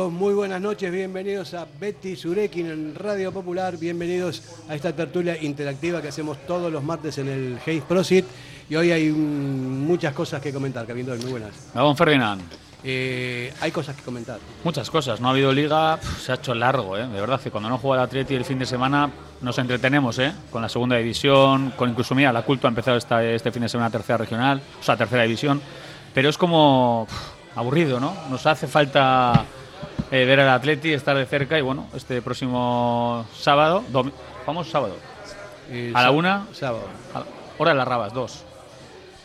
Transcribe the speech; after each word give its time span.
Amigos, 0.00 0.18
muy 0.18 0.32
buenas 0.32 0.62
noches, 0.62 0.90
bienvenidos 0.90 1.52
a 1.52 1.66
Betty 1.78 2.16
Surekin 2.16 2.70
en 2.70 2.94
Radio 2.94 3.32
Popular, 3.32 3.76
bienvenidos 3.76 4.42
a 4.66 4.74
esta 4.74 4.96
tertulia 4.96 5.36
interactiva 5.42 6.00
que 6.00 6.08
hacemos 6.08 6.38
todos 6.46 6.72
los 6.72 6.82
martes 6.82 7.18
en 7.18 7.28
el 7.28 7.58
Hayes 7.66 7.84
Prosit 7.84 8.24
y 8.70 8.76
hoy 8.76 8.92
hay 8.92 9.10
muchas 9.10 10.14
cosas 10.14 10.40
que 10.40 10.54
comentar, 10.54 10.86
Cabindo, 10.86 11.14
muy 11.16 11.32
buenas. 11.32 11.50
Gabón 11.74 11.98
Ferdinand. 11.98 12.40
Eh, 12.82 13.52
hay 13.60 13.70
cosas 13.72 13.94
que 13.94 14.02
comentar. 14.02 14.38
Muchas 14.64 14.88
cosas, 14.90 15.20
no 15.20 15.28
ha 15.28 15.32
habido 15.32 15.52
liga, 15.52 15.98
se 16.18 16.32
ha 16.32 16.36
hecho 16.36 16.54
largo, 16.54 16.96
¿eh? 16.96 17.06
de 17.06 17.20
verdad 17.20 17.38
que 17.38 17.50
cuando 17.50 17.68
no 17.68 17.76
juega 17.76 18.02
el 18.02 18.08
Atleti 18.08 18.34
el 18.34 18.46
fin 18.46 18.58
de 18.58 18.64
semana 18.64 19.10
nos 19.42 19.58
entretenemos 19.58 20.18
¿eh? 20.18 20.32
con 20.50 20.62
la 20.62 20.70
segunda 20.70 20.96
división, 20.96 21.74
con 21.76 21.90
incluso, 21.90 22.14
mira, 22.14 22.32
la 22.32 22.40
Culto 22.40 22.66
ha 22.66 22.70
empezado 22.70 22.96
esta, 22.96 23.22
este 23.22 23.52
fin 23.52 23.60
de 23.60 23.68
semana 23.68 23.90
tercera 23.90 24.16
regional, 24.16 24.62
o 24.80 24.82
sea, 24.82 24.96
tercera 24.96 25.24
división, 25.24 25.60
pero 26.14 26.30
es 26.30 26.38
como 26.38 27.06
aburrido, 27.54 28.00
¿no? 28.00 28.14
Nos 28.30 28.46
hace 28.46 28.66
falta 28.66 29.44
eh, 30.10 30.24
ver 30.24 30.40
al 30.40 30.48
Atleti, 30.50 30.92
estar 30.92 31.16
de 31.16 31.26
cerca 31.26 31.58
y 31.58 31.62
bueno, 31.62 31.86
este 31.94 32.20
próximo 32.22 33.26
sábado, 33.38 33.84
vamos 34.46 34.68
sábado, 34.68 34.96
a 35.94 36.02
la 36.02 36.10
una, 36.10 36.46
Sábado. 36.52 36.84
a 37.14 37.20
la- 37.20 37.26
hora 37.58 37.70
de 37.72 37.76
las 37.76 37.86
rabas, 37.88 38.12
dos. 38.12 38.44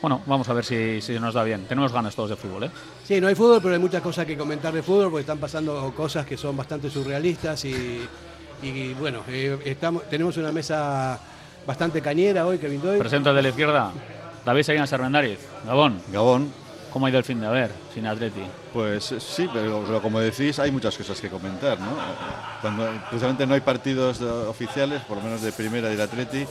Bueno, 0.01 0.21
vamos 0.27 0.47
a 0.49 0.53
ver 0.53 0.63
si, 0.65 1.01
si 1.01 1.17
nos 1.19 1.33
da 1.33 1.43
bien. 1.43 1.65
Tenemos 1.65 1.91
ganas 1.91 2.13
todos 2.15 2.29
de 2.29 2.35
fútbol, 2.35 2.65
¿eh? 2.65 2.71
Sí, 3.05 3.19
no 3.19 3.27
hay 3.27 3.33
fútbol, 3.33 3.59
pero 3.61 3.73
hay 3.73 3.79
muchas 3.79 4.01
cosas 4.03 4.25
que 4.25 4.37
comentar 4.37 4.71
de 4.73 4.83
fútbol 4.83 5.09
porque 5.09 5.21
están 5.21 5.39
pasando 5.39 5.91
cosas 5.95 6.25
que 6.25 6.37
son 6.37 6.55
bastante 6.55 6.89
surrealistas 6.91 7.65
y, 7.65 8.07
y, 8.61 8.93
bueno, 8.93 9.21
eh, 9.27 9.57
estamos, 9.65 10.03
tenemos 10.09 10.37
una 10.37 10.51
mesa 10.51 11.17
bastante 11.65 12.01
cañera 12.01 12.45
hoy, 12.45 12.59
Kevin 12.59 12.81
Doyle. 12.81 12.99
Presento 12.99 13.33
de 13.33 13.41
la 13.41 13.49
izquierda, 13.49 13.91
David 14.45 14.63
Salinas 14.63 14.91
Hernández. 14.91 15.39
Gabón, 15.65 15.99
Gabón, 16.11 16.53
¿cómo 16.95 17.07
ha 17.07 17.09
ido 17.09 17.19
el 17.19 17.25
fin 17.25 17.41
de 17.41 17.47
haber 17.47 17.71
sin 17.93 18.07
Atleti? 18.07 18.39
pues 18.71 19.11
eh, 19.11 19.19
sí, 19.19 19.49
pero 19.53 19.83
pero 19.85 20.01
como 20.01 20.17
decís, 20.21 20.57
hay 20.59 20.71
muchas 20.71 20.95
cosas 20.95 21.19
que 21.19 21.27
comentar, 21.29 21.77
¿no? 21.77 21.91
Cuando 22.61 22.87
precisamente 23.09 23.45
no 23.45 23.53
hay 23.53 23.59
partidos 23.59 24.21
oficiales, 24.21 25.01
por 25.01 25.17
lo 25.17 25.23
menos 25.23 25.41
de 25.41 25.51
primera 25.51 25.91
y 25.91 25.97
de 25.97 26.03
Atleti, 26.03 26.45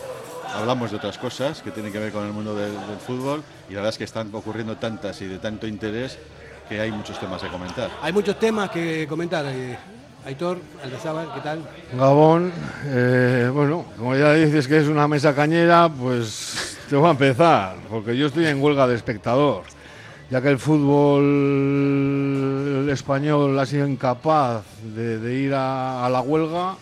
hablamos 0.54 0.90
de 0.90 0.98
otras 0.98 1.16
cosas 1.16 1.62
que 1.62 1.70
tienen 1.70 1.90
que 1.90 1.98
ver 1.98 2.12
con 2.12 2.26
el 2.26 2.32
mundo 2.34 2.54
del, 2.54 2.72
del 2.72 2.98
fútbol 2.98 3.42
y 3.70 3.72
la 3.72 3.76
verdad 3.78 3.88
es 3.94 3.96
que 3.98 4.04
están 4.04 4.28
ocurriendo 4.34 4.76
tantas 4.76 5.18
y 5.22 5.26
de 5.28 5.38
tanto 5.38 5.66
interés 5.66 6.18
que 6.68 6.78
hay 6.78 6.92
muchos 6.92 7.18
temas 7.18 7.42
a 7.42 7.48
comentar. 7.48 7.88
Hay 8.02 8.12
muchos 8.12 8.38
temas 8.38 8.68
que 8.68 9.06
comentar. 9.08 9.46
eh, 9.46 9.78
Aitor, 10.26 10.58
Aldazábal, 10.82 11.32
¿qué 11.34 11.40
tal? 11.40 11.58
Gabón, 11.98 12.52
eh, 12.86 13.50
bueno, 13.52 13.86
como 13.96 14.14
ya 14.14 14.34
dices 14.34 14.68
que 14.68 14.78
es 14.78 14.88
una 14.88 15.08
mesa 15.08 15.34
cañera, 15.34 15.88
pues 15.88 16.78
te 16.88 16.96
voy 16.96 17.08
a 17.08 17.12
empezar, 17.12 17.76
porque 17.90 18.14
yo 18.16 18.26
estoy 18.26 18.46
en 18.46 18.62
huelga 18.62 18.86
de 18.86 18.94
espectador, 18.94 19.64
ya 20.30 20.41
que 20.41 20.48
el 20.48 20.58
fútbol 20.58 21.25
español 22.91 23.58
ha 23.58 23.67
sido 23.67 23.86
incapaz 23.86 24.64
de, 24.94 25.19
de 25.19 25.34
ir 25.34 25.55
a, 25.55 26.06
a 26.06 26.11
la 26.11 26.20
huelga, 26.20 26.77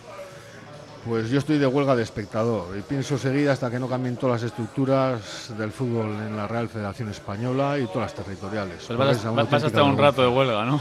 pues 1.05 1.29
yo 1.29 1.39
estoy 1.39 1.57
de 1.57 1.67
huelga 1.67 1.95
de 1.95 2.03
espectador 2.03 2.77
y 2.77 2.81
pienso 2.81 3.17
seguir 3.17 3.49
hasta 3.49 3.69
que 3.69 3.77
no 3.77 3.89
cambien 3.89 4.15
todas 4.15 4.41
las 4.41 4.51
estructuras 4.51 5.53
del 5.57 5.71
fútbol 5.71 6.11
en 6.25 6.37
la 6.37 6.47
Real 6.47 6.69
Federación 6.69 7.09
Española 7.09 7.77
y 7.77 7.87
todas 7.87 8.13
las 8.13 8.13
territoriales. 8.13 8.83
Pues 8.87 8.97
vas, 8.97 9.07
vas 9.09 9.25
a 9.25 9.29
auténtica 9.29 9.67
estar 9.67 9.83
un 9.83 9.97
rato 9.97 10.21
de 10.21 10.29
huelga, 10.29 10.63
¿no? 10.65 10.79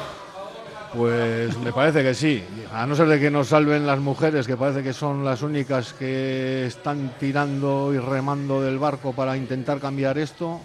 Pues 0.94 1.56
me 1.58 1.72
parece 1.72 2.02
que 2.02 2.14
sí. 2.14 2.44
A 2.72 2.86
no 2.86 2.94
ser 2.94 3.08
de 3.08 3.18
que 3.18 3.30
nos 3.30 3.48
salven 3.48 3.86
las 3.86 3.98
mujeres, 3.98 4.46
que 4.46 4.56
parece 4.58 4.82
que 4.82 4.92
son 4.92 5.24
las 5.24 5.42
únicas 5.42 5.94
que 5.94 6.66
están 6.66 7.14
tirando 7.18 7.94
y 7.94 7.98
remando 7.98 8.60
del 8.60 8.78
barco 8.78 9.14
para 9.14 9.36
intentar 9.36 9.80
cambiar 9.80 10.18
esto, 10.18 10.60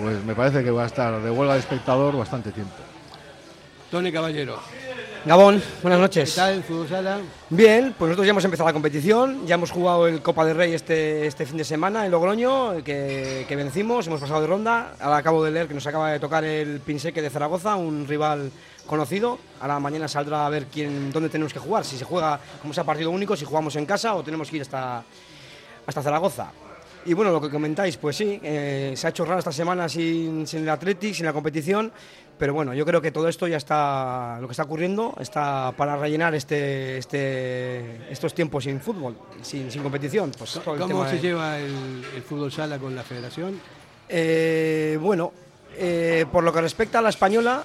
pues 0.00 0.24
me 0.24 0.34
parece 0.34 0.62
que 0.62 0.70
va 0.70 0.84
a 0.84 0.86
estar 0.86 1.20
de 1.20 1.30
huelga 1.30 1.54
de 1.54 1.60
espectador 1.60 2.16
bastante 2.16 2.52
tiempo. 2.52 2.74
Tony 3.90 4.12
Caballero, 4.12 4.58
Gabón, 5.24 5.62
buenas 5.82 5.98
¿qué 5.98 6.02
noches. 6.02 6.34
tal? 6.34 6.62
Fútbol 6.62 6.88
Sala. 6.88 7.18
Bien, 7.48 7.94
pues 7.98 8.10
nosotros 8.10 8.26
ya 8.26 8.30
hemos 8.30 8.44
empezado 8.44 8.68
la 8.68 8.74
competición, 8.74 9.46
ya 9.46 9.54
hemos 9.54 9.70
jugado 9.70 10.06
el 10.06 10.20
Copa 10.20 10.44
del 10.44 10.56
Rey 10.56 10.74
este, 10.74 11.26
este 11.26 11.46
fin 11.46 11.56
de 11.56 11.64
semana 11.64 12.04
en 12.04 12.10
Logroño, 12.10 12.84
que, 12.84 13.46
que 13.48 13.56
vencimos, 13.56 14.06
hemos 14.06 14.20
pasado 14.20 14.42
de 14.42 14.46
ronda. 14.46 14.94
Ahora 15.00 15.16
acabo 15.16 15.42
de 15.42 15.50
leer 15.50 15.68
que 15.68 15.74
nos 15.74 15.86
acaba 15.86 16.12
de 16.12 16.20
tocar 16.20 16.44
el 16.44 16.80
Pinseque 16.80 17.22
de 17.22 17.30
Zaragoza, 17.30 17.76
un 17.76 18.06
rival 18.06 18.52
conocido. 18.86 19.38
Ahora 19.60 19.80
mañana 19.80 20.06
saldrá 20.06 20.44
a 20.46 20.50
ver 20.50 20.66
quién, 20.66 21.10
dónde 21.10 21.30
tenemos 21.30 21.52
que 21.54 21.58
jugar, 21.58 21.84
si 21.84 21.96
se 21.96 22.04
juega 22.04 22.38
como 22.60 22.74
sea 22.74 22.84
partido 22.84 23.10
único, 23.10 23.36
si 23.36 23.46
jugamos 23.46 23.74
en 23.76 23.86
casa 23.86 24.14
o 24.14 24.22
tenemos 24.22 24.50
que 24.50 24.56
ir 24.56 24.62
hasta, 24.62 25.02
hasta 25.86 26.02
Zaragoza. 26.02 26.50
Y 27.08 27.14
bueno, 27.14 27.32
lo 27.32 27.40
que 27.40 27.48
comentáis, 27.48 27.96
pues 27.96 28.16
sí, 28.16 28.38
eh, 28.42 28.92
se 28.94 29.06
ha 29.06 29.10
hecho 29.10 29.24
raro 29.24 29.38
esta 29.38 29.50
semana 29.50 29.88
sin, 29.88 30.46
sin 30.46 30.60
el 30.60 30.68
Athletic, 30.68 31.14
sin 31.14 31.24
la 31.24 31.32
competición, 31.32 31.90
pero 32.38 32.52
bueno, 32.52 32.74
yo 32.74 32.84
creo 32.84 33.00
que 33.00 33.10
todo 33.10 33.28
esto 33.28 33.48
ya 33.48 33.56
está, 33.56 34.36
lo 34.42 34.46
que 34.46 34.52
está 34.52 34.64
ocurriendo, 34.64 35.14
está 35.18 35.72
para 35.74 35.96
rellenar 35.96 36.34
este, 36.34 36.98
este, 36.98 38.12
estos 38.12 38.34
tiempos 38.34 38.64
sin 38.64 38.78
fútbol, 38.78 39.16
sin, 39.40 39.70
sin 39.72 39.82
competición. 39.82 40.32
Pues 40.36 40.52
todo 40.62 40.74
el 40.74 40.80
¿Cómo 40.82 40.88
tema 40.98 41.08
se 41.08 41.16
de- 41.16 41.22
lleva 41.22 41.58
el, 41.58 42.04
el 42.14 42.22
fútbol 42.22 42.52
sala 42.52 42.78
con 42.78 42.94
la 42.94 43.02
federación? 43.02 43.58
Eh, 44.06 44.98
bueno, 45.00 45.32
eh, 45.78 46.26
por 46.30 46.44
lo 46.44 46.52
que 46.52 46.60
respecta 46.60 46.98
a 46.98 47.02
la 47.02 47.08
española, 47.08 47.64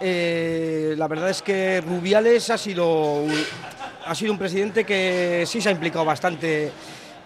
eh, 0.00 0.94
la 0.96 1.08
verdad 1.08 1.30
es 1.30 1.42
que 1.42 1.80
Rubiales 1.80 2.48
ha 2.50 2.58
sido, 2.58 3.22
un, 3.22 3.34
ha 4.06 4.14
sido 4.14 4.30
un 4.32 4.38
presidente 4.38 4.84
que 4.84 5.42
sí 5.48 5.60
se 5.60 5.68
ha 5.68 5.72
implicado 5.72 6.04
bastante 6.04 6.70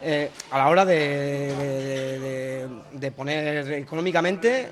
eh, 0.03 0.31
a 0.51 0.59
la 0.59 0.69
hora 0.69 0.85
de, 0.85 2.69
poner 3.17 3.73
económicamente, 3.73 4.69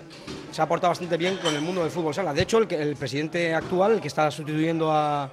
se 0.50 0.62
ha 0.62 0.69
portado 0.69 0.91
bastante 0.91 1.16
bien 1.16 1.38
con 1.38 1.54
el 1.54 1.60
mundo 1.60 1.82
del 1.82 1.91
fútbol 1.91 2.14
sala. 2.14 2.32
De 2.32 2.42
hecho, 2.42 2.59
el, 2.59 2.97
presidente 2.97 3.54
actual, 3.54 3.92
el 3.92 4.00
que 4.00 4.09
está 4.09 4.31
sustituyendo 4.31 4.91
a, 4.92 5.31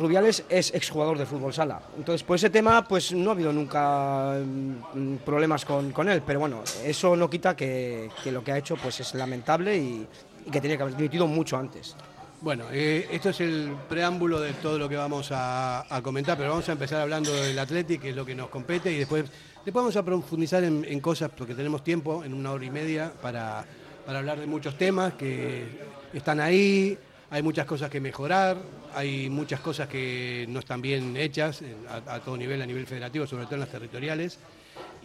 Rubiales 0.00 0.44
es 0.48 0.72
exjugador 0.72 1.18
de 1.18 1.26
fútbol 1.26 1.52
sala. 1.52 1.82
Entonces, 1.98 2.22
por 2.22 2.36
ese 2.36 2.48
tema, 2.48 2.88
pues 2.88 3.12
no 3.12 3.28
ha 3.28 3.34
habido 3.34 3.52
nunca 3.52 4.38
mm, 4.42 5.16
problemas 5.26 5.66
con, 5.66 6.08
él, 6.08 6.22
pero 6.26 6.40
bueno, 6.40 6.62
eso 6.84 7.14
no 7.14 7.28
quita 7.28 7.54
que, 7.54 8.08
que 8.24 8.32
lo 8.32 8.42
que 8.42 8.52
ha 8.52 8.56
hecho 8.56 8.76
pues 8.76 9.00
es 9.00 9.12
lamentable 9.12 9.76
y, 9.76 10.06
y 10.46 10.50
que 10.50 10.62
tenía 10.62 10.78
que 10.78 10.84
haber 10.84 10.96
dimitido 10.96 11.26
mucho 11.26 11.58
antes. 11.58 11.94
Bueno, 12.40 12.66
eh, 12.70 13.08
esto 13.10 13.30
es 13.30 13.40
el 13.40 13.74
preámbulo 13.88 14.38
de 14.38 14.52
todo 14.52 14.78
lo 14.78 14.88
que 14.88 14.94
vamos 14.94 15.30
a, 15.32 15.84
comentar, 16.04 16.38
pero 16.38 16.50
vamos 16.50 16.68
a 16.68 16.72
empezar 16.72 17.00
hablando 17.00 17.34
del 17.34 17.58
Athletic, 17.58 18.00
que 18.00 18.10
es 18.10 18.16
lo 18.16 18.24
que 18.24 18.36
nos 18.36 18.48
compete, 18.48 18.92
y 18.92 18.98
después, 18.98 19.24
después 19.64 19.74
vamos 19.74 19.96
a 19.96 20.04
profundizar 20.04 20.62
en, 20.62 21.00
cosas, 21.00 21.32
porque 21.36 21.56
tenemos 21.56 21.82
tiempo, 21.82 22.22
en 22.22 22.32
una 22.32 22.52
hora 22.52 22.64
y 22.64 22.70
media, 22.70 23.12
para, 23.20 23.64
hablar 24.06 24.38
de 24.38 24.46
muchos 24.46 24.78
temas 24.78 25.14
que 25.14 25.66
están 26.12 26.38
ahí, 26.38 26.96
hay 27.28 27.42
muchas 27.42 27.66
cosas 27.66 27.90
que 27.90 28.00
mejorar, 28.00 28.56
hay 28.94 29.28
muchas 29.28 29.58
cosas 29.58 29.88
que 29.88 30.46
no 30.48 30.60
están 30.60 30.80
bien 30.80 31.16
hechas 31.16 31.62
a 32.06 32.20
todo 32.20 32.36
nivel, 32.36 32.62
a 32.62 32.66
nivel 32.66 32.86
federativo, 32.86 33.26
sobre 33.26 33.46
todo 33.46 33.56
en 33.56 33.60
las 33.60 33.70
territoriales. 33.70 34.38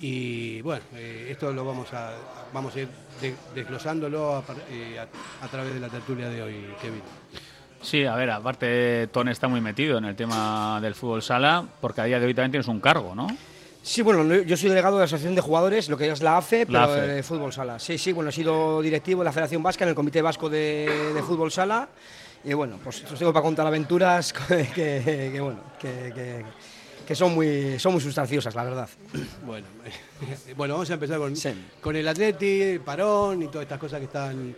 Y 0.05 0.61
bueno, 0.61 0.81
eh, 0.95 1.29
esto 1.31 1.53
lo 1.53 1.63
vamos 1.63 1.87
a, 1.93 2.11
vamos 2.53 2.75
a 2.75 2.81
ir 2.81 2.89
de- 3.21 3.33
desglosándolo 3.55 4.35
a, 4.35 4.43
eh, 4.69 4.99
a- 4.99 5.45
a 5.45 5.47
través 5.47 5.73
de 5.73 5.79
la 5.79 5.87
tertulia 5.87 6.27
de 6.27 6.41
hoy, 6.43 6.55
Kevin. 6.81 7.01
Sí, 7.81 8.03
a 8.03 8.13
ver, 8.15 8.29
aparte 8.31 9.07
Ton 9.13 9.29
está 9.29 9.47
muy 9.47 9.61
metido 9.61 9.97
en 9.97 10.03
el 10.03 10.15
tema 10.17 10.79
del 10.81 10.93
fútbol 10.93 11.21
sala, 11.21 11.63
porque 11.79 12.01
a 12.01 12.03
día 12.03 12.19
de 12.19 12.25
hoy 12.25 12.33
también 12.33 12.51
tienes 12.51 12.67
un 12.67 12.81
cargo, 12.81 13.15
¿no? 13.15 13.27
Sí, 13.81 14.01
bueno, 14.01 14.25
no- 14.25 14.41
yo 14.41 14.57
soy 14.57 14.67
delegado 14.67 14.95
de 14.97 14.99
la 14.99 15.05
Asociación 15.05 15.35
de 15.35 15.41
Jugadores, 15.41 15.87
lo 15.87 15.95
que 15.97 16.11
es 16.11 16.21
la 16.21 16.35
AFE, 16.35 16.65
La 16.67 16.85
pero 16.85 17.01
AFE. 17.01 17.07
de 17.07 17.23
fútbol 17.23 17.53
sala. 17.53 17.79
Sí, 17.79 17.97
sí, 17.97 18.11
bueno, 18.11 18.29
he 18.29 18.33
sido 18.33 18.81
directivo 18.81 19.21
de 19.21 19.25
la 19.25 19.31
Federación 19.31 19.63
Vasca 19.63 19.85
en 19.85 19.89
el 19.89 19.95
Comité 19.95 20.21
Vasco 20.21 20.49
de, 20.49 21.11
de 21.15 21.23
Fútbol 21.23 21.49
Sala. 21.49 21.87
Y 22.43 22.53
bueno, 22.53 22.77
pues 22.83 23.05
os 23.09 23.17
tengo 23.17 23.31
para 23.31 23.43
contar 23.43 23.65
aventuras 23.67 24.33
que, 24.47 24.67
que- 24.75 25.29
que, 25.33 25.39
bueno, 25.39 25.61
que, 25.79 26.11
que- 26.13 26.45
que 27.07 27.15
son, 27.15 27.33
muy, 27.33 27.77
son 27.79 27.93
muy 27.93 28.01
sustanciosas, 28.01 28.55
la 28.55 28.63
verdad. 28.63 28.89
Bueno, 29.45 29.67
bueno, 30.57 30.75
vamos 30.75 30.89
a 30.89 30.93
empezar 30.93 31.17
con, 31.19 31.35
Sí. 31.35 31.53
con 31.81 31.95
el 31.95 32.07
Atleti, 32.07 32.79
Parón 32.79 33.43
y 33.43 33.47
todas 33.47 33.63
estas 33.63 33.79
cosas 33.79 33.99
que 33.99 34.05
están, 34.05 34.55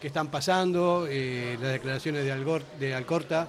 que 0.00 0.06
están 0.06 0.28
pasando, 0.30 1.06
eh, 1.10 1.56
las 1.60 1.72
declaraciones 1.72 2.24
de, 2.24 2.32
Algor- 2.32 2.62
de 2.78 2.94
Alcorta, 2.94 3.48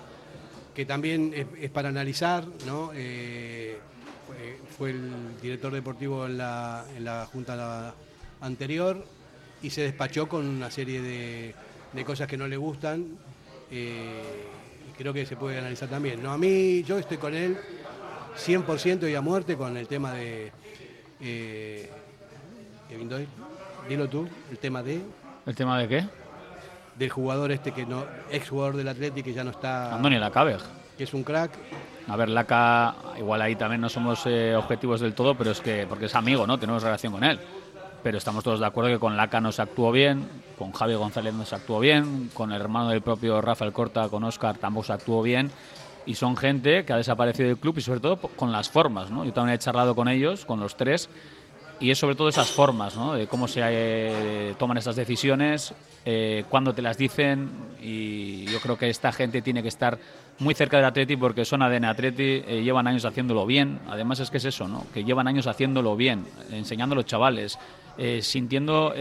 que 0.73 0.85
también 0.85 1.31
es, 1.35 1.45
es 1.61 1.69
para 1.69 1.89
analizar, 1.89 2.45
¿no? 2.65 2.91
Eh, 2.95 3.77
fue, 4.27 4.57
fue 4.77 4.89
el 4.91 5.39
director 5.41 5.71
deportivo 5.73 6.25
en 6.25 6.37
la, 6.37 6.85
en 6.95 7.03
la 7.05 7.27
junta 7.31 7.93
anterior 8.41 9.05
y 9.61 9.69
se 9.69 9.81
despachó 9.81 10.27
con 10.29 10.47
una 10.47 10.71
serie 10.71 11.01
de, 11.01 11.53
de 11.93 12.05
cosas 12.05 12.27
que 12.27 12.37
no 12.37 12.47
le 12.47 12.57
gustan. 12.57 13.05
eh, 13.71 14.21
y 14.89 14.97
creo 14.97 15.13
que 15.13 15.25
se 15.25 15.35
puede 15.35 15.57
analizar 15.59 15.87
también. 15.89 16.21
No, 16.23 16.31
a 16.31 16.37
mí, 16.37 16.81
yo 16.83 16.97
estoy 16.97 17.17
con 17.17 17.33
él 17.35 17.57
100% 18.39 19.09
y 19.09 19.15
a 19.15 19.21
muerte 19.21 19.55
con 19.57 19.77
el 19.77 19.87
tema 19.87 20.13
de. 20.13 20.51
Eh, 21.21 21.89
Kevin 22.87 23.09
Doyle, 23.09 23.27
dilo 23.87 24.07
tú, 24.07 24.27
el 24.49 24.57
tema 24.57 24.81
de. 24.81 25.01
¿El 25.45 25.55
tema 25.55 25.77
de 25.79 25.87
qué? 25.87 26.05
Del 26.97 27.09
jugador 27.09 27.51
este 27.51 27.71
que 27.71 27.85
no. 27.85 28.05
ex 28.31 28.49
jugador 28.49 28.75
del 28.77 28.87
Atlético 28.87 29.25
que 29.25 29.33
ya 29.33 29.43
no 29.43 29.51
está. 29.51 29.95
Andoni 29.95 30.17
Lacabeg. 30.17 30.59
que 30.97 31.03
es 31.03 31.13
un 31.13 31.23
crack. 31.23 31.51
A 32.09 32.15
ver, 32.15 32.29
Laca, 32.29 32.95
igual 33.19 33.41
ahí 33.41 33.55
también 33.55 33.81
no 33.81 33.87
somos 33.87 34.23
eh, 34.25 34.55
objetivos 34.55 34.99
del 34.99 35.13
todo, 35.13 35.35
pero 35.35 35.51
es 35.51 35.61
que, 35.61 35.85
porque 35.87 36.05
es 36.05 36.15
amigo, 36.15 36.47
¿no? 36.47 36.57
Tenemos 36.57 36.81
relación 36.81 37.13
con 37.13 37.23
él. 37.23 37.39
Pero 38.01 38.17
estamos 38.17 38.43
todos 38.43 38.59
de 38.59 38.65
acuerdo 38.65 38.89
que 38.89 38.97
con 38.97 39.15
Laca 39.15 39.39
nos 39.39 39.59
actuó 39.59 39.91
bien, 39.91 40.27
con 40.57 40.71
Javi 40.71 40.95
González 40.95 41.35
nos 41.35 41.53
actuó 41.53 41.79
bien, 41.79 42.31
con 42.33 42.51
el 42.51 42.59
hermano 42.59 42.89
del 42.89 43.01
propio 43.01 43.39
Rafael 43.41 43.73
Corta, 43.73 44.09
con 44.09 44.23
Oscar, 44.23 44.57
tampoco 44.57 44.87
se 44.87 44.93
actuó 44.93 45.21
bien. 45.21 45.51
Y 46.09 46.15
son 46.15 46.35
gente 46.35 46.85
que 46.85 46.91
ha 46.91 46.97
desaparecido 46.97 47.49
del 47.49 47.59
club 47.59 47.77
y 47.77 47.81
sobre 47.81 47.99
todo 47.99 48.17
con 48.17 48.51
las 48.51 48.67
formas, 48.67 49.11
¿no? 49.11 49.23
Yo 49.25 49.31
también 49.31 49.53
he 49.53 49.59
charlado 49.59 49.93
con 49.93 50.07
ellos, 50.07 50.43
con 50.43 50.59
los 50.59 50.75
tres, 50.75 51.07
y 51.79 51.91
es 51.91 51.99
sobre 51.99 52.15
todo 52.15 52.29
esas 52.29 52.49
formas, 52.49 52.95
¿no? 52.95 53.13
De 53.13 53.27
cómo 53.27 53.47
se 53.47 53.61
eh, 53.63 54.55
toman 54.57 54.77
esas 54.77 54.95
decisiones, 54.95 55.71
eh, 56.05 56.45
cuándo 56.49 56.73
te 56.73 56.81
las 56.81 56.97
dicen 56.97 57.51
y 57.79 58.45
yo 58.45 58.59
creo 58.59 58.75
que 58.75 58.89
esta 58.89 59.11
gente 59.11 59.43
tiene 59.43 59.61
que 59.61 59.67
estar 59.67 59.99
muy 60.39 60.55
cerca 60.55 60.77
del 60.77 60.87
Atleti 60.87 61.15
porque 61.15 61.45
son 61.45 61.61
ADN 61.61 61.85
Atleti, 61.85 62.43
eh, 62.47 62.61
llevan 62.63 62.87
años 62.87 63.05
haciéndolo 63.05 63.45
bien, 63.45 63.79
además 63.87 64.19
es 64.19 64.31
que 64.31 64.37
es 64.37 64.45
eso, 64.45 64.67
¿no? 64.67 64.87
Que 64.91 65.03
llevan 65.03 65.27
años 65.27 65.45
haciéndolo 65.45 65.95
bien, 65.95 66.25
enseñando 66.51 66.93
a 66.93 66.97
los 66.97 67.05
chavales, 67.05 67.59
sintiendo 68.21 68.93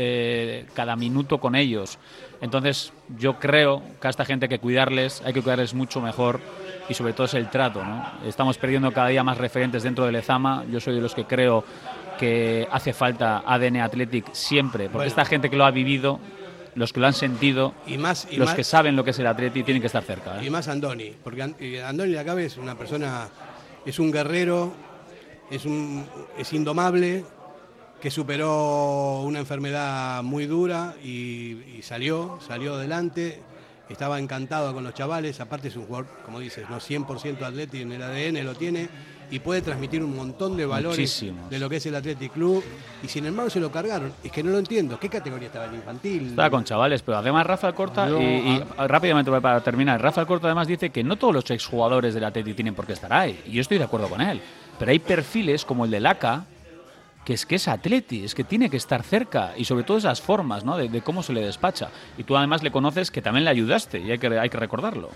cada 0.75 0.97
minuto 0.97 1.39
con 1.39 1.55
ellos. 1.55 1.99
Entonces 2.41 2.93
yo 3.19 3.39
creo 3.39 3.83
que 4.01 4.07
a 4.07 4.11
esta 4.11 4.25
gente 4.25 4.47
hay 4.47 4.49
que 4.49 4.59
cuidarles, 4.59 5.23
hay 5.25 5.33
que 5.33 5.43
cuidarles 5.43 5.75
mucho 5.75 6.01
mejor 6.01 6.41
y 6.89 6.95
sobre 6.95 7.13
todo 7.13 7.27
es 7.27 7.35
el 7.35 7.51
trato, 7.51 7.85
¿no? 7.85 8.05
Estamos 8.25 8.59
perdiendo 8.59 8.93
cada 8.93 9.09
día 9.09 9.23
más 9.23 9.39
referentes 9.39 9.83
dentro 9.83 10.07
del 10.07 10.17
Ezama, 10.17 10.65
yo 10.71 10.81
soy 10.81 10.95
de 10.95 11.01
los 11.01 11.15
que 11.15 11.25
creo 11.25 11.65
que 12.19 12.67
hace 12.71 12.93
falta 12.93 13.43
ADN 13.47 13.79
Athletic 13.79 14.33
siempre, 14.33 14.89
porque 14.89 15.09
esta 15.09 15.25
gente 15.25 15.51
que 15.51 15.57
lo 15.57 15.65
ha 15.65 15.71
vivido, 15.71 16.19
los 16.75 16.93
que 16.93 17.01
lo 17.01 17.07
han 17.07 17.13
sentido, 17.13 17.75
y 17.87 17.99
más, 17.99 18.29
los 18.33 18.53
que 18.55 18.65
saben 18.65 18.97
lo 18.97 19.05
que 19.05 19.11
es 19.11 19.19
el 19.19 19.27
Athletic, 19.27 19.65
tienen 19.65 19.81
que 19.81 19.87
estar 19.87 20.03
cerca. 20.03 20.41
¿eh? 20.41 20.47
Y 20.47 20.51
más 20.51 20.69
Andoni, 20.69 21.13
porque 21.23 21.43
Andoni 21.85 22.13
Lacabe 22.13 22.47
es 22.47 22.57
una 22.57 22.77
persona, 22.77 23.29
es 23.85 23.99
un 23.99 24.11
guerrero, 24.11 24.73
es, 25.51 25.65
un, 25.65 26.07
es 26.39 26.53
indomable, 26.53 27.25
que 28.01 28.11
superó 28.11 29.23
una 29.23 29.41
enfermedad 29.41 30.23
muy 30.23 30.47
dura 30.47 30.95
y, 31.03 31.81
salió, 31.83 32.39
salió 32.47 32.75
adelante, 32.75 33.41
estaba 33.89 34.19
encantado 34.19 34.75
con 34.75 34.85
los 34.85 34.95
chavales, 34.95 35.41
aparte 35.41 35.69
es 35.69 35.77
un 35.77 35.87
jugador, 35.87 36.07
como 36.25 36.41
dices, 36.41 36.69
no 36.69 36.77
100% 36.79 37.43
Athletic 37.43 37.81
en 37.81 37.93
el 37.93 38.03
ADN, 38.03 38.45
lo 38.45 38.55
tiene, 38.55 38.89
y 39.31 39.41
puede 39.41 39.63
transmitir 39.63 40.03
un 40.03 40.15
montón 40.15 40.57
de 40.57 40.65
valores 40.65 41.25
de 41.51 41.59
lo 41.59 41.69
que 41.69 41.77
es 41.77 41.87
el 41.87 41.95
Athletic 41.95 42.33
Club 42.33 42.65
y 43.03 43.09
sin 43.09 43.27
embargo 43.27 43.51
se 43.51 43.61
lo 43.61 43.71
cargaron. 43.71 44.13
Es 44.25 44.33
que 44.33 44.43
no 44.43 44.51
lo 44.51 44.59
entiendo. 44.59 44.99
¿Qué 44.99 45.09
categoría 45.09 45.49
estaba 45.49 45.67
el 45.67 45.75
infantil? 45.75 46.29
Estaba 46.29 46.51
con 46.51 46.65
chavales, 46.65 47.03
pero 47.03 47.19
además 47.19 47.47
Rafa 47.47 47.73
Corta, 47.73 48.09
y, 48.09 48.63
rápidamente 48.87 49.31
para 49.41 49.61
terminar, 49.63 50.01
Rafa 50.01 50.25
Corta 50.25 50.47
además 50.47 50.67
dice 50.69 50.91
que 50.91 51.05
no 51.05 51.17
todos 51.17 51.35
los 51.35 51.51
exjugadores 51.51 52.15
del 52.15 52.25
Athletic 52.25 52.57
tienen 52.57 52.75
por 52.75 52.87
qué 52.87 52.95
estar 52.95 53.13
ahí. 53.13 53.41
Y 53.47 53.53
yo 53.53 53.61
estoy 53.61 53.79
de 53.79 53.85
acuerdo 53.85 54.09
con 54.09 54.21
él. 54.21 54.41
Pero 54.79 54.91
hay 54.91 54.99
perfiles 54.99 55.65
como 55.65 55.85
el 55.85 55.91
de 55.91 56.01
Laca, 56.01 56.47
que 57.29 57.35
es 57.35 57.45
que 57.45 57.57
es 57.57 57.69
atleti, 57.69 58.25
es 58.25 58.35
que 58.35 58.43
tiene 58.43 58.71
que 58.71 58.79
estar 58.79 59.03
cerca 59.03 59.53
y 59.55 59.67
sobre 59.67 59.85
todo 59.85 59.99
esas 59.99 60.19
formas 60.19 60.65
¿no? 60.65 60.79
de, 60.79 61.03
cómo 61.03 61.23
se 61.23 61.35
le 61.35 61.43
despacha. 61.43 61.91
Y 62.17 62.25
tú 62.25 62.35
además 62.39 62.63
le 62.63 62.71
conoces 62.71 63.11
que 63.11 63.21
también 63.21 63.45
le 63.45 63.51
ayudaste 63.51 63.99
y 63.99 64.11
hay 64.11 64.19
que, 64.19 64.29
hay 64.39 64.49
que 64.49 64.57
recordarlo. 64.57 65.11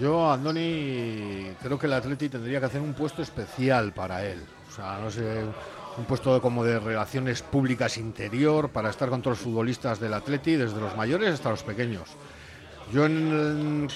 Yo, 0.00 0.32
Andoni, 0.32 1.50
creo 1.62 1.78
que 1.78 1.86
el 1.86 1.92
Atleti 1.92 2.30
tendría 2.30 2.58
que 2.58 2.64
hacer 2.64 2.80
un 2.80 2.94
puesto 2.94 3.20
especial 3.20 3.92
para 3.92 4.24
él. 4.24 4.42
O 4.66 4.72
sea, 4.72 4.98
no 4.98 5.10
sé, 5.10 5.44
un 5.98 6.04
puesto 6.06 6.40
como 6.40 6.64
de 6.64 6.80
relaciones 6.80 7.42
públicas 7.42 7.98
interior 7.98 8.70
para 8.70 8.88
estar 8.88 9.10
con 9.10 9.20
todos 9.20 9.36
los 9.36 9.44
futbolistas 9.44 10.00
del 10.00 10.14
Atleti, 10.14 10.56
desde 10.56 10.80
los 10.80 10.96
mayores 10.96 11.34
hasta 11.34 11.50
los 11.50 11.64
pequeños. 11.64 12.08
Yo 12.92 13.06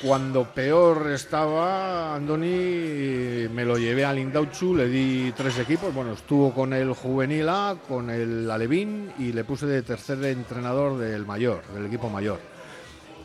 cuando 0.03 0.45
peor 0.45 1.11
estaba 1.13 2.15
Andoni 2.15 3.49
me 3.49 3.65
lo 3.65 3.79
llevé 3.79 4.05
al 4.05 4.19
Indauchu, 4.19 4.75
le 4.75 4.87
di 4.87 5.33
tres 5.33 5.59
equipos, 5.59 5.95
bueno, 5.95 6.13
estuvo 6.13 6.53
con 6.53 6.75
el 6.75 6.93
juvenil 6.93 7.49
A, 7.49 7.77
con 7.89 8.11
el 8.11 8.51
Alevín 8.51 9.11
y 9.19 9.33
le 9.33 9.45
puse 9.45 9.65
de 9.65 9.83
tercer 9.83 10.23
entrenador 10.27 10.99
del 10.99 11.25
mayor, 11.25 11.63
del 11.73 11.87
equipo 11.87 12.11
mayor. 12.11 12.39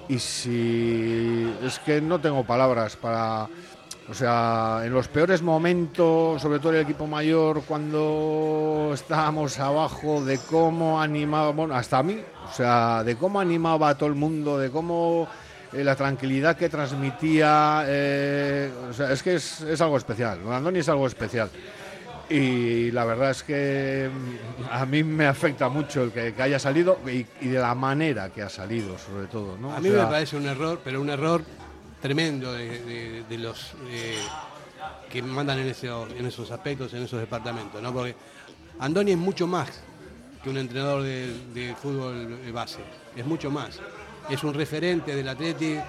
Y 0.08 0.20
si 0.20 1.54
es 1.62 1.80
que 1.80 2.00
no 2.00 2.22
tengo 2.22 2.46
palabras 2.46 2.96
para 2.96 3.50
o 4.10 4.14
sea, 4.14 4.84
en 4.86 4.94
los 4.94 5.10
peores 5.10 5.42
momentos, 5.42 6.42
sobre 6.42 6.60
todo 6.60 6.72
el 6.72 6.80
equipo 6.80 7.08
mayor, 7.08 7.64
cuando 7.68 8.92
estábamos 8.94 9.60
abajo, 9.60 10.24
de 10.24 10.38
cómo 10.38 11.02
animaba, 11.02 11.52
bueno, 11.52 11.76
hasta 11.76 11.98
a 11.98 12.04
mí, 12.04 12.18
o 12.50 12.54
sea, 12.54 13.04
de 13.04 13.18
cómo 13.18 13.42
animaba 13.42 13.90
a 13.90 13.98
todo 13.98 14.08
el 14.08 14.16
mundo, 14.16 14.58
de 14.58 14.72
cómo 14.72 15.28
eh, 15.74 15.84
la 15.84 15.96
tranquilidad 15.96 16.56
que 16.58 16.70
transmitía, 16.70 17.84
eh, 17.88 18.72
o 18.90 18.94
sea, 18.94 19.12
es 19.12 19.22
que 19.24 19.36
es, 19.36 19.62
es 19.62 19.82
algo 19.82 19.98
especial. 19.98 20.40
Andoni 20.52 20.80
es 20.80 20.90
algo 20.90 21.08
especial 21.08 21.50
y 22.30 22.92
la 22.92 23.06
verdad 23.06 23.32
es 23.32 23.44
que 23.44 24.10
mm, 24.12 24.64
a 24.72 24.86
mí 24.86 25.04
me 25.04 25.28
afecta 25.28 25.70
mucho 25.70 26.04
el 26.04 26.12
que, 26.12 26.34
haya 26.42 26.60
salido 26.60 27.00
y, 27.06 27.24
de 27.24 27.60
la 27.60 27.74
manera 27.74 28.30
que 28.30 28.42
ha 28.42 28.50
salido, 28.50 28.98
sobre 28.98 29.28
todo. 29.28 29.58
¿no? 29.58 29.74
A 29.74 29.80
mí 29.80 29.90
me 29.90 30.04
parece 30.04 30.36
un 30.36 30.46
error, 30.46 30.82
pero 30.84 31.02
un 31.02 31.10
error 31.10 31.44
tremendo 32.02 32.54
de, 32.54 33.24
los 33.30 33.74
eh, 33.90 34.18
que 35.10 35.22
mandan 35.22 35.60
en, 35.60 35.68
en 35.68 36.26
esos 36.26 36.52
aspectos, 36.52 36.94
en 36.94 37.04
esos 37.04 37.20
departamentos, 37.20 37.82
¿no? 37.82 37.94
porque 37.94 38.16
Andoni 38.80 39.12
es 39.12 39.18
mucho 39.18 39.48
más 39.48 39.70
que 40.44 40.50
un 40.50 40.58
entrenador 40.58 41.04
de, 41.04 41.76
fútbol 41.82 42.52
base, 42.52 42.80
es 43.16 43.26
mucho 43.26 43.50
más. 43.50 43.80
Es 44.30 44.44
un 44.44 44.54
referente 44.54 45.16
del 45.16 45.28
Atleti, 45.28 45.74
eh, 45.74 45.82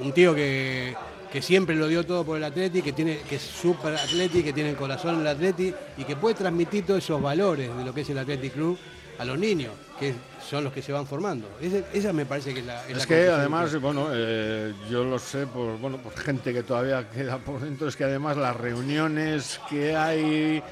un 0.00 0.12
tío 0.12 0.34
que 0.34 0.96
que 1.30 1.42
siempre 1.42 1.76
lo 1.76 1.86
dio 1.88 2.04
todo 2.04 2.24
por 2.24 2.36
el 2.36 2.44
Atleti, 2.44 2.82
que, 2.82 2.92
tiene, 2.92 3.18
que 3.28 3.36
es 3.36 3.42
súper 3.42 3.94
Atleti, 3.94 4.42
que 4.42 4.52
tiene 4.52 4.70
el 4.70 4.76
corazón 4.76 5.20
el 5.20 5.26
Atleti 5.26 5.72
y 5.96 6.04
que 6.04 6.16
puede 6.16 6.34
transmitir 6.34 6.86
todos 6.86 7.02
esos 7.04 7.20
valores 7.20 7.74
de 7.76 7.84
lo 7.84 7.92
que 7.92 8.00
es 8.02 8.10
el 8.10 8.18
Atleti 8.18 8.50
Club 8.50 8.78
a 9.18 9.24
los 9.24 9.38
niños, 9.38 9.72
que 9.98 10.14
son 10.48 10.64
los 10.64 10.72
que 10.72 10.80
se 10.80 10.92
van 10.92 11.06
formando. 11.06 11.48
esa 11.60 12.12
me 12.12 12.24
parece 12.24 12.54
que 12.54 12.60
es 12.60 12.66
la... 12.66 12.86
Es, 12.86 13.04
que 13.04 13.28
además, 13.28 13.78
bueno, 13.80 14.08
eh, 14.12 14.72
yo 14.90 15.04
lo 15.04 15.18
sé 15.18 15.46
por, 15.46 15.76
bueno, 15.78 15.98
por 15.98 16.16
gente 16.16 16.52
que 16.52 16.62
todavía 16.62 17.08
queda 17.10 17.38
por 17.38 17.60
dentro, 17.60 17.88
es 17.88 17.96
que 17.96 18.04
además 18.04 18.36
las 18.36 18.56
reuniones 18.56 19.60
que 19.68 19.96
hay 19.96 20.62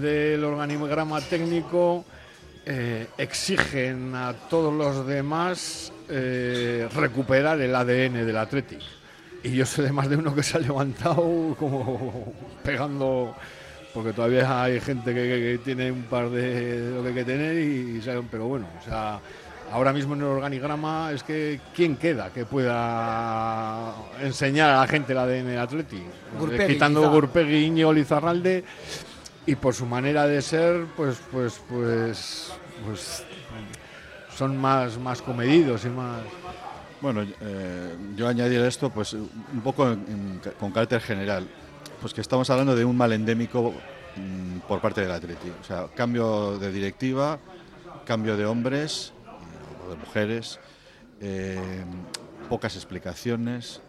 del 0.00 0.42
organigrama 0.42 1.20
técnico 1.20 2.04
eh, 2.70 3.06
exigen 3.16 4.14
a 4.14 4.34
todos 4.34 4.74
los 4.74 5.06
demás 5.06 5.90
eh, 6.08 6.86
recuperar 6.94 7.58
el 7.60 7.74
ADN 7.74 8.26
del 8.26 8.36
Atlético 8.36 8.84
y 9.42 9.52
yo 9.52 9.64
sé 9.66 9.82
de 9.82 9.92
más 9.92 10.08
de 10.08 10.16
uno 10.16 10.34
que 10.34 10.42
se 10.42 10.58
ha 10.58 10.60
levantado 10.60 11.56
como 11.58 12.32
pegando, 12.62 13.34
porque 13.94 14.12
todavía 14.12 14.62
hay 14.62 14.80
gente 14.80 15.14
que, 15.14 15.60
tiene 15.64 15.90
un 15.90 16.02
par 16.02 16.30
de, 16.30 16.90
lo 16.94 17.02
que 17.02 17.08
hay 17.08 17.14
que 17.14 17.24
tener, 17.24 17.56
y, 17.56 18.02
pero 18.30 18.46
bueno, 18.46 18.66
o 18.80 18.84
sea, 18.84 19.20
ahora 19.72 19.92
mismo 19.92 20.14
en 20.14 20.20
el 20.20 20.26
organigrama 20.26 21.12
es 21.12 21.22
que 21.22 21.60
¿quién 21.74 21.96
queda 21.96 22.30
que 22.32 22.44
pueda 22.44 23.94
enseñar 24.20 24.70
a 24.70 24.80
la 24.80 24.86
gente 24.86 25.12
el 25.12 25.18
ADN 25.18 25.58
Atleti? 25.58 26.02
Quitando 26.66 27.10
Gurpegui, 27.10 27.64
Iñigo 27.64 27.92
Lizarralde, 27.92 28.64
y 29.48 29.56
por 29.56 29.74
su 29.74 29.86
manera 29.86 30.26
de 30.26 30.42
ser, 30.42 30.84
pues, 30.94 31.16
pues, 31.32 31.58
pues, 31.70 32.52
pues 32.84 33.24
son 34.36 34.58
más, 34.58 34.98
más 34.98 35.22
comedidos 35.22 35.86
y 35.86 35.88
más... 35.88 36.20
Bueno, 37.00 37.22
eh, 37.22 37.96
yo 38.14 38.28
añadir 38.28 38.60
esto, 38.60 38.90
pues 38.90 39.14
un 39.14 39.62
poco 39.64 39.96
con 40.60 40.70
carácter 40.70 41.00
general, 41.00 41.48
pues 41.98 42.12
que 42.12 42.20
estamos 42.20 42.50
hablando 42.50 42.76
de 42.76 42.84
un 42.84 42.94
mal 42.94 43.10
endémico 43.14 43.72
mm, 44.16 44.58
por 44.68 44.82
parte 44.82 45.00
del 45.00 45.12
Atleti. 45.12 45.50
O 45.62 45.64
sea, 45.64 45.86
cambio 45.94 46.58
de 46.58 46.70
directiva, 46.70 47.38
cambio 48.04 48.36
de 48.36 48.44
hombres 48.44 49.14
eh, 49.16 49.86
o 49.86 49.90
de 49.92 49.96
mujeres, 49.96 50.60
eh, 51.22 51.86
pocas 52.50 52.76
explicaciones, 52.76 53.80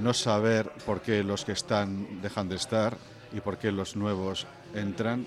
no 0.00 0.12
saber 0.12 0.72
por 0.84 1.02
qué 1.02 1.22
los 1.22 1.44
que 1.44 1.52
están 1.52 2.20
dejan 2.20 2.48
de 2.48 2.56
estar 2.56 2.98
y 3.32 3.40
por 3.40 3.58
qué 3.58 3.70
los 3.70 3.94
nuevos 3.94 4.48
entran, 4.74 5.26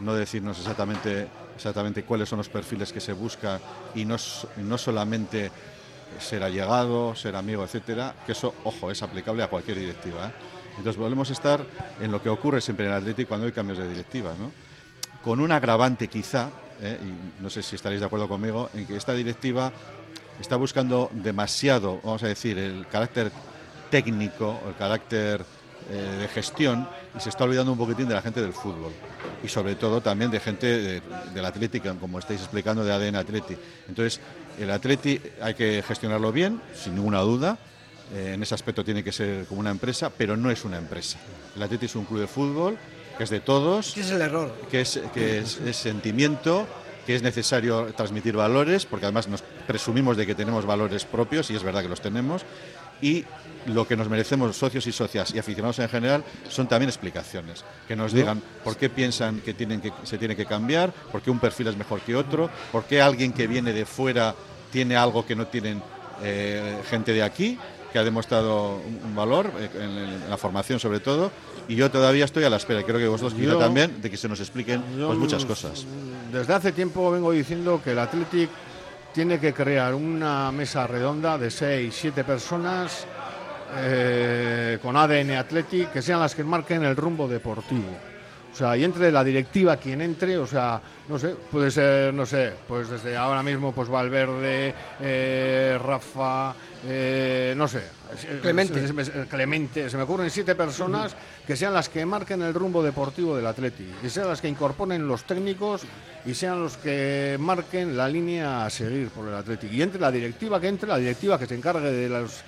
no 0.00 0.14
decirnos 0.14 0.58
exactamente, 0.58 1.28
exactamente 1.54 2.04
cuáles 2.04 2.28
son 2.28 2.38
los 2.38 2.48
perfiles 2.48 2.92
que 2.92 3.00
se 3.00 3.12
buscan 3.12 3.60
y 3.94 4.04
no, 4.04 4.16
no 4.58 4.78
solamente 4.78 5.50
ser 6.18 6.42
allegado, 6.42 7.14
ser 7.14 7.36
amigo, 7.36 7.64
etcétera, 7.64 8.14
que 8.26 8.32
eso, 8.32 8.54
ojo, 8.64 8.90
es 8.90 9.02
aplicable 9.02 9.42
a 9.42 9.48
cualquier 9.48 9.78
directiva. 9.78 10.28
¿eh? 10.28 10.32
Entonces 10.76 10.96
volvemos 10.96 11.30
a 11.30 11.32
estar 11.32 11.64
en 12.00 12.10
lo 12.10 12.22
que 12.22 12.28
ocurre 12.28 12.60
siempre 12.60 12.86
en 12.86 12.92
el 12.92 12.98
Atlético 12.98 13.28
cuando 13.28 13.46
hay 13.46 13.52
cambios 13.52 13.78
de 13.78 13.88
directiva, 13.88 14.34
¿no? 14.38 14.50
Con 15.22 15.40
un 15.40 15.52
agravante 15.52 16.08
quizá, 16.08 16.50
¿eh? 16.80 16.98
y 17.02 17.42
no 17.42 17.48
sé 17.48 17.62
si 17.62 17.76
estaréis 17.76 18.00
de 18.00 18.06
acuerdo 18.06 18.28
conmigo, 18.28 18.68
en 18.74 18.86
que 18.86 18.96
esta 18.96 19.14
directiva 19.14 19.72
está 20.40 20.56
buscando 20.56 21.10
demasiado, 21.12 22.00
vamos 22.02 22.22
a 22.24 22.28
decir, 22.28 22.58
el 22.58 22.86
carácter 22.86 23.30
técnico, 23.90 24.60
el 24.66 24.74
carácter 24.74 25.44
eh, 25.90 26.18
de 26.20 26.28
gestión, 26.28 26.88
y 27.16 27.20
se 27.20 27.28
está 27.28 27.44
olvidando 27.44 27.72
un 27.72 27.78
poquitín 27.78 28.08
de 28.08 28.14
la 28.14 28.22
gente 28.22 28.40
del 28.40 28.52
fútbol. 28.52 28.92
Y 29.42 29.48
sobre 29.48 29.74
todo 29.74 30.00
también 30.00 30.30
de 30.30 30.40
gente 30.40 30.66
de, 30.66 31.02
del 31.32 31.44
Atlético, 31.44 31.94
como 32.00 32.18
estáis 32.18 32.40
explicando, 32.40 32.84
de 32.84 32.92
ADN 32.92 33.16
Atleti. 33.16 33.56
Entonces, 33.88 34.20
el 34.58 34.70
Atleti 34.70 35.20
hay 35.40 35.54
que 35.54 35.82
gestionarlo 35.86 36.32
bien, 36.32 36.60
sin 36.74 36.94
ninguna 36.94 37.20
duda, 37.20 37.58
eh, 38.12 38.32
en 38.34 38.42
ese 38.42 38.54
aspecto 38.54 38.84
tiene 38.84 39.02
que 39.02 39.12
ser 39.12 39.46
como 39.46 39.60
una 39.60 39.70
empresa, 39.70 40.10
pero 40.10 40.36
no 40.36 40.50
es 40.50 40.64
una 40.64 40.78
empresa. 40.78 41.18
El 41.56 41.62
Atleti 41.62 41.86
es 41.86 41.96
un 41.96 42.04
club 42.04 42.20
de 42.20 42.26
fútbol 42.26 42.76
que 43.16 43.24
es 43.24 43.30
de 43.30 43.40
todos. 43.40 43.90
Ese 43.90 44.00
es 44.00 44.10
el 44.10 44.22
error. 44.22 44.52
Que 44.70 44.80
es, 44.80 45.00
que 45.12 45.38
es, 45.38 45.60
es 45.60 45.76
sentimiento, 45.76 46.66
que 47.06 47.14
es 47.14 47.22
necesario 47.22 47.86
transmitir 47.96 48.36
valores, 48.36 48.86
porque 48.86 49.06
además 49.06 49.28
nos 49.28 49.42
presumimos 49.66 50.16
de 50.16 50.26
que 50.26 50.34
tenemos 50.34 50.66
valores 50.66 51.04
propios, 51.04 51.50
y 51.50 51.56
es 51.56 51.62
verdad 51.62 51.82
que 51.82 51.88
los 51.88 52.00
tenemos, 52.00 52.44
y 53.00 53.24
lo 53.66 53.86
que 53.86 53.96
nos 53.96 54.08
merecemos 54.08 54.56
socios 54.56 54.86
y 54.86 54.92
socias 54.92 55.34
y 55.34 55.38
aficionados 55.38 55.78
en 55.78 55.88
general 55.88 56.24
son 56.48 56.68
también 56.68 56.88
explicaciones, 56.88 57.64
que 57.86 57.96
nos 57.96 58.12
digan 58.12 58.42
por 58.62 58.76
qué 58.76 58.90
piensan 58.90 59.40
que, 59.40 59.54
tienen 59.54 59.80
que 59.80 59.92
se 60.04 60.18
tiene 60.18 60.36
que 60.36 60.46
cambiar, 60.46 60.92
por 60.92 61.22
qué 61.22 61.30
un 61.30 61.38
perfil 61.38 61.68
es 61.68 61.76
mejor 61.76 62.00
que 62.00 62.16
otro, 62.16 62.50
por 62.72 62.84
qué 62.84 63.00
alguien 63.00 63.32
que 63.32 63.46
viene 63.46 63.72
de 63.72 63.84
fuera 63.84 64.34
tiene 64.70 64.96
algo 64.96 65.24
que 65.24 65.36
no 65.36 65.46
tienen 65.46 65.82
eh, 66.22 66.82
gente 66.88 67.12
de 67.12 67.22
aquí, 67.22 67.58
que 67.92 67.98
ha 67.98 68.04
demostrado 68.04 68.76
un, 68.76 69.14
valor 69.14 69.52
eh, 69.58 69.68
en, 69.80 70.28
la 70.28 70.36
formación 70.36 70.80
sobre 70.80 71.00
todo, 71.00 71.30
y 71.68 71.76
yo 71.76 71.90
todavía 71.90 72.24
estoy 72.24 72.44
a 72.44 72.50
la 72.50 72.56
espera, 72.56 72.80
y 72.80 72.84
creo 72.84 72.98
que 72.98 73.06
vosotros 73.06 73.34
quizá 73.34 73.52
Yo- 73.52 73.58
también, 73.58 74.02
de 74.02 74.10
que 74.10 74.16
se 74.16 74.28
nos 74.28 74.40
expliquen 74.40 74.82
pues, 74.82 75.18
muchas 75.18 75.44
cosas. 75.44 75.86
Desde 76.32 76.52
hace 76.54 76.72
tiempo 76.72 77.10
vengo 77.10 77.30
diciendo 77.30 77.80
que 77.82 77.92
el 77.92 77.98
Athletic 78.00 78.50
tiene 79.14 79.38
que 79.38 79.54
crear 79.54 79.94
una 79.94 80.50
mesa 80.50 80.88
redonda 80.88 81.38
de 81.38 81.48
6, 81.48 81.94
7 81.96 82.24
personas 82.24 83.06
eh, 83.76 84.78
con 84.82 84.96
ADN 84.96 85.32
Athletic 85.32 85.92
que 85.92 86.02
sean 86.02 86.20
las 86.20 86.34
que 86.34 86.44
marquen 86.44 86.84
el 86.84 86.96
rumbo 86.96 87.28
deportivo. 87.28 87.96
O 88.52 88.56
sea, 88.56 88.76
y 88.76 88.84
entre 88.84 89.10
la 89.10 89.24
directiva 89.24 89.76
quien 89.78 90.00
entre, 90.00 90.38
o 90.38 90.46
sea, 90.46 90.80
no 91.08 91.18
sé, 91.18 91.34
puede 91.50 91.72
ser, 91.72 92.14
no 92.14 92.24
sé, 92.24 92.52
pues 92.68 92.88
desde 92.88 93.16
ahora 93.16 93.42
mismo, 93.42 93.72
pues 93.72 93.88
Valverde, 93.88 94.72
eh, 95.00 95.76
Rafa, 95.84 96.54
eh, 96.86 97.52
no 97.56 97.66
sé. 97.66 97.82
Clemente. 98.42 98.80
Se, 98.80 98.86
se 98.86 98.92
me- 98.92 99.26
Clemente, 99.26 99.90
se 99.90 99.96
me 99.96 100.04
ocurren 100.04 100.30
siete 100.30 100.54
personas 100.54 101.16
que 101.44 101.56
sean 101.56 101.74
las 101.74 101.88
que 101.88 102.06
marquen 102.06 102.42
el 102.42 102.54
rumbo 102.54 102.80
deportivo 102.80 103.34
del 103.34 103.48
Atleti, 103.48 103.88
y 104.04 104.08
sean 104.08 104.28
las 104.28 104.40
que 104.40 104.46
incorporen 104.48 105.08
los 105.08 105.24
técnicos 105.24 105.82
y 106.24 106.32
sean 106.34 106.60
los 106.62 106.76
que 106.76 107.36
marquen 107.40 107.96
la 107.96 108.08
línea 108.08 108.64
a 108.66 108.70
seguir 108.70 109.08
por 109.08 109.26
el 109.26 109.34
Atleti. 109.34 109.66
Y 109.66 109.82
entre 109.82 110.00
la 110.00 110.12
directiva 110.12 110.60
que 110.60 110.68
entre, 110.68 110.88
la 110.88 110.98
directiva 110.98 111.40
que 111.40 111.46
se 111.46 111.56
encargue 111.56 111.90
de 111.90 112.08
los 112.08 112.42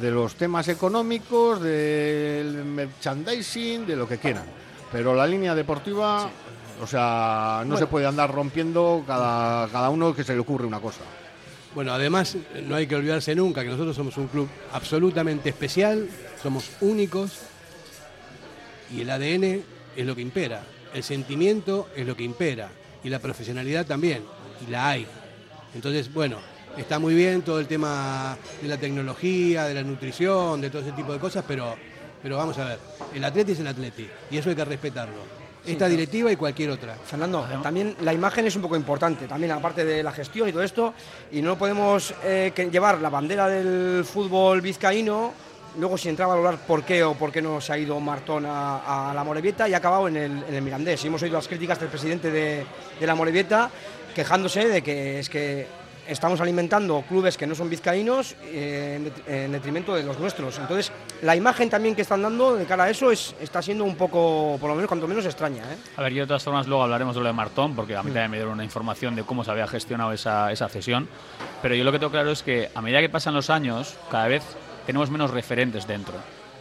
de 0.00 0.10
los 0.10 0.34
temas 0.34 0.68
económicos, 0.68 1.60
del 1.60 2.64
merchandising, 2.64 3.86
de 3.86 3.96
lo 3.96 4.08
que 4.08 4.18
quieran. 4.18 4.44
Pero 4.90 5.14
la 5.14 5.26
línea 5.26 5.54
deportiva, 5.54 6.30
o 6.82 6.86
sea, 6.86 7.62
no 7.66 7.76
se 7.76 7.86
puede 7.86 8.06
andar 8.06 8.32
rompiendo 8.32 9.04
cada, 9.06 9.68
cada 9.68 9.90
uno 9.90 10.14
que 10.14 10.24
se 10.24 10.34
le 10.34 10.40
ocurre 10.40 10.66
una 10.66 10.80
cosa. 10.80 11.02
Bueno, 11.74 11.92
además 11.92 12.36
no 12.64 12.74
hay 12.74 12.86
que 12.86 12.96
olvidarse 12.96 13.34
nunca 13.34 13.62
que 13.62 13.68
nosotros 13.68 13.94
somos 13.94 14.16
un 14.16 14.28
club 14.28 14.48
absolutamente 14.72 15.50
especial, 15.50 16.08
somos 16.42 16.70
únicos 16.80 17.38
y 18.90 19.02
el 19.02 19.10
ADN 19.10 19.62
es 19.94 20.06
lo 20.06 20.16
que 20.16 20.22
impera, 20.22 20.62
el 20.94 21.02
sentimiento 21.02 21.88
es 21.94 22.06
lo 22.06 22.16
que 22.16 22.24
impera 22.24 22.70
y 23.04 23.10
la 23.10 23.18
profesionalidad 23.18 23.86
también, 23.86 24.24
y 24.66 24.70
la 24.70 24.88
hay. 24.88 25.06
Entonces, 25.74 26.12
bueno, 26.12 26.38
está 26.78 26.98
muy 26.98 27.14
bien 27.14 27.42
todo 27.42 27.60
el 27.60 27.66
tema 27.66 28.36
de 28.62 28.68
la 28.68 28.76
tecnología, 28.76 29.64
de 29.64 29.74
la 29.74 29.82
nutrición, 29.82 30.60
de 30.60 30.70
todo 30.70 30.82
ese 30.82 30.92
tipo 30.92 31.12
de 31.12 31.18
cosas, 31.18 31.44
pero, 31.46 31.74
pero 32.22 32.36
vamos 32.36 32.56
a 32.58 32.64
ver, 32.64 32.78
el 33.14 33.24
atleti 33.24 33.52
es 33.52 33.60
el 33.60 33.66
atleti 33.66 34.08
y 34.30 34.38
eso 34.38 34.50
hay 34.50 34.56
que 34.56 34.64
respetarlo. 34.64 35.38
Esta 35.66 35.86
directiva 35.86 36.32
y 36.32 36.36
cualquier 36.36 36.70
otra. 36.70 36.94
Fernando, 36.94 37.46
también 37.62 37.94
la 38.00 38.14
imagen 38.14 38.46
es 38.46 38.56
un 38.56 38.62
poco 38.62 38.76
importante, 38.76 39.26
también 39.26 39.52
aparte 39.52 39.84
de 39.84 40.02
la 40.02 40.12
gestión 40.12 40.48
y 40.48 40.52
todo 40.52 40.62
esto, 40.62 40.94
y 41.30 41.42
no 41.42 41.58
podemos 41.58 42.14
eh, 42.24 42.52
que 42.54 42.70
llevar 42.70 43.00
la 43.00 43.10
bandera 43.10 43.48
del 43.48 44.02
fútbol 44.04 44.62
vizcaíno, 44.62 45.34
luego 45.78 45.98
sin 45.98 46.10
entrar 46.10 46.26
a 46.26 46.34
valorar 46.34 46.58
por 46.66 46.84
qué 46.84 47.04
o 47.04 47.14
por 47.14 47.30
qué 47.30 47.42
no 47.42 47.60
se 47.60 47.72
ha 47.72 47.78
ido 47.78 48.00
Martón 48.00 48.46
a, 48.46 49.10
a 49.10 49.14
la 49.14 49.24
Morevieta 49.24 49.68
y 49.68 49.74
ha 49.74 49.78
acabado 49.78 50.08
en 50.08 50.16
el, 50.16 50.44
en 50.48 50.54
el 50.54 50.62
Mirandés. 50.62 51.04
Y 51.04 51.08
hemos 51.08 51.22
oído 51.22 51.36
las 51.36 51.48
críticas 51.48 51.78
del 51.78 51.90
presidente 51.90 52.30
de, 52.30 52.64
de 52.98 53.06
la 53.06 53.14
Morevieta 53.14 53.70
quejándose 54.14 54.68
de 54.68 54.82
que 54.82 55.18
es 55.18 55.28
que 55.28 55.66
estamos 56.08 56.40
alimentando 56.40 57.02
clubes 57.08 57.36
que 57.36 57.46
no 57.46 57.54
son 57.54 57.70
vizcaínos 57.70 58.34
eh, 58.44 58.94
en, 58.96 59.04
det- 59.04 59.44
en 59.44 59.52
detrimento 59.52 59.94
de 59.94 60.02
los 60.02 60.18
nuestros. 60.18 60.58
Entonces, 60.58 60.90
la 61.22 61.36
imagen 61.36 61.68
también 61.70 61.94
que 61.94 62.02
están 62.02 62.22
dando 62.22 62.56
de 62.56 62.64
cara 62.64 62.84
a 62.84 62.90
eso 62.90 63.10
es, 63.10 63.34
está 63.40 63.60
siendo 63.62 63.84
un 63.84 63.94
poco, 63.96 64.56
por 64.60 64.68
lo 64.70 64.74
menos, 64.74 64.88
cuanto 64.88 65.06
menos 65.06 65.24
extraña. 65.26 65.62
¿eh? 65.64 65.76
A 65.96 66.02
ver, 66.02 66.12
yo 66.14 66.22
de 66.22 66.26
todas 66.28 66.42
formas 66.42 66.66
luego 66.66 66.82
hablaremos 66.82 67.14
de 67.14 67.20
lo 67.20 67.26
de 67.26 67.32
Martón, 67.32 67.76
porque 67.76 67.94
a 67.96 68.02
mí 68.02 68.10
también 68.10 68.30
me 68.30 68.36
dieron 68.38 68.54
una 68.54 68.64
información 68.64 69.14
de 69.14 69.22
cómo 69.24 69.44
se 69.44 69.50
había 69.50 69.66
gestionado 69.68 70.12
esa, 70.12 70.50
esa 70.50 70.68
cesión. 70.68 71.08
Pero 71.62 71.74
yo 71.74 71.84
lo 71.84 71.92
que 71.92 71.98
tengo 71.98 72.10
claro 72.10 72.30
es 72.30 72.42
que 72.42 72.70
a 72.74 72.80
medida 72.82 73.00
que 73.00 73.08
pasan 73.08 73.34
los 73.34 73.50
años, 73.50 73.96
cada 74.10 74.28
vez 74.28 74.42
tenemos 74.86 75.10
menos 75.10 75.30
referentes 75.30 75.86
dentro. 75.86 76.14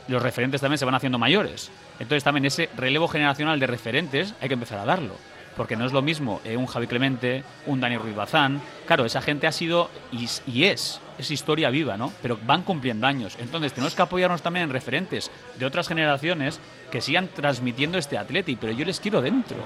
Los 0.08 0.22
referentes 0.22 0.62
también 0.62 0.78
se 0.78 0.86
van 0.86 0.96
haciendo 0.96 1.18
mayores. 1.20 1.70
Entonces 2.00 2.24
también 2.24 2.46
ese 2.46 2.70
relevo 2.78 3.08
generacional 3.08 3.60
de 3.60 3.68
referentes 3.68 4.34
hay 4.42 4.48
que 4.48 4.54
empezar 4.54 4.80
a 4.80 4.86
darlo. 4.86 5.14
Porque 5.58 5.76
no 5.76 5.86
es 5.86 5.92
lo 5.92 6.02
mismo 6.02 6.40
eh, 6.46 6.56
un 6.56 6.68
Javi 6.68 6.88
Clemente, 6.88 7.44
un 7.66 7.82
Dani 7.82 7.98
Ruiz 7.98 8.16
Bazán. 8.16 8.62
Claro, 8.86 9.06
esa 9.06 9.22
gente 9.22 9.48
ha 9.48 9.52
sido 9.52 9.90
y, 10.12 10.28
y 10.50 10.66
es, 10.66 11.02
es 11.18 11.32
historia 11.32 11.70
viva, 11.70 11.98
¿no? 11.98 12.14
Pero 12.22 12.38
van 12.46 12.62
cumpliendo 12.62 13.08
años. 13.08 13.36
Entonces 13.40 13.74
tenemos 13.74 13.96
que 13.96 14.02
apoyarnos 14.02 14.42
también 14.42 14.66
en 14.66 14.70
referentes 14.70 15.32
de 15.58 15.66
otras 15.66 15.88
generaciones 15.88 16.60
que 16.92 17.02
sigan 17.02 17.28
transmitiendo 17.28 17.98
este 17.98 18.18
Atleti, 18.18 18.56
pero 18.56 18.72
yo 18.72 18.86
les 18.86 19.00
quiero 19.00 19.22
dentro. 19.22 19.58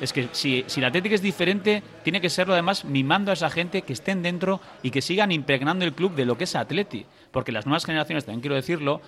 Es 0.00 0.12
que 0.12 0.28
si, 0.32 0.64
si 0.66 0.80
el 0.80 0.86
Atlético 0.86 1.14
es 1.14 1.22
diferente, 1.22 1.82
tiene 2.02 2.20
que 2.20 2.28
serlo 2.28 2.52
además 2.52 2.84
mimando 2.84 3.30
a 3.30 3.34
esa 3.34 3.48
gente 3.48 3.82
que 3.82 3.92
estén 3.92 4.22
dentro 4.22 4.60
y 4.82 4.90
que 4.90 5.00
sigan 5.00 5.32
impregnando 5.32 5.84
el 5.84 5.94
club 5.94 6.14
de 6.14 6.26
lo 6.26 6.36
que 6.36 6.44
es 6.44 6.56
Atleti. 6.56 7.06
Porque 7.30 7.52
las 7.52 7.66
nuevas 7.66 7.84
generaciones, 7.84 8.24
también 8.24 8.40
quiero 8.40 8.56
decirlo, 8.56 9.00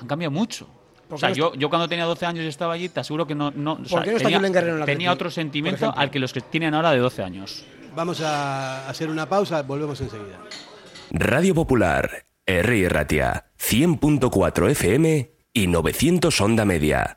han 0.00 0.06
cambiado 0.06 0.30
mucho. 0.30 0.68
O 1.08 1.10
¿Por 1.10 1.20
sea, 1.20 1.30
no 1.30 1.34
yo, 1.34 1.54
yo 1.54 1.70
cuando 1.70 1.88
tenía 1.88 2.04
12 2.04 2.26
años 2.26 2.44
y 2.44 2.48
estaba 2.48 2.74
allí, 2.74 2.90
te 2.90 3.00
aseguro 3.00 3.26
que 3.26 3.34
no... 3.34 3.50
no 3.50 3.78
o 3.82 3.84
sea, 3.84 4.02
qué 4.02 4.10
no 4.10 4.16
está 4.18 4.28
tenía, 4.28 4.38
Julen 4.38 4.52
Guerrero 4.52 4.74
en 4.74 4.80
el 4.80 4.86
tenía 4.86 5.12
otro 5.12 5.30
sentimiento 5.30 5.92
al 5.96 6.10
que 6.10 6.18
los 6.18 6.32
que 6.32 6.42
tienen 6.42 6.74
ahora 6.74 6.90
de 6.92 6.98
12 6.98 7.22
años. 7.22 7.64
Vamos 7.94 8.20
a 8.20 8.88
hacer 8.88 9.08
una 9.08 9.28
pausa, 9.28 9.62
volvemos 9.62 10.00
enseguida. 10.00 10.38
Radio 11.10 11.54
Popular, 11.54 12.24
R. 12.44 12.88
Ratia, 12.90 13.46
100.4 13.58 14.70
FM 14.70 15.32
y 15.54 15.66
900 15.66 16.40
Onda 16.42 16.64
Media. 16.66 17.16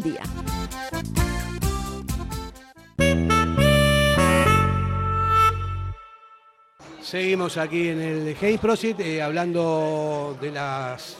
día. 0.01 0.21
Seguimos 7.01 7.57
aquí 7.57 7.89
en 7.89 7.99
el 8.01 8.35
James 8.35 8.59
Prosit 8.59 8.99
eh, 8.99 9.21
hablando 9.21 10.37
de 10.39 10.51
las, 10.51 11.17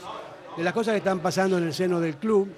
de 0.56 0.64
las 0.64 0.74
cosas 0.74 0.94
que 0.94 1.00
están 1.00 1.20
pasando 1.20 1.58
en 1.58 1.66
el 1.66 1.74
seno 1.74 2.00
del 2.00 2.16
club. 2.18 2.50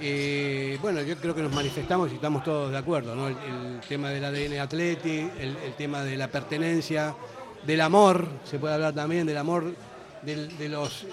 Eh, 0.00 0.78
bueno, 0.80 1.02
yo 1.02 1.16
creo 1.16 1.34
que 1.34 1.42
nos 1.42 1.52
manifestamos 1.52 2.10
y 2.12 2.14
estamos 2.16 2.44
todos 2.44 2.70
de 2.70 2.78
acuerdo, 2.78 3.14
¿no? 3.14 3.28
El, 3.28 3.36
el 3.36 3.80
tema 3.88 4.10
del 4.10 4.24
ADN 4.24 4.60
Atleti, 4.60 5.18
el, 5.38 5.56
el 5.64 5.72
tema 5.76 6.02
de 6.04 6.16
la 6.16 6.28
pertenencia, 6.28 7.14
del 7.66 7.80
amor, 7.80 8.26
se 8.44 8.58
puede 8.58 8.74
hablar 8.74 8.94
también 8.94 9.26
del 9.26 9.36
amor 9.38 9.74
del- 10.22 10.56
de 10.56 10.68
los 10.68 11.06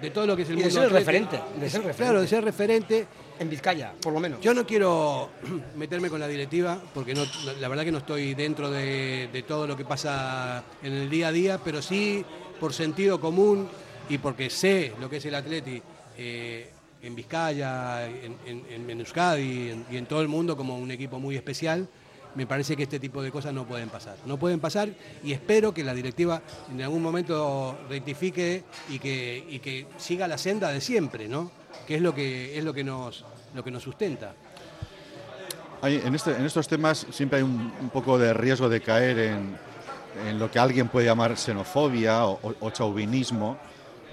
de 0.00 0.10
todo 0.10 0.26
lo 0.26 0.36
que 0.36 0.42
es 0.42 0.48
el 0.50 0.56
Y 0.56 0.58
de 0.58 0.64
mundo 0.64 0.80
ser 0.80 0.86
atlético. 0.96 0.98
referente, 1.30 1.60
de 1.60 1.70
ser 1.70 1.80
referente. 1.80 2.02
Claro, 2.02 2.20
de 2.20 2.26
ser 2.28 2.44
referente. 2.44 3.06
En 3.38 3.50
Vizcaya, 3.50 3.92
por 4.00 4.12
lo 4.12 4.20
menos. 4.20 4.40
Yo 4.40 4.54
no 4.54 4.64
quiero 4.64 5.30
meterme 5.76 6.08
con 6.08 6.20
la 6.20 6.28
directiva, 6.28 6.80
porque 6.94 7.14
no, 7.14 7.24
la 7.60 7.68
verdad 7.68 7.84
que 7.84 7.92
no 7.92 7.98
estoy 7.98 8.34
dentro 8.34 8.70
de, 8.70 9.44
todo 9.46 9.66
lo 9.66 9.76
que 9.76 9.84
pasa 9.84 10.62
en 10.82 10.92
el 10.92 11.10
día 11.10 11.28
a 11.28 11.32
día, 11.32 11.60
pero 11.62 11.82
sí 11.82 12.24
por 12.60 12.72
sentido 12.72 13.20
común 13.20 13.68
y 14.08 14.18
porque 14.18 14.50
sé 14.50 14.92
lo 15.00 15.10
que 15.10 15.16
es 15.16 15.24
el 15.24 15.34
Atleti 15.34 15.82
eh, 16.16 16.70
en 17.02 17.14
Vizcaya, 17.14 18.06
en, 18.06 18.36
en, 18.46 19.00
Euskadi 19.00 19.84
y 19.90 19.96
en 19.96 20.06
todo 20.06 20.22
el 20.22 20.28
mundo 20.28 20.56
como 20.56 20.78
un 20.78 20.90
equipo 20.90 21.18
muy 21.18 21.36
especial. 21.36 21.88
Me 22.36 22.46
parece 22.46 22.76
que 22.76 22.84
este 22.84 22.98
tipo 22.98 23.22
de 23.22 23.30
cosas 23.30 23.52
no 23.52 23.64
pueden 23.64 23.88
pasar. 23.88 24.16
No 24.26 24.38
pueden 24.38 24.58
pasar 24.58 24.88
y 25.22 25.32
espero 25.32 25.74
que 25.74 25.84
la 25.84 25.94
directiva 25.94 26.42
en 26.70 26.82
algún 26.82 27.02
momento 27.02 27.78
rectifique 27.88 28.64
y 28.88 28.98
que, 28.98 29.44
y 29.48 29.58
que 29.58 29.86
siga 29.98 30.26
la 30.26 30.38
senda 30.38 30.70
de 30.70 30.80
siempre, 30.80 31.28
¿no? 31.28 31.63
Que 31.86 31.96
es 31.96 32.02
lo 32.02 32.14
que, 32.14 32.56
es 32.58 32.64
lo 32.64 32.72
que, 32.72 32.82
nos, 32.84 33.24
lo 33.54 33.62
que 33.62 33.70
nos 33.70 33.82
sustenta. 33.82 34.32
Hay- 35.82 36.00
en, 36.04 36.14
este- 36.14 36.30
en 36.32 36.44
estos 36.46 36.66
temas 36.66 37.06
siempre 37.10 37.38
hay 37.38 37.42
un, 37.44 37.72
un 37.80 37.90
poco 37.90 38.18
de 38.18 38.32
riesgo 38.32 38.68
de 38.68 38.80
caer 38.80 39.18
en, 39.18 39.56
en 40.28 40.38
lo 40.38 40.50
que 40.50 40.58
alguien 40.58 40.88
puede 40.88 41.06
llamar 41.06 41.36
xenofobia 41.36 42.24
o, 42.26 42.38
o- 42.42 42.54
o 42.60 42.70
chauvinismo. 42.70 43.58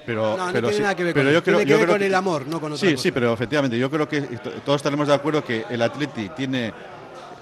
Pero, 0.05 0.35
No, 0.35 0.47
no 0.47 0.51
pero 0.51 0.67
tiene 0.67 0.77
sí- 0.77 0.81
nada 0.81 0.95
que 0.95 1.03
ver 1.03 1.13
pero 1.13 1.25
con 1.27 1.33
yo 1.33 1.43
creo- 1.43 1.57
Tiene 1.57 1.65
que 1.65 1.71
yo 1.71 1.77
ver 1.77 1.85
creo 1.85 1.95
con 1.95 2.03
el 2.03 2.15
amor, 2.15 2.47
no 2.47 2.59
con 2.59 2.73
otra 2.73 2.87
Sí, 2.87 2.93
cosa. 2.93 3.03
sí, 3.03 3.11
pero 3.11 3.33
efectivamente, 3.33 3.77
yo 3.77 3.89
creo 3.89 4.09
que 4.09 4.21
todos 4.65 4.77
estaremos 4.77 5.07
de 5.07 5.13
acuerdo 5.13 5.43
que 5.45 5.63
el 5.69 5.81
Atleti 5.81 6.29
tiene 6.29 6.73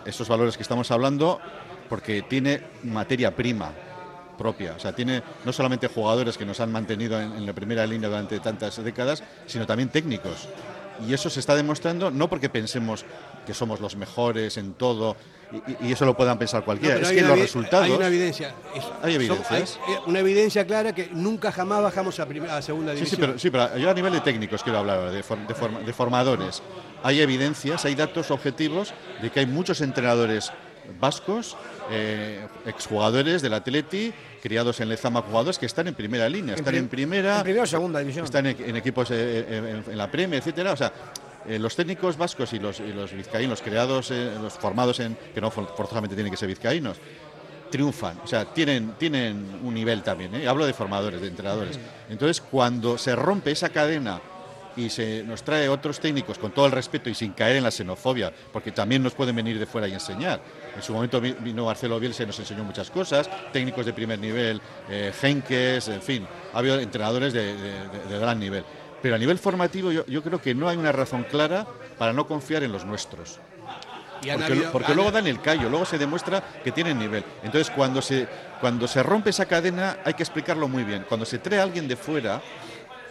esos 0.06 0.28
valores 0.28 0.58
que 0.58 0.64
estamos 0.64 0.92
hablando 0.92 1.40
porque 1.88 2.22
tiene 2.24 2.62
materia 2.84 3.34
prima 3.36 3.72
propia. 4.40 4.74
O 4.76 4.80
sea, 4.80 4.94
tiene 4.94 5.22
no 5.46 5.54
solamente 5.54 5.88
jugadores 5.88 6.38
que 6.38 6.46
nos 6.46 6.60
han 6.62 6.72
mantenido 6.72 7.20
en, 7.22 7.34
en 7.34 7.46
la 7.46 7.54
primera 7.54 7.86
línea 7.86 8.10
durante 8.10 8.40
tantas 8.40 8.84
décadas, 8.84 9.22
sino 9.46 9.68
también 9.68 9.90
técnicos. 9.90 10.48
Y 11.08 11.14
eso 11.14 11.30
se 11.30 11.40
está 11.40 11.56
demostrando 11.56 12.10
no 12.12 12.28
porque 12.28 12.50
pensemos 12.50 13.06
que 13.46 13.54
somos 13.54 13.80
los 13.80 13.96
mejores 13.96 14.58
en 14.58 14.74
todo 14.74 15.16
y, 15.82 15.92
eso 15.94 16.06
lo 16.06 16.16
puedan 16.16 16.38
pensar 16.38 16.64
cualquiera. 16.64 16.98
es 17.00 17.10
que 17.12 17.22
los 17.22 17.40
resultados. 17.40 17.86
Hay 17.86 17.92
una 17.92 18.08
evidencia. 18.08 18.54
Es- 18.76 18.84
Hay 19.02 19.16
evidencias. 19.16 19.80
hay, 19.88 19.94
eh, 19.94 19.98
una 20.06 20.20
evidencia 20.20 20.66
clara 20.68 20.94
que 20.94 21.10
nunca 21.12 21.52
jamás 21.52 21.82
bajamos 21.82 22.20
a, 22.20 22.26
primera, 22.28 22.58
a 22.58 22.62
segunda 22.62 22.92
Sí, 22.94 23.00
sí, 23.00 23.06
división. 23.06 23.22
pero, 23.28 23.40
sí, 23.40 23.50
pero 23.50 23.78
yo 23.78 23.90
a 23.90 23.94
nivel 23.94 24.14
de 24.14 24.20
técnicos 24.22 24.62
quiero 24.62 24.80
hablar 24.80 25.10
de, 25.12 25.24
for- 25.24 25.40
de 25.48 25.56
forma- 25.56 25.80
de 25.80 25.94
formadores. 25.94 26.62
Hay 27.02 27.22
evidencias, 27.22 27.86
hay 27.86 27.96
datos 27.96 28.30
objetivos 28.30 28.94
de 29.22 29.30
que 29.32 29.40
hay 29.40 29.46
muchos 29.48 29.80
entrenadores 29.82 30.52
vascos, 31.00 31.56
eh, 31.92 32.46
exjugadores 32.66 33.42
del 33.42 33.54
Atleti, 33.54 34.14
criados 34.42 34.80
en 34.80 34.90
Lezama, 34.90 35.22
jugadores 35.22 35.58
que 35.60 35.66
están 35.66 35.88
en 35.88 35.96
primera 35.96 36.28
línea, 36.30 36.56
están 36.56 36.76
en 36.76 36.88
primera, 36.88 37.38
En 37.38 37.44
primera 37.44 37.64
o 37.64 37.68
segunda 37.68 38.00
división. 38.00 38.26
están 38.26 38.46
en, 38.46 38.56
en 38.60 38.76
equipos 38.76 39.12
eh, 39.12 39.16
eh, 39.16 39.84
en, 39.86 39.92
en 39.92 39.98
la 39.98 40.10
Premier, 40.10 40.40
etcétera. 40.40 40.74
O 40.74 40.78
sea, 40.78 40.92
eh, 41.48 41.58
los 41.60 41.76
técnicos 41.76 42.18
vascos 42.18 42.54
y 42.54 42.60
los, 42.60 42.80
y 42.80 42.94
los 42.94 43.12
vizcaínos 43.14 43.62
creados, 43.62 44.12
eh, 44.12 44.32
los 44.42 44.54
formados 44.54 45.00
en, 45.00 45.18
que 45.34 45.42
no 45.42 45.50
for- 45.52 45.74
forzosamente 45.76 46.16
tienen 46.16 46.32
que 46.32 46.38
ser 46.38 46.48
vizcaínos, 46.48 46.98
triunfan, 47.72 48.18
o 48.24 48.28
sea, 48.28 48.46
tienen, 48.46 48.94
tienen 48.98 49.60
un 49.64 49.74
nivel 49.74 50.02
también, 50.02 50.34
¿eh? 50.36 50.48
hablo 50.48 50.66
de 50.66 50.74
formadores, 50.74 51.22
de 51.22 51.28
entrenadores. 51.28 51.80
Entonces, 52.10 52.42
cuando 52.42 52.98
se 52.98 53.16
rompe 53.16 53.52
esa 53.52 53.70
cadena 53.70 54.20
y 54.76 54.90
se 54.90 55.24
nos 55.24 55.44
trae 55.44 55.70
otros 55.70 56.00
técnicos 56.00 56.38
con 56.40 56.52
todo 56.52 56.66
el 56.66 56.72
respeto 56.72 57.10
y 57.12 57.14
sin 57.16 57.32
caer 57.34 57.58
en 57.58 57.64
la 57.64 57.70
xenofobia, 57.72 58.34
porque 58.52 58.72
también 58.72 59.04
nos 59.04 59.14
pueden 59.14 59.36
venir 59.36 59.60
de 59.60 59.66
fuera 59.68 59.88
y 59.88 59.94
enseñar. 59.94 60.42
En 60.76 60.82
su 60.82 60.94
momento 60.94 61.20
vi- 61.20 61.36
vino 61.40 61.66
Marcelo 61.66 62.00
Bielsa 62.00 62.24
y 62.24 62.26
nos 62.28 62.40
enseñó 62.40 62.64
muchas 62.64 62.90
cosas, 62.90 63.30
técnicos 63.52 63.86
de 63.86 63.94
primer 63.94 64.20
nivel, 64.20 64.62
eh, 64.90 65.12
Henkes, 65.22 65.88
en 65.90 66.02
fin, 66.02 66.28
ha 66.54 66.60
habido 66.60 66.80
entrenadores 66.80 67.34
de, 67.34 67.56
de- 67.56 68.20
gran 68.20 68.40
nivel. 68.40 68.64
Pero 69.02 69.16
a 69.16 69.18
nivel 69.18 69.38
formativo 69.40 69.92
yo, 69.92 70.06
yo 70.06 70.22
creo 70.24 70.42
que 70.42 70.54
no 70.54 70.68
hay 70.70 70.78
una 70.78 70.92
razón 70.92 71.24
clara 71.24 71.66
para 71.98 72.14
no 72.14 72.28
confiar 72.28 72.64
en 72.64 72.72
los 72.72 72.86
nuestros. 72.86 73.40
Y 74.22 74.30
Porque, 74.32 74.44
habido- 74.46 74.72
porque 74.74 74.88
han- 74.92 74.96
luego 74.98 75.12
dan 75.12 75.28
el 75.28 75.40
callo, 75.42 75.70
luego 75.70 75.86
se 75.86 75.98
demuestra 75.98 76.42
que 76.64 76.72
tienen 76.74 77.00
nivel. 77.00 77.24
Entonces, 77.44 77.70
cuando 77.74 78.02
se, 78.02 78.28
cuando 78.60 78.86
se 78.88 79.02
rompe 79.02 79.30
esa 79.30 79.46
cadena, 79.46 80.00
hay 80.04 80.14
que 80.14 80.24
explicarlo 80.24 80.68
muy 80.68 80.84
bien. 80.84 81.06
Cuando 81.08 81.26
se 81.26 81.40
trae 81.40 81.60
a 81.60 81.64
alguien 81.64 81.88
de 81.88 81.96
fuera, 81.96 82.42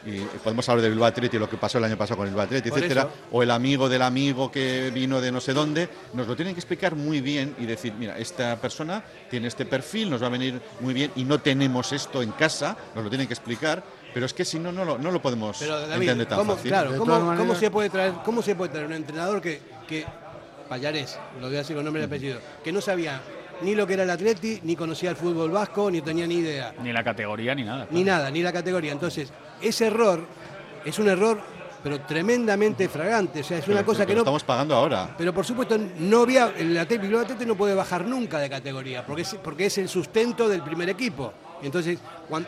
y 0.06 0.20
podemos 0.42 0.68
hablar 0.68 0.82
de 0.82 0.90
Bilbao 0.90 1.08
Athletic, 1.08 1.40
lo 1.40 1.48
que 1.50 1.56
pasó 1.56 1.78
el 1.78 1.84
año 1.84 1.96
pasado 1.96 2.18
con 2.18 2.26
el 2.26 2.32
Bilbao 2.32 2.46
Athletic, 2.46 2.70
Por 2.70 2.78
etcétera, 2.78 3.02
eso. 3.02 3.10
o 3.32 3.42
el 3.42 3.50
amigo 3.50 3.88
del 3.88 4.02
amigo 4.02 4.50
que 4.50 4.90
vino 4.92 5.20
de 5.20 5.32
no 5.32 5.40
sé 5.40 5.52
dónde, 5.52 5.88
nos 6.14 6.26
lo 6.26 6.36
tienen 6.36 6.54
que 6.54 6.60
explicar 6.60 6.94
muy 6.94 7.20
bien 7.20 7.54
y 7.58 7.66
decir, 7.66 7.92
mira, 7.98 8.18
esta 8.18 8.56
persona 8.56 9.02
tiene 9.30 9.48
este 9.48 9.64
perfil, 9.66 10.10
nos 10.10 10.22
va 10.22 10.26
a 10.26 10.30
venir 10.30 10.60
muy 10.80 10.94
bien 10.94 11.10
y 11.16 11.24
no 11.24 11.40
tenemos 11.40 11.92
esto 11.92 12.22
en 12.22 12.32
casa, 12.32 12.76
nos 12.94 13.04
lo 13.04 13.10
tienen 13.10 13.26
que 13.26 13.34
explicar, 13.34 13.82
pero 14.14 14.26
es 14.26 14.32
que 14.34 14.44
si 14.44 14.58
no, 14.58 14.72
no 14.72 14.84
lo, 14.84 14.98
no 14.98 15.10
lo 15.10 15.20
podemos 15.20 15.58
Pero 15.58 15.80
David, 15.86 16.02
entender 16.08 16.28
tan 16.28 16.38
¿cómo, 16.38 16.54
fácil. 16.56 16.70
claro, 16.70 16.96
¿cómo, 16.98 17.54
se 17.54 17.70
puede 17.70 17.90
traer, 17.90 18.12
¿cómo 18.24 18.42
se 18.42 18.54
puede 18.54 18.70
traer 18.72 18.86
un 18.86 18.94
entrenador 18.94 19.40
que, 19.40 19.60
que 19.86 20.06
Payares, 20.68 21.18
lo 21.40 21.46
voy 21.46 21.56
a 21.56 21.58
decir 21.60 21.74
con 21.74 21.84
nombre 21.84 22.02
y 22.02 22.04
apellido, 22.06 22.38
que 22.62 22.70
no 22.72 22.80
sabía 22.80 23.20
ni 23.62 23.74
lo 23.74 23.86
que 23.86 23.94
era 23.94 24.02
el 24.02 24.10
Atleti, 24.10 24.60
ni 24.62 24.76
conocía 24.76 25.10
el 25.10 25.16
fútbol 25.16 25.50
vasco, 25.50 25.90
ni 25.90 26.00
tenía 26.02 26.26
ni 26.26 26.36
idea, 26.36 26.74
Ni 26.82 26.92
la 26.92 27.02
categoría 27.02 27.54
ni 27.54 27.64
nada. 27.64 27.86
ni 27.90 28.04
nada, 28.04 28.30
ni 28.30 28.42
la 28.42 28.52
categoría. 28.52 28.92
Entonces, 28.92 29.30
ese 29.62 29.86
error 29.86 30.20
es 30.84 30.98
un 30.98 31.08
error, 31.08 31.38
pero 31.82 32.00
tremendamente 32.00 32.88
fragante. 32.88 33.40
O 33.40 33.44
sea, 33.44 33.58
es 33.58 33.66
una 33.68 33.76
Pero- 33.76 33.86
cosa 33.86 34.04
que 34.06 34.14
no. 34.14 34.20
estamos 34.20 34.42
pagando 34.44 34.74
ahora. 34.74 35.14
Pero 35.16 35.32
por 35.32 35.44
supuesto, 35.44 35.76
no 35.98 36.22
había, 36.22 36.52
el 36.56 36.76
Atleti, 36.76 37.08
no 37.46 37.54
puede 37.54 37.74
bajar 37.74 38.04
nunca 38.04 38.38
de 38.38 38.50
categoría, 38.50 39.04
porque 39.06 39.22
es, 39.22 39.34
porque 39.42 39.66
es 39.66 39.78
el 39.78 39.88
sustento 39.88 40.48
del 40.48 40.62
primer 40.62 40.88
equipo. 40.88 41.32
Entonces, 41.60 41.98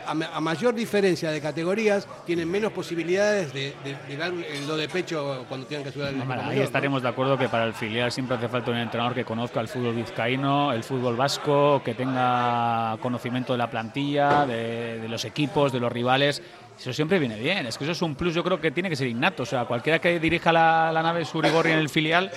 a, 0.05 0.13
ma- 0.13 0.29
a 0.33 0.39
mayor 0.39 0.73
diferencia 0.73 1.31
de 1.31 1.41
categorías, 1.41 2.07
tienen 2.25 2.49
menos 2.49 2.71
posibilidades 2.71 3.51
de, 3.51 3.73
de- 3.83 3.97
de 4.07 4.15
dar 4.17 4.31
el 4.31 4.65
do 4.65 4.77
de 4.77 4.87
pecho 4.87 5.43
cuando 5.49 5.67
tengan 5.67 5.83
que 5.83 5.91
subir 5.91 6.05
al 6.07 6.21
ahí 6.21 6.25
mayor, 6.25 6.45
¿no? 6.45 6.51
estaremos 6.63 7.01
de 7.03 7.09
acuerdo 7.09 7.37
que 7.37 7.49
para 7.49 7.65
el 7.65 7.73
filial 7.73 8.09
siempre 8.09 8.37
hace 8.37 8.47
falta 8.47 8.71
un 8.71 8.77
entrenador 8.77 9.13
que 9.13 9.25
conozca 9.25 9.59
el 9.59 9.67
fútbol 9.67 9.95
vizcaíno, 9.95 10.71
el 10.71 10.85
fútbol 10.85 11.17
vasco, 11.17 11.81
que 11.83 11.93
tenga 11.93 12.97
conocimiento 13.01 13.51
de 13.51 13.57
la 13.57 13.69
plantilla, 13.69 14.45
de, 14.45 14.99
de 14.99 15.09
los 15.09 15.25
equipos, 15.25 15.73
de 15.73 15.81
los 15.81 15.91
rivales. 15.91 16.41
Eso 16.79 16.93
siempre 16.93 17.19
viene 17.19 17.39
bien. 17.39 17.65
Es 17.65 17.77
que 17.77 17.83
eso 17.83 17.91
es 17.91 18.01
un 18.01 18.15
plus, 18.15 18.33
yo 18.33 18.43
creo 18.43 18.59
que 18.59 18.71
tiene 18.71 18.89
que 18.89 18.95
ser 18.95 19.07
innato. 19.07 19.43
O 19.43 19.45
sea, 19.45 19.65
cualquiera 19.65 19.99
que 19.99 20.19
dirija 20.19 20.51
la, 20.51 20.91
la 20.91 21.03
nave 21.03 21.25
Surigorri 21.25 21.71
en 21.71 21.79
el 21.79 21.89
filial 21.89 22.31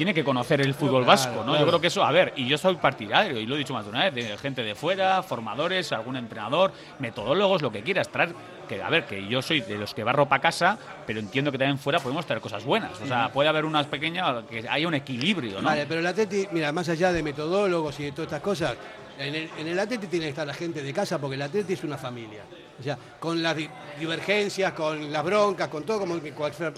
tiene 0.00 0.14
que 0.14 0.24
conocer 0.24 0.62
el 0.62 0.72
fútbol 0.72 1.04
vasco, 1.04 1.40
¿no? 1.40 1.52
claro. 1.52 1.58
Yo 1.58 1.66
creo 1.66 1.80
que 1.82 1.88
eso, 1.88 2.02
a 2.02 2.10
ver, 2.10 2.32
y 2.34 2.46
yo 2.48 2.56
soy 2.56 2.76
partidario, 2.76 3.38
y 3.38 3.44
lo 3.44 3.54
he 3.54 3.58
dicho 3.58 3.74
más 3.74 3.84
de 3.84 3.90
una 3.90 4.08
vez, 4.08 4.14
de 4.14 4.38
gente 4.38 4.62
de 4.62 4.74
fuera, 4.74 5.22
formadores, 5.22 5.92
algún 5.92 6.16
entrenador, 6.16 6.72
metodólogos, 7.00 7.60
lo 7.60 7.70
que 7.70 7.82
quieras, 7.82 8.08
traer, 8.08 8.34
que 8.66 8.82
a 8.82 8.88
ver, 8.88 9.04
que 9.04 9.28
yo 9.28 9.42
soy 9.42 9.60
de 9.60 9.76
los 9.76 9.92
que 9.92 10.02
barro 10.02 10.26
para 10.26 10.40
casa, 10.40 10.78
pero 11.06 11.20
entiendo 11.20 11.52
que 11.52 11.58
también 11.58 11.78
fuera 11.78 11.98
podemos 11.98 12.24
traer 12.24 12.40
cosas 12.40 12.64
buenas. 12.64 12.98
O 12.98 13.06
sea, 13.06 13.30
puede 13.30 13.50
haber 13.50 13.66
unas 13.66 13.88
pequeñas, 13.88 14.44
que 14.48 14.66
haya 14.66 14.88
un 14.88 14.94
equilibrio, 14.94 15.60
¿no? 15.60 15.68
Vale, 15.68 15.84
pero 15.86 16.00
el 16.00 16.06
Atleti, 16.06 16.48
mira, 16.50 16.72
más 16.72 16.88
allá 16.88 17.12
de 17.12 17.22
metodólogos 17.22 18.00
y 18.00 18.04
de 18.04 18.12
todas 18.12 18.28
estas 18.28 18.40
cosas, 18.40 18.76
en 19.18 19.34
el, 19.34 19.50
en 19.58 19.68
el 19.68 19.78
Atleti 19.78 20.06
tiene 20.06 20.24
que 20.24 20.30
estar 20.30 20.46
la 20.46 20.54
gente 20.54 20.82
de 20.82 20.94
casa 20.94 21.18
porque 21.18 21.34
el 21.34 21.42
Atleti 21.42 21.74
es 21.74 21.84
una 21.84 21.98
familia. 21.98 22.42
O 22.80 22.82
sea, 22.82 22.98
con 23.18 23.42
las 23.42 23.54
di- 23.56 23.68
divergencias, 23.98 24.72
con 24.72 25.12
las 25.12 25.22
broncas, 25.22 25.68
con 25.68 25.84
todo 25.84 26.00
como 26.00 26.20
que 26.20 26.32
cualquier, 26.32 26.72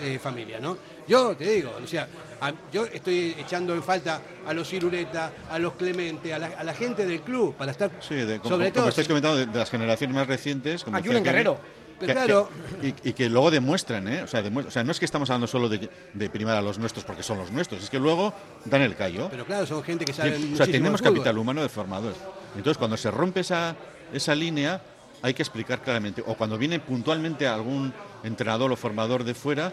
eh, 0.00 0.18
familia, 0.20 0.58
¿no? 0.60 0.76
Yo 1.06 1.36
te 1.36 1.44
digo, 1.50 1.72
o 1.82 1.86
sea, 1.86 2.08
a- 2.40 2.52
yo 2.72 2.84
estoy 2.86 3.34
echando 3.38 3.74
en 3.74 3.82
falta 3.82 4.20
a 4.46 4.52
los 4.54 4.72
Irureta, 4.72 5.32
a 5.50 5.58
los 5.58 5.74
Clemente, 5.74 6.32
a 6.32 6.38
la, 6.38 6.46
a 6.58 6.64
la 6.64 6.74
gente 6.74 7.06
del 7.06 7.20
club 7.20 7.54
para 7.56 7.72
estar 7.72 7.90
Sí, 8.00 8.14
de, 8.14 8.38
como, 8.38 8.50
sobre 8.50 8.66
como 8.70 8.74
todo 8.80 8.88
estáis 8.88 9.08
comentando, 9.08 9.36
de, 9.38 9.46
de 9.46 9.58
las 9.58 9.70
generaciones 9.70 10.14
más 10.16 10.26
recientes. 10.26 10.84
Como 10.84 10.96
A 10.96 11.00
Julen 11.02 11.22
Guerrero. 11.24 11.58
Claro. 11.98 12.48
que- 12.80 12.88
y, 13.04 13.08
y 13.08 13.12
que 13.12 13.28
luego 13.28 13.50
demuestran, 13.50 14.06
¿eh? 14.06 14.22
O 14.22 14.28
sea, 14.28 14.40
demuestra- 14.40 14.68
o 14.68 14.70
sea, 14.70 14.84
no 14.84 14.92
es 14.92 15.00
que 15.00 15.04
estamos 15.04 15.28
hablando 15.30 15.48
solo 15.48 15.68
de, 15.68 15.90
de 16.14 16.30
primar 16.30 16.56
a 16.56 16.62
los 16.62 16.78
nuestros 16.78 17.04
porque 17.04 17.24
son 17.24 17.38
los 17.38 17.50
nuestros, 17.50 17.82
es 17.82 17.90
que 17.90 17.98
luego 17.98 18.32
dan 18.66 18.82
el 18.82 18.94
callo. 18.94 19.28
Pero 19.28 19.44
claro, 19.44 19.66
son 19.66 19.82
gente 19.82 20.04
que 20.04 20.12
sabe 20.12 20.36
o 20.52 20.56
sea, 20.56 20.66
tenemos 20.66 21.02
capital 21.02 21.36
humano 21.36 21.60
de 21.60 21.68
formadores. 21.68 22.16
Entonces, 22.56 22.78
cuando 22.78 22.96
se 22.96 23.10
rompe 23.10 23.40
esa, 23.40 23.74
esa 24.12 24.32
línea, 24.36 24.80
hay 25.22 25.34
que 25.34 25.42
explicar 25.42 25.82
claramente. 25.82 26.22
O 26.26 26.34
cuando 26.34 26.58
viene 26.58 26.80
puntualmente 26.80 27.46
algún 27.46 27.92
entrenador 28.22 28.70
o 28.72 28.76
formador 28.76 29.24
de 29.24 29.34
fuera, 29.34 29.72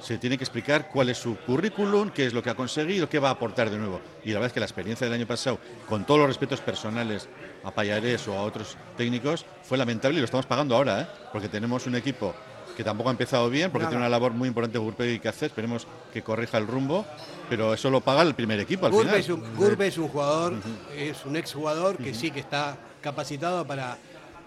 se 0.00 0.18
tiene 0.18 0.36
que 0.36 0.44
explicar 0.44 0.88
cuál 0.88 1.08
es 1.08 1.18
su 1.18 1.36
currículum, 1.36 2.10
qué 2.10 2.26
es 2.26 2.34
lo 2.34 2.42
que 2.42 2.50
ha 2.50 2.54
conseguido, 2.54 3.08
qué 3.08 3.18
va 3.18 3.28
a 3.28 3.32
aportar 3.32 3.70
de 3.70 3.78
nuevo. 3.78 4.00
Y 4.24 4.28
la 4.28 4.34
verdad 4.34 4.48
es 4.48 4.52
que 4.52 4.60
la 4.60 4.66
experiencia 4.66 5.06
del 5.06 5.14
año 5.14 5.26
pasado, 5.26 5.58
con 5.88 6.04
todos 6.04 6.20
los 6.20 6.28
respetos 6.28 6.60
personales 6.60 7.28
a 7.64 7.70
Payarés 7.70 8.28
o 8.28 8.34
a 8.34 8.42
otros 8.42 8.76
técnicos, 8.96 9.44
fue 9.62 9.78
lamentable 9.78 10.18
y 10.18 10.20
lo 10.20 10.24
estamos 10.24 10.46
pagando 10.46 10.76
ahora, 10.76 11.02
¿eh? 11.02 11.06
porque 11.32 11.48
tenemos 11.48 11.86
un 11.86 11.96
equipo 11.96 12.34
que 12.76 12.84
tampoco 12.84 13.08
ha 13.08 13.12
empezado 13.12 13.48
bien, 13.48 13.70
porque 13.70 13.84
Nada. 13.84 13.90
tiene 13.90 14.02
una 14.02 14.10
labor 14.10 14.32
muy 14.32 14.48
importante 14.48 14.76
Gurpegui 14.76 15.18
que 15.18 15.28
hacer, 15.28 15.46
esperemos 15.46 15.86
que 16.12 16.22
corrija 16.22 16.58
el 16.58 16.66
rumbo, 16.66 17.06
pero 17.48 17.72
eso 17.72 17.88
lo 17.88 18.02
paga 18.02 18.20
el 18.20 18.34
primer 18.34 18.60
equipo 18.60 18.84
al 18.84 18.92
Gurbe 18.92 19.06
final. 19.06 19.20
es, 19.20 19.28
un, 19.30 19.56
Gurbe 19.56 19.86
es 19.86 19.96
un 19.96 20.08
jugador, 20.08 20.54
es 20.94 21.24
un 21.24 21.36
exjugador 21.36 21.96
que 21.96 22.12
sí 22.12 22.30
que 22.30 22.40
está 22.40 22.76
capacitado 23.00 23.66
para, 23.66 23.96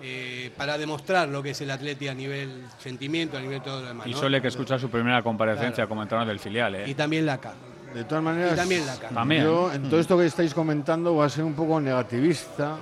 eh, 0.02 0.52
para 0.56 0.78
demostrar 0.78 1.28
lo 1.30 1.44
que 1.44 1.52
es 1.52 1.62
el 1.62 1.72
atleti 1.72 2.08
a 2.08 2.14
nivel 2.14 2.64
sentimiento, 2.78 3.38
a 3.38 3.42
nivel 3.42 3.62
todo 3.62 3.82
lo 3.82 3.88
demás. 3.88 4.08
Y 4.08 4.12
¿no? 4.12 4.18
suele 4.18 4.42
que 4.42 4.48
escuchar 4.48 4.80
su 4.80 4.90
primera 4.90 5.22
comparecencia 5.22 5.76
Claro. 5.76 5.90
como 5.90 6.02
entrenador 6.04 6.28
del 6.30 6.40
filial, 6.40 6.76
¿eh? 6.76 6.84
Y 6.90 6.94
también 6.94 7.26
Laca. 7.26 7.54
De 7.94 8.04
todas 8.04 8.24
maneras, 8.24 8.54
Y 8.54 8.56
también 8.56 8.86
la. 8.86 8.96
También. 8.96 9.44
yo 9.44 9.74
en 9.74 9.90
todo 9.90 10.00
esto 10.00 10.18
que 10.18 10.26
estáis 10.28 10.54
comentando 10.54 11.16
va 11.16 11.26
a 11.26 11.30
ser 11.30 11.44
un 11.44 11.54
poco 11.56 11.82
negativista, 11.82 12.78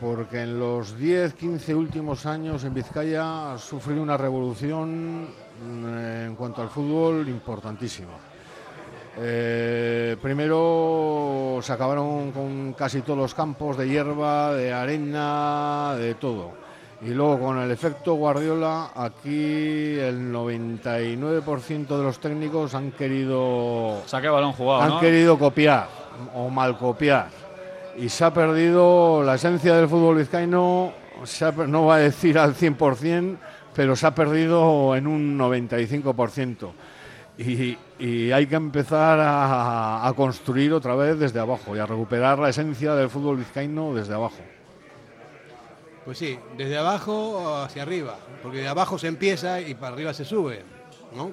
porque 0.00 0.42
en 0.42 0.58
los 0.58 0.98
10, 0.98 1.34
15 1.34 1.74
últimos 1.74 2.26
años 2.26 2.64
en 2.64 2.74
Vizcaya 2.74 3.52
ha 3.54 3.58
sufrido 3.58 4.02
una 4.02 4.16
revolución 4.16 5.22
mm, 5.24 6.26
en 6.26 6.34
cuanto 6.36 6.60
al 6.62 6.68
fútbol 6.70 7.28
importantísima. 7.28 8.10
Eh, 9.16 10.16
primero 10.20 11.58
se 11.62 11.72
acabaron 11.72 12.32
con 12.32 12.72
casi 12.72 13.00
todos 13.02 13.18
los 13.18 13.34
campos 13.34 13.76
de 13.76 13.88
hierba, 13.88 14.52
de 14.54 14.72
arena, 14.72 15.94
de 15.96 16.14
todo. 16.14 16.52
Y 17.02 17.08
luego 17.10 17.38
con 17.38 17.58
el 17.58 17.70
efecto 17.70 18.14
Guardiola, 18.14 18.90
aquí 18.94 19.98
el 19.98 20.32
99% 20.32 21.86
de 21.98 22.02
los 22.02 22.18
técnicos 22.18 22.74
han 22.74 22.92
querido 22.92 24.00
Saque 24.06 24.28
balón 24.28 24.52
jugado, 24.52 24.82
han 24.82 24.88
¿no? 24.90 25.00
querido 25.00 25.38
copiar 25.38 25.86
o 26.34 26.48
mal 26.48 26.78
copiar. 26.78 27.28
Y 27.98 28.08
se 28.08 28.24
ha 28.24 28.32
perdido 28.32 29.22
la 29.22 29.34
esencia 29.34 29.74
del 29.76 29.88
fútbol 29.88 30.16
vizcaíno, 30.16 30.92
se 31.24 31.44
ha 31.44 31.52
per- 31.52 31.68
no 31.68 31.86
va 31.86 31.96
a 31.96 31.98
decir 31.98 32.38
al 32.38 32.54
100%, 32.54 33.36
pero 33.74 33.94
se 33.94 34.06
ha 34.06 34.14
perdido 34.14 34.96
en 34.96 35.06
un 35.06 35.36
95%. 35.38 36.72
Y, 37.38 37.76
y 37.98 38.32
hay 38.32 38.46
que 38.46 38.56
empezar 38.56 39.20
a, 39.20 40.06
a 40.06 40.12
construir 40.14 40.72
otra 40.72 40.94
vez 40.94 41.18
desde 41.18 41.40
abajo 41.40 41.76
y 41.76 41.78
a 41.78 41.86
recuperar 41.86 42.38
la 42.38 42.48
esencia 42.48 42.94
del 42.94 43.08
fútbol 43.08 43.36
vizcaíno 43.36 43.94
desde 43.94 44.14
abajo. 44.14 44.40
Pues 46.04 46.18
sí, 46.18 46.38
desde 46.56 46.76
abajo 46.76 47.62
hacia 47.62 47.82
arriba, 47.82 48.18
porque 48.42 48.58
de 48.58 48.68
abajo 48.68 48.98
se 48.98 49.08
empieza 49.08 49.60
y 49.60 49.74
para 49.74 49.94
arriba 49.94 50.12
se 50.12 50.24
sube, 50.24 50.62
¿no? 51.14 51.32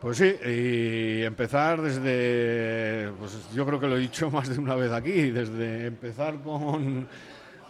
Pues 0.00 0.18
sí, 0.18 0.34
y 0.44 1.22
empezar 1.22 1.80
desde, 1.80 3.12
pues 3.18 3.48
yo 3.54 3.64
creo 3.64 3.78
que 3.78 3.86
lo 3.86 3.96
he 3.96 4.00
dicho 4.00 4.30
más 4.32 4.48
de 4.48 4.58
una 4.58 4.74
vez 4.74 4.92
aquí, 4.92 5.30
desde 5.30 5.86
empezar 5.86 6.40
con, 6.42 7.08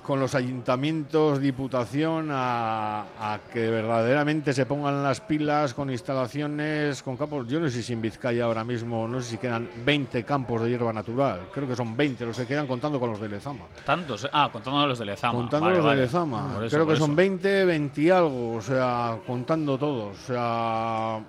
con 0.02 0.18
los 0.18 0.34
ayuntamientos, 0.34 1.40
diputación, 1.40 2.28
a, 2.30 3.02
a 3.20 3.38
que 3.52 3.70
verdaderamente 3.70 4.52
se 4.52 4.66
pongan 4.66 5.02
las 5.02 5.20
pilas 5.20 5.74
con 5.74 5.90
instalaciones, 5.90 7.02
con 7.02 7.16
campos. 7.16 7.46
Yo 7.46 7.60
no 7.60 7.68
sé 7.68 7.82
si 7.82 7.92
en 7.92 8.02
Vizcaya 8.02 8.44
ahora 8.44 8.64
mismo, 8.64 9.06
no 9.06 9.20
sé 9.20 9.30
si 9.30 9.38
quedan 9.38 9.68
20 9.84 10.24
campos 10.24 10.62
de 10.62 10.70
hierba 10.70 10.92
natural, 10.92 11.42
creo 11.52 11.68
que 11.68 11.76
son 11.76 11.96
20 11.96 12.26
los 12.26 12.36
que 12.36 12.46
quedan 12.46 12.66
contando 12.66 12.98
con 12.98 13.10
los 13.10 13.20
de 13.20 13.28
Lezama. 13.28 13.64
Tantos, 13.86 14.24
¿eh? 14.24 14.30
ah, 14.32 14.48
contando 14.52 14.86
los 14.86 14.98
de 14.98 15.04
Lezama. 15.06 15.34
Contando 15.34 15.66
Vale, 15.66 15.76
los 15.76 15.86
vale. 15.86 16.00
de 16.00 16.06
Lezama. 16.06 16.58
Eso, 16.64 16.76
Creo 16.76 16.86
que 16.86 16.96
son 16.96 17.10
eso. 17.10 17.16
20, 17.16 17.64
20 17.64 18.00
y 18.02 18.10
algo, 18.10 18.54
o 18.54 18.60
sea, 18.60 19.18
contando 19.26 19.78
todos. 19.78 20.18
O 20.18 20.26
sea, 20.26 21.20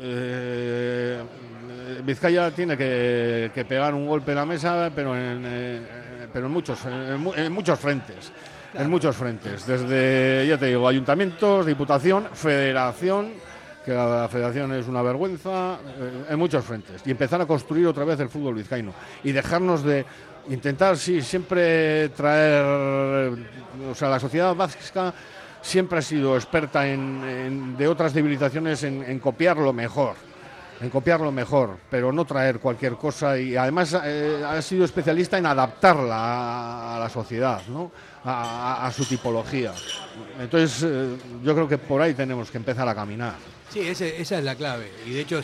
eh, 0.00 1.22
Vizcaya 2.04 2.50
tiene 2.50 2.76
que, 2.76 3.50
que 3.54 3.64
pegar 3.64 3.94
un 3.94 4.06
golpe 4.06 4.32
en 4.32 4.36
la 4.36 4.46
mesa, 4.46 4.90
pero 4.94 5.16
en, 5.16 5.42
eh, 5.46 5.82
pero 6.32 6.46
en 6.46 6.52
muchos, 6.52 6.78
en, 6.86 7.26
en 7.36 7.52
muchos 7.52 7.78
frentes. 7.78 8.32
En 8.74 8.90
muchos 8.90 9.14
frentes. 9.16 9.66
Desde, 9.66 10.46
ya 10.48 10.58
te 10.58 10.66
digo, 10.66 10.88
ayuntamientos, 10.88 11.64
diputación, 11.64 12.26
federación, 12.32 13.32
que 13.84 13.92
la 13.92 14.28
federación 14.30 14.72
es 14.72 14.88
una 14.88 15.02
vergüenza, 15.02 15.74
eh, 15.98 16.24
en 16.30 16.38
muchos 16.38 16.64
frentes. 16.64 17.02
Y 17.04 17.10
empezar 17.12 17.40
a 17.40 17.46
construir 17.46 17.86
otra 17.86 18.04
vez 18.04 18.18
el 18.18 18.28
fútbol 18.28 18.54
vizcaíno. 18.54 18.92
Y 19.22 19.30
dejarnos 19.32 19.84
de 19.84 20.04
intentar, 20.48 20.96
sí, 20.96 21.22
siempre 21.22 22.08
traer. 22.10 22.64
O 23.90 23.94
sea, 23.94 24.08
la 24.08 24.18
sociedad 24.18 24.54
vasca 24.54 25.14
siempre 25.62 25.98
ha 25.98 26.02
sido 26.02 26.34
experta 26.36 26.86
en, 26.86 27.22
en- 27.24 27.76
de 27.76 27.86
otras 27.88 28.12
civilizaciones 28.12 28.82
en, 28.82 29.02
en 29.04 29.18
copiar 29.20 29.56
lo 29.56 29.72
mejor. 29.72 30.14
En 30.84 30.90
copiar 30.90 31.18
lo 31.20 31.32
mejor, 31.32 31.78
pero 31.90 32.12
no 32.12 32.26
traer 32.26 32.58
cualquier 32.60 32.96
cosa 32.96 33.38
y 33.38 33.56
además 33.56 33.96
eh, 34.04 34.42
ha 34.46 34.60
sido 34.60 34.84
especialista 34.84 35.38
en 35.38 35.46
adaptarla 35.46 36.14
a, 36.14 36.96
a 36.96 36.98
la 37.00 37.08
sociedad, 37.08 37.62
¿no? 37.68 37.90
a, 38.22 38.82
a- 38.82 38.86
a 38.86 38.92
su 38.92 39.06
tipología. 39.06 39.72
Entonces, 40.38 40.82
eh, 40.86 41.16
yo 41.42 41.54
creo 41.54 41.66
que 41.66 41.78
por 41.78 42.02
ahí 42.02 42.12
tenemos 42.12 42.50
que 42.50 42.58
empezar 42.58 42.86
a 42.86 42.94
caminar. 42.94 43.32
Sí, 43.70 43.80
ese- 43.80 44.20
esa 44.20 44.36
es 44.36 44.44
la 44.44 44.54
clave. 44.56 44.92
Y 45.06 45.12
de 45.14 45.20
hecho 45.22 45.40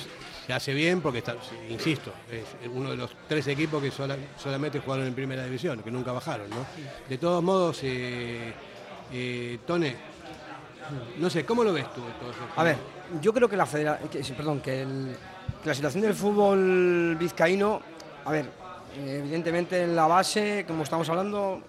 se 0.47 0.53
hace 0.53 0.75
bien 0.75 1.01
porque, 1.01 1.21
está, 1.21 1.35
insisto, 1.71 2.13
es 2.31 2.45
uno 2.71 2.91
de 2.91 2.99
los 2.99 3.11
tres 3.27 3.47
equipos 3.47 3.83
que 3.83 3.91
sola- 3.91 4.19
solamente 4.37 4.79
jugaron 4.81 5.07
en 5.07 5.15
primera 5.15 5.43
división, 5.45 5.83
que 5.83 5.91
nunca 5.91 6.13
bajaron. 6.13 6.51
¿no? 6.51 6.67
De 7.09 7.17
todos 7.17 7.43
modos, 7.43 7.81
eh, 7.83 8.53
eh, 9.11 9.59
Tone, 9.67 9.97
no 11.19 11.31
sé, 11.31 11.45
¿cómo 11.45 11.65
lo 11.65 11.73
ves 11.73 11.93
tú? 11.95 12.01
A 12.57 12.63
ver, 12.63 12.77
yo 13.21 13.33
creo 13.33 13.49
que 13.49 13.57
la 13.57 13.67
federa- 13.67 13.99
perdón, 14.37 14.61
que, 14.61 14.87
la 15.65 15.75
situación 15.75 16.03
del 16.03 16.15
fútbol 16.15 17.17
vizcaíno, 17.17 17.81
a 18.25 18.31
ver, 18.31 18.47
evidentemente 18.97 19.83
en 19.83 19.95
la 19.95 20.07
base, 20.07 20.65
como 20.67 20.85
estamos 20.85 21.09
hablando, 21.09 21.61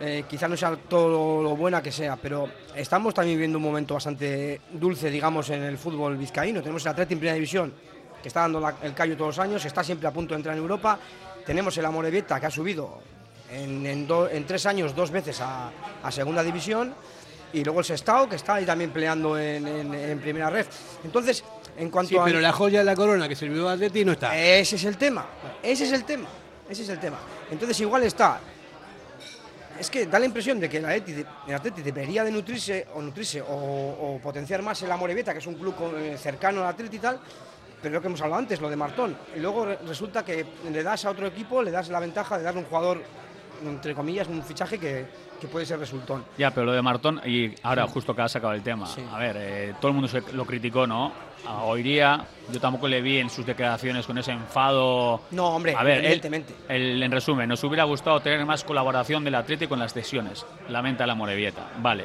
eh, 0.00 0.24
quizá 0.28 0.46
no 0.46 0.56
sea 0.56 0.76
todo 0.76 1.42
lo, 1.42 1.56
buena 1.56 1.82
que 1.82 1.90
sea, 1.90 2.16
pero 2.16 2.48
estamos 2.74 3.14
también 3.14 3.36
viviendo 3.36 3.58
un 3.58 3.64
momento 3.64 3.94
bastante 3.94 4.60
dulce, 4.72 5.10
digamos, 5.10 5.48
en 5.50 5.62
el 5.62 5.78
fútbol 5.78 6.16
vizcaíno. 6.16 6.60
Tenemos 6.60 6.84
el 6.84 6.92
Atleti 6.92 7.14
en 7.14 7.18
primera 7.20 7.34
división, 7.34 7.72
que 8.22 8.28
está 8.28 8.40
dando 8.40 8.62
el 8.82 8.94
callo 8.94 9.16
todos 9.16 9.36
los 9.36 9.44
años, 9.44 9.64
está 9.64 9.82
siempre 9.82 10.08
a 10.08 10.12
punto 10.12 10.34
de 10.34 10.38
entrar 10.38 10.54
en 10.54 10.62
Europa. 10.62 10.98
Tenemos 11.44 11.76
el 11.78 11.84
Amorebieta, 11.84 12.38
que 12.38 12.46
ha 12.46 12.50
subido 12.50 12.98
en, 13.50 14.06
tres 14.46 14.66
años 14.66 14.94
dos 14.94 15.10
veces 15.10 15.40
a 15.40 15.70
segunda 16.10 16.42
división. 16.42 16.94
Y 17.56 17.64
luego 17.64 17.80
el 17.80 17.86
Sestao, 17.86 18.28
que 18.28 18.36
está 18.36 18.56
ahí 18.56 18.66
también 18.66 18.90
peleando 18.90 19.38
en, 19.38 19.66
en- 19.66 19.94
en 19.94 20.18
primera 20.20 20.50
red. 20.50 20.66
Entonces, 21.04 21.42
en 21.78 21.90
cuanto 21.90 22.10
Sí, 22.10 22.18
a... 22.18 22.24
pero 22.24 22.38
la 22.40 22.52
joya 22.52 22.80
de 22.80 22.84
la 22.84 22.94
corona 22.94 23.26
que 23.28 23.34
sirvió 23.34 23.68
a 23.68 23.72
Atleti 23.72 24.04
no 24.04 24.12
está. 24.12 24.36
Ese 24.36 24.76
es 24.76 24.84
el 24.84 24.98
tema, 24.98 25.24
ese 25.62 25.84
es 25.84 25.92
el 25.92 26.04
tema, 26.04 26.28
ese 26.68 26.82
es 26.82 26.88
el 26.90 26.98
tema. 27.00 27.16
Entonces 27.50 27.80
igual 27.80 28.02
está... 28.02 28.40
Es 29.80 29.90
que 29.90 30.06
da 30.06 30.18
la 30.18 30.24
impresión 30.26 30.58
de 30.60 30.68
que 30.68 30.78
el 30.78 30.84
Atleti, 30.86 31.24
el 31.48 31.54
Atleti 31.54 31.82
debería 31.82 32.24
de 32.24 32.30
nutrirse 32.30 32.86
o 32.94 33.00
nutrirse 33.02 33.40
o, 33.42 33.46
o 33.46 34.18
potenciar 34.22 34.62
más 34.62 34.80
el 34.82 34.90
Amorebieta, 34.90 35.32
que 35.32 35.38
es 35.38 35.46
un 35.46 35.54
club 35.54 35.74
eh, 35.98 36.16
cercano 36.18 36.62
al 36.62 36.68
Atleti 36.68 36.96
y 36.96 37.00
tal, 37.00 37.20
pero 37.82 37.94
lo 37.94 38.00
que 38.00 38.06
hemos 38.06 38.20
hablado 38.22 38.38
antes, 38.40 38.58
lo 38.60 38.70
de 38.70 38.76
Martón. 38.76 39.16
Y 39.34 39.38
luego 39.40 39.66
re- 39.66 39.78
resulta 39.86 40.24
que 40.24 40.46
le 40.70 40.82
das 40.82 41.04
a 41.04 41.10
otro 41.10 41.26
equipo, 41.26 41.62
le 41.62 41.70
das 41.70 41.88
la 41.90 42.00
ventaja 42.00 42.38
de 42.38 42.44
darle 42.44 42.60
un 42.60 42.66
jugador, 42.66 43.02
entre 43.64 43.94
comillas, 43.94 44.28
un 44.28 44.42
fichaje 44.42 44.78
que, 44.78 45.06
que 45.40 45.46
puede 45.48 45.66
ser 45.66 45.78
resultón. 45.78 46.24
Ya, 46.38 46.50
pero 46.50 46.66
lo 46.66 46.72
de 46.72 46.82
Martón, 46.82 47.20
y 47.26 47.54
ahora 47.62 47.86
justo 47.86 48.14
que 48.14 48.22
has 48.22 48.32
sacado 48.32 48.52
el 48.52 48.62
tema, 48.62 48.86
Sí. 48.86 49.02
a 49.12 49.18
ver, 49.18 49.36
eh, 49.38 49.74
todo 49.80 49.88
el 49.88 49.94
mundo 49.94 50.08
se- 50.08 50.32
lo 50.32 50.44
criticó, 50.44 50.86
¿no? 50.86 51.12
A 51.46 51.62
Oiría, 51.64 52.24
yo 52.52 52.58
tampoco 52.60 52.88
le 52.88 53.00
vi 53.02 53.18
en 53.18 53.30
sus 53.30 53.46
declaraciones 53.46 54.06
con 54.06 54.18
ese 54.18 54.32
enfado. 54.32 55.20
No, 55.30 55.48
hombre, 55.50 55.74
a 55.76 55.82
ver, 55.84 55.98
él- 55.98 56.04
evidentemente. 56.06 56.54
el- 56.68 57.02
en 57.02 57.12
resumen, 57.12 57.48
nos 57.48 57.62
hubiera 57.64 57.84
gustado 57.84 58.18
tener 58.20 58.44
más 58.46 58.64
colaboración 58.64 59.22
del 59.24 59.34
Atlético 59.36 59.70
con 59.70 59.78
las 59.78 59.92
cesiones. 59.92 60.44
Lamenta 60.68 61.06
la 61.06 61.14
Morevieta, 61.14 61.68
vale. 61.78 62.04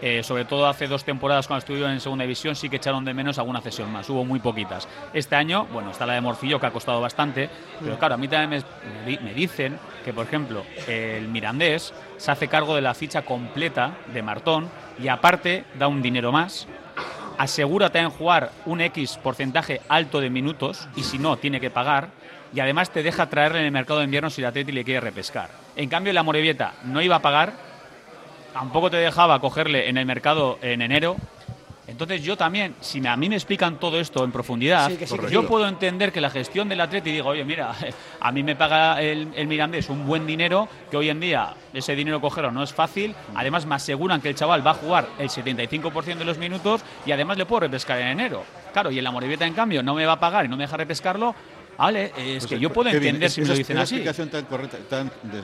Eh, 0.00 0.22
sobre 0.22 0.44
todo 0.44 0.68
hace 0.68 0.86
dos 0.86 1.02
temporadas 1.04 1.48
cuando 1.48 1.58
estuvieron 1.58 1.90
en 1.90 2.00
segunda 2.00 2.22
división 2.22 2.54
sí 2.54 2.68
que 2.68 2.76
echaron 2.76 3.04
de 3.04 3.12
menos 3.14 3.36
alguna 3.38 3.60
cesión 3.60 3.90
más, 3.90 4.08
hubo 4.08 4.24
muy 4.24 4.38
poquitas. 4.38 4.86
Este 5.12 5.34
año, 5.34 5.66
bueno, 5.72 5.90
está 5.90 6.06
la 6.06 6.12
de 6.14 6.20
Morcillo 6.20 6.60
que 6.60 6.66
ha 6.66 6.70
costado 6.70 7.00
bastante, 7.00 7.50
pero 7.82 7.98
claro, 7.98 8.14
a 8.14 8.16
mí 8.16 8.28
también 8.28 8.62
me, 8.62 9.00
me 9.00 9.10
di- 9.10 9.18
me 9.24 9.34
dicen 9.34 9.76
que, 10.04 10.12
por 10.12 10.26
ejemplo, 10.26 10.64
el 10.86 11.26
Mirandés 11.28 11.92
se 12.16 12.30
hace 12.30 12.46
cargo 12.46 12.76
de 12.76 12.80
la 12.82 12.94
ficha 12.94 13.22
completa 13.22 13.96
de 14.12 14.22
Martón 14.22 14.68
y 15.02 15.08
aparte 15.08 15.64
da 15.78 15.88
un 15.88 16.00
dinero 16.00 16.30
más, 16.30 16.68
asegura 17.36 17.90
también 17.90 18.10
jugar 18.10 18.52
un 18.66 18.80
X 18.80 19.18
porcentaje 19.22 19.80
alto 19.88 20.20
de 20.20 20.30
minutos 20.30 20.88
y 20.96 21.02
si 21.02 21.18
no, 21.18 21.36
tiene 21.38 21.60
que 21.60 21.70
pagar. 21.70 22.08
Y 22.54 22.60
además 22.60 22.90
te 22.90 23.02
deja 23.02 23.28
traerle 23.28 23.58
en 23.58 23.66
el 23.66 23.72
mercado 23.72 23.98
de 23.98 24.06
invierno 24.06 24.30
si 24.30 24.40
el 24.40 24.46
Atleti 24.46 24.72
le 24.72 24.82
quiere 24.82 25.00
repescar. 25.00 25.50
En 25.76 25.88
cambio, 25.90 26.12
la 26.14 26.22
Morevieta 26.22 26.72
no 26.84 27.02
iba 27.02 27.16
a 27.16 27.20
pagar, 27.22 27.52
tampoco 28.58 28.90
te 28.90 28.96
dejaba 28.96 29.40
cogerle 29.40 29.88
en 29.88 29.96
el 29.98 30.06
mercado 30.06 30.58
en 30.62 30.82
enero. 30.82 31.16
Entonces 31.86 32.22
yo 32.22 32.36
también, 32.36 32.74
si 32.80 33.04
a 33.06 33.16
mí 33.16 33.30
me 33.30 33.36
explican 33.36 33.78
todo 33.80 33.98
esto 33.98 34.22
en 34.22 34.30
profundidad, 34.30 34.90
Sí, 34.90 34.98
sí, 35.06 35.14
yo 35.30 35.46
puedo 35.46 35.66
entender 35.66 36.12
que 36.12 36.20
la 36.20 36.28
gestión 36.28 36.68
del 36.68 36.80
Atleti 36.82 37.10
digo, 37.12 37.30
oye, 37.30 37.44
mira, 37.46 37.72
a 38.20 38.30
mí 38.32 38.42
me 38.42 38.56
paga 38.56 39.00
el, 39.00 39.28
el 39.34 39.46
Mirandés 39.46 39.88
un 39.88 40.06
buen 40.06 40.26
dinero, 40.26 40.68
que 40.90 40.96
hoy 40.98 41.08
en 41.08 41.18
día 41.18 41.54
ese 41.72 41.94
dinero 41.96 42.20
cogerlo 42.20 42.50
no 42.50 42.62
es 42.62 42.74
fácil, 42.74 43.14
además 43.34 43.64
me 43.64 43.76
aseguran 43.76 44.20
que 44.20 44.28
el 44.28 44.34
chaval 44.34 44.66
va 44.66 44.72
a 44.72 44.74
jugar 44.74 45.08
el 45.18 45.30
75% 45.30 46.16
de 46.18 46.24
los 46.26 46.36
minutos 46.36 46.82
y 47.06 47.12
además 47.12 47.38
le 47.38 47.46
puedo 47.46 47.60
repescar 47.60 47.98
en 48.00 48.08
enero. 48.08 48.44
Claro, 48.72 48.90
y 48.90 48.98
en 48.98 49.04
la 49.04 49.10
Morevieta 49.10 49.46
en 49.46 49.54
cambio 49.54 49.82
no 49.82 49.94
me 49.94 50.04
va 50.04 50.12
a 50.14 50.20
pagar 50.20 50.44
y 50.44 50.48
no 50.48 50.56
me 50.58 50.64
deja 50.64 50.76
repescarlo, 50.76 51.34
vale, 51.78 52.06
es 52.18 52.40
Pues, 52.40 52.46
que 52.48 52.58
yo 52.60 52.70
puedo 52.70 52.90
entender 52.90 53.22
es- 53.28 53.32
si 53.32 53.40
me 53.40 53.48
lo 53.48 53.54
dicen 53.54 53.76
esa 53.78 53.84
así. 53.84 53.94
explicación 53.94 54.28
tan 54.28 54.44
correcta, 54.44 54.76
tan 54.90 55.06
de- 55.22 55.40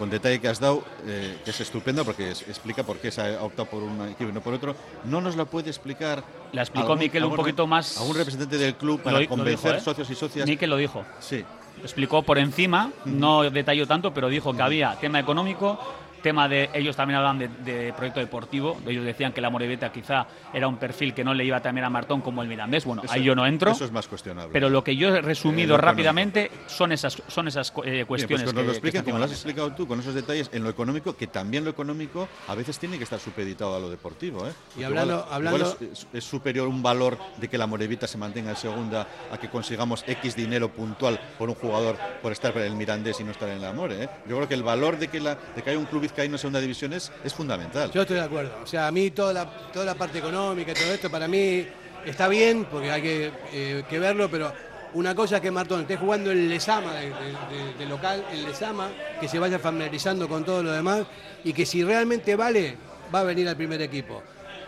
con 0.00 0.08
detalle 0.08 0.40
que 0.40 0.48
has 0.48 0.58
dado, 0.58 0.82
eh, 1.06 1.36
que 1.44 1.50
es 1.50 1.60
estupendo 1.60 2.06
porque 2.06 2.30
es- 2.30 2.40
explica 2.48 2.82
por 2.84 2.96
qué 2.96 3.10
se 3.10 3.20
ha 3.20 3.42
optado 3.42 3.68
por 3.68 3.82
un 3.82 4.08
equipo 4.08 4.30
y 4.30 4.32
no 4.32 4.40
por 4.40 4.54
otro, 4.54 4.74
no 5.04 5.20
nos 5.20 5.36
lo 5.36 5.44
puede 5.44 5.68
explicar. 5.68 6.24
La 6.52 6.62
explicó 6.62 6.96
Miquel 6.96 7.22
un 7.26 7.36
poquito 7.36 7.66
más- 7.66 7.98
Algún 7.98 8.16
representante 8.16 8.56
del 8.56 8.74
club 8.76 9.02
para 9.02 9.20
lo 9.20 9.28
convencer 9.28 9.72
dijo, 9.72 9.78
¿eh? 9.82 9.84
socios 9.84 10.08
y 10.08 10.14
socias. 10.14 10.48
Mikel 10.48 10.70
lo 10.70 10.76
dijo. 10.78 11.04
Sí. 11.20 11.44
explicó 11.82 12.22
por 12.22 12.36
encima, 12.38 12.90
no 13.06 13.48
detalló 13.48 13.86
tanto, 13.86 14.12
pero 14.12 14.28
dijo 14.28 14.54
que 14.54 14.60
había 14.62 14.96
tema 15.00 15.18
económico, 15.20 15.78
tema 16.20 16.48
de 16.48 16.70
ellos 16.74 16.96
también 16.96 17.18
hablan 17.18 17.38
de, 17.38 17.48
de 17.48 17.92
proyecto 17.92 18.20
deportivo, 18.20 18.78
ellos 18.86 19.04
decían 19.04 19.32
que 19.32 19.40
la 19.40 19.50
Morevieta 19.50 19.90
quizá 19.92 20.26
era 20.52 20.68
un 20.68 20.76
perfil 20.76 21.14
que 21.14 21.24
no 21.24 21.34
le 21.34 21.44
iba 21.44 21.60
también 21.60 21.84
a 21.84 21.90
Martón 21.90 22.20
como 22.20 22.42
el 22.42 22.48
Mirandés, 22.48 22.84
bueno, 22.84 23.02
Eso- 23.04 23.12
ahí 23.12 23.22
yo 23.24 23.34
no 23.34 23.46
entro. 23.46 23.70
Eso 23.72 23.84
es 23.84 23.92
más 23.92 24.06
cuestionable. 24.08 24.52
Pero 24.52 24.68
lo 24.68 24.82
que 24.84 24.96
yo 24.96 25.14
he 25.14 25.18
Eh, 25.18 25.22
resumido 25.22 25.76
rápidamente 25.76 26.50
son 26.66 26.92
esas 26.92 27.22
son 27.28 27.48
esas 27.48 27.70
cu- 27.70 27.82
eh, 27.84 27.90
Bien, 27.90 28.06
pues 28.06 28.26
cuestiones 28.26 28.50
que 28.52 28.56
lo 28.60 28.62
que 28.64 28.70
expliquen 28.72 29.04
como 29.04 29.18
lo 29.18 29.24
has 29.24 29.32
explicado 29.32 29.72
tú, 29.72 29.86
con 29.86 30.00
esos 30.00 30.14
detalles 30.14 30.50
en 30.52 30.62
lo 30.62 30.70
económico, 30.70 31.16
que 31.16 31.26
también 31.26 31.64
lo 31.64 31.70
económico 31.70 32.28
a 32.48 32.54
veces 32.54 32.78
tiene 32.78 32.98
que 32.98 33.04
estar 33.04 33.18
supeditado 33.20 33.76
a 33.76 33.80
lo 33.80 33.90
deportivo. 33.90 34.46
¿eh? 34.46 34.52
Porque 34.68 34.84
hablando- 34.84 35.14
igual- 35.14 35.32
hablando- 35.34 35.58
igual 35.58 35.76
es, 35.82 35.92
es- 36.00 36.06
es 36.12 36.24
superior 36.24 36.68
un 36.68 36.82
valor 36.82 37.18
de 37.38 37.48
que 37.48 37.58
la 37.58 37.66
Morevita 37.66 38.06
se 38.06 38.18
mantenga 38.18 38.50
en 38.50 38.56
segunda 38.56 39.06
a 39.32 39.38
que 39.38 39.48
consigamos 39.48 40.04
X 40.06 40.36
dinero 40.36 40.68
puntual 40.70 41.18
por 41.38 41.48
un 41.48 41.54
jugador 41.54 41.96
por 42.22 42.32
estar 42.32 42.56
en 42.56 42.64
el 42.64 42.74
Mirandés 42.74 43.20
y 43.20 43.24
no 43.24 43.30
estar 43.30 43.48
en 43.48 43.60
la 43.60 43.72
More. 43.72 44.04
¿eh? 44.04 44.08
Yo 44.28 44.36
creo 44.36 44.48
que 44.48 44.54
el 44.54 44.62
valor 44.62 44.98
de 44.98 45.08
que, 45.08 45.20
la, 45.20 45.34
de 45.34 45.62
que 45.62 45.70
haya 45.70 45.78
un 45.78 45.86
club 45.86 46.04
vizcaíno 46.10 46.34
en 46.34 46.38
segunda 46.38 46.60
división 46.60 46.92
es, 46.92 47.10
es 47.24 47.32
fundamental. 47.32 47.90
Yo 47.92 48.02
estoy 48.02 48.16
de 48.16 48.22
acuerdo. 48.22 48.52
O 48.62 48.66
sea, 48.66 48.86
a 48.88 48.90
mí 48.90 49.10
toda 49.12 49.32
la, 49.32 49.44
toda 49.72 49.84
la 49.84 49.94
parte 49.94 50.18
económica 50.18 50.72
y 50.72 50.74
todo 50.74 50.92
esto 50.92 51.10
para 51.10 51.28
mí 51.28 51.66
está 52.04 52.28
bien, 52.28 52.66
porque 52.70 52.90
hay 52.90 53.02
que, 53.02 53.32
eh, 53.52 53.84
que 53.88 53.98
verlo, 53.98 54.28
pero 54.30 54.52
una 54.94 55.14
cosa 55.14 55.36
es 55.36 55.42
que 55.42 55.50
Martón 55.52 55.82
esté 55.82 55.96
jugando 55.96 56.30
el 56.32 56.48
Lesama 56.48 56.94
de, 56.94 57.06
de- 57.06 57.12
de- 57.14 57.74
de 57.78 57.86
local, 57.86 58.24
el 58.32 58.44
Lesama, 58.44 58.88
que 59.20 59.28
se 59.28 59.38
vaya 59.38 59.58
familiarizando 59.58 60.28
con 60.28 60.44
todo 60.44 60.62
lo 60.62 60.72
demás 60.72 61.02
y 61.44 61.52
que 61.52 61.64
si 61.64 61.84
realmente 61.84 62.34
vale, 62.34 62.76
va 63.14 63.20
a 63.20 63.24
venir 63.24 63.48
al 63.48 63.56
primer 63.56 63.80
equipo. 63.82 64.22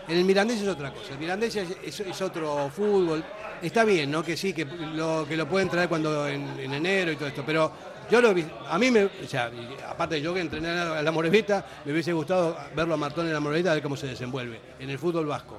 En 0.08 0.18
el 0.18 0.24
Mirandés 0.24 0.60
es 0.62 0.68
otra 0.68 0.92
cosa. 0.92 1.12
El 1.12 1.18
Mirandés 1.18 1.56
es, 1.56 2.00
es- 2.00 2.22
otro 2.22 2.70
fútbol. 2.74 3.24
Está 3.62 3.84
bien, 3.84 4.10
¿no? 4.10 4.24
Que 4.24 4.36
sí, 4.36 4.52
que 4.52 4.64
lo, 4.64 5.24
que 5.28 5.36
lo 5.36 5.48
pueden 5.48 5.68
traer 5.68 5.88
cuando 5.88 6.26
en 6.28 6.72
enero 6.72 7.12
y 7.12 7.16
todo 7.16 7.28
esto, 7.28 7.44
pero 7.46 7.72
yo 8.12 8.20
lo 8.20 8.34
vi, 8.34 8.44
a 8.68 8.78
mí 8.78 8.90
me, 8.90 9.04
o 9.04 9.10
sea, 9.26 9.50
aparte 9.88 10.20
yo 10.20 10.34
que 10.34 10.40
entrené 10.40 10.68
a 10.68 11.00
la 11.00 11.10
Morevita, 11.10 11.64
me 11.86 11.92
hubiese 11.92 12.12
gustado 12.12 12.54
verlo 12.76 12.92
a 12.92 12.96
Martón 12.98 13.26
en 13.26 13.32
la 13.32 13.40
Morevita, 13.40 13.70
a 13.70 13.74
ver 13.74 13.82
cómo 13.82 13.96
se 13.96 14.06
desenvuelve 14.06 14.60
en 14.78 14.90
el 14.90 14.98
fútbol 14.98 15.24
vasco. 15.24 15.58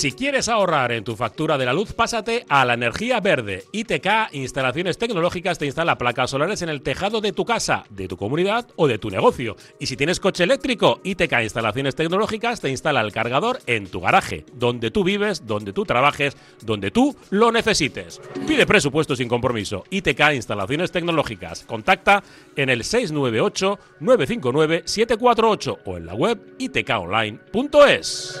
Si 0.00 0.12
quieres 0.12 0.48
ahorrar 0.48 0.92
en 0.92 1.04
tu 1.04 1.14
factura 1.14 1.58
de 1.58 1.66
la 1.66 1.74
luz, 1.74 1.92
pásate 1.92 2.46
a 2.48 2.64
la 2.64 2.72
energía 2.72 3.20
verde. 3.20 3.64
ITK 3.70 4.32
Instalaciones 4.32 4.96
Tecnológicas 4.96 5.58
te 5.58 5.66
instala 5.66 5.98
placas 5.98 6.30
solares 6.30 6.62
en 6.62 6.70
el 6.70 6.80
tejado 6.80 7.20
de 7.20 7.32
tu 7.32 7.44
casa, 7.44 7.84
de 7.90 8.08
tu 8.08 8.16
comunidad 8.16 8.66
o 8.76 8.88
de 8.88 8.96
tu 8.96 9.10
negocio. 9.10 9.56
Y 9.78 9.84
si 9.84 9.98
tienes 9.98 10.18
coche 10.18 10.44
eléctrico, 10.44 11.00
ITK 11.04 11.42
Instalaciones 11.42 11.96
Tecnológicas 11.96 12.62
te 12.62 12.70
instala 12.70 13.02
el 13.02 13.12
cargador 13.12 13.58
en 13.66 13.88
tu 13.88 14.00
garaje, 14.00 14.46
donde 14.54 14.90
tú 14.90 15.04
vives, 15.04 15.46
donde 15.46 15.74
tú 15.74 15.84
trabajes, 15.84 16.34
donde 16.62 16.90
tú 16.90 17.14
lo 17.28 17.52
necesites. 17.52 18.22
Pide 18.48 18.64
presupuesto 18.64 19.14
sin 19.14 19.28
compromiso. 19.28 19.84
ITK 19.90 20.32
Instalaciones 20.32 20.92
Tecnológicas. 20.92 21.64
Contacta 21.64 22.22
en 22.56 22.70
el 22.70 22.84
698 22.84 23.78
959 24.00 24.82
748 24.86 25.78
o 25.84 25.96
en 25.98 26.06
la 26.06 26.14
web 26.14 26.38
itkonline.es. 26.56 28.40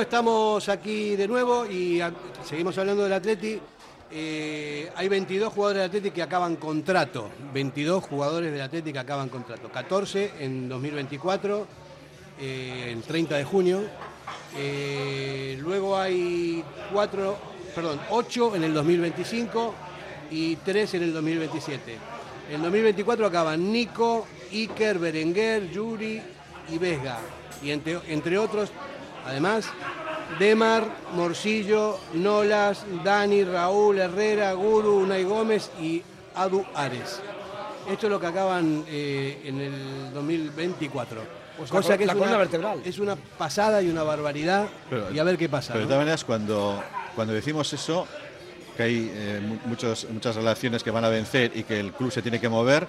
Estamos 0.00 0.70
aquí 0.70 1.16
de 1.16 1.28
nuevo 1.28 1.66
y 1.66 2.00
seguimos 2.44 2.78
hablando 2.78 3.04
del 3.04 3.12
Atleti. 3.12 3.60
Eh, 4.10 4.90
hay 4.96 5.08
22 5.08 5.52
jugadores 5.52 5.82
del 5.82 5.90
Atleti 5.90 6.10
que 6.10 6.22
acaban 6.22 6.56
contrato. 6.56 7.28
22 7.52 8.02
jugadores 8.02 8.52
del 8.52 8.62
Atleti 8.62 8.90
que 8.90 8.98
acaban 8.98 9.28
contrato. 9.28 9.68
14 9.70 10.32
en 10.40 10.68
2024, 10.68 11.66
eh, 12.40 12.90
el 12.90 13.02
30 13.02 13.36
de 13.36 13.44
junio. 13.44 13.82
Eh, 14.56 15.58
luego 15.60 15.98
hay 15.98 16.64
4, 16.92 17.36
perdón, 17.74 18.00
8 18.10 18.56
en 18.56 18.64
el 18.64 18.72
2025 18.72 19.74
y 20.30 20.56
3 20.56 20.94
en 20.94 21.02
el 21.02 21.12
2027. 21.12 21.96
En 22.48 22.54
el 22.54 22.62
2024 22.62 23.26
acaban 23.26 23.70
Nico, 23.70 24.26
Iker, 24.50 24.98
Berenguer, 24.98 25.70
Yuri 25.70 26.20
y 26.70 26.78
Vesga. 26.78 27.18
Y 27.62 27.70
entre 27.70 28.38
otros, 28.38 28.72
además, 29.26 29.66
Demar, 30.38 30.84
Morcillo, 31.14 31.98
Nolas, 32.14 32.84
Dani, 33.04 33.44
Raúl, 33.44 33.98
Herrera, 33.98 34.52
Guru, 34.54 34.98
Unai 35.00 35.24
Gómez 35.24 35.70
y 35.80 36.02
Adu 36.34 36.64
Ares. 36.74 37.20
Esto 37.90 38.06
es 38.06 38.10
lo 38.12 38.20
que 38.20 38.26
acaban 38.26 38.84
eh, 38.88 39.42
en 39.44 39.60
el 39.60 40.12
2024. 40.14 41.20
Pues 41.58 41.70
la 41.70 41.80
col- 41.82 41.92
es 41.92 42.06
la 42.06 42.12
columna 42.14 42.28
una, 42.30 42.38
vertebral. 42.38 42.80
es 42.84 42.98
una 42.98 43.16
pasada 43.16 43.82
y 43.82 43.90
una 43.90 44.02
barbaridad. 44.04 44.68
Pero- 44.88 45.12
y 45.12 45.18
a 45.18 45.24
ver 45.24 45.36
qué 45.36 45.48
pasa. 45.48 45.72
Pero 45.74 45.80
de 45.80 45.84
¿no? 45.84 45.88
todas 45.88 46.00
maneras, 46.00 46.24
cuando, 46.24 46.82
cuando 47.14 47.34
decimos 47.34 47.70
eso, 47.72 48.06
que 48.76 48.82
hay 48.84 49.10
eh, 49.14 49.58
muchos, 49.66 50.06
muchas 50.10 50.34
relaciones 50.36 50.82
que 50.82 50.90
van 50.90 51.04
a 51.04 51.10
vencer 51.10 51.52
y 51.54 51.64
que 51.64 51.78
el 51.78 51.92
club 51.92 52.10
se 52.10 52.22
tiene 52.22 52.40
que 52.40 52.48
mover, 52.48 52.86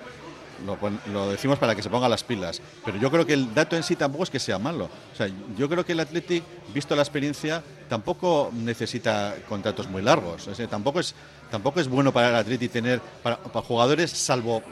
lo, 0.66 0.78
lo 1.12 1.30
decimos 1.32 1.60
para 1.60 1.76
que 1.76 1.82
se 1.84 1.90
ponga 1.90 2.08
las 2.10 2.24
pilas. 2.24 2.62
Pero 2.86 2.98
yo 2.98 3.10
creo 3.12 3.26
que 3.26 3.34
el 3.34 3.54
dato 3.54 3.76
en 3.76 3.84
sí 3.84 3.96
tampoco 3.96 4.24
es 4.24 4.30
que 4.30 4.40
sea 4.40 4.58
malo. 4.60 4.90
O 5.14 5.16
sea, 5.16 5.28
yo 5.58 5.70
creo 5.70 5.86
que 5.86 5.92
el 5.94 6.00
Athletic, 6.00 6.44
visto 6.74 6.96
la 6.96 7.02
experiencia, 7.04 7.64
tampoco 7.90 8.50
necesita 8.54 9.36
contratos 9.48 9.88
muy 9.88 10.02
largos. 10.02 10.48
O 10.48 10.56
sea, 10.56 10.68
tampoco 10.68 11.00
es 11.00 11.14
tampoco 11.52 11.80
es 11.80 11.88
bueno 11.88 12.12
para 12.12 12.30
el 12.30 12.36
Atleti 12.36 12.68
tener 12.68 13.00
para, 13.22 13.38
para 13.38 13.64
jugadores 13.66 14.10
salvo 14.10 14.64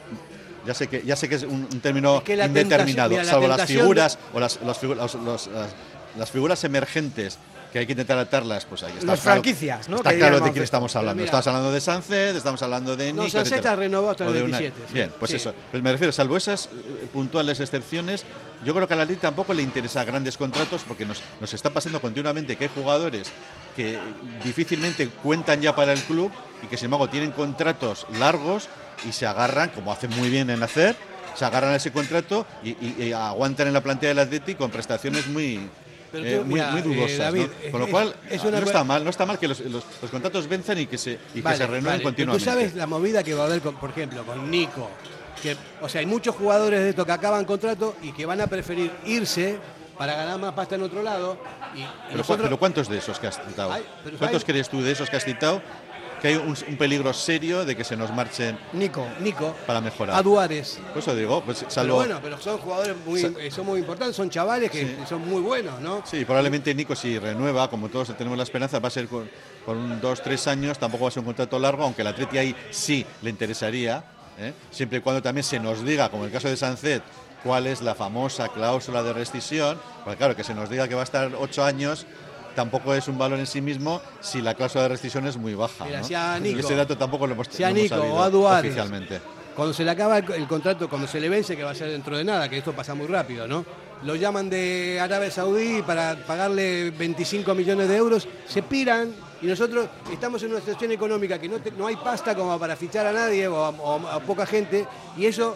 ya 0.65 0.73
sé 0.73 0.87
que 0.87 1.03
ya 1.03 1.15
sé 1.15 1.27
que 1.29 1.35
es 1.35 1.43
un, 1.43 1.67
un 1.71 1.79
término 1.79 2.17
Es 2.17 2.23
que 2.23 2.35
la 2.35 2.45
indeterminado, 2.45 3.09
tentación- 3.09 3.09
mira, 3.09 3.23
la 3.23 3.29
salvo 3.31 3.47
las 3.47 3.67
figuras 3.67 4.19
o 4.33 4.39
las, 4.39 4.59
las 4.63 4.81
figu- 4.81 4.95
los- 4.95 5.15
los- 5.15 5.47
las, 5.47 5.69
las 6.17 6.31
figuras 6.31 6.63
emergentes 6.63 7.37
que 7.71 7.79
hay 7.79 7.85
que 7.85 7.93
intentar 7.93 8.17
atarlas, 8.17 8.65
pues 8.65 8.81
que 8.81 8.87
estar 8.87 9.03
Las 9.05 9.21
claro- 9.21 9.41
franquicias, 9.41 9.87
¿no? 9.87 9.97
Está 9.97 10.09
Que 10.11 10.17
claro 10.17 10.39
de 10.41 10.51
quién 10.51 10.63
estamos 10.63 10.95
hablando. 10.95 11.23
Estamos 11.23 11.47
hablando 11.47 11.71
de 11.71 11.79
Sánchez, 11.81 12.35
estamos 12.35 12.61
hablando 12.61 12.97
de 12.97 13.13
No, 13.13 13.23
Nico, 13.23 13.31
Sánchez 13.31 13.51
etcétera. 13.53 13.73
ha 13.73 13.75
renovado 13.77 14.11
hasta 14.11 14.23
el 14.25 14.29
O 14.29 14.33
de 14.33 14.43
Unai. 14.43 14.61
27, 14.63 14.87
sí. 14.89 14.93
Bien, 14.93 15.11
pues 15.17 15.31
Sí. 15.31 15.37
eso. 15.37 15.53
Pues 15.71 15.81
me 15.81 15.91
refiero, 15.91 16.11
salvo 16.11 16.35
esas 16.35 16.65
eh, 16.65 17.07
puntuales 17.13 17.59
excepciones, 17.61 18.25
yo 18.65 18.73
creo 18.75 18.87
que 18.87 18.93
a 18.93 18.97
la 18.97 19.03
Atleti 19.03 19.21
tampoco 19.21 19.53
le 19.53 19.63
interesa 19.63 20.03
grandes 20.03 20.37
contratos 20.37 20.81
porque 20.87 21.05
nos, 21.05 21.21
nos 21.39 21.53
está 21.53 21.69
pasando 21.69 22.01
continuamente 22.01 22.57
que 22.57 22.65
hay 22.65 22.69
jugadores 22.75 23.31
que 23.75 23.97
difícilmente 24.43 25.07
cuentan 25.07 25.61
ya 25.61 25.75
para 25.75 25.93
el 25.93 25.99
club 26.01 26.31
y 26.63 26.67
que 26.67 26.77
sin 26.77 26.85
embargo 26.85 27.09
tienen 27.09 27.31
contratos 27.31 28.05
largos 28.19 28.67
y 29.07 29.11
se 29.13 29.25
agarran, 29.25 29.69
como 29.69 29.91
hacen 29.91 30.09
muy 30.11 30.29
bien 30.29 30.49
en 30.49 30.61
hacer, 30.61 30.95
se 31.35 31.45
agarran 31.45 31.71
a 31.71 31.77
ese 31.77 31.91
contrato 31.91 32.45
y, 32.63 32.71
y- 32.71 32.95
y 32.99 33.13
aguantan 33.13 33.67
en 33.67 33.73
la 33.73 33.81
plantilla 33.81 34.09
del 34.09 34.19
Atleti 34.19 34.55
con 34.55 34.69
prestaciones 34.69 35.27
muy, 35.27 35.69
eh, 36.13 36.41
muy, 36.43 36.53
mira, 36.55 36.71
muy 36.71 36.79
eh, 36.79 36.83
dudosas. 36.83 37.17
¿no? 37.17 37.23
David, 37.23 37.47
Con 37.71 37.79
lo 37.79 37.85
es- 37.85 37.91
cual, 37.91 38.15
es 38.29 38.41
una 38.43 38.59
no 38.59 38.65
está 38.65 38.83
mal, 38.83 39.03
no 39.03 39.09
está 39.09 39.25
mal 39.25 39.39
que 39.39 39.47
los, 39.47 39.59
los- 39.61 39.83
los 40.01 40.11
contratos 40.11 40.47
venzan 40.47 40.77
y 40.79 40.87
que 40.87 40.97
se, 40.97 41.17
y 41.33 41.41
que 41.41 41.55
se 41.55 41.65
renueven 41.65 41.83
vale, 41.85 42.03
continuamente. 42.03 42.43
Tú 42.45 42.51
sabes 42.51 42.73
la 42.75 42.87
movida 42.87 43.23
que 43.23 43.33
va 43.33 43.43
a 43.43 43.45
haber, 43.47 43.61
con, 43.61 43.75
por 43.75 43.89
ejemplo, 43.91 44.23
con 44.25 44.49
Nico. 44.49 44.89
Que, 45.41 45.55
o 45.81 45.89
sea, 45.89 45.99
hay 46.01 46.05
muchos 46.05 46.35
jugadores 46.35 46.81
de 46.81 46.89
estos 46.89 47.05
que 47.05 47.11
acaban 47.13 47.45
contrato 47.45 47.95
y 48.03 48.11
que 48.11 48.25
van 48.25 48.41
a 48.41 48.47
preferir 48.47 48.91
irse 49.05 49.57
para 49.97 50.15
ganar 50.15 50.39
más 50.39 50.53
pasta 50.53 50.75
en 50.75 50.83
otro 50.83 51.01
lado. 51.01 51.37
Y 51.75 51.79
Pero, 52.07 52.17
nosotros- 52.17 52.45
pero 52.47 52.57
¿cuántos 52.59 52.89
de 52.89 52.97
esos 52.97 53.17
que 53.19 53.27
has 53.27 53.39
citado? 53.43 53.69
¿Cuántos 54.19 54.41
hay- 54.43 54.45
crees 54.45 54.69
tú 54.69 54.81
de 54.81 54.91
esos 54.91 55.09
que 55.09 55.15
has 55.17 55.23
citado 55.25 55.61
que 56.21 56.27
hay 56.29 56.35
un, 56.35 56.55
un 56.67 56.77
peligro 56.77 57.11
serio 57.13 57.65
de 57.65 57.75
que 57.75 57.83
se 57.83 57.97
nos 57.97 58.13
marchen 58.13 58.57
Nico. 58.73 59.05
Nico. 59.21 59.55
para 59.65 59.81
mejorar? 59.81 60.15
A 60.15 60.21
Duárez. 60.21 60.79
Por 60.89 60.99
eso 60.99 61.15
digo, 61.15 61.41
pues 61.43 61.59
Pero 61.59 61.71
salvo... 61.71 61.95
bueno, 61.95 62.19
pero 62.21 62.39
son 62.39 62.57
jugadores 62.59 62.95
muy, 63.05 63.21
Sa- 63.21 63.31
eh, 63.39 63.49
son 63.49 63.65
muy 63.65 63.79
importantes, 63.79 64.15
son 64.15 64.29
chavales 64.29 64.69
que 64.69 64.81
Sí. 64.81 64.95
son 65.09 65.27
muy 65.27 65.41
buenos, 65.41 65.79
¿no? 65.81 66.03
Sí, 66.05 66.23
probablemente 66.25 66.73
Nico 66.75 66.95
si 66.95 67.17
renueva, 67.17 67.69
como 67.69 67.89
todos 67.89 68.15
tenemos 68.15 68.37
la 68.37 68.43
esperanza, 68.43 68.79
va 68.79 68.87
a 68.89 68.91
ser 68.91 69.07
con, 69.07 69.29
por 69.65 69.75
un 69.77 69.99
dos, 69.99 70.21
tres 70.21 70.47
años, 70.47 70.77
tampoco 70.77 71.03
va 71.05 71.07
a 71.07 71.11
ser 71.11 71.21
un 71.21 71.25
contrato 71.25 71.57
largo, 71.57 71.83
aunque 71.83 72.01
el 72.03 72.07
Atleti 72.09 72.37
ahí 72.37 72.55
sí 72.69 73.05
le 73.23 73.29
interesaría, 73.31 74.03
¿eh? 74.37 74.53
siempre 74.69 74.99
y 74.99 75.01
cuando 75.01 75.21
también 75.21 75.43
se 75.43 75.59
nos 75.59 75.83
diga, 75.83 76.09
como 76.09 76.23
en 76.23 76.27
el 76.27 76.33
caso 76.33 76.47
de 76.49 76.55
Sancet, 76.57 77.01
cuál 77.43 77.65
es 77.65 77.81
la 77.81 77.95
famosa 77.95 78.47
cláusula 78.49 79.01
de 79.01 79.13
rescisión, 79.13 79.79
porque 80.03 80.17
claro, 80.17 80.35
que 80.35 80.43
se 80.43 80.53
nos 80.53 80.69
diga 80.69 80.87
que 80.87 80.93
va 80.93 81.01
a 81.01 81.03
estar 81.03 81.31
ocho 81.39 81.63
años, 81.63 82.05
tampoco 82.55 82.93
es 82.93 83.07
un 83.07 83.17
valor 83.17 83.39
en 83.39 83.47
sí 83.47 83.61
mismo 83.61 84.01
si 84.19 84.41
la 84.41 84.53
cláusula 84.53 84.83
de 84.83 84.89
rescisión 84.89 85.25
es 85.27 85.37
muy 85.37 85.53
baja. 85.55 85.85
Mira, 85.85 85.99
¿no? 86.01 86.07
si 86.07 86.13
a 86.15 86.39
Nico- 86.39 86.59
ese 86.59 86.75
dato 86.75 86.97
tampoco 86.97 87.27
lo 87.27 87.33
hemos, 87.33 87.47
Si 87.47 87.63
a 87.63 87.69
lo 87.69 87.77
hemos 87.77 87.83
Nico 87.83 87.95
sabido 87.97 88.15
o 88.15 88.47
a 88.47 88.59
oficialmente. 88.59 89.21
Cuando 89.55 89.73
se 89.73 89.83
le 89.83 89.91
acaba 89.91 90.17
el, 90.17 90.31
el 90.31 90.47
contrato, 90.47 90.89
cuando 90.89 91.07
se 91.07 91.19
le 91.19 91.27
vence, 91.29 91.57
que 91.57 91.63
va 91.63 91.71
a 91.71 91.75
ser 91.75 91.89
dentro 91.89 92.17
de 92.17 92.23
nada, 92.23 92.47
que 92.49 92.57
esto 92.57 92.71
pasa 92.73 92.93
muy 92.95 93.07
rápido, 93.07 93.47
¿no? 93.47 93.65
Lo 94.03 94.15
llaman 94.15 94.49
de 94.49 94.97
Arabia 94.99 95.29
Saudí 95.29 95.81
para 95.83 96.15
pagarle 96.25 96.89
25 96.91 97.53
millones 97.53 97.87
de 97.89 97.97
euros, 97.97 98.27
se 98.47 98.63
piran 98.63 99.13
y 99.41 99.45
nosotros 99.47 99.87
estamos 100.11 100.41
en 100.43 100.51
una 100.51 100.59
situación 100.59 100.91
económica 100.91 101.37
que 101.37 101.47
no, 101.49 101.59
te- 101.59 101.71
no 101.71 101.85
hay 101.87 101.95
pasta 101.97 102.33
como 102.33 102.57
para 102.57 102.75
fichar 102.75 103.05
a 103.05 103.11
nadie 103.11 103.47
o 103.47 103.57
a, 103.63 103.69
o 103.69 104.07
a 104.07 104.19
poca 104.21 104.45
gente 104.45 104.87
y 105.17 105.25
eso 105.25 105.55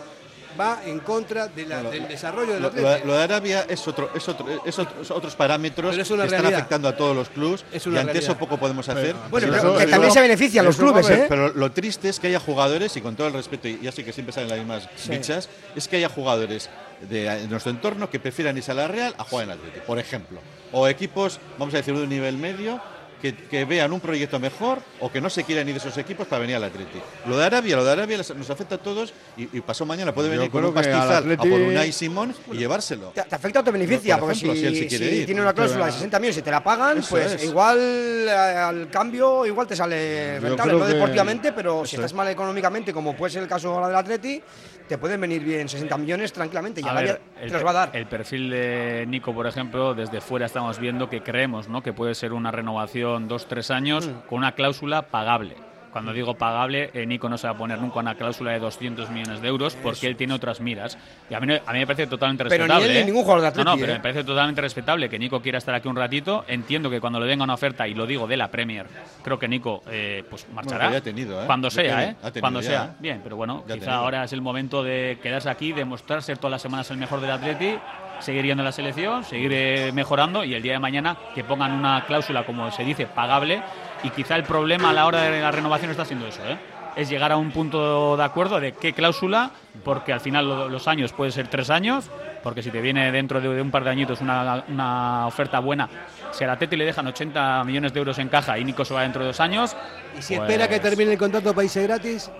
va 0.60 0.82
en 0.86 1.00
contra 1.00 1.48
de 1.48 1.66
la- 1.66 1.84
del 1.84 2.08
desarrollo 2.08 2.54
del 2.54 2.62
Lo, 2.64 2.72
lo- 2.72 3.06
lo 3.06 3.14
de 3.14 3.24
Arabia 3.24 3.66
es 3.70 3.88
otro, 3.88 4.10
es 4.16 4.28
otro, 4.28 4.48
es 4.66 4.80
otro- 4.80 5.02
es 5.02 5.12
otros 5.12 5.36
parámetros 5.36 5.92
es 5.98 6.08
que 6.08 6.14
están 6.14 6.30
realidad. 6.30 6.54
afectando 6.56 6.88
a 6.88 6.96
todos 6.96 7.16
los 7.16 7.30
clubs 7.30 7.66
Es 7.72 7.86
y 7.86 7.90
ante 7.90 8.02
realidad. 8.04 8.16
eso 8.24 8.38
poco 8.38 8.58
podemos 8.58 8.88
hacer. 8.90 9.16
Bueno, 9.30 9.48
pero 9.52 9.78
que 9.78 9.88
también 9.88 10.12
se 10.14 10.22
beneficia 10.22 10.62
a 10.62 10.64
los 10.64 10.78
clubes, 10.78 11.06
pero- 11.08 11.24
¿eh? 11.24 11.26
Pero 11.30 11.54
lo 11.54 11.72
triste 11.72 12.10
es 12.10 12.20
que 12.20 12.28
haya 12.28 12.40
jugadores, 12.40 12.96
y 12.98 13.02
con 13.02 13.16
todo 13.16 13.28
el 13.28 13.34
respeto, 13.34 13.68
y 13.68 13.80
ya 13.82 13.92
sé 13.92 14.04
que 14.04 14.14
siempre 14.14 14.34
salen 14.34 14.50
las 14.50 14.60
mismas 14.60 14.90
Sí. 14.96 15.12
bichas, 15.12 15.50
es 15.76 15.88
que 15.88 15.98
haya 15.98 16.10
jugadores 16.10 16.70
de, 17.10 17.24
de 17.30 17.48
nuestro 17.48 17.72
entorno 17.72 18.10
que 18.10 18.20
prefieran 18.20 18.56
irse 18.58 18.72
a 18.72 18.76
la 18.76 18.88
Real 18.88 19.14
a 19.18 19.24
jugar 19.24 19.46
en 19.46 19.52
Atlético, 19.52 19.86
por 19.86 20.00
ejemplo. 20.00 20.40
O 20.72 20.88
equipos, 20.88 21.40
vamos 21.58 21.74
a 21.74 21.78
decir, 21.78 21.94
de 21.96 22.04
un 22.04 22.10
nivel 22.10 22.38
medio, 22.38 22.80
que, 23.22 23.34
que 23.36 23.66
vean 23.66 23.92
un 23.94 24.00
proyecto 24.00 24.40
mejor 24.40 24.80
o 25.00 25.12
que 25.12 25.20
no 25.22 25.30
se 25.30 25.44
quieran 25.44 25.68
ir 25.68 25.74
de 25.76 25.80
esos 25.80 25.98
equipos 25.98 26.28
para 26.28 26.42
venir 26.42 26.56
al 26.56 26.64
Atleti. 26.66 27.00
Lo 27.26 27.38
de 27.38 27.46
Arabia, 27.46 27.76
lo 27.76 27.84
de 27.86 27.92
Arabia 27.92 28.18
nos 28.18 28.50
afecta 28.50 28.76
a 28.76 28.78
todos 28.78 29.14
y, 29.38 29.44
y 29.58 29.62
pasó 29.62 29.86
mañana, 29.86 30.14
puede 30.14 30.30
venir 30.30 30.50
con 30.50 30.64
un 30.66 30.74
pastizal 30.74 31.32
a 31.34 31.38
por 31.38 31.48
Unai 31.48 31.92
Simón 31.92 32.34
y 32.52 32.58
llevárselo. 32.58 33.10
Te, 33.10 33.24
te 33.24 33.36
afecta 33.36 33.60
o 33.60 33.64
te 33.64 33.72
beneficia, 33.72 34.16
Por 34.18 34.30
porque 34.30 34.38
ejemplo, 34.38 34.56
si, 34.56 34.60
si 34.62 34.66
él 34.68 34.76
se 34.78 34.88
quiere 34.88 35.10
si 35.10 35.16
ir. 35.18 35.26
tiene 35.26 35.42
una 35.42 35.54
cláusula 35.54 35.86
de 35.86 35.92
Pero- 35.92 35.94
60 35.98 36.20
millones 36.20 36.38
y 36.38 36.42
te 36.42 36.52
la 36.52 36.64
pagan, 36.64 36.98
Eso 37.00 37.10
pues 37.10 37.34
es. 37.34 37.44
igual 37.46 37.78
eh, 37.80 38.32
al 38.32 38.90
cambio 38.90 39.46
igual 39.46 39.68
te 39.68 39.76
sale 39.76 40.40
rentable, 40.40 40.74
no 40.74 40.86
que- 40.86 40.94
deportivamente, 40.94 41.52
pero 41.54 41.86
si 41.86 41.96
estás 41.96 42.12
es. 42.12 42.16
mal 42.16 42.28
económicamente, 42.28 42.94
como 42.94 43.16
puede 43.16 43.32
ser 43.34 43.44
el 43.44 43.50
caso 43.50 43.74
ahora 43.74 43.88
del 43.88 43.96
Atleti, 43.98 44.42
te 44.88 45.00
pueden 45.00 45.20
venir 45.20 45.44
bien 45.44 45.68
60 45.68 45.98
millones 45.98 46.32
tranquilamente 46.32 46.80
y 46.80 46.84
A 46.84 46.92
Arabia 46.92 47.20
ver, 47.40 47.48
te 47.48 47.54
los 47.54 47.66
va 47.66 47.70
a 47.72 47.74
dar. 47.74 47.90
el 47.94 48.06
perfil 48.06 48.52
de 48.52 49.06
Nico, 49.08 49.34
por 49.34 49.48
ejemplo, 49.48 49.96
desde 49.96 50.22
fuera 50.22 50.46
estamos 50.46 50.78
viendo 50.78 51.10
que 51.10 51.24
creemos 51.24 51.68
¿no? 51.68 51.82
que 51.82 51.92
puede 51.92 52.14
ser 52.14 52.34
una 52.34 52.52
renovación 52.52 53.15
dos, 53.28 53.48
tres 53.48 53.72
años 53.72 54.08
Mm. 54.08 54.28
con 54.30 54.38
una 54.40 54.52
cláusula 54.54 55.04
pagable. 55.04 55.56
Cuando 55.92 56.12
digo 56.12 56.34
pagable, 56.36 56.90
eh, 56.94 57.06
Nico 57.06 57.30
no 57.30 57.38
se 57.38 57.48
va 57.48 57.54
a 57.54 57.58
poner 57.58 57.80
nunca 57.80 58.00
una 58.00 58.16
cláusula 58.16 58.52
de 58.52 58.60
200 58.60 59.10
millones 59.12 59.40
de 59.42 59.48
euros 59.48 59.78
porque 59.82 60.08
él 60.08 60.18
tiene 60.18 60.34
otras 60.34 60.60
miras. 60.60 60.98
Y 61.30 61.34
a 61.36 61.40
mí, 61.40 61.48
no- 61.48 61.54
a 61.66 61.72
mí 61.72 61.80
me 61.80 61.88
parece 61.88 62.06
totalmente 62.08 62.44
Pero 62.44 62.66
ni 62.66 62.68
respetable. 62.68 62.86
él 62.88 62.94
ni 62.96 63.00
¿eh? 63.00 63.06
ningún 63.06 63.24
jugador 63.24 63.44
de 63.54 63.58
No, 63.60 63.64
no, 63.64 63.70
Atleti, 63.72 63.80
pero 63.82 63.94
¿eh? 63.94 63.96
me 63.96 64.02
parece 64.02 64.24
totalmente 64.26 64.60
respetable 64.60 65.08
que 65.10 65.18
Nico 65.18 65.42
quiera 65.42 65.58
estar 65.58 65.74
aquí 65.74 65.88
un 65.88 65.96
ratito. 65.96 66.44
Entiendo 66.50 66.90
que 66.90 67.00
cuando 67.00 67.18
le 67.22 67.26
venga 67.28 67.46
una 67.46 67.54
oferta, 67.54 67.88
y 67.88 67.94
lo 67.94 68.06
digo 68.06 68.28
de 68.28 68.36
la 68.36 68.52
Premier, 68.52 68.88
creo 69.24 69.40
que 69.40 69.48
Nico 69.48 69.84
eh, 69.90 70.26
pues 70.30 70.46
marchará. 70.52 70.80
Bueno, 70.80 70.92
ya 70.92 70.98
ha 70.98 71.02
tenido, 71.02 71.42
¿eh? 71.42 71.46
Cuando 71.46 71.70
sea, 71.72 72.04
¿eh? 72.04 72.16
Cuando 72.42 72.60
ya, 72.60 72.68
sea. 72.70 72.84
¿eh? 72.84 72.96
Bien, 73.00 73.22
pero 73.24 73.38
bueno, 73.38 73.64
quizá 73.66 73.94
ahora 73.96 74.26
es 74.26 74.34
el 74.34 74.42
momento 74.42 74.84
de 74.84 75.18
quedarse 75.24 75.50
aquí, 75.50 75.72
demostrar 75.72 76.22
ser 76.22 76.38
todas 76.40 76.52
las 76.52 76.62
semanas 76.62 76.92
el 76.92 76.98
mejor 76.98 77.22
del 77.22 77.32
Atleti, 77.32 77.74
seguir 78.20 78.46
yendo 78.46 78.62
a 78.62 78.66
la 78.66 78.72
selección, 78.72 79.24
seguir 79.24 79.52
eh, 79.54 79.92
mejorando 79.94 80.44
y 80.44 80.54
el 80.54 80.62
día 80.62 80.74
de 80.74 80.80
mañana 80.80 81.16
que 81.34 81.44
pongan 81.44 81.72
una 81.72 82.04
cláusula, 82.06 82.46
como 82.46 82.72
se 82.72 82.84
dice, 82.84 83.06
pagable. 83.08 83.62
Y 84.04 84.10
quizá 84.10 84.36
el 84.36 84.44
problema 84.44 84.90
a 84.90 84.94
la 84.94 85.06
hora 85.06 85.22
de 85.24 85.42
la 85.42 85.52
renovación 85.52 85.92
está 85.92 86.06
siendo 86.06 86.28
eso, 86.28 86.42
¿eh? 86.48 86.58
Es 86.96 87.10
llegar 87.10 87.32
a 87.34 87.38
un 87.38 87.52
punto 87.52 88.16
de 88.16 88.24
acuerdo 88.24 88.60
de 88.62 88.72
qué 88.72 88.94
cláusula, 88.94 89.52
porque 89.84 90.14
al 90.14 90.22
final 90.22 90.48
lo- 90.48 90.70
los 90.70 90.88
años 90.88 91.12
puede 91.12 91.30
ser 91.32 91.50
tres 91.50 91.70
años, 91.70 92.10
porque 92.42 92.64
si 92.64 92.72
te 92.72 92.80
viene 92.80 93.12
dentro 93.12 93.42
de, 93.42 93.62
un 93.62 93.70
par 93.70 93.84
de 93.84 93.90
añitos 93.90 94.22
una, 94.22 94.64
una 94.70 95.28
oferta 95.28 95.60
buena, 95.60 95.90
si 96.32 96.46
al 96.46 96.52
Atleti 96.52 96.78
le 96.78 96.86
dejan 96.86 97.06
80 97.08 97.66
millones 97.66 97.92
de 97.92 98.00
euros 98.00 98.18
en 98.20 98.30
caja 98.30 98.58
y 98.58 98.64
Nico 98.64 98.86
se 98.86 98.94
va 98.94 99.02
dentro 99.02 99.22
de 99.24 99.28
dos 99.28 99.40
años, 99.42 99.76
Y 100.18 100.22
si 100.22 100.38
pues 100.38 100.48
espera 100.50 100.70
que 100.70 100.80
termine 100.80 101.12
el 101.12 101.18
contrato 101.18 101.54
para 101.54 101.66
irse 101.66 101.84
gratis, 101.84 102.32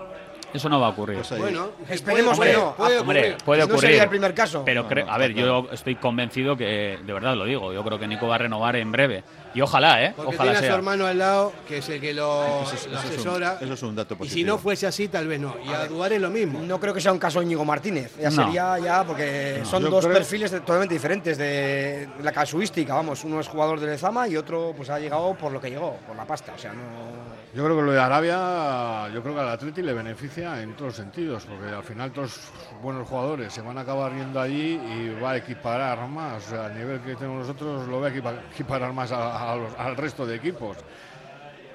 eso 0.56 0.68
no 0.68 0.80
va 0.80 0.86
a 0.88 0.90
ocurrir. 0.90 1.16
Pues 1.18 1.38
bueno, 1.40 1.68
Esperemos 1.88 2.36
puede 2.36 2.50
que 2.52 2.56
no. 2.56 2.74
Puede 2.76 2.96
Ah, 2.96 3.00
Hombre, 3.00 3.20
ocurrir. 3.20 3.44
puede 3.44 3.58
No 3.60 3.64
ocurrir. 3.66 3.80
sería 3.82 4.02
el 4.04 4.08
primer 4.08 4.34
caso. 4.34 4.62
Pero 4.64 4.82
No, 4.88 4.94
no, 5.04 5.10
a 5.12 5.18
ver, 5.18 5.34
yo 5.34 5.68
estoy 5.72 5.94
convencido 5.96 6.56
que, 6.56 6.98
de 7.04 7.12
verdad 7.12 7.34
lo 7.36 7.44
digo, 7.44 7.72
yo 7.72 7.82
creo 7.84 7.98
que 7.98 8.06
Nico 8.06 8.26
va 8.28 8.34
a 8.36 8.38
renovar 8.38 8.76
en 8.76 8.90
breve. 8.92 9.22
Y 9.56 9.60
ojalá, 9.62 10.04
¿eh? 10.04 10.12
Porque 10.14 10.34
ojalá 10.36 10.52
tiene 10.52 10.66
a 10.66 10.70
su 10.70 10.76
hermano 10.76 11.06
al 11.06 11.18
lado, 11.18 11.52
que 11.66 11.78
es 11.78 11.88
el 11.88 12.00
que 12.00 12.12
lo, 12.12 12.44
Eso 12.62 12.74
es- 12.74 12.86
lo 12.88 12.98
eso 12.98 12.98
es 12.98 13.04
un- 13.06 13.14
asesora. 13.14 13.58
eso 13.60 13.72
es 13.72 13.82
un 13.82 13.96
dato 13.96 14.12
y 14.12 14.16
si 14.16 14.18
positivo. 14.18 14.46
no 14.48 14.58
fuese 14.58 14.86
así, 14.86 15.08
tal 15.08 15.26
vez 15.26 15.40
no. 15.40 15.56
Y 15.64 15.72
a 15.72 15.86
Duárez 15.86 16.20
lo 16.20 16.28
mismo. 16.30 16.60
No 16.60 16.78
creo 16.78 16.92
que 16.92 17.00
sea 17.00 17.10
un 17.12 17.18
caso 17.18 17.40
Íñigo 17.42 17.64
Martínez, 17.64 18.14
ya 18.20 18.28
No. 18.30 18.44
sería 18.44 18.78
ya 18.78 19.02
porque 19.04 19.62
son 19.64 19.82
Yo 19.82 19.88
dos 19.90 20.04
creo- 20.04 20.14
perfiles 20.18 20.50
totalmente 20.50 20.92
diferentes 20.94 21.38
de 21.38 22.06
la 22.22 22.32
casuística, 22.32 22.94
vamos, 22.94 23.24
uno 23.24 23.40
es 23.40 23.48
jugador 23.48 23.80
de 23.80 23.86
Lezama 23.86 24.28
y 24.28 24.36
otro 24.36 24.74
pues 24.76 24.90
ha 24.90 24.98
llegado 25.00 25.34
por 25.34 25.50
lo 25.50 25.60
que 25.60 25.70
llegó, 25.70 25.96
por 26.06 26.14
la 26.14 26.26
pasta, 26.26 26.52
o 26.54 26.58
sea, 26.58 26.72
no 26.74 27.16
Yo 27.54 27.64
creo 27.64 27.74
que 27.76 27.82
lo 27.84 27.92
de 27.92 28.00
Arabia, 28.00 29.08
yo 29.14 29.22
creo 29.22 29.34
que 29.34 29.40
al 29.40 29.48
Atleti 29.48 29.80
le 29.80 29.94
beneficia 29.94 30.60
en 30.60 30.74
todos 30.74 30.88
los 30.88 30.96
sentidos, 30.96 31.46
porque 31.46 31.74
al 31.74 31.82
final 31.84 32.12
todos 32.12 32.38
buenos 32.82 33.08
jugadores 33.08 33.50
se 33.50 33.62
van 33.62 33.78
a 33.78 33.80
acabar 33.80 34.12
yendo 34.12 34.38
allí 34.38 34.74
y 34.74 35.18
va 35.22 35.30
a 35.30 35.36
equiparar 35.38 36.06
más. 36.06 36.46
O 36.46 36.50
sea, 36.50 36.66
al 36.66 36.76
nivel 36.76 37.00
que 37.00 37.14
tenemos 37.14 37.46
nosotros 37.46 37.88
lo 37.88 37.98
va 38.00 38.08
a 38.08 38.10
equipa- 38.10 38.34
equiparar 38.52 38.92
más 38.92 39.10
a- 39.10 39.38
a 39.38 39.45
los- 39.54 39.74
al 39.78 39.96
resto 39.96 40.26
de 40.26 40.36
equipos. 40.36 40.76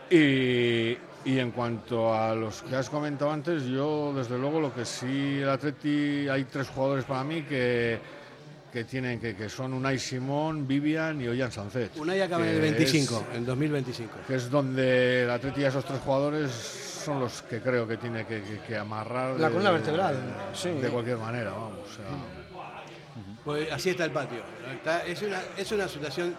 Y, 0.09 0.97
y 1.23 1.39
en 1.39 1.51
cuanto 1.51 2.13
a 2.13 2.35
los 2.35 2.63
que 2.63 2.75
has 2.75 2.89
comentado 2.89 3.31
antes, 3.31 3.63
yo 3.63 4.13
desde 4.15 4.37
luego 4.37 4.59
lo 4.59 4.73
que 4.73 4.83
sí 4.85 5.39
el 5.41 5.49
Atleti 5.49 6.27
hay 6.27 6.43
tres 6.45 6.67
jugadores 6.69 7.05
para 7.05 7.23
mí 7.23 7.43
que, 7.43 7.99
que 8.73 8.83
tienen 8.83 9.19
que, 9.21 9.35
que 9.35 9.47
son 9.47 9.73
Unai 9.73 9.97
Simón, 9.99 10.67
Vivian 10.67 11.21
y 11.21 11.27
Ollán 11.27 11.51
Sancet. 11.51 11.95
Unai 11.97 12.21
acaba 12.21 12.43
en 12.43 12.49
el 12.49 12.55
que 12.55 12.61
25, 12.61 13.25
es- 13.31 13.37
en 13.37 13.45
2025. 13.45 14.13
que 14.27 14.35
es 14.35 14.49
donde 14.49 15.23
el 15.23 15.29
Atleti 15.29 15.63
a 15.63 15.69
esos 15.69 15.85
tres 15.85 15.99
jugadores 16.01 16.51
son 16.51 17.19
los 17.19 17.41
que 17.43 17.61
creo 17.61 17.87
que 17.87 17.97
tiene 17.97 18.25
que, 18.25 18.41
que- 18.41 18.59
que 18.67 18.77
amarrar 18.77 19.39
La 19.39 19.47
de- 19.47 19.53
columna 19.53 19.71
vertebral, 19.71 20.15
sí. 20.53 20.69
de 20.69 20.89
cualquier 20.89 21.17
manera, 21.17 21.51
vamos. 21.51 21.79
o 21.89 21.95
sea, 21.95 22.05
Pues 23.45 23.71
así 23.71 23.89
está 23.91 24.05
el 24.05 24.11
patio. 24.11 24.41
Está- 24.73 25.03
es, 25.05 25.21
una, 25.21 25.39
es 25.57 25.71
una 25.71 25.87
situación 25.87 26.35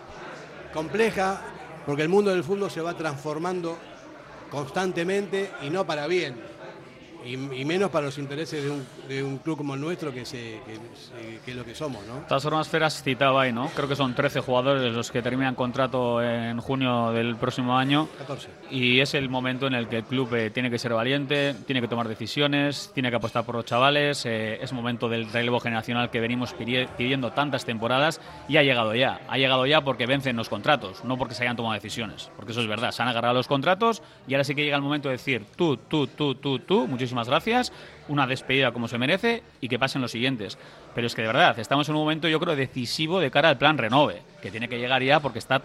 compleja 0.72 1.40
porque 1.86 2.02
el 2.02 2.08
mundo 2.08 2.30
del 2.30 2.44
fútbol 2.44 2.70
se 2.70 2.80
va 2.80 2.94
transformando 2.96 3.78
constantemente 4.50 5.50
y 5.62 5.70
no 5.70 5.86
para 5.86 6.06
bien. 6.06 6.36
Y, 7.24 7.36
menos 7.36 7.90
para 7.90 8.06
los 8.06 8.18
intereses 8.18 8.64
de 8.64 8.70
un, 8.70 8.84
de 9.08 9.22
un 9.22 9.38
club 9.38 9.56
como 9.58 9.74
el 9.74 9.80
nuestro 9.80 10.12
que, 10.12 10.24
se, 10.24 10.60
que, 10.66 10.74
se- 10.74 11.40
que 11.44 11.50
es 11.50 11.56
lo 11.56 11.64
que 11.64 11.74
somos, 11.74 12.04
¿no? 12.06 12.16
De 12.20 12.26
todas 12.28 12.42
formas, 12.42 12.68
Fer 12.68 12.84
has 12.84 13.02
citado 13.02 13.38
ahí, 13.38 13.52
¿no? 13.52 13.68
Creo 13.74 13.88
que 13.88 13.96
son 13.96 14.14
13 14.14 14.40
jugadores 14.40 14.92
los 14.92 15.10
que 15.10 15.22
terminan 15.22 15.54
contrato 15.54 16.22
en 16.22 16.60
junio 16.60 17.10
del 17.12 17.36
próximo 17.36 17.76
año. 17.76 18.08
14. 18.18 18.48
Y 18.70 19.00
es 19.00 19.14
el 19.14 19.28
momento 19.28 19.66
en 19.66 19.74
el 19.74 19.88
que 19.88 19.98
el 19.98 20.04
club 20.04 20.32
eh, 20.34 20.50
tiene 20.50 20.70
que 20.70 20.78
ser 20.78 20.92
valiente, 20.94 21.54
tiene 21.66 21.80
que 21.80 21.88
tomar 21.88 22.06
decisiones, 22.08 22.90
tiene 22.94 23.10
que 23.10 23.16
apostar 23.16 23.44
por 23.44 23.54
los 23.56 23.64
chavales. 23.64 24.24
eh, 24.26 24.58
es 24.62 24.72
momento 24.72 25.08
del 25.08 25.30
relevo 25.32 25.58
generacional 25.60 26.10
que 26.10 26.20
venimos 26.20 26.54
pidi- 26.56 26.86
pidiendo 26.96 27.32
tantas 27.32 27.64
temporadas 27.64 28.20
y 28.48 28.56
ha 28.56 28.62
llegado 28.62 28.94
ya. 28.94 29.20
Ha 29.28 29.36
llegado 29.38 29.66
ya 29.66 29.80
porque 29.82 30.06
vencen 30.06 30.36
los 30.36 30.48
contratos, 30.48 31.04
no 31.04 31.18
porque 31.18 31.34
se 31.34 31.42
hayan 31.42 31.56
tomado 31.56 31.74
decisiones. 31.74 32.30
Porque 32.36 32.52
eso 32.52 32.60
es 32.60 32.68
verdad, 32.68 32.92
se 32.92 33.02
han 33.02 33.08
agarrado 33.08 33.34
los 33.34 33.48
contratos 33.48 34.02
y 34.28 34.34
ahora 34.34 34.44
sí 34.44 34.54
que 34.54 34.62
llega 34.64 34.76
el 34.76 34.82
momento 34.82 35.08
de 35.08 35.14
decir 35.14 35.44
tú, 35.56 35.76
tú, 35.76 36.06
tú, 36.06 36.34
tú, 36.36 36.58
tú, 36.60 36.86
muchísimas 36.86 37.28
gracias, 37.28 37.72
una 38.08 38.26
despedida 38.26 38.72
como 38.72 38.88
se 38.88 38.98
merece 38.98 39.42
y 39.60 39.68
que 39.68 39.78
pasen 39.78 40.02
los 40.02 40.10
siguientes. 40.10 40.58
Pero 40.94 41.06
es 41.06 41.14
que 41.14 41.22
de 41.22 41.28
verdad, 41.28 41.58
estamos 41.58 41.88
en 41.88 41.94
un 41.94 42.00
momento 42.02 42.28
yo 42.28 42.40
creo 42.40 42.56
decisivo 42.56 43.20
de 43.20 43.30
cara 43.30 43.48
al 43.48 43.58
plan 43.58 43.78
Renove, 43.78 44.22
que 44.40 44.50
tiene 44.50 44.68
que 44.68 44.78
llegar 44.78 45.02
ya 45.02 45.20
porque 45.20 45.38
está 45.38 45.62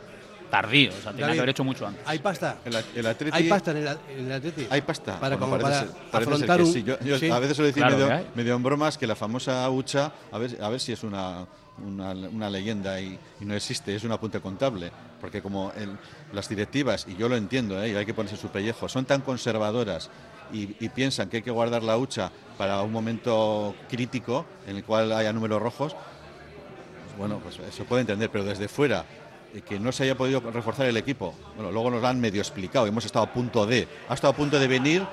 tardío, 0.49 0.91
o 0.97 1.01
sea, 1.01 1.11
tenía 1.11 1.33
que 1.33 1.39
haber 1.39 1.49
hecho 1.49 1.65
mucho 1.65 1.85
antes. 1.85 2.01
¿Hay 2.07 2.19
pasta? 2.19 2.59
El, 2.63 2.73
el 2.95 3.05
Atleti- 3.05 3.29
¿Hay 3.33 3.49
pasta 3.49 3.71
en 3.71 3.77
el, 3.77 3.87
el 4.17 4.31
Atleti? 4.31 4.65
Hay 4.69 4.81
pasta. 4.81 5.19
Para, 5.19 5.35
Bueno, 5.35 5.39
como 5.57 5.61
parece 5.61 5.85
para 5.91 6.01
parece 6.11 6.31
afrontar 6.31 6.57
que 6.57 6.63
un... 6.63 6.71
sí. 6.73 6.83
Yo, 6.83 6.99
yo 7.01 7.17
sí. 7.19 7.29
a 7.29 7.39
veces 7.39 7.57
suelo 7.57 7.67
decir 7.67 7.83
Claro 7.83 7.97
medio, 8.07 8.25
medio 8.33 8.55
en 8.55 8.63
bromas 8.63 8.97
que 8.97 9.05
la 9.07 9.15
famosa 9.17 9.69
hucha, 9.69 10.13
a 10.31 10.37
ver, 10.37 10.57
a 10.61 10.69
ver 10.69 10.79
si 10.79 10.93
es 10.93 11.03
una, 11.03 11.45
una, 11.85 12.11
una 12.11 12.49
leyenda 12.49 13.01
y, 13.01 13.19
y 13.41 13.45
no 13.45 13.55
existe, 13.55 13.93
es 13.93 14.05
un 14.05 14.13
apunte 14.13 14.39
contable. 14.39 14.89
Porque 15.19 15.41
como 15.41 15.73
el- 15.75 15.97
las 16.31 16.47
directivas, 16.47 17.05
y 17.09 17.17
yo 17.17 17.27
lo 17.27 17.35
entiendo, 17.35 17.83
¿eh? 17.83 17.89
y 17.91 17.95
hay 17.95 18.05
que 18.05 18.13
ponerse 18.13 18.37
su 18.37 18.47
pellejo, 18.47 18.87
son 18.87 19.03
tan 19.03 19.19
conservadoras 19.21 20.09
y, 20.51 20.67
piensan 20.89 21.29
que 21.29 21.37
hay 21.37 21.43
que 21.43 21.51
guardar 21.51 21.83
la 21.83 21.97
hucha 21.97 22.31
para 22.57 22.81
un 22.81 22.91
momento 22.91 23.75
crítico 23.89 24.45
en 24.67 24.77
el 24.77 24.83
cual 24.83 25.11
haya 25.11 25.31
números 25.33 25.61
rojos, 25.61 25.93
pues 25.93 27.17
bueno, 27.17 27.39
pues 27.39 27.59
se 27.73 27.83
puede 27.83 28.01
entender, 28.01 28.29
pero 28.29 28.43
desde 28.43 28.67
fuera, 28.67 29.05
eh, 29.53 29.61
que 29.61 29.79
no 29.79 29.91
se 29.91 30.03
haya 30.03 30.15
podido 30.15 30.39
reforzar 30.51 30.87
el 30.87 30.97
equipo, 30.97 31.33
bueno, 31.55 31.71
luego 31.71 31.91
nos 31.91 32.01
lo 32.01 32.07
han 32.07 32.19
medio 32.19 32.41
explicado, 32.41 32.87
hemos 32.87 33.05
estado 33.05 33.25
a 33.25 33.33
punto 33.33 33.65
de, 33.65 33.87
ha 34.09 34.13
estado 34.13 34.33
a 34.33 34.35
punto 34.35 34.59
de 34.59 34.67
venir 34.67 35.05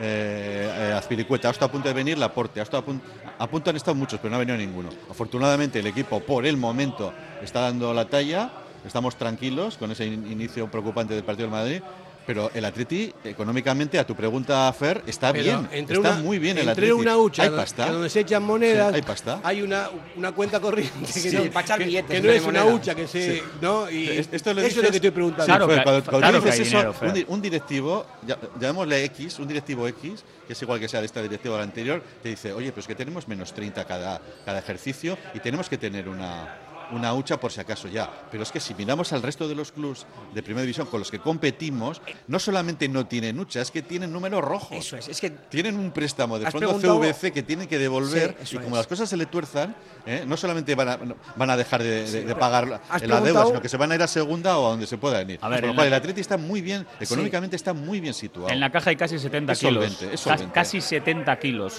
eh, 0.00 0.90
eh, 0.90 0.94
Azpilicueta, 0.96 1.48
ha 1.48 1.50
estado 1.50 1.68
a 1.68 1.72
punto 1.72 1.88
de 1.88 1.94
venir 1.94 2.16
Laporte, 2.18 2.60
ha 2.60 2.62
estado 2.62 2.82
a, 2.82 2.84
punto, 2.86 3.04
a 3.38 3.46
punto 3.46 3.70
han 3.70 3.76
estado 3.76 3.94
muchos, 3.94 4.18
pero 4.20 4.30
no 4.30 4.36
ha 4.36 4.38
venido 4.38 4.56
ninguno. 4.56 4.88
Afortunadamente 5.10 5.80
el 5.80 5.86
equipo 5.86 6.20
por 6.20 6.46
el 6.46 6.56
momento 6.56 7.12
está 7.42 7.60
dando 7.60 7.92
la 7.92 8.06
talla, 8.06 8.50
estamos 8.86 9.16
tranquilos 9.16 9.76
con 9.76 9.90
ese 9.90 10.06
in- 10.06 10.30
inicio 10.30 10.70
preocupante 10.70 11.14
del 11.14 11.24
partido 11.24 11.48
del 11.48 11.56
Madrid. 11.58 11.82
Pero 12.26 12.50
el 12.54 12.64
Atleti, 12.64 13.12
económicamente, 13.24 13.98
a 13.98 14.06
tu 14.06 14.14
pregunta, 14.14 14.72
Fer, 14.72 15.02
está 15.06 15.32
Pero 15.32 15.42
bien. 15.44 15.68
entre 15.72 15.96
está 15.96 16.10
una, 16.12 16.20
muy 16.22 16.38
bien 16.38 16.58
el 16.58 16.68
entre 16.68 16.86
Atleti. 16.86 16.92
una 17.00 17.16
hucha 17.16 17.42
Hay 17.42 17.48
donde- 17.48 17.62
pasta. 17.62 17.84
que 17.86 17.90
donde 17.92 18.10
se 18.10 18.20
echan 18.20 18.42
monedas, 18.42 18.90
Sí, 18.90 18.94
hay 18.96 19.02
pasta. 19.02 19.40
hay 19.42 19.62
una, 19.62 19.88
una 20.16 20.32
cuenta 20.32 20.60
corriente 20.60 21.06
que, 21.06 21.12
Sí, 21.12 21.36
no, 21.36 21.44
para 21.50 21.64
echar 21.66 21.78
que- 21.78 21.84
billetes 21.86 22.22
no 22.22 22.28
vez 22.28 22.42
es 22.42 22.46
una 22.48 22.64
hucha 22.66 22.94
que 22.94 23.08
se, 23.08 23.36
Sí. 23.36 23.42
¿no? 23.60 23.90
Y 23.90 24.08
Es- 24.10 24.28
esto 24.32 24.54
lo 24.54 24.60
eso 24.60 24.68
es 24.68 24.76
lo 24.84 24.90
que 24.90 24.96
estoy 24.96 25.10
preguntando. 25.10 25.46
Claro 25.46 25.66
Fer, 25.68 25.82
cuando, 25.82 26.04
cuando 26.04 26.20
claro 26.20 26.40
dices 26.40 26.68
eso, 26.68 26.94
un, 27.02 27.12
di- 27.14 27.24
un 27.26 27.42
directivo, 27.42 28.06
ya- 28.26 28.38
llamémosle 28.60 29.04
X, 29.06 29.38
un 29.38 29.48
directivo 29.48 29.88
X, 29.88 30.22
que 30.46 30.52
es 30.52 30.62
igual 30.62 30.78
que 30.78 30.88
sea 30.88 31.00
de 31.00 31.06
esta 31.06 31.22
directiva 31.22 31.54
o 31.54 31.58
la 31.58 31.64
anterior, 31.64 32.02
te 32.22 32.28
dice, 32.28 32.52
oye, 32.52 32.70
pues 32.72 32.86
que 32.86 32.94
tenemos 32.94 33.26
menos 33.28 33.52
30 33.54 33.84
cada, 33.86 34.20
cada 34.44 34.58
ejercicio 34.60 35.16
y 35.34 35.40
tenemos 35.40 35.68
que 35.68 35.78
tener 35.78 36.08
una, 36.08 36.56
una 36.92 37.12
hucha 37.14 37.38
por 37.38 37.52
si 37.52 37.60
acaso 37.60 37.88
ya. 37.88 38.08
Pero 38.30 38.42
es 38.42 38.50
que 38.52 38.60
si 38.60 38.74
miramos 38.74 39.12
al 39.12 39.22
resto 39.22 39.48
de 39.48 39.54
los 39.54 39.72
clubs 39.72 40.06
de 40.34 40.42
primera 40.42 40.62
división 40.62 40.86
con 40.86 41.00
los 41.00 41.10
que 41.10 41.18
competimos, 41.18 42.00
no 42.28 42.38
solamente 42.38 42.88
no 42.88 43.06
tienen 43.06 43.38
hucha, 43.38 43.60
es 43.60 43.70
que 43.70 43.82
tienen 43.82 44.12
números 44.12 44.42
rojos. 44.44 44.76
Eso 44.76 44.96
es, 44.96 45.08
es 45.08 45.20
que 45.20 45.30
Tienen 45.30 45.78
un 45.78 45.90
préstamo 45.90 46.38
de 46.38 46.50
fondo 46.50 46.78
CVC 46.78 47.32
que 47.32 47.42
tienen 47.42 47.66
que 47.68 47.78
devolver 47.78 48.36
Sí, 48.44 48.56
y 48.56 48.58
como 48.58 48.70
es. 48.76 48.80
las 48.80 48.86
cosas 48.86 49.08
se 49.08 49.16
le 49.16 49.26
tuerzan, 49.26 49.74
¿eh? 50.06 50.24
no 50.26 50.36
solamente 50.36 50.74
van 50.74 50.88
a, 50.88 50.96
no- 50.98 51.16
van 51.36 51.50
a 51.50 51.56
dejar 51.56 51.82
de, 51.82 52.10
de- 52.10 52.24
de 52.24 52.34
pagar 52.34 52.68
la, 52.68 52.80
deuda, 53.20 53.46
sino 53.46 53.60
que 53.62 53.68
se 53.68 53.76
van 53.76 53.92
a 53.92 53.94
ir 53.94 54.02
a 54.02 54.06
segunda 54.06 54.58
o 54.58 54.66
a 54.66 54.70
donde 54.70 54.86
se 54.86 54.98
puedan 54.98 55.28
ir. 55.30 55.38
A 55.42 55.48
ver, 55.48 55.60
Con 55.60 55.68
lo 55.68 55.72
en 55.72 55.76
cual 55.76 55.90
la- 55.90 55.96
el 55.96 56.00
Atleti 56.02 56.20
está 56.20 56.36
muy 56.36 56.60
bien, 56.60 56.86
económicamente 57.00 57.56
está 57.56 57.72
muy 57.72 58.00
bien 58.00 58.14
situado. 58.14 58.48
En 58.50 58.60
la 58.60 58.70
caja 58.70 58.90
hay 58.90 58.96
casi 58.96 59.18
70 59.18 59.52
Es 59.52 59.58
kilos. 59.60 59.74
solvente, 59.84 60.04
es 60.14 60.20
Ca- 60.22 60.30
solvente. 60.30 60.52
Casi 60.54 60.80
70 60.80 61.38
kilos. 61.38 61.76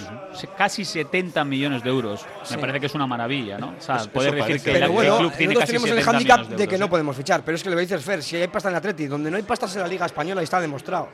Casi 0.57 0.86
70 0.86 1.43
millones 1.45 1.84
de 1.84 1.89
euros. 1.89 2.26
Me 2.49 2.57
parece 2.57 2.80
que 2.80 2.86
es 2.88 2.95
una 2.95 3.07
maravilla, 3.07 3.57
¿no? 3.57 3.76
O 3.78 3.82
sea, 3.82 3.97
Eso- 3.97 4.09
poder 4.09 4.36
eso 4.36 4.45
decir 4.45 4.62
que 4.62 4.72
el, 4.78 4.84
bueno, 5.10 5.18
club 5.20 5.34
tiene 5.38 5.54
casi 5.56 5.68
tenemos 5.68 5.89
el 5.89 5.95
70 5.95 6.12
hándicap 6.12 6.38
millones 6.39 6.58
de, 6.58 6.64
de 6.64 6.68
que 6.70 6.78
no 6.78 6.86
¿eh? 6.86 6.89
podemos 6.89 7.16
fichar, 7.16 7.43
pero 7.43 7.56
es 7.56 7.64
que 7.64 7.70
lo 7.70 7.78
dices 7.78 8.04
Fer, 8.04 8.24
si 8.24 8.36
hay 8.36 8.47
pasta 8.47 8.70
en 8.70 8.76
el 8.76 8.78
Atleti, 8.78 9.08
donde 9.08 9.30
no 9.32 9.38
hay 9.38 9.43
pastas 9.43 9.76
en 9.76 9.82
la 9.82 9.88
Liga 9.88 10.06
Española 10.06 10.41
está 10.41 10.60
demostrado. 10.60 11.10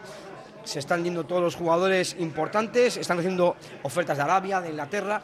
Se 0.64 0.80
están 0.80 1.04
yendo 1.04 1.26
todos 1.26 1.42
los 1.42 1.56
jugadores 1.56 2.16
importantes, 2.20 2.98
están 2.98 3.20
haciendo 3.20 3.56
ofertas 3.84 4.18
de 4.18 4.24
Arabia, 4.24 4.60
de 4.60 4.70
Inglaterra, 4.70 5.22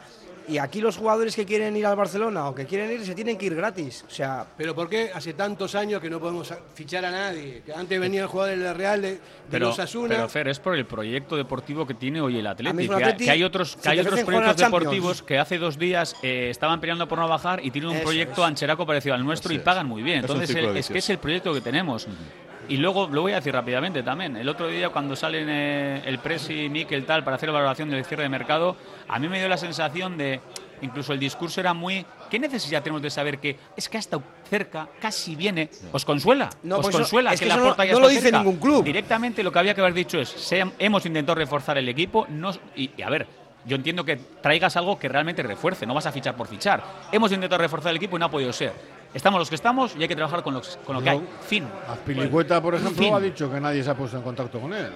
y 0.48 0.58
aquí 0.58 0.80
los 0.80 0.96
jugadores 0.96 1.34
que 1.36 1.44
quieren 1.46 1.76
ir 1.76 1.86
al 1.86 1.96
Barcelona 1.96 2.48
o 2.48 2.54
que 2.54 2.66
quieren 2.66 2.90
ir 2.92 3.04
se 3.04 3.14
tienen 3.14 3.36
que 3.38 3.46
ir 3.46 3.54
gratis. 3.54 4.04
O 4.06 4.10
sea, 4.10 4.46
Pero 4.56 4.74
¿por 4.74 4.88
qué 4.88 5.10
hace 5.14 5.32
tantos 5.34 5.74
años 5.74 6.00
que 6.00 6.10
no 6.10 6.20
podemos 6.20 6.52
fichar 6.74 7.04
a 7.04 7.10
nadie? 7.10 7.62
Que 7.64 7.72
antes 7.72 7.98
venía 8.00 8.22
el 8.22 8.26
jugador 8.28 8.58
del 8.58 8.74
Real 8.74 9.00
de, 9.02 9.12
de 9.12 9.20
Pero, 9.50 9.68
los 9.68 9.78
Asuna. 9.78 10.08
pero 10.08 10.28
Fer, 10.28 10.48
es 10.48 10.58
por 10.58 10.74
el 10.76 10.86
proyecto 10.86 11.36
deportivo 11.36 11.86
que 11.86 11.94
tiene 11.94 12.20
hoy 12.20 12.38
el 12.38 12.46
Atlético. 12.46 12.96
Que, 12.96 13.16
que 13.16 13.30
hay 13.30 13.42
otros, 13.44 13.72
si 13.72 13.78
que 13.80 13.88
hay 13.88 14.00
otros 14.00 14.20
proyectos 14.20 14.56
deportivos 14.56 15.22
que 15.22 15.38
hace 15.38 15.58
dos 15.58 15.78
días 15.78 16.16
eh, 16.22 16.48
estaban 16.50 16.80
peleando 16.80 17.08
por 17.08 17.18
no 17.18 17.28
bajar 17.28 17.64
y 17.64 17.70
tienen 17.70 17.90
un 17.90 17.96
Eso 17.96 18.04
proyecto 18.04 18.42
es. 18.42 18.48
ancheraco 18.48 18.86
parecido 18.86 19.14
al 19.14 19.24
nuestro 19.24 19.48
Así 19.48 19.54
y 19.54 19.58
es. 19.58 19.62
pagan 19.64 19.86
muy 19.86 20.02
bien. 20.02 20.18
Es 20.18 20.24
Entonces 20.24 20.48
círculo 20.48 20.70
el- 20.72 20.76
es 20.78 20.88
que 20.88 20.98
es 20.98 21.10
el 21.10 21.18
proyecto 21.18 21.52
que 21.54 21.60
tenemos. 21.60 22.06
Y 22.68 22.78
luego 22.78 23.08
lo 23.08 23.22
voy 23.22 23.32
a 23.32 23.36
decir 23.36 23.52
rápidamente 23.52 24.02
también. 24.02 24.36
El 24.36 24.48
otro 24.48 24.68
día 24.68 24.88
cuando 24.88 25.14
salen 25.16 25.46
eh, 25.50 26.02
el 26.06 26.18
Presi, 26.18 26.68
Mikel, 26.68 27.04
tal, 27.04 27.22
para 27.22 27.36
hacer 27.36 27.48
la 27.50 27.54
valoración 27.54 27.90
del 27.90 28.04
cierre 28.04 28.22
de 28.22 28.28
mercado, 28.28 28.76
a 29.08 29.18
mí 29.18 29.28
me 29.28 29.38
dio 29.38 29.48
la 29.48 29.56
sensación 29.58 30.16
de, 30.16 30.40
incluso 30.80 31.12
el 31.12 31.18
discurso 31.20 31.60
era 31.60 31.74
muy, 31.74 32.06
¿qué 32.30 32.38
necesidad 32.38 32.82
tenemos 32.82 33.02
de 33.02 33.10
saber 33.10 33.38
que 33.38 33.56
es 33.76 33.88
que 33.88 33.98
ha 33.98 34.00
estado 34.00 34.22
cerca, 34.48 34.88
casi 35.00 35.36
viene? 35.36 35.68
¿Os 35.92 36.04
consuela? 36.04 36.48
No, 36.62 36.76
¿Os 36.76 36.82
pues 36.82 36.94
eso- 36.94 36.98
consuela 37.02 37.32
es 37.34 37.40
que, 37.40 37.44
que 37.44 37.48
la 37.50 37.54
eso 37.56 37.64
no- 37.64 37.76
ya 37.76 37.84
no 37.84 37.84
está 37.84 38.00
lo 38.00 38.08
dice 38.08 38.22
cerca? 38.22 38.38
ningún 38.38 38.56
club. 38.56 38.84
Directamente 38.84 39.42
lo 39.42 39.52
que 39.52 39.58
había 39.58 39.74
que 39.74 39.80
haber 39.82 39.94
dicho 39.94 40.18
es, 40.18 40.28
se- 40.30 40.64
hemos 40.78 41.04
intentado 41.04 41.34
reforzar 41.36 41.76
el 41.76 41.88
equipo, 41.88 42.26
no, 42.30 42.50
y, 42.74 42.90
y 42.96 43.02
a 43.02 43.10
ver, 43.10 43.26
yo 43.64 43.76
entiendo 43.76 44.04
que 44.04 44.16
traigas 44.16 44.76
algo 44.76 44.98
que 44.98 45.08
realmente 45.08 45.42
refuerce, 45.42 45.86
no 45.86 45.94
vas 45.94 46.06
a 46.06 46.12
fichar 46.12 46.36
por 46.36 46.46
fichar. 46.46 46.82
Hemos 47.12 47.32
intentado 47.32 47.60
reforzar 47.62 47.90
el 47.90 47.96
equipo 47.96 48.16
y 48.16 48.20
no 48.20 48.26
ha 48.26 48.30
podido 48.30 48.52
ser. 48.52 48.72
Estamos 49.14 49.38
los 49.38 49.48
que 49.48 49.54
estamos 49.54 49.94
y 49.96 50.02
hay 50.02 50.08
que 50.08 50.16
trabajar 50.16 50.42
con, 50.42 50.54
los- 50.54 50.76
con 50.84 50.96
lo 50.96 51.02
que 51.02 51.10
hay. 51.10 51.28
Fin. 51.46 51.66
Azpilicueta, 51.88 52.60
por 52.60 52.74
ejemplo, 52.74 53.02
Fin. 53.02 53.14
ha 53.14 53.20
dicho 53.20 53.50
que 53.50 53.60
nadie 53.60 53.82
se 53.82 53.90
ha 53.90 53.94
puesto 53.94 54.16
en 54.16 54.22
contacto 54.22 54.58
con 54.60 54.72
él. 54.74 54.92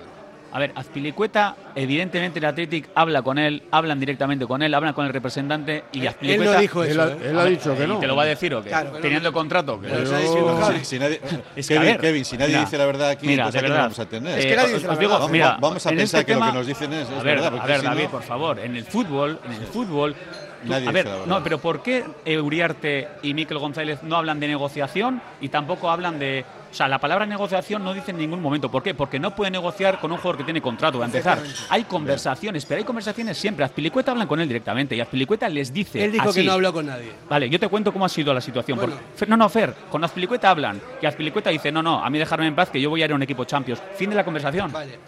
A 0.51 0.59
ver, 0.59 0.73
Azpilicueta, 0.75 1.57
evidentemente 1.75 2.39
el 2.39 2.45
Athletic 2.47 2.89
habla 2.95 3.21
con 3.21 3.39
él, 3.39 3.63
hablan 3.71 4.01
directamente 4.01 4.47
con 4.47 4.63
él, 4.63 4.73
hablan 4.73 4.95
con 4.95 5.05
el 5.07 5.13
representante 5.13 5.85
y 5.93 6.01
Él 6.01 6.09
Azpilicueta... 6.09 6.53
no 6.55 6.61
dijo 6.61 6.85
Él 6.85 6.91
eso. 6.93 7.03
ha, 7.03 7.07
¿eh? 7.09 7.17
él 7.25 7.39
ha 7.39 7.45
dicho 7.45 7.77
que 7.77 7.85
¿Y 7.85 7.87
no. 7.87 7.99
te 7.99 8.07
lo 8.07 8.17
va 8.17 8.23
a 8.23 8.27
decir 8.27 8.55
o 8.55 8.63
qué? 8.63 8.71
Claro. 8.71 8.93
Teniendo 8.93 9.29
el 9.29 9.35
contrato. 9.35 9.79
que- 9.81 9.89
Pero- 9.89 10.59
Javi. 10.59 10.79
Si, 10.79 10.85
si 10.87 10.99
nadie, 10.99 11.21
Es 11.57 11.69
Kevin, 11.69 11.83
ver, 11.85 12.01
Kevin, 12.01 12.25
si 12.25 12.37
nadie 12.39 12.49
mira, 12.55 12.61
dice 12.65 12.79
la 12.79 12.87
verdad 12.87 13.09
aquí, 13.11 13.27
mira, 13.27 13.43
entonces 13.49 13.53
de 13.53 13.59
¿a 13.59 13.61
qué 13.61 13.69
verdad, 13.73 13.85
vamos 13.85 13.99
a 13.99 14.07
tener? 14.09 14.39
Es 14.39 14.47
que 14.47 14.57
nadie 14.57 14.75
dice 14.75 14.87
la 14.87 14.95
verdad. 14.95 15.09
Vamos- 15.11 15.31
mira, 15.31 15.57
vamos 15.61 15.87
a 15.87 15.91
en 15.91 15.97
pensar 15.99 16.21
este 16.21 16.33
que 16.33 16.39
lo 16.41 16.47
que 16.47 16.53
nos 16.53 16.67
dicen 16.67 16.93
es- 16.95 17.09
es 17.09 17.15
a 17.15 17.23
ver, 17.23 17.41
verdad, 17.41 17.59
A 17.61 17.67
ver, 17.67 17.81
si 17.81 17.87
David, 17.87 18.05
no- 18.05 18.11
por 18.11 18.23
favor, 18.23 18.59
en 18.59 18.77
el 18.77 18.85
fútbol, 18.85 19.39
en 19.45 19.53
el 19.53 19.67
fútbol... 19.67 20.15
tú- 20.15 20.21
Nadie 20.65 20.75
a 20.77 20.81
dice 20.81 20.93
ver, 20.93 21.05
la 21.07 21.13
verdad. 21.13 21.27
no, 21.27 21.45
pero 21.45 21.59
¿por 21.59 21.83
qué 21.83 22.05
Uriarte 22.43 23.07
y 23.23 23.33
Miquel 23.35 23.59
González 23.59 24.03
no 24.03 24.17
hablan 24.17 24.41
de 24.41 24.49
negociación 24.49 25.21
y 25.41 25.51
tampoco 25.51 25.89
hablan 25.91 26.19
de... 26.19 26.45
O 26.71 26.75
sea, 26.75 26.87
la 26.89 26.99
palabra 26.99 27.25
negociación 27.27 27.83
no 27.83 27.95
dice 27.95 28.11
en 28.11 28.19
ningún 28.19 28.41
momento. 28.43 28.71
¿Por 28.71 28.83
qué? 28.83 28.95
Porque 28.95 29.19
no 29.19 29.35
puede 29.35 29.51
negociar 29.51 29.99
con 30.01 30.13
un 30.13 30.19
jugador 30.19 30.37
que 30.39 30.45
tiene 30.45 30.61
contrato, 30.61 31.03
a 31.03 31.07
empezar. 31.07 31.39
Hay 31.71 31.85
conversaciones, 31.85 32.65
pero 32.67 32.79
hay 32.79 32.85
conversaciones 32.85 33.37
siempre. 33.39 33.65
Azpilicueta 33.65 34.13
hablan 34.13 34.29
con 34.29 34.41
él 34.41 34.49
directamente 34.49 34.95
y 34.95 35.01
Azpilicueta 35.01 35.49
les 35.49 35.73
dice 35.73 36.05
Él 36.05 36.13
dijo 36.13 36.29
así. 36.29 36.41
que 36.41 36.47
no 36.47 36.53
habló 36.53 36.73
con 36.73 36.87
nadie. 36.87 37.13
Vale, 37.29 37.49
yo 37.49 37.59
te 37.59 37.69
cuento 37.69 37.93
cómo 37.93 38.05
ha 38.05 38.09
sido 38.09 38.33
la 38.35 38.41
situación. 38.41 38.79
Bueno. 38.79 38.95
porque- 39.19 39.27
no, 39.31 39.37
no, 39.37 39.49
Fer, 39.49 39.75
con 39.91 40.05
Azpilicueta 40.05 40.51
hablan. 40.51 40.81
Y 41.03 41.07
Azpilicueta 41.07 41.51
dice, 41.51 41.73
no, 41.73 41.83
no, 41.83 42.05
a 42.05 42.11
mí 42.11 42.19
dejarme 42.19 42.47
en 42.47 42.55
paz 42.55 42.71
que 42.71 42.81
yo 42.81 42.91
voy 42.91 43.03
a 43.03 43.07
ir 43.07 43.13
a 43.13 43.15
un 43.15 43.23
equipo 43.23 43.45
Champions. 43.45 43.81
Fin 43.97 44.11
de 44.11 44.17
la 44.17 44.25
conversación. 44.25 44.71
Vale. 44.73 44.99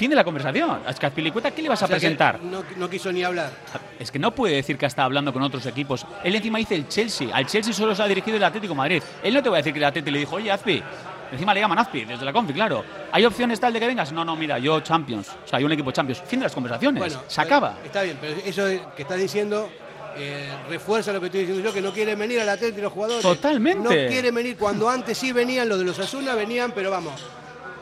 Fin 0.00 0.08
de 0.08 0.16
la 0.16 0.24
conversación. 0.24 0.80
Es 0.88 0.98
que 0.98 1.04
Azpilicueta, 1.04 1.50
¿qué 1.50 1.60
le 1.60 1.68
vas 1.68 1.82
a 1.82 1.84
O 1.84 1.88
presentar? 1.88 2.40
No, 2.42 2.64
no 2.78 2.88
quiso 2.88 3.12
ni 3.12 3.22
hablar. 3.22 3.50
Es 3.98 4.10
que 4.10 4.18
no 4.18 4.34
puede 4.34 4.54
decir 4.54 4.78
que 4.78 4.86
está 4.86 5.04
hablando 5.04 5.30
con 5.30 5.42
otros 5.42 5.66
equipos. 5.66 6.06
Él 6.24 6.34
encima 6.34 6.56
dice 6.56 6.74
el 6.74 6.88
Chelsea. 6.88 7.28
Al 7.30 7.44
Chelsea 7.44 7.74
solo 7.74 7.94
se 7.94 8.02
ha 8.02 8.08
dirigido 8.08 8.38
el 8.38 8.44
Atlético 8.44 8.72
de 8.72 8.78
Madrid. 8.78 9.02
Él 9.22 9.34
no 9.34 9.42
te 9.42 9.50
va 9.50 9.56
a 9.56 9.58
decir 9.58 9.74
que 9.74 9.78
el 9.78 9.84
Atlético 9.84 10.12
le 10.12 10.20
dijo, 10.20 10.36
oye, 10.36 10.50
Azpi. 10.50 10.82
Encima 11.30 11.52
le 11.52 11.60
llaman 11.60 11.80
Azpi, 11.80 12.06
desde 12.06 12.24
la 12.24 12.32
confi, 12.32 12.54
claro. 12.54 12.82
¿Hay 13.12 13.26
opciones 13.26 13.60
tal 13.60 13.74
de 13.74 13.78
que 13.78 13.88
vengas? 13.88 14.10
No, 14.10 14.24
no, 14.24 14.36
mira, 14.36 14.58
yo 14.58 14.80
Champions. 14.80 15.36
O 15.44 15.46
sea, 15.46 15.58
hay 15.58 15.66
un 15.66 15.72
equipo 15.72 15.92
Champions. 15.92 16.22
Fin 16.26 16.38
de 16.38 16.44
las 16.44 16.54
conversaciones. 16.54 16.98
Bueno, 16.98 17.22
se 17.28 17.40
acaba. 17.42 17.76
Está 17.84 18.00
bien, 18.00 18.16
pero 18.18 18.36
eso 18.42 18.64
que 18.96 19.02
estás 19.02 19.18
diciendo 19.18 19.68
eh, 20.16 20.48
refuerza 20.70 21.12
lo 21.12 21.20
que 21.20 21.26
estoy 21.26 21.40
diciendo 21.40 21.62
yo, 21.62 21.74
que 21.74 21.82
no 21.82 21.92
quieren 21.92 22.18
venir 22.18 22.40
al 22.40 22.48
Atlético 22.48 22.84
los 22.84 22.92
jugadores. 22.94 23.20
Totalmente. 23.20 23.82
No 23.82 23.90
quieren 23.90 24.34
venir. 24.34 24.56
Cuando 24.56 24.88
antes 24.88 25.18
sí 25.18 25.30
venían, 25.30 25.68
los 25.68 25.78
de 25.78 25.84
los 25.84 25.98
Asuna 25.98 26.34
venían, 26.34 26.72
pero 26.72 26.90
vamos, 26.90 27.22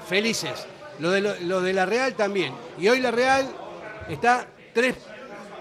felices. 0.08 0.66
Lo 0.98 1.10
de, 1.10 1.20
lo, 1.20 1.34
lo 1.40 1.60
de 1.60 1.72
la 1.72 1.86
Real 1.86 2.14
también. 2.14 2.52
Y 2.78 2.88
hoy 2.88 3.00
la 3.00 3.10
Real 3.10 3.46
está 4.08 4.46
tres 4.74 4.96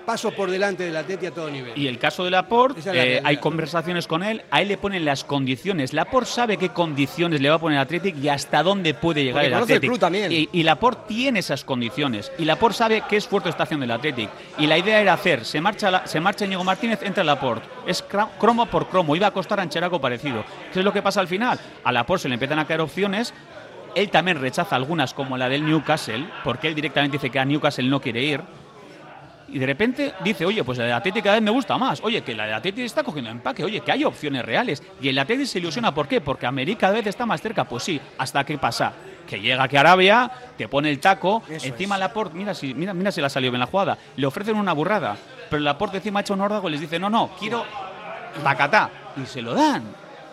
pasos 0.06 0.34
por 0.36 0.50
delante 0.50 0.84
del 0.86 0.96
Atleti 0.96 1.26
a 1.26 1.32
todo 1.32 1.50
nivel. 1.50 1.74
Y 1.78 1.88
el 1.88 2.00
caso 2.00 2.24
de 2.24 2.32
Laporte, 2.32 2.82
la 2.94 2.96
eh, 3.06 3.22
hay 3.26 3.36
conversaciones 3.38 4.08
con 4.08 4.24
él, 4.24 4.42
a 4.52 4.62
él 4.62 4.70
le 4.70 4.78
ponen 4.78 5.04
las 5.04 5.26
condiciones. 5.26 5.92
Laporte 5.92 6.30
sabe 6.32 6.56
qué 6.56 6.70
condiciones 6.70 7.42
le 7.42 7.50
va 7.50 7.56
a 7.56 7.60
poner 7.60 7.76
el 7.78 7.82
Athletic 7.82 8.16
y 8.24 8.30
hasta 8.30 8.64
dónde 8.64 8.94
puede 8.94 9.26
llegar 9.26 9.42
Porque 9.44 9.48
el 9.48 9.54
Athletic. 9.64 9.90
club 9.90 10.00
también. 10.00 10.32
Y, 10.32 10.48
y 10.54 10.64
Laporte 10.64 11.02
tiene 11.10 11.40
esas 11.40 11.66
condiciones. 11.66 12.32
Y 12.38 12.46
Laporte 12.46 12.78
sabe 12.78 13.04
qué 13.10 13.18
esfuerzo 13.18 13.50
está 13.50 13.64
haciendo 13.64 13.84
el 13.84 13.92
Athletic. 13.92 14.30
Y 14.58 14.66
la 14.68 14.78
idea 14.78 15.02
era 15.02 15.12
hacer, 15.12 15.44
se 15.44 15.60
marcha, 15.60 15.92
la- 15.92 16.08
se 16.08 16.22
marcha 16.22 16.46
Íñigo 16.46 16.64
Martínez, 16.64 17.02
entra 17.04 17.26
Laporte. 17.26 17.68
Es 17.86 18.02
cromo 18.40 18.66
por 18.68 18.88
cromo, 18.88 19.14
iba 19.14 19.28
a 19.28 19.32
costar 19.32 19.60
a 19.60 19.64
Ancheraco 19.64 20.00
parecido. 20.00 20.46
¿Qué 20.72 20.80
es 20.80 20.86
lo 20.86 20.94
que 20.94 21.02
pasa 21.02 21.20
al 21.20 21.28
final? 21.28 21.60
A 21.84 21.92
Laporte 21.92 22.22
se 22.24 22.30
le 22.30 22.36
empiezan 22.36 22.60
a 22.60 22.66
caer 22.66 22.80
opciones. 22.80 23.34
Él 23.98 24.12
también 24.12 24.40
rechaza 24.40 24.76
algunas, 24.76 25.16
como 25.16 25.38
la 25.38 25.50
del 25.50 25.66
Newcastle, 25.66 26.30
porque 26.44 26.68
él 26.68 26.76
directamente 26.76 27.18
dice 27.18 27.32
que 27.32 27.40
a 27.40 27.46
Newcastle 27.46 27.90
no 27.90 28.00
quiere 28.00 28.24
ir. 28.24 28.42
Y 29.50 29.58
de 29.58 29.66
repente 29.66 30.14
dice, 30.24 30.46
oye, 30.46 30.64
pues 30.64 30.78
la 30.78 30.86
de 30.86 30.94
Atleti 30.94 31.20
cada 31.20 31.36
vez 31.36 31.44
me 31.44 31.50
gusta 31.50 31.80
más. 31.80 32.00
Oye, 32.04 32.22
que 32.22 32.36
la 32.36 32.46
de 32.46 32.54
Atleti 32.54 32.84
está 32.84 33.02
cogiendo 33.02 33.32
empaque. 33.32 33.64
Oye, 33.64 33.80
que 33.80 33.92
hay 33.92 34.04
opciones 34.04 34.46
reales. 34.46 34.84
Y 35.02 35.08
el 35.08 35.18
Atleti 35.18 35.48
se 35.48 35.58
ilusiona. 35.58 35.96
¿Por 35.96 36.08
qué? 36.08 36.22
Porque 36.22 36.46
América 36.46 36.82
cada 36.82 36.94
vez 36.94 37.08
está 37.08 37.26
más 37.26 37.42
cerca. 37.42 37.64
Pues 37.64 37.84
sí, 37.84 38.00
hasta 38.20 38.44
que 38.44 38.60
pasa. 38.60 38.94
Que 39.26 39.40
llega 39.40 39.64
a 39.64 39.80
Arabia, 39.80 40.32
te 40.56 40.68
pone 40.68 40.92
el 40.92 41.00
taco, 41.00 41.44
encima 41.50 41.98
Laporte, 41.98 42.38
mira 42.38 42.54
si, 42.54 42.74
mira, 42.74 42.94
mira 42.94 43.12
si 43.12 43.20
le 43.20 43.28
ha 43.28 43.30
salido 43.30 43.52
bien 43.52 43.60
la 43.60 43.66
jugada, 43.66 43.98
le 44.16 44.26
ofrecen 44.26 44.56
una 44.56 44.72
burrada, 44.72 45.18
pero 45.50 45.62
Laporte 45.62 45.98
encima 45.98 46.20
ha 46.20 46.22
hecho 46.22 46.34
un 46.34 46.40
órdago 46.40 46.70
y 46.70 46.72
les 46.72 46.80
dice, 46.80 46.98
no, 46.98 47.10
no, 47.10 47.32
quiero 47.38 47.66
bacatá. 48.42 48.90
Y 49.22 49.26
se 49.26 49.42
lo 49.42 49.54
dan, 49.54 49.84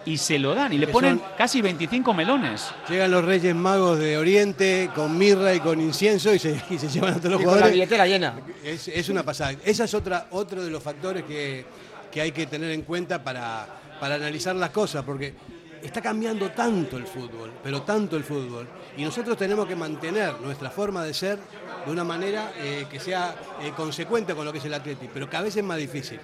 y 0.07 0.19
se 0.19 0.39
lo 0.39 0.55
dan, 0.55 0.73
y 0.73 0.79
le 0.79 0.87
Que 0.87 0.93
ponen 0.93 1.19
son- 1.19 1.29
casi 1.39 1.63
25 1.63 2.13
melones. 2.15 2.67
Llegan 2.89 3.11
los 3.11 3.25
Reyes 3.25 3.55
Magos 3.55 3.99
de 3.99 4.19
Oriente 4.19 4.91
con 4.95 5.17
mirra 5.17 5.55
y 5.55 5.61
con 5.61 5.81
incienso 5.81 6.35
y 6.35 6.39
se, 6.39 6.61
y 6.71 6.79
se 6.79 6.89
llevan 6.89 7.15
a 7.15 7.17
todos 7.19 7.33
los 7.33 7.41
Y 7.41 7.45
con 7.45 7.53
la 7.53 7.61
jugadores. 7.61 7.73
billetera 7.75 8.07
llena. 8.07 8.35
Es, 8.63 8.89
es 8.89 9.09
una 9.09 9.23
pasada. 9.23 9.55
Esa 9.65 9.85
es 9.85 9.95
otra, 9.95 10.27
otro 10.33 10.63
de 10.63 10.71
los 10.71 10.83
factores 10.83 11.25
que, 11.25 11.65
que 12.13 12.21
hay 12.21 12.33
que 12.33 12.47
tener 12.47 12.71
en 12.71 12.83
cuenta 12.83 13.23
para, 13.25 13.67
para 13.99 14.17
analizar 14.17 14.55
las 14.57 14.71
cosas, 14.71 15.03
porque 15.05 15.35
está 15.83 16.01
cambiando 16.01 16.51
tanto 16.51 16.97
el 16.97 17.07
fútbol, 17.07 17.53
pero 17.63 17.83
tanto 17.83 18.17
el 18.17 18.25
fútbol, 18.25 18.67
y 18.97 19.05
nosotros 19.05 19.37
tenemos 19.37 19.67
que 19.67 19.77
mantener 19.77 20.41
nuestra 20.41 20.71
forma 20.71 21.05
de 21.05 21.13
ser 21.13 21.39
de 21.85 21.93
una 21.93 22.05
manera 22.05 22.53
eh, 22.59 22.87
que 22.91 22.99
sea 22.99 23.35
eh, 23.63 23.73
consecuente 23.77 24.35
con 24.35 24.45
lo 24.47 24.53
que 24.53 24.59
es 24.59 24.65
el 24.65 24.73
Atleti, 24.73 25.09
pero 25.13 25.29
cada 25.29 25.45
vez 25.45 25.57
es 25.57 25.63
más 25.65 25.77
difícil. 25.77 26.19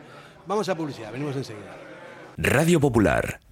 Vamos 0.47 0.67
a 0.71 0.75
publicidad, 0.75 1.13
venimos 1.13 1.37
enseguida. 1.37 1.77
Radio 2.39 2.81
Popular, 2.81 3.39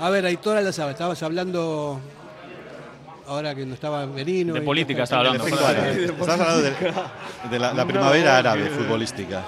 A 0.00 0.10
ver, 0.10 0.26
Aitora 0.26 0.60
la 0.60 0.72
sabe, 0.72 0.92
estabas 0.92 1.22
hablando 1.22 2.00
ahora 3.26 3.54
que 3.54 3.64
no 3.64 3.74
estaba 3.74 4.06
Merino. 4.06 4.52
De 4.54 4.60
y- 4.60 4.62
política 4.62 5.04
estaba 5.04 5.28
hablando. 5.28 5.46
Estás 5.46 6.28
hablando 6.40 6.62
de, 6.62 6.72
de 7.50 7.58
la, 7.58 7.72
la 7.72 7.84
primavera 7.86 8.38
árabe 8.38 8.66
futbolística. 8.70 9.42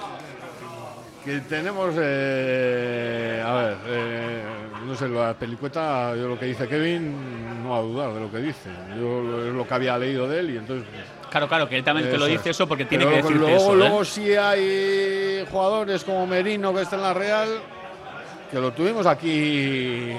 Que 1.23 1.41
tenemos, 1.41 1.93
eh, 1.99 3.43
a 3.45 3.53
ver, 3.53 3.77
eh, 3.87 4.43
no 4.85 4.95
sé, 4.95 5.09
la 5.09 5.33
pelicueta, 5.33 6.15
yo 6.15 6.29
lo 6.29 6.39
que 6.39 6.45
dice 6.45 6.69
Kevin, 6.69 7.63
no 7.63 7.75
a 7.75 7.81
dudar 7.81 8.13
de 8.13 8.21
lo 8.21 8.31
que 8.31 8.37
dice. 8.37 8.69
Yo 8.97 9.21
lo- 9.21 9.45
es 9.47 9.53
lo 9.53 9.67
que 9.67 9.73
había 9.73 9.97
leído 9.97 10.29
de 10.29 10.39
él 10.39 10.51
y 10.51 10.57
entonces... 10.57 10.87
Claro, 11.29 11.49
claro, 11.49 11.67
que 11.67 11.77
él 11.77 11.83
también 11.83 12.09
te 12.09 12.17
lo 12.17 12.25
dice 12.25 12.49
es. 12.51 12.55
eso 12.55 12.65
porque 12.69 12.85
tiene 12.85 13.03
Pero 13.03 13.17
que 13.17 13.21
decirte 13.23 13.39
luego, 13.39 13.57
eso. 13.57 13.73
¿eh? 13.73 13.75
Luego 13.77 14.05
sí 14.05 14.33
hay 14.35 15.45
jugadores 15.51 16.05
como 16.05 16.25
Merino 16.25 16.73
que 16.73 16.83
está 16.83 16.95
en 16.95 17.01
la 17.01 17.13
Real, 17.13 17.49
que 18.51 18.59
lo 18.59 18.71
tuvimos 18.71 19.05
aquí 19.05 20.11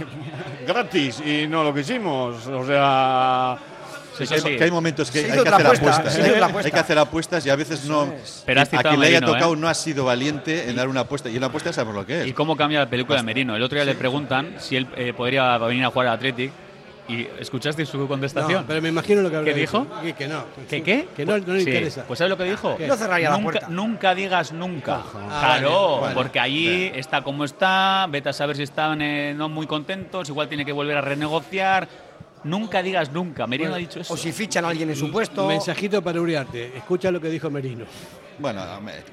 gratis 0.66 1.22
y 1.24 1.46
no 1.46 1.64
lo 1.64 1.74
quisimos. 1.74 2.46
O 2.46 2.66
sea... 2.66 3.58
Sí, 4.16 4.26
que, 4.26 4.34
hay, 4.34 4.56
que 4.58 4.64
hay 4.64 4.70
momentos 4.70 5.10
que 5.10 5.20
hay 5.20 5.24
que 5.24 5.30
hacer 5.32 5.48
apuesta, 5.48 5.70
apuestas. 5.70 6.18
otra 6.18 6.34
Hay 6.34 6.42
apuesta. 6.42 6.70
que 6.70 6.78
hacer 6.78 6.98
apuestas 6.98 7.46
y 7.46 7.50
a 7.50 7.56
veces 7.56 7.86
no. 7.86 8.12
Pero 8.44 8.60
a 8.60 8.66
quien 8.66 9.00
le 9.00 9.06
haya 9.06 9.20
tocado 9.22 9.54
¿eh? 9.54 9.56
no 9.56 9.68
ha 9.68 9.74
sido 9.74 10.04
valiente 10.04 10.68
en 10.68 10.76
dar 10.76 10.88
una 10.88 11.00
apuesta. 11.00 11.30
Y 11.30 11.38
una 11.38 11.46
apuesta 11.46 11.72
sabemos 11.72 11.94
lo 11.94 12.04
que 12.04 12.20
es. 12.20 12.26
¿Y 12.26 12.34
cómo 12.34 12.54
cambia 12.54 12.80
la 12.80 12.90
película 12.90 13.16
de 13.16 13.22
Merino? 13.24 13.56
El 13.56 13.62
otro 13.62 13.76
día 13.76 13.86
le 13.86 13.94
preguntan 13.94 14.56
si 14.58 14.76
él 14.76 14.86
eh, 14.96 15.14
podría 15.14 15.56
venir 15.56 15.84
a 15.86 15.90
jugar 15.90 16.08
al 16.08 16.14
Athletic. 16.16 16.52
¿Y 17.08 17.26
escuchaste 17.38 17.84
su 17.84 18.06
contestación? 18.06 18.62
No, 18.62 18.66
pero 18.66 18.80
me 18.80 18.88
imagino 18.88 19.22
lo 19.22 19.30
que 19.30 19.36
habrá 19.36 19.52
¿Qué 19.52 19.58
dijo? 19.58 19.86
Que, 20.02 20.12
que 20.12 20.28
no. 20.28 20.44
¿Que 20.68 20.82
qué? 20.82 21.08
Que 21.16 21.26
no, 21.26 21.36
no 21.38 21.54
le 21.54 21.60
Sí, 21.62 21.70
interesa. 21.70 22.04
Pues 22.06 22.18
¿sabes 22.18 22.30
lo 22.30 22.36
que 22.36 22.44
dijo? 22.44 22.76
¿Qué? 22.76 22.86
No 22.86 22.96
cerraría 22.96 23.30
la 23.30 23.36
nunca, 23.36 23.50
puerta. 23.50 23.68
Nunca 23.68 24.14
digas 24.14 24.52
nunca. 24.52 25.02
Ah, 25.28 25.40
claro, 25.40 25.90
vale, 25.92 26.00
vale. 26.02 26.14
porque 26.14 26.38
allí 26.40 26.92
está 26.94 27.22
como 27.22 27.44
está, 27.44 28.06
vete 28.08 28.28
a 28.28 28.32
saber 28.32 28.56
si 28.56 28.62
están 28.62 29.02
eh, 29.02 29.34
no 29.36 29.48
muy 29.48 29.66
contentos, 29.66 30.28
igual 30.28 30.48
tiene 30.48 30.64
que 30.64 30.72
volver 30.72 30.96
a 30.96 31.00
renegociar. 31.00 31.88
Nunca 32.44 32.82
digas 32.82 33.12
nunca. 33.12 33.46
Merino 33.46 33.70
Bueno, 33.70 33.76
ha 33.76 33.78
dicho 33.78 34.00
eso. 34.00 34.14
O 34.14 34.16
si 34.16 34.32
fichan 34.32 34.64
a 34.64 34.68
alguien 34.68 34.90
en 34.90 34.96
su 34.96 35.10
puesto. 35.10 35.46
Mensajito 35.46 36.02
para 36.02 36.20
Uriarte. 36.20 36.76
Escucha 36.76 37.10
lo 37.10 37.20
que 37.20 37.28
dijo 37.28 37.50
Merino. 37.50 37.84
Bueno, 38.38 38.60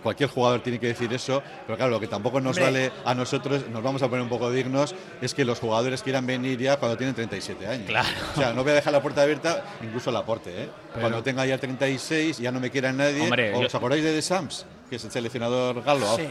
cualquier 0.02 0.30
jugador 0.30 0.62
tiene 0.62 0.80
que 0.80 0.88
decir 0.88 1.12
eso, 1.14 1.44
pero 1.68 1.76
claro, 1.78 1.92
lo 1.92 2.00
que 2.00 2.08
tampoco 2.08 2.40
nos 2.40 2.58
Hombre. 2.58 2.64
vale 2.64 2.92
a 3.06 3.14
nosotros, 3.14 3.68
nos 3.70 3.84
vamos 3.84 4.02
a 4.02 4.08
poner 4.08 4.24
un 4.24 4.30
poco 4.30 4.50
dignos, 4.50 4.96
es 5.22 5.34
que 5.34 5.44
los 5.46 5.60
jugadores 5.60 6.02
quieran 6.02 6.26
venir 6.26 6.58
ya 6.58 6.78
cuando 6.78 6.98
tienen 6.98 7.14
37 7.14 7.68
años. 7.68 7.86
Claro. 7.88 8.08
O 8.34 8.40
sea, 8.40 8.54
no 8.54 8.64
voy 8.64 8.72
a 8.72 8.76
dejar 8.76 8.94
la 8.94 9.02
puerta 9.02 9.22
abierta, 9.22 9.64
incluso 9.84 10.10
la 10.10 10.20
aporte, 10.20 10.64
¿eh? 10.64 10.70
Pero- 10.94 11.02
Cuando 11.02 11.22
tenga 11.22 11.46
ya 11.46 11.58
36, 11.58 12.40
ya 12.40 12.52
no 12.52 12.60
me 12.62 12.72
quiera 12.72 12.92
nadie. 12.94 13.22
Hombre, 13.22 13.54
¿Os 13.54 13.72
yo- 13.72 13.78
acordáis 13.78 14.04
de 14.04 14.14
De 14.14 14.22
Sams? 14.22 14.66
Que 14.90 14.96
es 14.96 15.04
el 15.06 15.12
seleccionador 15.12 15.84
galo, 15.84 16.08
Sí. 16.16 16.24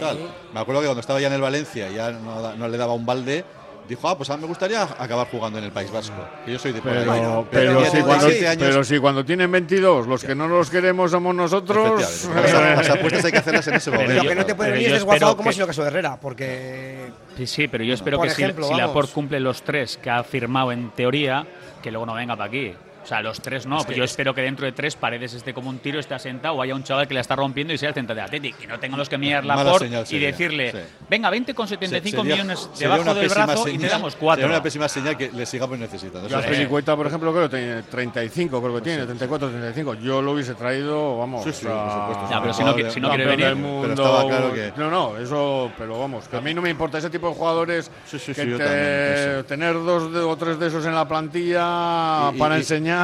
Me 0.52 0.58
acuerdo 0.58 0.80
que 0.80 0.86
cuando 0.88 1.00
estaba 1.00 1.20
ya 1.20 1.28
en 1.28 1.34
el 1.34 1.40
Valencia 1.42 1.90
ya 1.90 2.10
no, 2.10 2.56
no 2.56 2.68
le 2.68 2.76
daba 2.78 2.94
un 2.94 3.06
balde. 3.06 3.44
Dijo, 3.88 4.08
ah, 4.08 4.16
pues 4.16 4.28
a 4.30 4.36
mí 4.36 4.42
me 4.42 4.46
gustaría 4.48 4.82
acabar 4.82 5.26
jugando 5.30 5.58
en 5.58 5.64
el 5.64 5.72
País 5.72 5.90
Vasco. 5.90 6.14
Que 6.44 6.52
yo 6.52 6.58
soy 6.58 6.72
de. 6.72 6.80
Pero, 6.82 7.46
Pero 7.50 7.84
si 7.86 7.98
cuando, 8.02 8.26
17 8.26 8.48
años- 8.48 8.62
pero 8.68 8.84
si 8.84 8.98
cuando 8.98 9.24
tienen 9.24 9.50
22, 9.50 10.06
los 10.06 10.22
que 10.24 10.34
no 10.34 10.46
los 10.48 10.70
queremos 10.70 11.10
somos 11.10 11.34
nosotros. 11.34 12.00
Las- 12.00 12.24
las 12.24 12.90
apuestas 12.90 13.24
hay 13.24 13.32
que 13.32 13.38
hacerlas 13.38 13.66
en 13.68 13.74
ese 13.74 13.90
momento. 13.90 14.14
Lo 14.14 14.28
que 14.28 14.34
no 14.34 14.46
te 14.46 14.54
puede 14.54 14.70
venir 14.72 14.86
es 14.88 14.92
desguazado 14.94 15.36
como 15.36 15.52
sido 15.52 15.64
el 15.64 15.68
caso 15.68 15.82
de 15.82 15.88
Herrera, 15.88 16.18
porque 16.20 17.10
Sí, 17.36 17.46
sí, 17.46 17.68
pero 17.68 17.84
yo 17.84 17.94
espero 17.94 18.20
que 18.20 18.30
si- 18.30 18.42
ejemplo, 18.42 18.66
si. 18.68 18.74
Laporte 18.74 19.12
cumple 19.12 19.40
los 19.40 19.62
tres 19.62 19.96
que 20.02 20.10
ha 20.10 20.22
firmado 20.24 20.72
en 20.72 20.90
teoría, 20.90 21.46
que 21.82 21.90
luego 21.90 22.04
no 22.06 22.14
venga 22.14 22.36
para 22.36 22.48
aquí. 22.48 22.74
O 23.08 23.10
sea, 23.10 23.22
los 23.22 23.40
tres 23.40 23.64
no. 23.64 23.78
Es 23.80 23.86
que 23.86 23.94
yo 23.94 24.04
es- 24.04 24.10
espero 24.10 24.34
que 24.34 24.42
dentro 24.42 24.66
de 24.66 24.72
tres 24.72 24.94
paredes 24.94 25.32
esté 25.32 25.54
como 25.54 25.70
un 25.70 25.78
tiro, 25.78 25.98
esté 25.98 26.12
asentado 26.12 26.56
o 26.56 26.60
haya 26.62 26.74
un 26.74 26.84
chaval 26.84 27.08
que 27.08 27.14
la 27.14 27.20
está 27.22 27.34
rompiendo 27.34 27.72
y 27.72 27.78
sea 27.78 27.88
el 27.88 27.94
centro 27.94 28.14
de 28.14 28.20
Atlético. 28.20 28.58
Que 28.58 28.66
no 28.66 28.78
tengamos 28.78 29.08
que 29.08 29.16
mirar 29.16 29.46
Laporte 29.46 29.86
señal 29.86 30.02
y 30.02 30.06
sería, 30.06 30.26
decirle, 30.28 30.72
sí. 30.72 30.78
venga, 31.08 31.30
20 31.30 31.54
con 31.54 31.66
75 31.66 32.20
Sería- 32.22 32.34
millones 32.36 32.68
debajo 32.78 33.00
una 33.00 33.14
del 33.14 33.28
brazo 33.30 33.66
y 33.66 33.78
te 33.78 33.86
damos 33.88 34.14
cuatro. 34.14 34.42
Sería 34.42 34.56
una 34.56 34.62
pésima 34.62 34.88
señal 34.90 35.16
que 35.16 35.32
le 35.32 35.46
sigamos 35.46 35.78
necesitando. 35.78 36.28
La 36.28 36.40
Eso 36.40 36.48
sí. 36.48 36.54
Pelicueta, 36.54 36.94
por 36.96 37.06
ejemplo, 37.06 37.32
creo 37.32 37.48
que 37.48 37.56
tiene 37.56 37.82
35, 37.84 38.60
creo 38.60 38.74
que 38.74 38.80
tiene, 38.82 39.06
34, 39.06 39.48
35. 39.48 39.94
Yo 39.94 40.20
lo 40.20 40.32
hubiese 40.32 40.54
traído, 40.54 41.16
vamos. 41.16 41.44
Sí, 41.44 41.52
sí, 41.54 41.64
por 41.64 41.90
supuesto. 41.90 42.40
Pero 42.42 42.52
si 42.52 42.62
no 42.62 42.90
si 42.90 43.00
no 43.00 43.08
quiere 43.08 43.24
venir. 43.24 43.46
del 43.46 43.56
mundo. 43.56 43.80
Pero 43.88 43.94
estaba 43.94 44.28
claro 44.28 44.52
que- 44.52 44.72
No, 44.76 44.90
no, 44.90 45.16
eso, 45.16 45.72
pero 45.78 45.98
vamos, 45.98 46.28
que 46.28 46.36
a 46.36 46.42
mí 46.42 46.52
no 46.52 46.60
me 46.60 46.68
importa 46.68 46.98
ese 46.98 47.08
tipo 47.08 47.30
de 47.30 47.34
jugadores. 47.34 47.90
Sí, 48.06 48.18
sí, 48.18 48.34
que 48.34 48.46
yo 48.46 48.58
te- 48.58 48.64
también, 48.64 49.44
tener 49.46 49.72
dos 49.72 50.12
de- 50.12 50.20
o 50.20 50.36
tres 50.36 50.58
de 50.58 50.66
esos 50.66 50.84
en 50.84 50.94
la 50.94 51.08
plantilla 51.08 52.30
Y- 52.32 52.36
y- 52.36 52.38
para 52.38 52.56
y- 52.56 52.58
enseñar. 52.58 52.97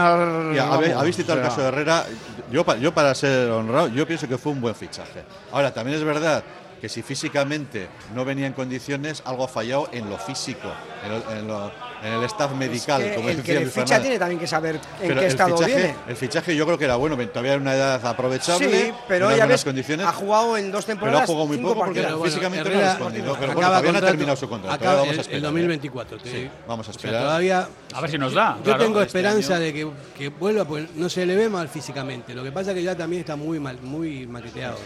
Ya, 0.54 0.64
vamos, 0.66 0.84
habéis, 1.00 1.16
citado 1.16 1.38
o 1.38 1.42
el 1.42 1.48
caso 1.48 1.62
de 1.62 1.68
Herrera. 1.68 2.04
Yo, 2.50 2.64
yo, 2.76 2.92
para 2.94 3.14
ser 3.14 3.50
honrado, 3.50 3.88
yo 3.88 4.06
pienso 4.06 4.28
que 4.28 4.38
fue 4.38 4.52
un 4.52 4.60
buen 4.60 4.74
fichaje. 4.74 5.24
Ahora, 5.52 5.72
también 5.72 5.98
es 5.98 6.04
verdad 6.04 6.42
que 6.80 6.88
si 6.88 7.02
físicamente 7.02 7.88
no 8.14 8.24
venía 8.24 8.46
en 8.46 8.52
condiciones, 8.52 9.22
algo 9.24 9.44
ha 9.44 9.48
fallado 9.48 9.88
en 9.92 10.08
lo 10.10 10.18
físico, 10.18 10.68
en, 11.04 11.10
lo- 11.12 11.32
en 11.32 11.48
lo- 11.48 11.72
en 12.04 12.12
el 12.12 12.24
staff 12.24 12.52
medical, 12.52 13.00
es 13.02 13.08
que 13.10 13.14
como 13.16 13.28
el 13.30 13.36
decía 13.38 13.54
que 13.58 13.64
le 13.64 13.70
ficha 13.70 14.00
tiene 14.00 14.18
también 14.18 14.38
que 14.38 14.46
saber 14.46 14.76
en 15.00 15.08
Pero 15.08 15.20
qué 15.20 15.26
estado 15.26 15.56
fichaje, 15.56 15.74
viene. 15.76 15.94
El 16.06 16.16
fichaje 16.16 16.54
yo 16.56 16.66
creo 16.66 16.78
que 16.78 16.84
era 16.84 16.96
bueno, 16.96 17.16
todavía 17.28 17.54
en 17.54 17.62
una 17.62 17.74
edad 17.74 18.06
aprovechable, 18.06 18.68
Sí, 18.86 18.92
pero 19.08 19.34
ya 19.34 19.46
ves, 19.46 19.64
condiciones. 19.64 20.06
ha 20.06 20.12
jugado 20.12 20.56
en 20.56 20.70
dos 20.70 20.84
pero 20.84 20.98
temporadas. 20.98 21.22
ha 21.22 21.26
jugado 21.26 21.46
muy 21.46 21.56
poco 21.58 21.74
porque. 21.84 22.02
Bueno, 22.02 22.22
físicamente 22.24 22.68
Herrera 22.68 22.80
no 22.80 22.86
ha 22.86 22.94
respondido. 22.94 23.36
Pero 23.40 23.52
bueno, 23.54 23.68
todavía 23.68 23.92
no 23.92 23.98
ha 23.98 24.02
terminado 24.02 24.36
su 24.36 24.48
contrato. 24.48 24.74
acaba 24.74 24.94
vamos 24.96 25.08
a 25.08 25.12
el- 25.14 25.20
esperar. 25.20 25.36
el 25.36 25.42
2024. 25.42 26.18
te- 26.18 26.30
Sí, 26.30 26.50
vamos 26.68 26.86
a 26.86 26.90
o 26.90 26.92
sea, 26.92 26.98
esperar. 27.00 27.22
todavía 27.22 27.68
A 27.94 28.00
ver 28.00 28.10
si 28.10 28.18
nos 28.18 28.34
da. 28.34 28.56
Yo 28.58 28.64
claro. 28.64 28.84
tengo 28.84 29.00
este 29.02 29.18
esperanza 29.18 29.54
año. 29.54 29.62
de 29.64 29.72
que, 29.72 29.90
que 30.18 30.28
vuelva, 30.28 30.64
pues 30.64 30.90
no 30.96 31.08
se 31.08 31.24
le 31.24 31.36
ve 31.36 31.48
mal 31.48 31.68
físicamente. 31.68 32.34
Lo 32.34 32.42
que 32.42 32.52
pasa 32.52 32.70
es 32.72 32.76
que 32.76 32.82
ya 32.82 32.94
también 32.96 33.20
está 33.20 33.36
muy 33.36 33.58
mal, 33.60 33.78
muy 33.82 34.26
maqueteado. 34.26 34.76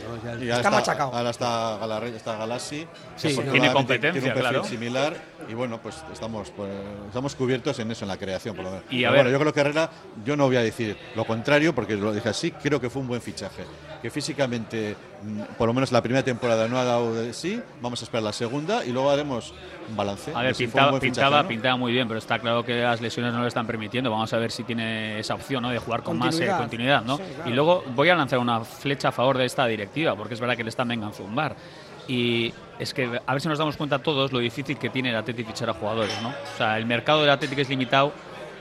Está 0.41 0.71
machacado. 0.71 1.13
Ahora 1.15 1.31
está 1.31 1.79
está 2.15 2.37
Galassi. 2.37 2.87
Sí, 3.17 3.37
Tiene 3.51 3.73
competencia, 3.73 4.13
tiene 4.13 4.29
un 4.29 4.35
perfil 4.35 4.41
claro. 4.61 4.65
similar. 4.65 5.17
Y 5.49 5.55
bueno, 5.55 5.81
pues 5.83 5.97
estamos, 6.13 6.51
pues, 6.51 6.69
estamos 7.09 7.35
cubiertos 7.35 7.79
en 7.81 7.91
eso, 7.91 8.05
en 8.05 8.09
la 8.09 8.17
creación, 8.17 8.55
por 8.55 8.65
lo 8.65 8.71
menos. 8.71 8.85
Y 8.91 9.05
a 9.05 9.11
ver- 9.11 9.19
bueno, 9.21 9.31
yo 9.31 9.39
creo 9.41 9.53
que 9.53 9.61
Herrera, 9.61 9.91
yo 10.25 10.37
no 10.37 10.47
voy 10.47 10.57
a 10.57 10.63
decir 10.63 10.97
lo 11.17 11.25
contrario, 11.25 11.75
porque 11.75 11.97
lo 11.97 12.13
dije 12.13 12.29
así, 12.29 12.51
creo 12.53 12.81
que 12.81 12.89
fue 12.91 13.03
un 13.03 13.09
buen 13.09 13.21
fichaje. 13.21 13.65
Que 14.01 14.11
físicamente, 14.11 14.95
mm, 15.25 15.41
por 15.59 15.67
lo 15.67 15.75
menos 15.75 15.91
la 15.91 16.01
primera 16.03 16.23
temporada 16.25 16.69
no 16.69 16.79
ha 16.79 16.85
dado 16.85 17.15
de 17.15 17.33
sí, 17.33 17.61
vamos 17.81 18.01
a 18.01 18.05
esperar 18.05 18.23
la 18.23 18.33
segunda 18.33 18.85
y 18.85 18.93
luego 18.93 19.11
haremos 19.11 19.53
un 19.89 19.97
balance. 19.97 20.33
A 20.35 20.43
ver, 20.43 20.55
si 20.55 20.65
pintaba, 20.67 20.93
fichaje, 20.93 21.07
pintaba, 21.07 21.43
¿no? 21.43 21.49
pintaba 21.49 21.77
muy 21.77 21.93
bien, 21.93 22.07
pero 22.07 22.19
está 22.19 22.39
claro 22.39 22.65
que 22.65 22.81
las 22.81 23.01
lesiones 23.01 23.33
no 23.33 23.43
le 23.43 23.49
están 23.49 23.67
permitiendo. 23.67 24.11
Vamos 24.11 24.33
a 24.33 24.39
ver 24.39 24.53
si 24.53 24.63
tiene 24.63 25.19
esa 25.19 25.35
opción 25.35 25.63
¿no? 25.63 25.71
de 25.71 25.79
jugar 25.79 26.03
con 26.03 26.17
más 26.19 26.39
eh, 26.39 26.49
Continuidad. 26.57 27.03
¿no? 27.03 27.17
Sí, 27.17 27.23
claro. 27.35 27.51
Y 27.51 27.55
luego 27.55 27.85
voy 27.95 28.09
a 28.11 28.15
lanzar 28.15 28.39
una 28.39 28.61
flecha 28.61 29.09
a 29.09 29.13
favor 29.13 29.37
de 29.39 29.47
esta 29.47 29.67
directiva, 29.67 30.15
porque 30.15 30.35
es 30.35 30.41
verdad 30.41 30.57
que 30.57 30.63
le 30.65 30.71
están 30.71 30.87
vengan 30.89 31.11
a 31.11 31.13
zumbar. 31.13 31.57
Y 32.07 32.53
es 32.79 32.95
que 32.95 33.21
a 33.25 33.33
ver 33.33 33.43
si 33.43 33.49
nos 33.49 33.59
damos 33.59 33.77
cuenta 33.77 33.99
todos 33.99 34.33
lo 34.33 34.39
difícil 34.39 34.79
que 34.79 34.91
tiene 34.91 35.11
el 35.11 35.17
Atlético 35.17 35.51
fichar 35.51 35.71
a 35.71 35.75
jugadores. 35.75 36.15
¿no? 36.23 36.29
O 36.29 36.57
sea, 36.57 36.79
el 36.79 36.87
mercado 36.87 37.23
del 37.23 37.31
Atlético 37.31 37.63
es 37.63 37.69
limitado. 37.69 38.13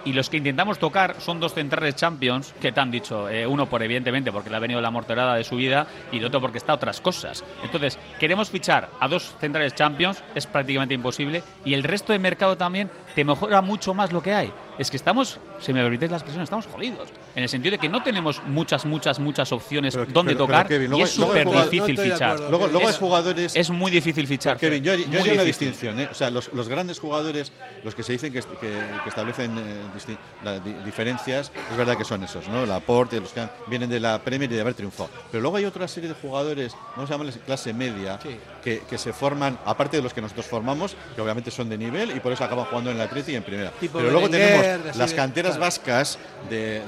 Y 0.06 0.14
los 0.14 0.30
que 0.30 0.38
intentamos 0.38 0.80
tocar 0.80 1.20
son 1.20 1.42
dos 1.42 1.54
centrales 1.54 1.96
champions 1.96 2.54
que 2.62 2.72
te 2.72 2.80
han 2.80 2.90
dicho, 2.90 3.28
eh, 3.28 3.46
uno 3.46 3.66
por 3.68 3.84
evidentemente 3.84 4.32
porque 4.32 4.50
le 4.50 4.56
ha 4.56 4.60
venido 4.60 4.80
la 4.80 4.90
morterada 4.90 5.36
de 5.36 5.44
su 5.44 5.58
vida 5.58 5.86
y 6.14 6.20
el 6.20 6.26
otro 6.26 6.40
porque 6.40 6.60
está 6.60 6.74
otras 6.74 7.02
cosas. 7.02 7.44
Entonces, 7.62 8.00
queremos 8.18 8.50
fichar 8.50 8.90
a 9.02 9.10
dos 9.10 9.36
centrales 9.42 9.76
champions, 9.76 10.24
es 10.34 10.48
prácticamente 10.48 10.94
imposible, 10.94 11.44
y 11.66 11.74
el 11.74 11.84
resto 11.84 12.14
de 12.14 12.20
mercado 12.20 12.56
también 12.56 12.90
te 13.18 13.26
mejora 13.26 13.64
mucho 13.64 13.96
más 13.96 14.14
lo 14.14 14.22
que 14.22 14.32
hay. 14.32 14.54
Es 14.78 14.92
que 14.92 14.98
estamos, 14.98 15.40
si 15.60 15.74
me 15.74 15.82
permites 15.82 16.12
la 16.12 16.18
expresión, 16.18 16.44
estamos 16.44 16.68
jodidos. 16.68 17.10
En 17.34 17.42
el 17.42 17.50
sentido 17.50 17.72
de 17.72 17.80
que 17.80 17.90
no 17.90 18.04
tenemos 18.04 18.44
muchas, 18.46 18.86
muchas, 18.86 19.18
muchas 19.18 19.52
opciones 19.52 19.96
Pero- 19.96 20.06
donde 20.12 20.34
pero- 20.36 20.46
pero, 20.46 20.58
tocar 20.60 20.68
Kevin, 20.68 20.94
y 20.94 21.02
es 21.02 21.10
súper 21.10 21.48
difícil 21.50 21.96
no 21.96 22.04
fichar. 22.04 22.22
acuerdo. 22.34 22.50
Luego, 22.52 22.68
luego 22.68 22.86
hay 22.88 22.94
Es- 22.94 23.00
jugadores. 23.00 23.56
Es 23.56 23.70
muy 23.72 23.90
difícil 23.90 24.28
fichar. 24.28 24.58
Kevin, 24.60 24.84
yo, 24.84 24.94
yo 24.94 25.20
haría 25.20 25.34
una 25.34 25.42
distinción. 25.44 26.00
¿eh? 26.00 26.08
O 26.12 26.14
sea, 26.14 26.30
los, 26.30 26.54
los 26.54 26.68
grandes 26.70 27.00
jugadores, 27.00 27.52
los 27.84 27.96
que 27.96 28.04
se 28.04 28.12
dicen 28.12 28.32
que, 28.32 28.42
que- 28.42 28.84
que 29.04 29.10
establecen 29.10 29.58
eh, 29.58 29.82
disti- 29.98 30.18
la- 30.44 30.60
di- 30.60 30.76
diferencias, 30.86 31.52
es 31.72 31.76
verdad 31.76 31.98
que 31.98 32.06
son 32.06 32.24
esos, 32.24 32.48
¿no? 32.48 32.64
Laporte, 32.68 33.20
los 33.20 33.32
que 33.32 33.40
han- 33.40 33.52
vienen 33.66 33.90
de 33.90 34.00
la 34.00 34.20
Premier 34.22 34.52
y 34.52 34.54
de 34.54 34.62
haber 34.62 34.76
triunfado. 34.76 35.10
Pero 35.32 35.42
luego 35.42 35.58
hay 35.58 35.66
otra 35.66 35.88
serie 35.88 36.08
de 36.10 36.14
jugadores, 36.16 36.76
vamos 36.96 37.10
a 37.10 37.14
llamarles 37.16 37.40
clase 37.44 37.74
media, 37.74 38.20
Sí. 38.22 38.38
Que, 38.68 38.80
que 38.80 38.98
se 38.98 39.14
forman, 39.14 39.58
aparte 39.64 39.96
de 39.96 40.04
los 40.04 40.14
que 40.14 40.20
nosotros 40.20 40.46
formamos, 40.46 40.98
que 41.16 41.22
obviamente 41.22 41.50
son 41.52 41.70
de 41.70 41.78
nivel 41.78 42.12
y 42.14 42.20
por 42.20 42.34
eso 42.34 42.44
acaban 42.44 42.66
jugando 42.66 42.92
en 42.92 42.98
el 42.98 43.02
Atleti 43.02 43.32
y 43.32 43.36
en 43.36 43.44
primera. 43.44 43.72
Tipo 43.72 43.98
Pero 44.00 44.12
luego 44.12 44.28
Berenguer, 44.28 44.78
tenemos 44.80 44.98
las 44.98 45.14
canteras 45.14 45.58
vascas 45.58 46.20
de, 46.50 46.82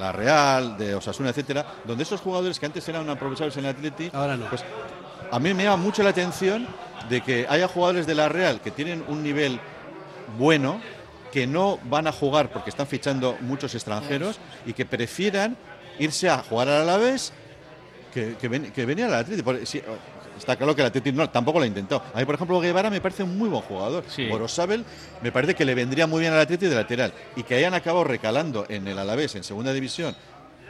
la 0.00 0.10
Real, 0.10 0.76
de 0.76 0.96
Osasuna, 0.96 1.30
etcétera, 1.30 1.64
donde 1.84 2.02
esos 2.02 2.20
jugadores 2.20 2.58
que 2.58 2.66
antes 2.66 2.88
eran 2.88 3.08
aprovechables 3.08 3.56
en 3.56 3.66
el 3.66 3.70
Atleti, 3.70 4.10
Ahora 4.12 4.36
no. 4.36 4.46
pues 4.48 4.64
a 5.30 5.38
mí 5.38 5.54
me 5.54 5.62
llama 5.62 5.76
mucho 5.76 6.02
la 6.02 6.10
atención 6.10 6.66
de 7.08 7.20
que 7.20 7.46
haya 7.48 7.68
jugadores 7.68 8.04
de 8.08 8.16
la 8.16 8.28
Real 8.28 8.60
que 8.60 8.72
tienen 8.72 9.04
un 9.06 9.22
nivel 9.22 9.60
bueno, 10.38 10.80
que 11.30 11.46
no 11.46 11.78
van 11.84 12.08
a 12.08 12.12
jugar 12.12 12.50
porque 12.50 12.70
están 12.70 12.88
fichando 12.88 13.36
muchos 13.42 13.76
extranjeros 13.76 14.40
y 14.66 14.72
que 14.72 14.86
prefieran 14.86 15.56
irse 16.00 16.28
a 16.28 16.38
jugar 16.38 16.68
al 16.68 16.82
Alavés 16.82 17.32
que, 18.12 18.34
que, 18.40 18.48
ven- 18.48 18.72
que 18.72 18.84
venir 18.86 19.04
al 19.04 19.14
Atleti. 19.14 19.42
Está 20.36 20.56
claro 20.56 20.74
que 20.74 20.82
el 20.82 20.88
Atleti 20.88 21.12
no, 21.12 21.28
tampoco 21.30 21.58
lo 21.58 21.64
ha 21.64 21.66
intentado. 21.66 22.02
A 22.14 22.18
mí, 22.18 22.24
por 22.24 22.34
ejemplo, 22.34 22.60
Guevara 22.60 22.90
me 22.90 23.00
parece 23.00 23.22
un 23.22 23.38
muy 23.38 23.48
buen 23.48 23.62
jugador. 23.62 24.04
Sí. 24.08 24.26
Borosabel 24.28 24.84
me 25.22 25.32
parece 25.32 25.54
que 25.54 25.64
le 25.64 25.74
vendría 25.74 26.06
muy 26.06 26.20
bien 26.20 26.32
al 26.32 26.40
Atleti 26.40 26.66
de 26.66 26.74
lateral. 26.74 27.12
Y 27.36 27.42
que 27.42 27.54
hayan 27.54 27.74
acabado 27.74 28.04
recalando 28.04 28.66
en 28.68 28.88
el 28.88 28.98
Alavés, 28.98 29.34
en 29.34 29.44
segunda 29.44 29.72
división, 29.72 30.16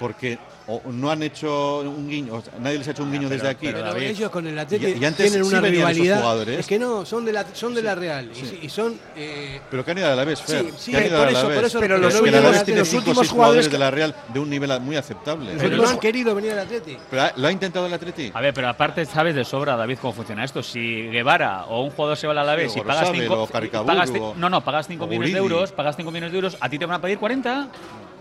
porque 0.02 0.36
o 0.66 0.80
no 0.92 1.10
han 1.10 1.22
hecho 1.22 1.80
un 1.80 2.08
guiño, 2.08 2.34
o 2.34 2.40
sea, 2.42 2.52
nadie 2.60 2.78
les 2.78 2.88
ha 2.88 2.90
hecho 2.92 3.02
un 3.04 3.10
guiño 3.12 3.28
desde 3.28 3.48
aquí. 3.48 3.66
Pero 3.66 3.96
ellos 3.96 4.30
con 4.30 4.46
el 4.46 4.58
Atlético 4.58 4.90
Y- 4.98 5.02
y 5.02 5.04
antes 5.04 5.30
tienen 5.30 5.44
sí 5.44 5.48
una 5.48 5.58
esos 5.58 5.70
rivalidad. 5.70 6.18
jugadores. 6.20 6.58
Es 6.60 6.66
que 6.66 6.78
no, 6.78 7.04
son 7.06 7.24
de 7.24 7.32
la, 7.32 7.46
son 7.52 7.74
de 7.74 7.82
la 7.82 7.94
Real. 7.94 8.30
y- 8.34 8.66
Y, 8.66 8.68
son. 8.68 8.96
eh, 9.16 9.60
Pero 9.70 9.84
que 9.84 9.90
han 9.92 9.98
ido 9.98 10.06
al 10.08 10.12
Alavés, 10.14 10.40
Fer. 10.42 10.64
Sí, 10.66 10.70
sí, 10.78 10.90
que 10.92 10.96
han 10.98 11.06
ido 11.06 11.18
por 11.18 11.26
al 11.26 11.30
eso, 11.32 11.38
Alavés. 11.38 11.56
por 11.58 11.64
eso- 11.66 11.80
Pero 11.80 11.94
Pero 11.96 11.98
los 12.08 12.14
es 12.14 12.20
que 12.64 12.76
los 12.76 12.92
o 12.92 12.96
últimos 12.96 13.28
jugadores 13.28 13.30
jugadores 13.30 13.70
de 13.72 13.78
la 13.78 13.90
Real 13.90 14.14
de 14.32 14.40
un 14.40 14.50
nivel 14.50 14.80
muy 14.80 14.96
aceptable. 14.96 15.52
pero 15.58 15.76
no 15.76 15.88
han 15.88 15.98
querido 15.98 16.34
venir 16.34 16.52
al 16.52 16.60
Atlético. 16.60 17.00
Pero 17.10 17.22
lo 17.36 17.48
ha 17.48 17.52
intentado 17.52 17.86
el 17.86 17.92
Atleti. 17.94 18.30
A 18.34 18.40
ver, 18.40 18.52
pero 18.54 18.68
aparte 18.68 19.04
sabes 19.06 19.34
de 19.34 19.44
sobra, 19.44 19.76
David, 19.76 19.98
cómo 20.00 20.12
funciona 20.12 20.44
esto. 20.44 20.62
Si 20.62 21.08
Guevara 21.08 21.64
o 21.66 21.82
un 21.82 21.90
jugador 21.90 22.16
se 22.16 22.26
va 22.26 22.32
al 22.32 22.38
Alavés 22.38 22.72
Sí, 22.72 22.78
y 22.78 22.82
o 22.82 22.84
pagas 22.84 23.06
Gorosabel, 23.08 23.22
5 23.28 23.42
o 23.42 23.46
Caricaburu, 23.48 23.86
pagas 23.94 24.12
ci- 24.12 24.20
o- 24.20 24.34
No, 24.36 24.48
no, 24.48 24.60
pagas 24.64 24.86
5 24.86 25.04
o 25.04 25.08
millones 25.08 25.32
de 25.32 25.38
euros, 25.38 25.72
pagas 25.72 25.96
5 25.96 26.10
millones 26.10 26.32
de 26.32 26.38
euros, 26.38 26.56
¿a 26.60 26.68
ti 26.68 26.78
te 26.78 26.86
van 26.86 26.96
a 26.96 27.00
pedir 27.00 27.18
40? 27.18 27.68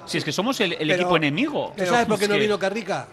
Si 0.05 0.17
es 0.17 0.23
que 0.25 0.31
somos 0.31 0.59
el, 0.61 0.73
el 0.73 0.79
Pero- 0.79 0.93
equipo 0.95 1.17
enemigo. 1.17 1.73
¿Tú 1.77 1.85
sabes 1.85 2.05
por 2.05 2.19
qué 2.19 2.27
no 2.27 2.35
vino 2.35 2.57
Carrica? 2.59 3.07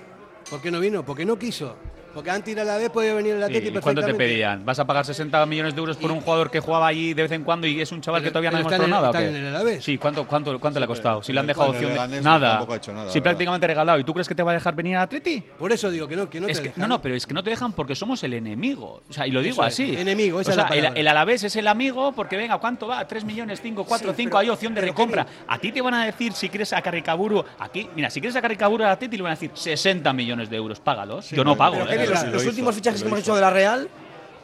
¿Por 0.48 0.60
qué 0.60 0.70
no 0.70 0.80
vino? 0.80 1.04
Porque 1.04 1.24
no 1.24 1.38
quiso. 1.38 1.76
Porque 2.18 2.32
antes 2.32 2.50
ir 2.52 2.58
a 2.58 2.64
la 2.64 2.76
vez 2.78 2.90
podía 2.90 3.14
venir 3.14 3.34
al 3.34 3.38
Sí, 3.38 3.44
Atlético 3.44 3.78
¿Y 3.78 3.80
cuánto 3.80 4.02
te 4.02 4.12
pedían? 4.12 4.64
¿Vas 4.64 4.76
a 4.80 4.84
pagar 4.84 5.04
60 5.04 5.46
millones 5.46 5.72
de 5.72 5.78
euros 5.78 5.96
por 5.98 6.10
un 6.10 6.20
jugador 6.20 6.50
que 6.50 6.58
jugaba 6.58 6.88
allí 6.88 7.14
de 7.14 7.22
vez 7.22 7.30
en 7.30 7.44
cuando 7.44 7.68
y 7.68 7.80
es 7.80 7.92
un 7.92 8.00
chaval 8.00 8.24
que 8.24 8.30
todavía 8.32 8.50
no 8.50 8.56
ha 8.56 8.58
demostrado 8.58 8.84
el- 8.86 8.90
nada? 8.90 9.08
¿o 9.08 9.10
está 9.12 9.20
qué? 9.22 9.28
en 9.28 9.36
el 9.36 9.46
Alavés. 9.54 9.84
Sí, 9.84 9.98
¿cuánto, 9.98 10.26
cuánto, 10.26 10.58
cuánto 10.58 10.80
le 10.80 10.84
ha 10.84 10.88
costado? 10.88 11.22
Si 11.22 11.32
le 11.32 11.38
han 11.38 11.44
el- 11.44 11.46
dejado 11.46 11.66
el 11.70 11.76
opción 11.76 12.10
de 12.10 12.20
nada. 12.20 12.66
ha 12.68 12.74
hecho 12.74 12.92
nada, 12.92 13.04
Sí, 13.12 13.20
¿verdad? 13.20 13.22
prácticamente 13.22 13.66
regalado. 13.68 14.00
¿Y 14.00 14.02
tú 14.04 14.12
crees 14.14 14.26
que 14.26 14.34
te 14.34 14.42
va 14.42 14.50
a 14.50 14.54
dejar 14.54 14.74
venir 14.74 14.96
a 14.96 15.02
Atleti? 15.02 15.40
Por 15.56 15.70
eso 15.70 15.92
digo 15.92 16.08
que 16.08 16.16
no, 16.16 16.28
que 16.28 16.40
no 16.40 16.48
Es 16.48 16.56
te 16.56 16.62
que- 16.64 16.68
dejan. 16.70 16.80
no, 16.82 16.88
no, 16.88 17.00
pero 17.00 17.14
es 17.14 17.24
que 17.24 17.34
no 17.34 17.44
te 17.44 17.50
dejan 17.50 17.72
porque 17.72 17.94
somos 17.94 18.20
el 18.24 18.34
enemigo. 18.34 19.00
O 19.08 19.12
sea, 19.12 19.24
y 19.24 19.30
lo 19.30 19.40
digo 19.40 19.52
Eso 19.54 19.66
es, 19.66 19.74
así. 19.74 19.96
enemigo, 19.96 20.40
esa 20.40 20.50
o 20.50 20.52
es 20.54 20.56
la 20.56 20.68
sea, 20.70 20.88
el, 20.88 20.96
el 20.96 21.06
Alavés 21.06 21.44
es 21.44 21.54
el 21.54 21.68
amigo 21.68 22.10
porque, 22.10 22.36
venga, 22.36 22.58
¿cuánto 22.58 22.88
va? 22.88 23.06
¿3 23.06 23.22
millones, 23.24 23.60
5, 23.62 23.84
4, 23.84 24.10
Sí, 24.10 24.16
5? 24.16 24.30
pero- 24.30 24.38
Hay 24.40 24.48
opción 24.48 24.74
de 24.74 24.80
recompra. 24.80 25.24
A 25.46 25.56
ti 25.60 25.70
te 25.70 25.80
van 25.80 25.94
a 25.94 26.04
decir 26.04 26.32
si 26.32 26.48
quieres 26.48 26.72
a 26.72 26.82
Carricaburu. 26.82 27.44
Aquí, 27.60 27.88
mira, 27.94 28.10
si 28.10 28.20
quieres 28.20 28.34
a 28.34 28.42
Carricaburu 28.42 28.82
a 28.82 28.90
Atleti, 28.90 29.16
le 29.16 29.22
van 29.22 29.30
a 29.30 29.34
decir 29.36 29.52
60 29.54 30.12
millones 30.12 30.50
de 30.50 30.56
euros. 30.56 30.80
Págalos. 30.80 31.30
Yo 31.30 31.44
no 31.44 31.56
pago. 31.56 31.76
Los, 32.10 32.46
últimos 32.46 32.74
fichajes 32.74 33.02
que 33.02 33.08
hemos 33.08 33.20
hecho 33.20 33.34
de 33.34 33.40
la 33.40 33.50
Real 33.50 33.88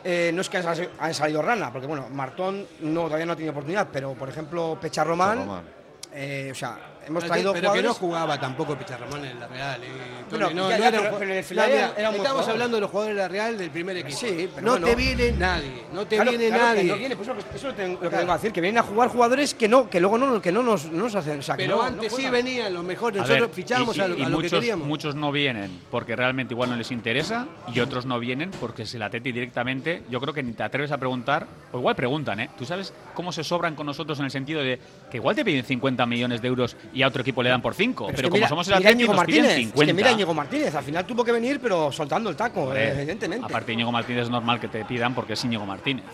eh, 0.04 0.30
no 0.34 0.40
es 0.42 0.48
que 0.50 0.58
han, 0.58 0.62
sal- 0.64 0.90
han 0.98 1.14
salido 1.14 1.40
rana, 1.42 1.72
porque 1.72 1.86
bueno, 1.86 2.08
Martón 2.10 2.66
no, 2.80 3.04
todavía 3.04 3.26
no 3.26 3.32
ha 3.32 3.36
tenido 3.36 3.52
oportunidad, 3.52 3.88
pero 3.92 4.12
por 4.14 4.28
ejemplo, 4.28 4.76
Pecharromán 4.80 5.38
Román. 5.38 5.64
eh, 6.12 6.50
o 6.52 6.54
sea, 6.54 6.78
hemos 7.06 7.22
Pero 7.22 7.32
traído 7.32 7.52
que- 7.52 7.60
pero 7.60 7.72
que 7.72 7.82
no 7.82 7.94
jugaba 7.94 8.38
tampoco 8.40 8.76
Picharramón 8.76 9.24
en 9.24 9.38
la 9.40 9.46
Real. 9.48 9.82
eh, 9.82 9.86
Bueno, 10.30 10.46
Tony, 10.48 10.54
no, 10.56 10.70
ya, 10.70 10.76
no 10.76 10.82
ya, 10.82 10.88
era 10.88 10.98
un 10.98 11.04
pero- 11.04 11.14
ju- 11.16 11.18
pero 11.18 11.30
en 11.30 11.36
el 11.38 11.42
No, 11.42 11.48
Philadelphia 11.48 11.86
mira, 11.86 11.98
era 12.00 12.08
un 12.08 12.14
buen 12.14 12.16
Estamos 12.16 12.30
jugador. 12.32 12.50
hablando 12.52 12.76
de 12.76 12.80
los 12.80 12.90
jugadores 12.90 13.16
de 13.16 13.22
la 13.22 13.28
Real 13.28 13.58
del 13.58 13.70
primer 13.70 13.96
equipo. 13.98 14.18
Sí, 14.18 14.48
pero 14.54 14.64
no 14.66 14.70
bueno. 14.72 14.86
te 14.86 14.94
viene 14.96 15.32
nadie, 15.32 15.82
no 15.92 16.06
te 16.06 16.16
Claro, 16.16 16.30
viene 16.30 16.48
claro 16.48 16.62
que 16.62 16.68
nadie. 16.76 16.84
no 16.90 16.96
viene, 16.96 17.16
pues 17.16 17.28
eso, 17.28 17.38
eso 17.54 17.66
lo, 17.68 17.74
tengo- 17.74 17.98
lo 18.02 18.10
que 18.10 18.16
vengo 18.16 18.32
a 18.32 18.34
decir, 18.36 18.52
que 18.52 18.60
vienen 18.60 18.78
a 18.78 18.82
jugar 18.82 19.08
jugadores 19.08 19.54
que 19.54 19.68
no, 19.68 19.88
que 19.90 20.00
luego 20.00 20.18
no, 20.18 20.40
que 20.42 20.52
no 20.52 20.62
nos, 20.62 20.86
no 20.90 21.04
nos 21.04 21.14
hacen. 21.14 21.38
O 21.38 21.42
sea, 21.42 21.56
Pero 21.56 21.76
no- 21.76 21.82
antes 21.82 22.10
no 22.12 22.18
sí 22.18 22.28
venían 22.30 22.72
los 22.74 22.84
mejores. 22.84 23.20
Nosotros 23.22 23.50
fichábamos 23.52 23.96
y- 23.96 24.00
a, 24.00 24.08
lo- 24.08 24.16
y 24.16 24.22
a 24.22 24.28
lo 24.28 24.38
que 24.38 24.44
muchos, 24.44 24.58
queríamos. 24.60 24.86
muchos 24.88 25.14
no 25.14 25.30
vienen 25.32 25.80
porque 25.90 26.16
realmente 26.16 26.54
igual 26.54 26.70
no 26.70 26.76
les 26.76 26.90
interesa 26.90 27.46
y 27.72 27.80
otros 27.80 28.06
no 28.06 28.18
vienen 28.18 28.50
porque 28.60 28.86
si 28.86 28.98
la 28.98 29.10
Teti 29.10 29.30
directamente, 29.32 30.02
yo 30.10 30.20
creo 30.20 30.32
que 30.34 30.42
ni 30.42 30.52
te 30.52 30.62
atreves 30.62 30.90
a 30.92 30.98
preguntar, 30.98 31.46
o 31.72 31.78
igual 31.78 31.94
preguntan, 31.94 32.40
¿eh? 32.40 32.50
¿Tú 32.58 32.64
sabes 32.64 32.92
cómo 33.14 33.30
se 33.32 33.44
sobran 33.44 33.74
con 33.74 33.86
nosotros 33.86 34.18
en 34.18 34.24
el 34.24 34.30
sentido 34.30 34.60
de 34.62 34.78
que 35.10 35.18
igual 35.18 35.36
te 35.36 35.44
piden 35.44 35.64
50 35.64 36.06
millones 36.06 36.40
de 36.42 36.48
euros 36.48 36.76
y 36.94 37.02
a 37.02 37.08
otro 37.08 37.22
equipo 37.22 37.42
le 37.42 37.50
dan 37.50 37.60
por 37.60 37.74
5? 37.74 38.06
Pero, 38.06 38.16
es 38.16 38.22
que 38.22 38.28
como 38.28 38.36
mira- 38.36 38.48
somos 38.48 38.68
el 38.68 38.74
Íñigo 38.92 39.12
nos 39.14 39.24
piden 39.24 39.42
Martínez, 39.42 39.54
50. 39.56 39.82
Es 39.82 39.86
que 39.88 39.94
mira 39.94 40.08
a 40.08 40.12
Íñigo 40.12 40.34
Martínez, 40.34 40.74
al 40.74 40.84
final 40.84 41.04
tuvo 41.04 41.24
que 41.24 41.32
venir, 41.32 41.60
pero 41.60 41.90
soltando 41.92 42.30
el 42.30 42.36
taco, 42.36 42.62
Hombre, 42.62 42.88
eh, 42.88 42.92
evidentemente. 42.96 43.44
Aparte, 43.44 43.72
Íñigo 43.72 43.90
Martínez 43.92 44.22
es 44.24 44.30
normal 44.30 44.60
que 44.60 44.68
te 44.68 44.84
pidan 44.84 45.14
porque 45.14 45.34
es 45.34 45.44
Íñigo 45.44 45.66
Martínez. 45.66 46.04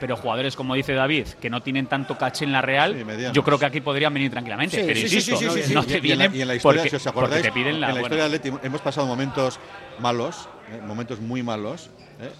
Pero 0.00 0.16
jugadores, 0.16 0.56
como 0.56 0.74
dice 0.74 0.94
David, 0.94 1.26
que 1.40 1.50
no 1.50 1.60
tienen 1.60 1.86
tanto 1.86 2.16
caché 2.16 2.46
en 2.46 2.52
la 2.52 2.62
Real, 2.62 2.96
yo 3.34 3.44
creo 3.44 3.58
que 3.58 3.66
aquí 3.66 3.82
podrían 3.82 4.14
venir 4.14 4.30
tranquilamente. 4.30 4.76
Sí, 4.78 4.82
pero 4.86 4.98
sí, 4.98 5.08
sí, 5.08 5.14
insisto, 5.16 5.36
sí, 5.36 5.60
sí, 5.60 5.62
sí, 5.68 5.74
no 5.74 5.82
sí. 5.82 5.88
te 5.88 5.94
Y 5.94 5.96
en 6.12 6.18
la- 6.18 6.24
vienen 6.28 6.34
y 6.38 6.40
en 6.40 6.48
la 6.48 6.54
historia, 6.54 6.80
porque, 6.80 6.90
si 6.90 6.96
os 6.96 7.06
acordáis, 7.06 7.42
te 7.42 7.52
piden 7.52 7.80
la. 7.82 7.88
en 7.90 7.94
la 7.96 8.00
bueno, 8.00 8.06
historia 8.06 8.24
del 8.24 8.34
Atleti 8.34 8.66
hemos 8.66 8.80
pasado 8.80 9.06
momentos 9.06 9.60
malos, 9.98 10.48
eh, 10.72 10.80
momentos 10.86 11.20
muy 11.20 11.42
malos. 11.42 11.90
eh. 12.18 12.30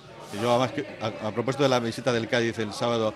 Yo, 0.40 0.48
además, 0.52 0.72
que- 0.72 0.86
a, 1.02 1.28
a 1.28 1.32
propósito 1.32 1.64
de 1.64 1.68
la 1.68 1.80
visita 1.80 2.12
del 2.14 2.28
Cádiz 2.28 2.58
el 2.60 2.72
sábado, 2.72 3.12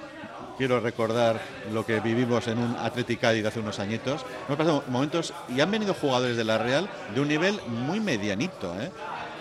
quiero 0.58 0.80
recordar 0.80 1.40
lo 1.72 1.84
que 1.84 2.00
vivimos 2.00 2.46
en 2.48 2.58
un 2.58 2.76
Atleti 2.76 3.16
Cádiz 3.16 3.44
hace 3.46 3.60
unos 3.60 3.78
añitos. 3.80 4.24
Hemos 4.46 4.58
pasado 4.58 4.84
momentos 4.88 5.32
y 5.54 5.60
han 5.60 5.70
venido 5.70 5.94
jugadores 5.94 6.36
de 6.36 6.44
la 6.44 6.58
Real 6.58 6.88
de 7.14 7.20
un 7.20 7.28
nivel 7.28 7.60
muy 7.66 8.00
medianito. 8.00 8.74
¿eh? 8.80 8.90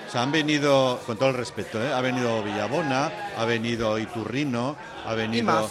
O 0.08 0.12
sea, 0.12 0.22
han 0.24 0.32
venido, 0.32 1.00
con 1.06 1.18
todo 1.18 1.30
el 1.30 1.36
respeto, 1.36 1.84
¿eh? 1.84 1.92
ha 1.94 2.02
venido 2.02 2.42
Villabona, 2.44 3.12
ha 3.38 3.46
venido 3.46 3.98
Iturrino, 4.00 4.76
ha 5.06 5.14
venido 5.14 5.70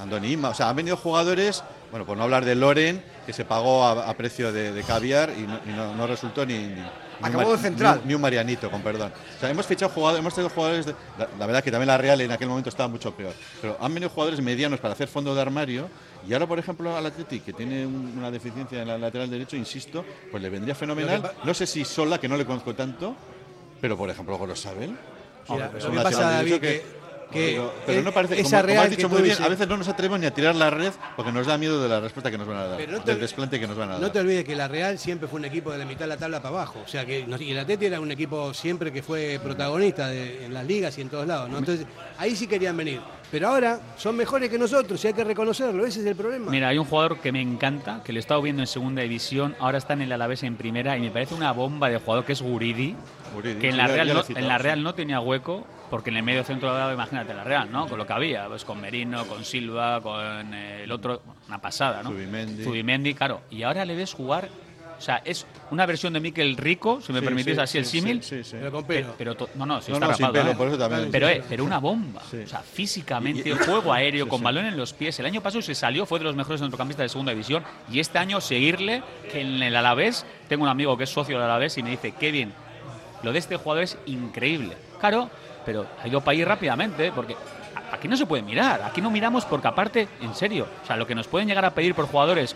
Andoni 0.00 0.32
Ima. 0.32 0.50
O 0.50 0.54
sea, 0.54 0.68
han 0.68 0.76
venido 0.76 0.96
jugadores, 0.96 1.62
bueno, 1.90 2.06
por 2.06 2.16
no 2.16 2.24
hablar 2.24 2.44
de 2.44 2.54
Loren, 2.54 3.02
que 3.26 3.32
se 3.32 3.44
pagó 3.44 3.84
a, 3.84 4.08
a 4.08 4.14
precio 4.14 4.52
de, 4.52 4.72
de 4.72 4.82
caviar 4.82 5.30
y 5.36 5.42
no, 5.42 5.60
y 5.66 5.70
no- 5.70 5.94
no 5.94 6.06
resultó 6.06 6.44
ni, 6.46 6.54
Acabó 7.22 7.52
de 7.52 7.58
central. 7.58 7.96
Ni, 7.96 8.02
un- 8.02 8.08
ni 8.08 8.14
un 8.14 8.20
Marianito, 8.20 8.70
con 8.70 8.82
perdón. 8.82 9.12
O 9.36 9.40
sea, 9.40 9.50
hemos 9.50 9.66
fichado 9.66 9.90
jugadores, 9.92 10.20
hemos 10.20 10.34
traído 10.34 10.50
jugadores, 10.50 10.86
de- 10.86 10.94
la, 11.18 11.28
la 11.38 11.46
verdad 11.46 11.62
que 11.64 11.70
también 11.70 11.88
la 11.88 11.98
Real 11.98 12.20
en 12.20 12.30
aquel 12.32 12.48
momento 12.48 12.68
estaba 12.68 12.88
mucho 12.88 13.14
peor, 13.14 13.32
pero 13.60 13.76
han 13.80 13.92
venido 13.94 14.10
jugadores 14.10 14.40
medianos 14.42 14.80
para 14.80 14.92
hacer 14.94 15.08
fondo 15.08 15.34
de 15.34 15.40
armario 15.40 15.88
y 16.28 16.32
ahora, 16.32 16.46
por 16.46 16.58
ejemplo, 16.58 16.96
al 16.96 17.06
Atleti, 17.06 17.40
que 17.40 17.52
tiene 17.52 17.86
un- 17.86 18.14
una 18.18 18.30
deficiencia 18.30 18.82
en 18.82 18.88
la 18.88 18.98
lateral 18.98 19.30
derecho, 19.30 19.56
insisto, 19.56 20.04
pues 20.30 20.42
le 20.42 20.50
vendría 20.50 20.74
fenomenal. 20.74 21.22
No 21.44 21.54
sé 21.54 21.66
si 21.66 21.84
Sola, 21.84 22.18
que 22.18 22.28
no 22.28 22.36
le 22.36 22.44
conozco 22.44 22.74
tanto, 22.74 23.14
pero 23.80 23.96
por 23.96 24.10
ejemplo, 24.10 24.36
Gorosabel. 24.36 24.96
Mira, 25.48 25.70
lo 25.72 25.90
que 25.92 25.96
pasa, 26.00 26.30
David, 26.30 26.60
que, 26.60 26.82
que 27.30 27.52
pero, 27.52 27.72
pero 27.86 28.02
no 28.02 28.12
parece, 28.12 28.40
esa 28.40 28.62
como, 28.62 28.80
has 28.80 28.90
dicho 28.90 29.08
muy 29.08 29.22
bien, 29.22 29.34
dices- 29.34 29.44
a 29.44 29.48
veces 29.48 29.66
no 29.68 29.76
nos 29.76 29.88
atrevemos 29.88 30.20
ni 30.20 30.26
a 30.26 30.30
tirar 30.32 30.54
la 30.54 30.70
red 30.70 30.92
porque 31.16 31.32
nos 31.32 31.46
da 31.46 31.58
miedo 31.58 31.82
de 31.82 31.88
la 31.88 32.00
respuesta 32.00 32.30
que 32.30 32.38
nos 32.38 32.46
van 32.46 32.56
a 32.58 32.66
dar, 32.66 32.76
Pero 32.78 32.92
no 32.92 33.00
te- 33.02 33.10
del 33.12 33.20
desplante 33.20 33.58
que 33.60 33.66
nos 33.66 33.76
van 33.76 33.88
a 33.88 33.92
dar. 33.94 34.00
No 34.00 34.10
te 34.12 34.20
olvides 34.20 34.44
que 34.44 34.54
la 34.54 34.68
Real 34.68 34.98
siempre 34.98 35.28
fue 35.28 35.38
un 35.40 35.44
equipo 35.46 35.70
de 35.72 35.78
la 35.78 35.84
mitad 35.84 36.00
de 36.00 36.08
la 36.08 36.16
tabla 36.16 36.40
para 36.40 36.54
abajo. 36.56 36.82
O 36.84 36.88
sea 36.88 37.04
que 37.04 37.26
y 37.38 37.50
el 37.50 37.58
Atleti 37.58 37.86
era 37.86 38.00
un 38.00 38.10
equipo 38.10 38.54
siempre 38.54 38.92
que 38.92 39.02
fue 39.02 39.40
protagonista 39.42 40.08
de- 40.08 40.44
en 40.46 40.54
las 40.54 40.64
ligas 40.66 40.96
y 40.98 41.02
en 41.02 41.08
todos 41.08 41.26
lados. 41.26 41.50
¿no? 41.50 41.58
Entonces 41.58 41.86
ahí 42.18 42.36
sí 42.36 42.46
querían 42.46 42.76
venir. 42.76 43.00
Pero 43.28 43.48
ahora 43.48 43.80
son 43.96 44.14
mejores 44.16 44.48
que 44.48 44.56
nosotros 44.56 45.02
y 45.04 45.08
hay 45.08 45.12
que 45.12 45.24
reconocerlo. 45.24 45.84
Ese 45.84 45.98
es 46.00 46.06
el 46.06 46.14
problema. 46.14 46.48
Mira, 46.48 46.68
hay 46.68 46.78
un 46.78 46.84
jugador 46.84 47.18
que 47.18 47.32
me 47.32 47.40
encanta, 47.42 48.00
que 48.04 48.12
lo 48.12 48.18
he 48.18 48.20
estado 48.20 48.40
viendo 48.40 48.62
en 48.62 48.68
segunda 48.68 49.02
división, 49.02 49.56
ahora 49.58 49.78
está 49.78 49.94
en 49.94 50.02
el 50.02 50.12
Alavés 50.12 50.44
en 50.44 50.54
primera 50.56 50.96
y 50.96 51.00
me 51.00 51.10
parece 51.10 51.34
una 51.34 51.50
bomba 51.50 51.88
de 51.90 51.98
jugador 51.98 52.24
que 52.24 52.34
es 52.34 52.40
Guridi, 52.40 52.94
Guridi, 53.34 53.58
que 53.58 53.68
en 53.70 53.76
la 53.78 53.88
Real, 53.88 54.14
no, 54.14 54.22
en 54.28 54.46
la. 54.48 54.58
Real 54.58 54.80
no 54.82 54.94
tenía 54.94 55.18
hueco, 55.18 55.66
porque 55.90 56.10
en 56.10 56.16
el 56.18 56.22
medio 56.22 56.42
centro 56.44 56.72
de 56.74 56.80
la 56.80 56.92
imagínate 56.92 57.32
la 57.34 57.44
Real, 57.44 57.70
¿no? 57.70 57.86
Con 57.88 57.98
lo 57.98 58.06
que 58.06 58.12
había, 58.12 58.46
pues 58.48 58.64
con 58.64 58.80
Merino, 58.80 59.24
con 59.26 59.44
Silva, 59.44 60.00
con 60.00 60.52
eh, 60.54 60.82
el 60.84 60.92
otro, 60.92 61.22
una 61.48 61.58
pasada, 61.60 62.02
¿no? 62.02 62.10
Zubimendi. 62.10 62.64
Zubimendi, 62.64 63.14
claro. 63.14 63.42
Y 63.50 63.62
ahora 63.62 63.84
le 63.84 63.94
ves 63.94 64.12
jugar, 64.12 64.48
o 64.98 65.00
sea, 65.00 65.20
es 65.24 65.46
una 65.70 65.84
versión 65.86 66.12
de 66.14 66.20
Mikel 66.20 66.56
Rico, 66.56 67.00
si 67.02 67.12
me 67.12 67.20
Sí, 67.20 67.24
permitís 67.26 67.54
sí, 67.54 67.60
así 67.60 67.78
el 67.78 67.84
sí, 67.84 68.00
símil. 68.00 68.22
sí, 68.22 68.36
sí, 68.38 68.44
sí. 68.44 68.56
Pero 68.58 68.72
con 68.72 68.84
Pero, 68.84 69.00
pelo. 69.08 69.14
pero 69.18 69.34
to- 69.36 69.50
no, 69.54 69.66
no, 69.66 69.80
si 69.82 69.90
No, 69.92 69.98
está 69.98 70.06
no, 70.08 70.14
sin 70.14 70.26
rapado, 70.26 70.42
pelo, 70.44 70.52
¿eh? 70.52 70.56
por 70.56 70.68
eso 70.68 70.78
también. 70.78 71.08
Pero, 71.12 71.28
eh, 71.28 71.42
pero 71.48 71.64
una 71.64 71.78
bomba. 71.78 72.22
Sí. 72.30 72.38
O 72.38 72.46
sea, 72.46 72.60
físicamente, 72.60 73.42
Y- 73.48 73.52
y- 73.52 73.52
el 73.52 73.58
juego 73.58 73.92
aéreo, 73.92 74.24
Sí, 74.24 74.30
con 74.30 74.38
sí. 74.38 74.44
balón 74.44 74.64
en 74.66 74.76
los 74.76 74.92
pies. 74.94 75.18
El 75.20 75.26
año 75.26 75.42
pasado 75.42 75.60
se 75.62 75.74
salió, 75.74 76.06
fue 76.06 76.18
de 76.18 76.24
los 76.24 76.34
mejores 76.34 76.60
centrocampistas 76.60 77.04
de 77.04 77.08
segunda 77.10 77.32
división. 77.32 77.62
Y 77.92 78.00
este 78.00 78.18
año 78.18 78.40
seguirle, 78.40 79.02
que 79.30 79.40
en 79.42 79.62
el 79.62 79.76
Alavés, 79.76 80.24
tengo 80.48 80.64
un 80.64 80.70
amigo 80.70 80.96
que 80.96 81.04
es 81.04 81.10
socio 81.10 81.36
del 81.36 81.44
Alavés 81.44 81.76
y 81.78 81.82
me 81.82 81.90
dice, 81.90 82.12
qué 82.18 82.30
bien, 82.30 82.52
lo 83.22 83.32
de 83.32 83.38
este 83.38 83.56
jugador 83.56 83.84
es 83.84 83.98
increíble. 84.06 84.76
Claro, 84.98 85.28
pero 85.66 85.84
ha 86.02 86.08
ido 86.08 86.20
para 86.22 86.32
ahí 86.32 86.44
rápidamente, 86.44 87.12
porque 87.12 87.36
aquí 87.92 88.06
no 88.08 88.16
se 88.16 88.24
puede 88.24 88.42
mirar. 88.42 88.80
Aquí 88.82 89.00
no 89.02 89.10
miramos 89.10 89.44
porque 89.44 89.68
aparte, 89.68 90.08
en 90.22 90.34
serio, 90.34 90.66
o 90.82 90.86
sea, 90.86 90.96
lo 90.96 91.06
que 91.06 91.14
nos 91.14 91.26
pueden 91.26 91.48
llegar 91.48 91.64
a 91.64 91.72
pedir 91.74 91.94
por 91.94 92.06
jugadores 92.06 92.54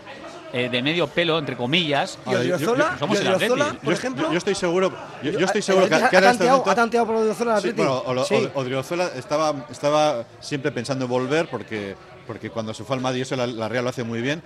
eh, 0.53 0.67
de 0.69 0.81
medio 0.81 1.07
pelo, 1.07 1.37
entre 1.37 1.55
comillas. 1.55 2.17
¿Y 2.25 2.33
Odriozola? 2.35 2.97
somos 2.97 3.17
¿Y 3.17 3.21
el 3.21 3.27
Atleti. 3.27 3.51
Odriozola, 3.53 3.73
por 3.79 3.93
Yo- 3.93 3.99
ejemplo? 3.99 4.23
Yo, 4.27 4.31
yo 4.31 4.37
estoy 4.37 4.55
seguro, 4.55 4.91
yo, 5.23 5.31
yo 5.31 5.45
estoy 5.45 5.59
¿El 5.59 5.63
seguro 5.63 5.85
que, 5.85 5.89
que 5.89 5.95
ahora 5.95 6.05
ha 6.05 6.07
en 6.07 6.15
este 6.15 6.23
tanteado, 6.23 6.51
momento- 6.57 6.71
ha 6.71 6.75
tanteado 6.75 7.05
por 7.07 7.15
Odriozola 7.17 7.61
Sí, 7.61 7.71
bueno, 7.73 8.03
Sí. 8.25 8.35
Od- 8.35 8.51
Odriozola 8.55 9.07
estaba, 9.15 9.53
estaba 9.69 10.23
siempre 10.39 10.71
pensando 10.71 11.05
en 11.05 11.11
volver 11.11 11.47
porque, 11.49 11.95
porque 12.27 12.49
cuando 12.49 12.73
se 12.73 12.83
fue 12.83 12.95
al 12.95 13.01
Madrid, 13.01 13.21
eso 13.21 13.35
la, 13.35 13.45
la 13.47 13.69
Real 13.69 13.83
lo 13.83 13.89
hace 13.91 14.03
muy 14.03 14.21
bien. 14.21 14.41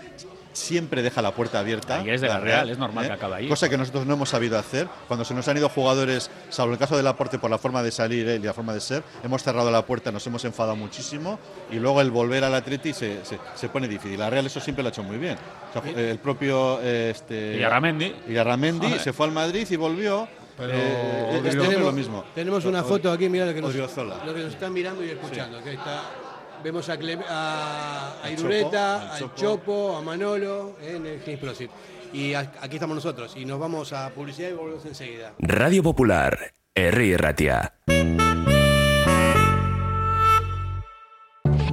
Siempre 0.56 1.04
deja 1.04 1.22
la 1.22 1.32
puerta 1.32 1.60
abierta. 1.60 2.02
Y 2.06 2.10
es 2.10 2.22
de 2.22 2.30
la 2.30 2.40
Real, 2.40 2.70
es 2.70 2.78
normal 2.78 3.06
que 3.08 3.12
acabe 3.14 3.36
ahí. 3.36 3.50
Cosa 3.50 3.68
que 3.68 3.78
nosotros 3.78 4.06
no 4.06 4.14
hemos 4.14 4.30
sabido 4.30 4.58
hacer. 4.58 4.88
Cuando 5.08 5.26
se 5.26 5.34
nos 5.34 5.46
han 5.50 5.58
ido 5.58 5.68
jugadores, 5.68 6.32
salvo 6.50 6.72
el 6.72 6.80
caso 6.80 6.96
del 6.96 7.06
aporte 7.08 7.38
por 7.40 7.50
la 7.52 7.58
forma 7.58 7.84
de 7.84 7.92
salir 7.92 8.28
él 8.30 8.42
y 8.42 8.46
la 8.46 8.54
forma 8.54 8.74
de 8.74 8.80
ser, 8.80 9.04
hemos 9.22 9.44
cerrado 9.44 9.70
la 9.70 9.86
puerta, 9.86 10.14
nos 10.14 10.26
hemos 10.28 10.46
enfadado 10.46 10.78
muchísimo 10.78 11.40
y 11.70 11.76
luego 11.76 12.00
el 12.00 12.10
volver 12.10 12.46
al 12.46 12.56
Atleti 12.56 12.94
se, 12.94 13.26
se, 13.26 13.38
se 13.54 13.68
pone 13.70 13.88
difícil. 13.90 14.18
La 14.18 14.30
Real 14.30 14.46
eso 14.46 14.62
siempre 14.62 14.82
lo 14.82 14.88
ha 14.88 14.92
hecho 14.92 15.04
muy 15.04 15.18
bien. 15.18 15.38
O 15.76 15.82
sea, 15.82 15.92
el 15.92 16.20
propio 16.20 16.80
eh, 16.82 17.12
este, 17.14 17.52
Villarramendi. 17.56 18.16
Villarramendi 18.26 18.86
Joder. 18.88 19.02
se 19.02 19.12
fue 19.12 19.26
al 19.26 19.34
Madrid 19.34 19.68
y 19.70 19.76
volvió. 19.76 20.28
Pero 20.58 20.72
Eh, 20.74 21.42
este 21.44 21.50
tenemos, 21.60 21.82
lo 21.86 21.92
mismo. 21.92 22.24
tenemos 22.34 22.64
una 22.64 22.82
foto 22.82 23.12
aquí, 23.12 23.28
mira 23.28 23.46
lo 23.46 23.54
que 23.54 23.62
nos, 23.62 23.76
lo 23.76 24.34
que 24.34 24.40
nos 24.42 24.54
están 24.54 24.72
mirando 24.72 25.04
y 25.04 25.10
escuchando. 25.10 25.62
que 25.62 25.74
está, 25.74 26.04
vemos 26.66 26.90
a, 26.90 26.98
Cle- 26.98 27.24
a, 27.30 28.16
a 28.22 28.24
Al 28.24 28.34
Irureta, 28.34 28.66
Chopo, 28.72 29.06
al 29.06 29.12
al 29.12 29.20
Chopo. 29.20 29.36
Chopo, 29.36 29.98
a 29.98 30.02
Manolo 30.02 30.78
en 30.82 31.06
el 31.06 31.38
Prosit. 31.38 31.70
Y 32.12 32.34
a- 32.34 32.52
aquí 32.60 32.78
estamos 32.78 32.96
nosotros 32.96 33.34
y 33.38 33.46
nos 33.46 33.60
vamos 33.60 33.94
a 33.94 34.10
publicidad 34.10 34.50
y 34.50 34.54
volvemos 34.54 34.84
enseguida. 34.86 35.34
Radio 35.38 35.84
Popular, 35.84 36.54
Herri 36.74 37.16
Ratia. 37.18 37.74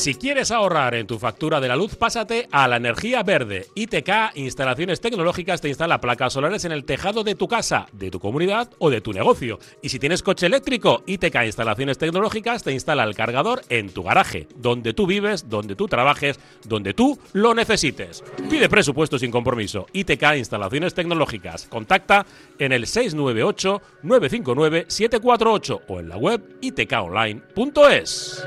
Si 0.00 0.14
quieres 0.14 0.50
ahorrar 0.50 0.94
en 0.94 1.06
tu 1.06 1.18
factura 1.18 1.60
de 1.60 1.68
la 1.68 1.76
luz, 1.76 1.94
pásate 1.94 2.48
a 2.52 2.66
la 2.66 2.78
energía 2.78 3.22
verde. 3.22 3.66
ITK 3.74 4.34
Instalaciones 4.34 5.02
Tecnológicas 5.02 5.60
te 5.60 5.68
instala 5.68 6.00
placas 6.00 6.32
solares 6.32 6.64
en 6.64 6.72
el 6.72 6.86
tejado 6.86 7.22
de 7.22 7.34
tu 7.34 7.48
casa, 7.48 7.86
de 7.92 8.10
tu 8.10 8.18
comunidad 8.18 8.70
o 8.78 8.88
de 8.88 9.02
tu 9.02 9.12
negocio. 9.12 9.58
Y 9.82 9.90
si 9.90 9.98
tienes 9.98 10.22
coche 10.22 10.46
eléctrico, 10.46 11.02
ITK 11.04 11.44
Instalaciones 11.44 11.98
Tecnológicas 11.98 12.62
te 12.62 12.72
instala 12.72 13.04
el 13.04 13.14
cargador 13.14 13.60
en 13.68 13.90
tu 13.90 14.02
garaje, 14.02 14.48
donde 14.56 14.94
tú 14.94 15.06
vives, 15.06 15.50
donde 15.50 15.76
tú 15.76 15.86
trabajes, 15.86 16.40
donde 16.64 16.94
tú 16.94 17.18
lo 17.34 17.52
necesites. 17.52 18.24
Pide 18.48 18.70
presupuesto 18.70 19.18
sin 19.18 19.30
compromiso. 19.30 19.86
ITK 19.92 20.34
Instalaciones 20.38 20.94
Tecnológicas. 20.94 21.66
Contacta 21.66 22.24
en 22.58 22.72
el 22.72 22.86
698 22.86 23.82
959 24.04 24.86
748 24.88 25.82
o 25.88 26.00
en 26.00 26.08
la 26.08 26.16
web 26.16 26.40
itkonline.es. 26.62 28.46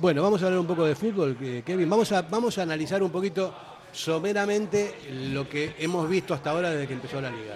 Bueno, 0.00 0.22
vamos 0.22 0.42
a 0.42 0.46
hablar 0.46 0.60
un 0.60 0.66
poco 0.66 0.84
de 0.84 0.94
fútbol, 0.94 1.36
que- 1.36 1.62
Kevin. 1.64 1.88
Vamos 1.90 2.12
a, 2.12 2.22
vamos 2.22 2.56
a 2.58 2.62
analizar 2.62 3.02
un 3.02 3.10
poquito 3.10 3.52
someramente 3.92 4.94
lo 5.32 5.48
que 5.48 5.74
hemos 5.78 6.08
visto 6.08 6.34
hasta 6.34 6.50
ahora 6.50 6.70
desde 6.70 6.86
que 6.86 6.94
empezó 6.94 7.20
la 7.20 7.30
liga. 7.30 7.54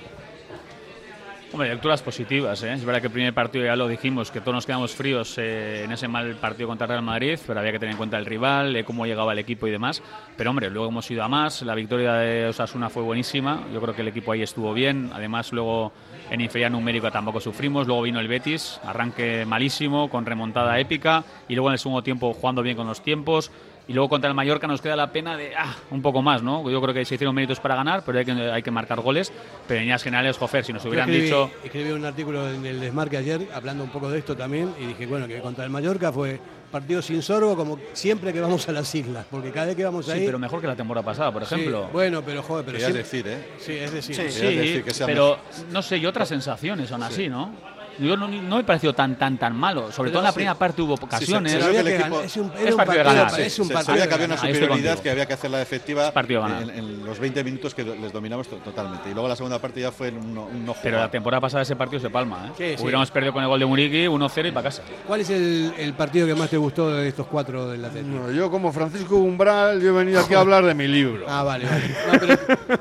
Hombre, 1.53 1.69
lecturas 1.69 2.01
positivas. 2.01 2.63
¿eh? 2.63 2.73
Es 2.73 2.83
verdad 2.83 3.03
que 3.03 3.09
el 3.09 3.13
primer 3.13 3.35
partido 3.35 3.67
ya 3.67 3.77
lo 3.77 3.87
dijimos, 3.87 4.31
que 4.31 4.41
todos 4.41 4.55
nos 4.55 4.65
quedamos 4.65 4.95
fríos 4.95 5.37
eh, 5.37 5.85
en 5.85 5.93
ese 5.93 6.09
mal 6.09 6.35
partido 6.37 6.67
contra 6.67 6.87
Real 6.87 7.03
Madrid, 7.03 7.39
pero 7.47 7.61
había 7.61 7.73
que 7.73 7.79
tener 7.79 7.93
en 7.93 7.99
cuenta 7.99 8.17
el 8.17 8.25
rival, 8.25 8.75
eh, 8.75 8.85
cómo 8.85 9.05
llegaba 9.05 9.35
el 9.35 9.39
equipo 9.39 9.67
y 9.67 9.71
demás. 9.71 10.03
Pero 10.35 10.49
hombre, 10.49 10.71
luego 10.71 10.89
hemos 10.89 11.11
ido 11.11 11.23
a 11.23 11.29
más. 11.29 11.61
La 11.61 11.75
victoria 11.75 12.15
de 12.15 12.47
Osasuna 12.47 12.89
fue 12.89 13.03
buenísima. 13.03 13.65
Yo 13.71 13.83
creo 13.83 13.95
que 13.95 14.01
el 14.01 14.09
equipo 14.09 14.33
ahí 14.33 14.41
estuvo 14.41 14.73
bien. 14.73 15.11
Además, 15.13 15.53
luego 15.53 15.93
en 16.31 16.41
inferioridad 16.41 16.71
numérica 16.71 17.11
tampoco 17.11 17.39
sufrimos. 17.39 17.87
Luego 17.87 18.01
vino 18.01 18.19
el 18.19 18.29
Betis, 18.29 18.81
arranque 18.83 19.45
malísimo, 19.45 20.09
con 20.09 20.25
remontada 20.25 20.81
épica. 20.81 21.23
Y 21.49 21.55
luego 21.55 21.69
en 21.69 21.75
el 21.75 21.79
segundo 21.79 22.03
tiempo 22.03 22.33
jugando 22.33 22.63
bien 22.63 22.79
con 22.79 22.87
los 22.87 23.03
tiempos. 23.03 23.51
Y 23.89 23.93
luego 23.95 24.09
contra 24.09 24.29
el 24.29 24.35
Mallorca 24.35 24.67
nos 24.69 24.81
queda 24.81 24.95
la 24.95 25.11
pena 25.11 25.37
de 25.37 25.55
ah, 25.57 25.75
un 25.91 26.01
poco 26.03 26.23
más, 26.23 26.43
¿no? 26.43 26.71
Yo 26.71 26.81
creo 26.81 26.95
que 26.95 27.05
se 27.05 27.17
hicieron 27.17 27.35
méritos 27.35 27.59
para 27.59 27.75
ganar, 27.75 28.05
pero 28.07 28.19
hay 28.19 28.25
que, 28.25 28.31
hay 28.33 28.63
que 28.63 28.71
marcar 28.71 29.01
goles. 29.01 29.33
Pero 29.67 29.79
en 29.79 29.85
líneas 29.87 30.03
generales, 30.05 30.39
Jofer, 30.39 30.65
si 30.65 30.73
nos 30.73 30.85
hubieran 30.85 31.09
escribí, 31.09 31.25
dicho 31.27 31.51
Escribí 31.65 31.91
un 31.91 32.05
artículo 32.05 32.49
en 32.49 32.65
el 32.65 32.81
Desmarque 32.81 33.17
ayer 33.17 33.49
hablando 33.53 33.83
un 33.83 33.91
poco 33.91 34.09
de 34.09 34.19
esto 34.21 34.37
también 34.37 34.73
y 34.81 34.87
dije, 34.87 35.07
bueno, 35.07 35.27
que 35.27 35.41
contra 35.41 35.65
el 35.65 35.71
Mallorca 35.71 36.13
fue 36.13 36.39
partido 36.71 37.03
sin 37.03 37.21
sorbo 37.21 37.55
como 37.55 37.79
siempre 37.93 38.33
que 38.33 38.41
vamos 38.41 38.67
a 38.67 38.73
las 38.73 38.95
islas, 38.95 39.27
porque 39.31 39.51
cada 39.51 39.67
vez 39.67 39.77
que 39.77 39.85
vamos 39.85 40.07
Sí, 40.07 40.13
ahí... 40.13 40.25
pero 40.25 40.39
mejor 40.39 40.61
que 40.63 40.67
la 40.69 40.75
temporada 40.77 41.05
pasada, 41.05 41.31
por 41.31 41.45
Sí, 41.45 41.55
ejemplo. 41.55 41.89
bueno, 41.93 42.23
pero 42.25 42.43
joder, 42.43 42.65
pero 42.65 42.79
siempre- 42.79 43.03
decir, 43.03 43.27
¿eh? 43.29 43.47
Sí, 43.59 43.73
es 43.73 43.93
decir. 43.93 44.15
Sí, 44.17 44.23
decir 44.57 44.83
que 44.85 44.95
sea 44.95 45.07
pero 45.07 45.37
mejor. 45.51 45.73
no 45.73 45.83
sé, 45.83 45.99
y 45.99 46.07
otras 46.07 46.29
sensaciones 46.29 46.89
son 46.89 47.03
así, 47.03 47.29
¿no? 47.29 47.53
Yo 47.99 48.17
no, 48.17 48.27
no 48.29 48.57
me 48.57 48.65
pareció 48.65 48.93
tan 48.95 49.17
tan 49.17 49.39
tan 49.39 49.57
malo. 49.57 49.93
Sobre 49.93 50.11
Pero 50.11 50.13
todo 50.13 50.21
en 50.21 50.25
la 50.25 50.31
sí. 50.31 50.35
primera 50.37 50.55
parte 50.55 50.83
hubo 50.83 50.97
Sí, 50.97 51.05
ocasiones. 51.05 51.53
se- 51.53 51.61
se 51.63 51.85
que 51.85 51.97
equipo- 51.97 52.21
es 52.23 52.37
un, 52.37 52.47
Es 52.55 52.61
era 52.63 52.71
un 52.71 52.77
partido 52.77 53.05
partido, 53.05 53.05
ganar, 53.05 53.31
sí. 53.31 53.43
es 53.43 53.59
un 53.59 53.67
Se 53.69 53.75
partido 53.75 53.93
sabía 53.95 54.09
que 54.09 54.15
había 54.15 54.27
una 54.27 54.37
superioridad 54.39 54.99
que 54.99 55.11
había 55.11 55.27
que 55.27 55.33
hacerla 55.35 55.63
efectiva 55.63 56.11
partido 56.13 56.43
en, 56.47 56.49
ganado. 56.53 56.71
en 56.73 57.05
los 57.05 57.19
20 57.19 57.45
minutos 57.45 57.75
que 57.75 57.85
les 57.85 58.13
dominamos 58.13 58.49
to- 58.49 58.57
totalmente. 58.57 59.11
Y 59.11 59.13
luego 59.13 59.29
la 59.29 59.37
segunda 59.37 59.59
parte 59.59 59.81
ya 59.81 59.93
fue 59.93 60.11
un 60.11 60.35
no, 60.35 60.45
un 60.47 60.65
no 60.65 60.75
Pero 60.83 60.99
la 60.99 61.11
temporada 61.11 61.41
pasada 61.41 61.63
ese 61.63 61.77
partido 61.77 62.01
se 62.01 62.11
palma, 62.11 62.47
¿eh? 62.49 62.53
Sí, 62.57 62.65
sí. 62.77 62.83
Hubiéramos 62.83 63.11
perdido 63.11 63.33
con 63.35 63.43
el 63.43 63.49
gol 63.49 63.61
de 63.61 63.67
Muriqui 63.67 64.07
1-0 64.07 64.49
y 64.49 64.53
para 64.53 64.65
casa. 64.65 64.83
¿Cuál 65.07 65.21
es 65.21 65.31
el, 65.31 65.73
el 65.79 65.93
partido 65.95 66.27
que 66.27 66.35
más 66.35 66.49
te 66.51 66.57
gustó 66.57 66.91
de 66.95 67.09
estos 67.09 67.27
cuatro 67.27 67.69
del 67.71 67.85
Atlético? 67.85 68.15
No, 68.17 68.31
yo 68.33 68.51
como 68.51 68.73
Francisco 68.73 69.17
Umbral, 69.17 69.81
yo 69.81 69.91
he 69.91 69.93
venido 69.93 70.21
aquí 70.21 70.35
a 70.35 70.41
hablar 70.41 70.65
de 70.65 70.75
mi 70.75 70.89
libro. 70.89 71.27
Ah, 71.29 71.43
vale, 71.43 71.67
vale. 71.67 71.89
No, 72.13 72.19
pero, 72.19 72.39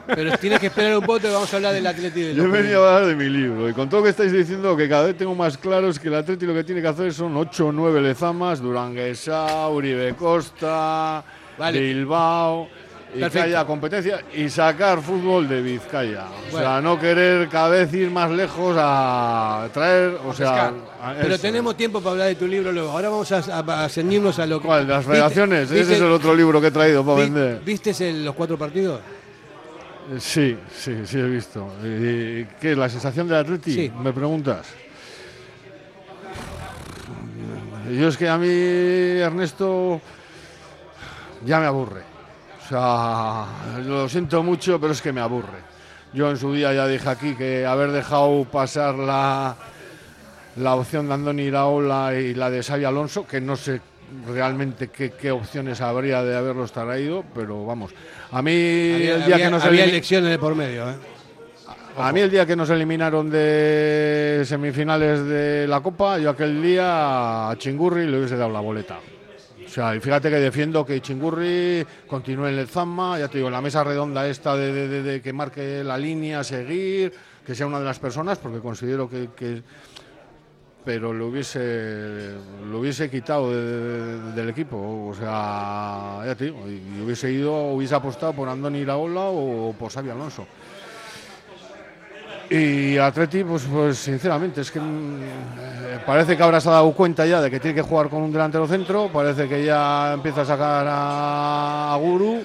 pero 0.07 0.37
tienes 0.37 0.59
que 0.59 0.67
esperar 0.67 0.97
un 0.97 1.05
poco, 1.05 1.19
te 1.19 1.29
vamos 1.29 1.51
a 1.51 1.55
hablar 1.57 1.73
del 1.73 1.85
Atlético. 1.87 2.27
de 2.27 2.35
Yo 2.35 2.43
he 2.45 2.47
venido 2.47 2.87
a 2.87 2.95
hablar 2.97 3.09
de 3.09 3.15
mi 3.15 3.29
libro 3.29 3.69
y 3.69 3.73
con 3.73 3.89
todo 3.89 3.99
lo 4.01 4.03
que 4.05 4.09
estáis 4.11 4.31
diciendo, 4.31 4.75
que 4.77 4.87
cada 4.89 5.00
vez 5.03 5.17
tengo 5.17 5.35
más 5.35 5.57
claro 5.57 5.89
es 5.89 5.99
que 5.99 6.07
el 6.07 6.15
Atleti 6.15 6.45
lo 6.45 6.53
que 6.53 6.63
tiene 6.63 6.81
que 6.81 6.87
hacer 6.87 7.13
son 7.13 7.35
8 7.37 7.67
o 7.67 7.71
9 7.71 8.01
lezamas, 8.01 8.61
Duranguesa, 8.61 9.67
Uribe 9.69 10.13
Costa, 10.15 11.23
Vale. 11.57 11.79
Bilbao, 11.79 12.67
y 13.13 13.19
que 13.29 13.41
haya 13.41 13.65
competencia 13.65 14.21
y 14.33 14.47
sacar 14.49 15.01
fútbol 15.01 15.47
de 15.49 15.61
Vizcaya. 15.61 16.25
O 16.53 16.57
sea, 16.57 16.79
no 16.79 16.97
querer 16.97 17.49
cada 17.49 17.67
vez 17.69 17.93
ir 17.93 18.09
más 18.09 18.31
lejos 18.31 18.75
a 18.79 19.67
traer, 19.73 20.17
o 20.25 20.33
sea... 20.33 20.67
a- 21.01 21.13
Pero 21.21 21.37
tenemos 21.37 21.75
tiempo 21.75 21.99
para 21.99 22.11
hablar 22.11 22.27
de 22.29 22.35
tu 22.35 22.47
libro 22.47 22.71
luego. 22.71 22.89
Ahora 22.91 23.09
vamos 23.09 23.29
a, 23.33 23.39
a, 23.39 23.83
a 23.85 23.89
ceñirnos 23.89 24.39
a 24.39 24.45
lo 24.45 24.61
que. 24.61 24.67
¿Cuál? 24.67 24.87
Las 24.87 24.99
¿Viste- 24.99 25.11
federaciones, 25.11 25.63
ese 25.71 25.79
viste- 25.79 25.93
es 25.95 26.01
el 26.01 26.11
otro 26.11 26.33
libro 26.33 26.61
que 26.61 26.67
he 26.67 26.71
traído 26.71 27.03
para 27.05 27.17
vender. 27.19 27.61
¿Viste 27.65 27.91
el- 28.09 28.23
los 28.23 28.33
cuatro 28.33 28.57
partidos? 28.57 28.99
Eh, 28.99 30.17
Sí, 30.19 30.57
sí, 30.75 30.95
sí 31.05 31.19
he 31.19 31.23
visto. 31.27 31.67
¿Y 31.83 32.45
¿Qué 32.59 32.71
es 32.71 32.77
la 32.77 32.89
sensación 32.89 33.27
del 33.27 33.37
Atleti? 33.37 33.73
Sí. 33.73 33.91
¿Me 34.01 34.11
preguntas? 34.13 34.67
Yo 37.89 38.07
es 38.07 38.17
que 38.17 38.27
a 38.29 38.37
mí, 38.37 38.47
Ernesto, 38.49 39.99
ya 41.45 41.59
me 41.59 41.65
aburre. 41.65 42.01
O 42.63 42.67
sea, 42.69 43.45
lo 43.85 44.07
siento 44.07 44.43
mucho, 44.43 44.79
pero 44.79 44.93
es 44.93 45.01
que 45.01 45.11
me 45.11 45.21
aburre. 45.21 45.59
Yo 46.13 46.29
en 46.29 46.37
su 46.37 46.53
día 46.53 46.73
ya 46.73 46.87
dije 46.87 47.09
aquí 47.09 47.35
que 47.35 47.65
haber 47.65 47.91
dejado 47.91 48.43
pasar 48.45 48.95
la, 48.95 49.55
la 50.57 50.75
opción 50.75 51.07
de 51.07 51.13
Andoni 51.13 51.43
Iraola 51.43 52.13
y 52.15 52.33
la 52.33 52.49
de 52.49 52.61
Xavi 52.63 52.83
Alonso, 52.83 53.25
que 53.25 53.39
no 53.41 53.55
sé 53.55 53.81
realmente 54.27 54.89
qué, 54.89 55.11
qué 55.11 55.31
opciones 55.31 55.79
habría 55.81 56.21
de 56.23 56.35
haberlos 56.35 56.71
traído, 56.73 57.23
pero 57.33 57.65
vamos. 57.65 57.91
A 58.31 58.41
mí 58.41 58.51
Había, 58.51 59.15
el 59.15 59.25
día 59.25 59.35
había- 59.35 59.45
que 59.45 59.51
nos 59.51 59.63
había 59.63 59.83
elecciones 59.85 60.29
de 60.29 60.37
por 60.39 60.53
medio. 60.55 60.89
¿eh? 60.89 60.95
A 61.97 62.11
mí 62.13 62.19
el 62.21 62.31
día 62.31 62.45
que 62.45 62.55
nos 62.55 62.69
eliminaron 62.69 63.29
de 63.29 64.41
semifinales 64.45 65.25
de 65.25 65.67
la 65.67 65.81
Copa, 65.81 66.17
yo 66.19 66.29
aquel 66.29 66.61
día 66.61 67.49
a 67.49 67.57
Chingurri 67.57 68.07
le 68.07 68.17
hubiese 68.17 68.37
dado 68.37 68.51
la 68.51 68.59
boleta. 68.59 68.99
O 69.65 69.69
sea, 69.69 69.95
y 69.95 69.99
fíjate 69.99 70.29
que 70.29 70.35
defiendo 70.37 70.85
que 70.85 70.99
Chingurri 71.01 71.85
continúe 72.07 72.47
en 72.47 72.59
el 72.59 72.67
Zama, 72.67 73.17
ya 73.19 73.27
te 73.27 73.37
digo, 73.37 73.47
en 73.47 73.53
la 73.53 73.61
mesa 73.61 73.83
redonda 73.83 74.27
esta 74.27 74.55
de, 74.55 75.21
que 75.23 75.33
marque 75.33 75.83
la 75.83 75.97
línea, 75.97 76.43
seguir, 76.43 77.13
que 77.45 77.55
sea 77.55 77.67
una 77.67 77.79
de 77.79 77.85
las 77.85 77.99
personas, 77.99 78.37
porque 78.37 78.59
considero 78.59 79.09
que... 79.09 79.61
pero 80.83 81.13
lo 81.13 81.27
hubiese 81.27 82.31
lo 82.69 82.79
hubiese 82.79 83.09
quitado 83.09 83.51
de- 83.53 84.17
de- 84.17 84.31
del 84.33 84.49
equipo, 84.49 84.77
o 85.09 85.13
sea, 85.13 86.21
ya 86.25 86.35
te 86.35 86.45
digo, 86.45 86.67
y 86.67 87.01
hubiese 87.01 87.31
ido, 87.31 87.53
hubiese 87.71 87.95
apostado 87.95 88.33
por 88.33 88.49
Andoni 88.49 88.79
Iraola 88.79 89.21
o 89.25 89.73
por 89.77 89.91
Xavi 89.91 90.09
Alonso. 90.09 90.45
Y 92.51 92.97
Atleti, 92.97 93.45
pues, 93.45 93.63
pues 93.63 93.97
sinceramente, 93.97 94.59
es 94.59 94.69
que 94.69 94.79
mm, 94.81 95.23
eh, 95.23 95.99
parece 96.05 96.35
que 96.35 96.43
ahora 96.43 96.59
se 96.59 96.67
ha 96.67 96.73
dado 96.73 96.91
cuenta 96.91 97.25
ya 97.25 97.39
de 97.39 97.49
que 97.49 97.61
tiene 97.61 97.75
que 97.75 97.81
jugar 97.81 98.09
con 98.09 98.21
un 98.23 98.31
delantero 98.31 98.67
centro, 98.67 99.09
parece 99.11 99.47
que 99.47 99.63
ya 99.63 100.11
empieza 100.11 100.41
a 100.41 100.45
sacar 100.45 100.85
a, 100.85 101.93
a 101.93 101.97
Guru, 101.97 102.43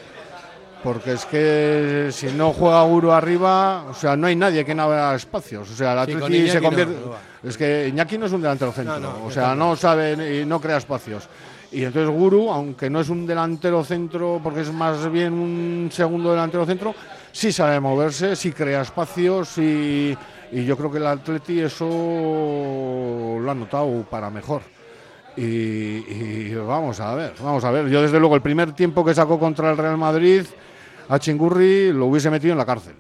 porque 0.85 1.15
es 1.15 1.25
que 1.25 2.11
si 2.13 2.29
no 2.29 2.53
juega 2.53 2.85
Guru 2.85 3.11
arriba, 3.11 3.87
o 3.91 3.95
sea, 3.95 4.15
no 4.15 4.29
hay 4.29 4.37
nadie 4.37 4.65
que 4.65 4.77
no 4.77 4.85
abra 4.85 5.17
espacios. 5.17 5.69
O 5.73 5.75
sea, 5.75 5.95
el 5.95 5.99
Atleti 5.99 6.51
se 6.51 6.63
convierte. 6.63 6.95
no 7.43 7.49
es 7.51 7.57
que 7.57 7.89
Iñaki 7.89 8.17
no 8.17 8.27
es 8.27 8.33
un 8.33 8.43
delantero 8.43 8.71
centro, 8.71 9.01
No, 9.01 9.19
no, 9.19 9.25
o 9.25 9.31
sea, 9.33 9.57
no 9.57 9.75
sabe 9.75 10.41
y 10.41 10.47
no 10.47 10.61
crea 10.61 10.77
espacios. 10.77 11.29
Y 11.73 11.83
entonces 11.83 12.15
Guru, 12.15 12.53
aunque 12.53 12.89
no 12.89 13.01
es 13.01 13.09
un 13.09 13.27
delantero 13.27 13.83
centro, 13.83 14.41
porque 14.41 14.61
es 14.61 14.73
más 14.73 15.11
bien 15.11 15.33
un 15.33 15.89
segundo 15.91 16.31
delantero 16.31 16.65
centro, 16.65 16.95
sí 17.37 17.53
sabe 17.53 17.79
moverse, 17.81 18.35
sí 18.35 18.51
crea 18.53 18.81
espacios 18.81 19.59
y, 19.59 20.17
y 20.53 20.65
yo 20.65 20.75
creo 20.77 20.91
que 20.91 20.97
el 20.99 21.07
Atleti 21.07 21.61
eso 21.61 21.87
lo 23.41 23.51
ha 23.51 23.55
notado 23.55 24.05
para 24.11 24.31
mejor. 24.31 24.63
Y, 25.37 25.43
y 25.43 26.55
vamos 26.55 26.99
a 27.01 27.15
ver, 27.15 27.35
vamos 27.43 27.63
a 27.65 27.71
ver. 27.71 27.89
Yo 27.89 28.01
desde 28.01 28.19
luego 28.19 28.37
el 28.37 28.41
primer 28.43 28.73
tiempo 28.73 29.05
que 29.05 29.15
sacó 29.15 29.39
contra 29.39 29.71
el 29.71 29.77
Real 29.77 29.99
Madrid 29.99 30.47
a 31.11 31.19
Chingurri 31.19 31.93
lo 31.93 32.07
hubiese 32.07 32.31
metido 32.31 32.53
en 32.53 32.59
la 32.59 32.65
cárcel. 32.65 32.95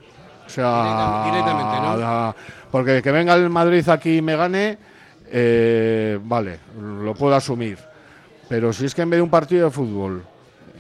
O 0.47 0.49
sea, 0.51 1.22
Directamente, 1.24 1.80
¿no? 1.80 1.97
la- 1.97 2.37
porque 2.70 3.01
que 3.03 3.11
venga 3.11 3.34
el 3.34 3.49
Madrid 3.49 3.89
aquí 3.89 4.18
y 4.18 4.22
me 4.22 4.37
gane, 4.37 4.76
eh, 5.30 6.18
vale, 6.22 6.59
lo 6.78 7.14
puedo 7.14 7.34
asumir. 7.34 7.78
Pero 8.49 8.72
si 8.72 8.84
es 8.84 8.95
que 8.95 9.03
en 9.03 9.11
vez 9.11 9.18
de 9.18 9.22
un 9.22 9.30
partido 9.30 9.64
de 9.64 9.70
fútbol, 9.70 10.22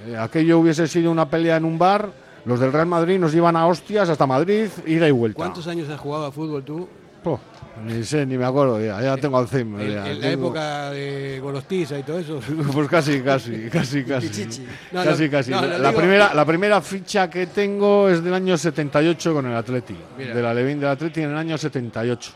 eh, 0.06 0.16
aquello 0.16 0.58
hubiese 0.58 0.86
sido 0.86 1.10
una 1.10 1.28
pelea 1.28 1.56
en 1.56 1.64
un 1.64 1.78
bar, 1.78 2.10
los 2.46 2.58
del 2.60 2.72
Real 2.72 2.86
Madrid 2.86 3.18
nos 3.18 3.32
llevan 3.32 3.56
a 3.56 3.66
hostias 3.66 4.08
hasta 4.08 4.26
Madrid, 4.26 4.68
ida 4.86 5.06
y 5.08 5.10
vuelta. 5.10 5.36
¿Cuántos 5.36 5.66
años 5.66 5.88
has 5.90 6.00
jugado 6.00 6.26
a 6.26 6.32
fútbol 6.32 6.64
tú? 6.64 6.88
Po, 7.22 7.40
ni 7.84 8.04
sé, 8.04 8.24
ni 8.24 8.38
me 8.38 8.44
acuerdo 8.44 8.80
ya, 8.80 9.02
ya 9.02 9.16
tengo 9.16 9.36
Alzheimer. 9.36 9.80
En, 9.80 10.06
en 10.06 10.20
la 10.20 10.30
época 10.30 10.90
de 10.90 11.40
Golostiza 11.42 11.98
y 11.98 12.04
todo 12.04 12.20
eso. 12.20 12.40
Pues 12.72 12.88
casi, 12.88 13.20
casi, 13.20 13.68
casi, 13.68 14.04
casi. 14.04 14.28
No, 14.92 15.02
casi, 15.02 15.24
no, 15.24 15.30
casi. 15.32 15.50
no, 15.50 15.60
la, 15.60 15.90
digo- 15.90 15.98
primera, 16.00 16.34
la 16.34 16.44
primera 16.44 16.80
ficha 16.80 17.28
que 17.28 17.48
tengo 17.48 18.08
es 18.08 18.22
del 18.22 18.32
año 18.32 18.56
78 18.56 19.34
con 19.34 19.46
el 19.46 19.56
Atleti. 19.56 19.96
Mira. 20.16 20.34
De 20.34 20.40
la 20.42 20.54
Levín 20.54 20.78
del 20.78 20.90
Atleti 20.90 21.22
en 21.22 21.30
el 21.30 21.36
año 21.36 21.58
78. 21.58 22.32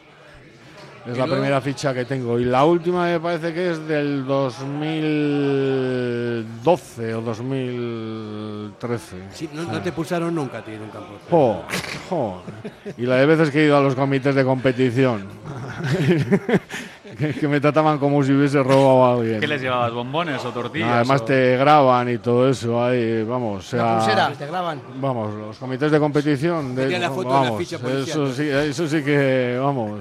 Es 1.12 1.18
la 1.18 1.26
luego- 1.26 1.40
primera 1.40 1.60
ficha 1.60 1.92
que 1.94 2.04
tengo. 2.04 2.38
Y 2.38 2.44
la 2.44 2.64
última 2.64 3.06
me 3.06 3.18
parece 3.20 3.52
que 3.54 3.70
es 3.72 3.86
del 3.88 4.24
2012 4.26 7.14
o 7.14 7.20
2013. 7.22 9.16
Sí, 9.32 9.48
no, 9.52 9.62
no 9.64 9.80
te 9.80 9.92
pulsaron 9.92 10.34
nunca 10.34 10.58
a 10.58 10.64
ti 10.64 10.72
en 10.72 10.82
un 10.82 10.90
campo. 10.90 11.14
Jo, 11.30 11.62
jo. 12.08 12.42
Y 12.96 13.06
la 13.06 13.16
de 13.16 13.26
veces 13.26 13.50
que 13.50 13.62
he 13.62 13.66
ido 13.66 13.76
a 13.76 13.80
los 13.80 13.94
comités 13.94 14.34
de 14.34 14.44
competición. 14.44 15.26
que, 17.18 17.34
que 17.34 17.48
me 17.48 17.60
trataban 17.60 17.98
como 17.98 18.22
si 18.22 18.32
hubiese 18.32 18.62
robado 18.62 19.04
a 19.04 19.14
alguien. 19.14 19.40
¿Qué 19.40 19.46
les 19.46 19.60
llevabas? 19.60 19.92
¿Bombones 19.92 20.44
o 20.44 20.50
tortillas? 20.50 20.88
No, 20.88 20.94
además 20.94 21.20
o- 21.22 21.24
te 21.24 21.56
graban 21.56 22.08
y 22.08 22.18
todo 22.18 22.48
eso 22.48 22.82
ahí, 22.82 23.22
vamos, 23.24 23.66
o 23.66 23.68
sea, 23.68 23.84
La 23.84 23.96
pulsera, 23.98 24.32
te 24.38 24.46
graban. 24.46 24.80
vamos, 25.00 25.34
los 25.34 25.56
comités 25.58 25.90
de 25.90 25.98
competición, 25.98 26.74
de, 26.74 26.98
la 26.98 27.10
foto 27.10 27.28
en 27.28 27.34
la 27.34 27.40
vamos, 27.40 27.58
ficha 27.58 27.78
policial. 27.78 28.08
eso 28.26 28.32
sí, 28.32 28.48
eso 28.48 28.88
sí 28.88 29.02
que, 29.02 29.58
vamos, 29.60 30.00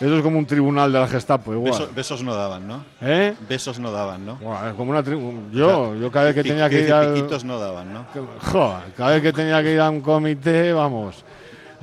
eso 0.00 0.16
es 0.16 0.22
como 0.22 0.38
un 0.38 0.46
tribunal 0.46 0.92
de 0.92 1.00
la 1.00 1.08
Gestapo 1.08 1.52
igual. 1.52 1.72
Besos, 1.72 1.94
besos 1.94 2.22
no 2.22 2.34
daban, 2.34 2.66
¿no? 2.66 2.84
¿Eh? 3.00 3.34
Besos 3.48 3.78
no 3.78 3.90
daban, 3.92 4.24
¿no? 4.26 4.38
Es 4.68 4.74
como 4.74 4.90
una 4.90 5.02
tribu- 5.04 5.50
yo, 5.52 5.94
yo 5.96 6.10
cada 6.10 6.26
vez 6.26 6.34
que 6.34 6.42
tenía 6.42 6.68
que 6.68 6.82
ir 6.82 6.92
al, 6.92 7.12
Piquitos 7.14 7.44
no 7.44 7.58
daban, 7.58 7.92
¿no? 7.92 8.04
Joder, 8.50 8.92
cada 8.96 9.10
vez 9.12 9.22
que 9.22 9.32
tenía 9.32 9.62
que 9.62 9.72
ir 9.72 9.80
a 9.80 9.90
un 9.90 10.00
comité, 10.00 10.72
vamos, 10.72 11.24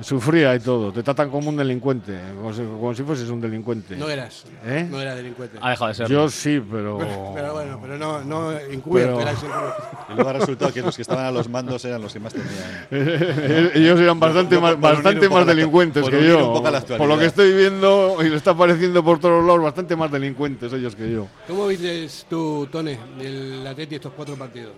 sufría 0.00 0.54
y 0.54 0.60
todo, 0.60 0.92
te 0.92 1.02
tratan 1.02 1.30
como 1.30 1.48
un 1.50 1.56
delincuente, 1.56 2.18
como 2.36 2.52
si, 2.52 2.62
como 2.62 2.94
si 2.94 3.02
fueses 3.02 3.28
un 3.28 3.40
delincuente. 3.40 3.96
No 3.96 4.08
eras. 4.08 4.44
¿Eh? 4.64 4.86
No 4.90 5.00
eras 5.00 5.16
delincuente. 5.16 5.58
Ha 5.60 5.70
dejado 5.70 5.88
de 5.88 5.94
ser. 5.94 6.08
Yo 6.08 6.28
sí, 6.28 6.60
pero... 6.70 6.98
Pero 7.34 7.52
bueno, 7.52 7.78
pero 7.80 7.98
no, 7.98 8.22
no 8.24 8.52
eras 8.52 8.64
encubierto. 8.70 9.20
Y 9.20 10.14
luego 10.14 10.30
ha 10.30 10.32
resultado 10.34 10.72
que 10.72 10.82
los 10.82 10.94
que 10.96 11.02
estaban 11.02 11.24
a 11.26 11.30
los 11.30 11.48
mandos 11.48 11.84
eran 11.84 12.00
los 12.00 12.12
que 12.12 12.20
más 12.20 12.32
tenían. 12.32 13.70
Ellos 13.74 14.00
eran 14.00 14.18
bastante 14.20 14.58
más, 14.58 14.80
bastante 14.80 15.28
más 15.28 15.46
delincuentes 15.46 16.08
que 16.08 16.26
yo. 16.26 16.62
Por 16.96 17.08
lo 17.08 17.18
que 17.18 17.26
estoy 17.26 17.52
viendo 17.52 18.16
y 18.20 18.28
le 18.28 18.36
está 18.36 18.52
apareciendo 18.52 19.02
por 19.04 19.18
todos 19.18 19.44
lados, 19.44 19.62
bastante 19.62 19.96
más 19.96 20.10
delincuentes 20.10 20.72
ellos 20.72 20.94
que 20.94 21.10
yo. 21.10 21.26
¿Cómo 21.48 21.66
viste 21.66 22.08
tú, 22.28 22.68
Tone, 22.70 22.98
del 23.18 23.66
Atleti 23.66 23.96
estos 23.96 24.12
cuatro 24.12 24.36
partidos? 24.36 24.72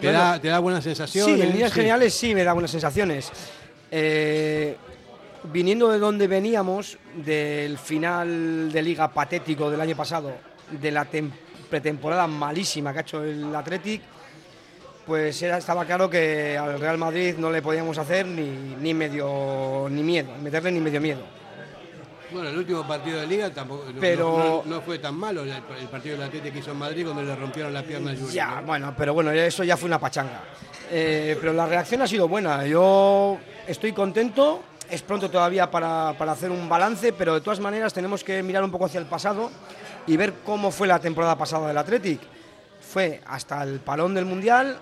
¿Te, 0.00 0.06
Bueno, 0.06 0.18
da, 0.18 0.40
¿Te 0.40 0.48
da 0.48 0.58
buenas 0.58 0.84
sensaciones? 0.84 1.36
Sí, 1.36 1.42
en 1.42 1.50
líneas 1.52 1.70
Sí. 1.70 1.76
generales 1.76 2.14
sí 2.14 2.34
me 2.34 2.44
da 2.44 2.52
buenas 2.52 2.70
sensaciones. 2.70 3.30
Eh, 3.90 4.76
viniendo 5.44 5.88
de 5.90 5.98
donde 5.98 6.26
veníamos, 6.26 6.98
del 7.14 7.78
final 7.78 8.70
de 8.72 8.82
liga 8.82 9.08
patético 9.08 9.70
del 9.70 9.80
año 9.80 9.96
pasado, 9.96 10.32
de 10.70 10.90
la 10.90 11.04
tem- 11.10 11.30
pretemporada 11.68 12.26
malísima 12.26 12.92
que 12.92 12.98
ha 12.98 13.02
hecho 13.02 13.24
el 13.24 13.54
Athletic, 13.54 14.02
pues 15.06 15.40
era, 15.42 15.58
estaba 15.58 15.84
claro 15.84 16.08
que 16.10 16.56
al 16.58 16.78
Real 16.78 16.98
Madrid 16.98 17.34
no 17.38 17.50
le 17.50 17.62
podíamos 17.62 17.96
hacer 17.98 18.26
ni, 18.26 18.76
ni 18.80 18.92
medio 18.94 19.88
ni 19.90 20.02
miedo, 20.02 20.30
meterle 20.42 20.70
ni 20.72 20.80
medio 20.80 21.00
miedo. 21.00 21.22
Bueno, 22.32 22.48
el 22.48 22.58
último 22.58 22.86
partido 22.86 23.20
de 23.20 23.26
Liga 23.26 23.50
tampoco 23.50 23.86
no- 23.92 24.00
Pero- 24.00 24.62
no, 24.64 24.76
no 24.76 24.80
fue 24.82 24.98
tan 25.00 25.16
malo 25.16 25.42
el, 25.42 25.48
el 25.50 25.88
partido 25.90 26.16
del 26.16 26.28
Atleti 26.28 26.52
que 26.52 26.58
hizo 26.60 26.70
en 26.70 26.76
Madrid 26.78 27.02
cuando 27.04 27.22
le 27.22 27.34
rompieron 27.34 27.72
la 27.72 27.82
pierna 27.82 28.12
a 28.12 28.14
Junior. 28.14 28.30
Ya, 28.32 28.60
¿no? 28.60 28.66
bueno, 28.68 28.94
pero 28.96 29.14
bueno, 29.14 29.32
eso 29.32 29.64
ya 29.64 29.76
fue 29.76 29.88
una 29.88 29.98
pachanga. 29.98 30.42
Eh, 30.92 31.36
pero 31.40 31.52
la 31.52 31.66
reacción 31.66 32.02
ha 32.02 32.06
sido 32.06 32.28
buena. 32.28 32.64
Yo 32.66 33.38
estoy 33.70 33.92
contento. 33.92 34.62
Es 34.90 35.02
pronto 35.02 35.30
todavía 35.30 35.70
para, 35.70 36.14
para 36.18 36.32
hacer 36.32 36.50
un 36.50 36.68
balance, 36.68 37.12
pero 37.12 37.34
de 37.34 37.40
todas 37.40 37.60
maneras 37.60 37.92
tenemos 37.92 38.24
que 38.24 38.42
mirar 38.42 38.64
un 38.64 38.70
poco 38.70 38.86
hacia 38.86 38.98
el 38.98 39.06
pasado 39.06 39.50
y 40.06 40.16
ver 40.16 40.34
cómo 40.44 40.72
fue 40.72 40.88
la 40.88 40.98
temporada 40.98 41.38
pasada 41.38 41.68
del 41.68 41.78
Athletic. 41.78 42.20
Fue 42.80 43.20
hasta 43.26 43.62
el 43.62 43.78
palón 43.78 44.14
del 44.14 44.24
Mundial 44.24 44.78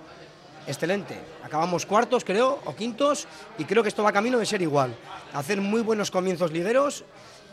excelente. 0.66 1.18
Acabamos 1.43 1.86
cuartos, 1.86 2.24
creo, 2.24 2.61
o 2.64 2.76
quintos, 2.76 3.26
y 3.57 3.64
creo 3.64 3.82
que 3.82 3.89
esto 3.89 4.03
va 4.03 4.12
camino 4.12 4.39
de 4.39 4.47
ser 4.47 4.62
igual. 4.62 4.95
Hacer 5.32 5.61
muy 5.61 5.80
buenos 5.80 6.11
comienzos 6.11 6.53
ligueros 6.53 7.05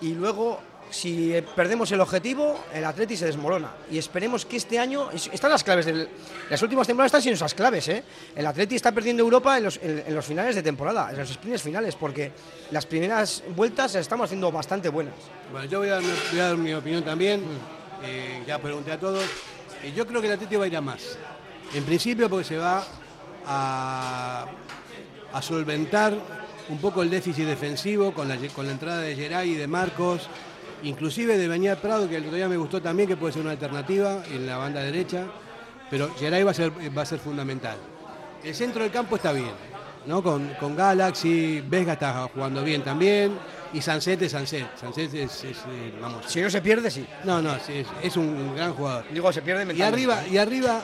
y 0.02 0.14
luego, 0.14 0.60
si 0.92 1.34
perdemos 1.56 1.92
el 1.92 2.00
objetivo, 2.00 2.64
el 2.74 2.86
Atleti 2.86 3.18
se 3.18 3.26
desmorona. 3.26 3.72
Y 3.92 3.98
esperemos 3.98 4.46
que 4.46 4.58
este 4.58 4.80
año. 4.80 5.10
es- 5.12 5.30
Están 5.34 5.52
las 5.52 5.64
claves 5.64 5.86
del. 5.86 6.08
Las 6.50 6.62
últimas 6.62 6.88
temporadas 6.88 7.10
están 7.10 7.22
siendo 7.22 7.36
esas 7.36 7.54
claves, 7.54 7.88
¿eh? 7.90 8.04
El 8.36 8.46
Atleti 8.48 8.76
está 8.76 8.92
perdiendo 8.92 9.22
Europa 9.24 9.58
en 9.58 9.64
los, 9.66 9.80
finales 10.26 10.56
de 10.56 10.64
temporada, 10.64 11.10
en 11.12 11.18
los 11.18 11.30
sprints 11.30 11.62
finales, 11.64 11.96
porque 11.96 12.32
las 12.72 12.86
primeras 12.86 13.44
vueltas 13.56 13.94
las 13.94 14.02
estamos 14.02 14.26
haciendo 14.26 14.52
bastante 14.52 14.90
buenas. 14.90 15.16
Bueno, 15.52 15.66
yo 15.68 15.80
voy 15.80 15.90
a 15.90 16.00
dar, 16.36 16.58
mi- 16.58 16.74
opinión 16.74 17.04
también. 17.04 17.42
Eh, 18.04 18.44
ya 18.48 18.60
pregunté 18.60 18.92
a 18.92 19.00
todos. 19.00 19.24
Eh, 19.84 19.92
yo 19.96 20.06
creo 20.06 20.22
que 20.22 20.28
el 20.28 20.34
Atlético 20.34 20.60
va 20.60 20.66
a 20.66 20.68
ir 20.68 20.78
a 20.78 20.82
más. 20.82 21.18
En 21.74 21.84
principio 21.84 22.30
porque 22.30 22.46
se 22.46 22.58
va 22.58 22.86
a, 23.46 24.46
a 25.34 25.42
solventar 25.42 26.14
un 26.70 26.78
poco 26.80 27.02
el 27.04 27.10
déficit 27.10 27.46
defensivo 27.46 28.14
con 28.14 28.28
la, 28.28 28.38
con 28.56 28.66
la 28.66 28.72
entrada 28.72 29.02
de 29.02 29.16
Geray 29.16 29.52
y 29.52 29.56
de 29.56 29.68
Marcos, 29.68 30.28
inclusive 30.86 31.38
de 31.38 31.48
Beñat 31.48 31.80
Prado, 31.80 32.08
que 32.08 32.18
el 32.18 32.24
otro 32.24 32.36
día 32.36 32.48
me 32.48 32.58
gustó 32.58 32.82
también, 32.82 33.10
que 33.10 33.18
puede 33.18 33.34
ser 33.34 33.42
una 33.42 33.52
alternativa 33.52 34.24
en 34.32 34.48
la 34.48 34.58
banda 34.58 34.82
derecha, 34.82 35.26
pero 35.90 36.14
Geray 36.16 36.44
va 36.44 36.52
a 36.52 36.54
ser, 36.54 36.72
va 36.96 37.02
a 37.02 37.06
ser 37.06 37.20
fundamental. 37.20 37.78
El 38.44 38.56
centro 38.56 38.84
del 38.84 38.92
campo 38.92 39.16
está 39.16 39.32
bien, 39.32 39.52
¿no? 40.06 40.22
Con, 40.22 40.50
con 40.60 40.76
Galaxy, 40.76 41.62
Vesga 41.62 41.94
está 41.94 42.30
jugando 42.34 42.64
bien 42.64 42.84
también, 42.84 43.38
y 43.74 43.82
Sanset 43.82 44.22
es 44.22 44.32
Sanset. 44.32 44.68
Sanset 44.78 45.14
es, 45.14 45.44
es, 45.44 45.58
eh, 45.58 45.94
vamos. 46.00 46.26
Si 46.28 46.42
no 46.42 46.50
se 46.50 46.62
pierde, 46.62 46.90
sí. 46.92 47.06
No, 47.24 47.42
no, 47.42 47.56
es, 47.56 47.86
es 48.02 48.18
un 48.18 48.56
gran 48.56 48.74
jugador. 48.74 49.06
Digo, 49.12 49.34
se 49.34 49.42
pierde 49.42 49.74
Y 49.74 49.82
arriba, 49.82 50.24
y 50.30 50.38
arriba, 50.38 50.82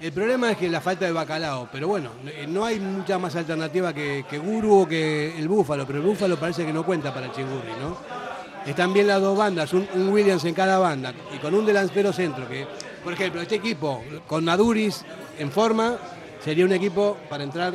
el 0.00 0.12
problema 0.12 0.52
es 0.52 0.58
que 0.58 0.68
la 0.68 0.80
falta 0.80 1.06
de 1.06 1.12
bacalao, 1.12 1.68
pero 1.72 1.88
bueno, 1.88 2.10
eh, 2.26 2.46
no 2.48 2.64
hay 2.64 2.78
mucha 2.78 3.18
más 3.18 3.34
alternativa 3.36 3.92
que, 3.92 4.24
que 4.28 4.38
Guru 4.38 4.82
o 4.82 4.88
que 4.88 5.38
el 5.38 5.48
Búfalo, 5.48 5.86
pero 5.86 5.98
el 5.98 6.04
Búfalo 6.04 6.38
parece 6.38 6.64
que 6.64 6.72
no 6.72 6.84
cuenta 6.84 7.12
para 7.12 7.26
el 7.26 7.32
Chingurri, 7.32 7.72
¿no? 7.80 8.29
Están 8.66 8.92
bien 8.92 9.06
las 9.06 9.20
dos 9.20 9.36
bandas, 9.36 9.72
un, 9.72 9.88
un 9.94 10.08
Williams 10.10 10.44
en 10.44 10.54
cada 10.54 10.78
banda, 10.78 11.12
y 11.34 11.38
con 11.38 11.54
un 11.54 11.64
delantero 11.64 12.12
centro, 12.12 12.48
que, 12.48 12.66
por 13.02 13.12
ejemplo, 13.12 13.40
este 13.40 13.56
equipo, 13.56 14.02
con 14.26 14.44
Maduris 14.44 15.04
en 15.38 15.50
forma, 15.50 15.96
sería 16.44 16.64
un 16.64 16.72
equipo 16.72 17.16
para 17.28 17.44
entrar 17.44 17.74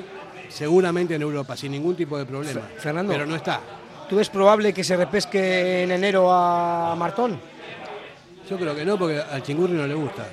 seguramente 0.49 1.15
en 1.15 1.21
Europa, 1.21 1.57
sin 1.57 1.71
ningún 1.71 1.95
tipo 1.95 2.17
de 2.17 2.25
problema. 2.25 2.61
Fernando. 2.77 3.11
Pero 3.11 3.25
no 3.25 3.35
está. 3.35 3.59
¿Tú 4.09 4.17
ves 4.17 4.29
probable 4.29 4.71
que 4.73 4.83
se 4.83 4.95
repesque 4.95 5.83
en 5.83 5.91
enero 5.91 6.31
a 6.31 6.95
Martón? 6.95 7.39
Yo 8.47 8.57
creo 8.57 8.75
que 8.75 8.85
no, 8.85 8.97
porque 8.97 9.19
al 9.19 9.41
Chingurri 9.41 9.73
no 9.73 9.87
le 9.87 9.95
gusta. 9.95 10.27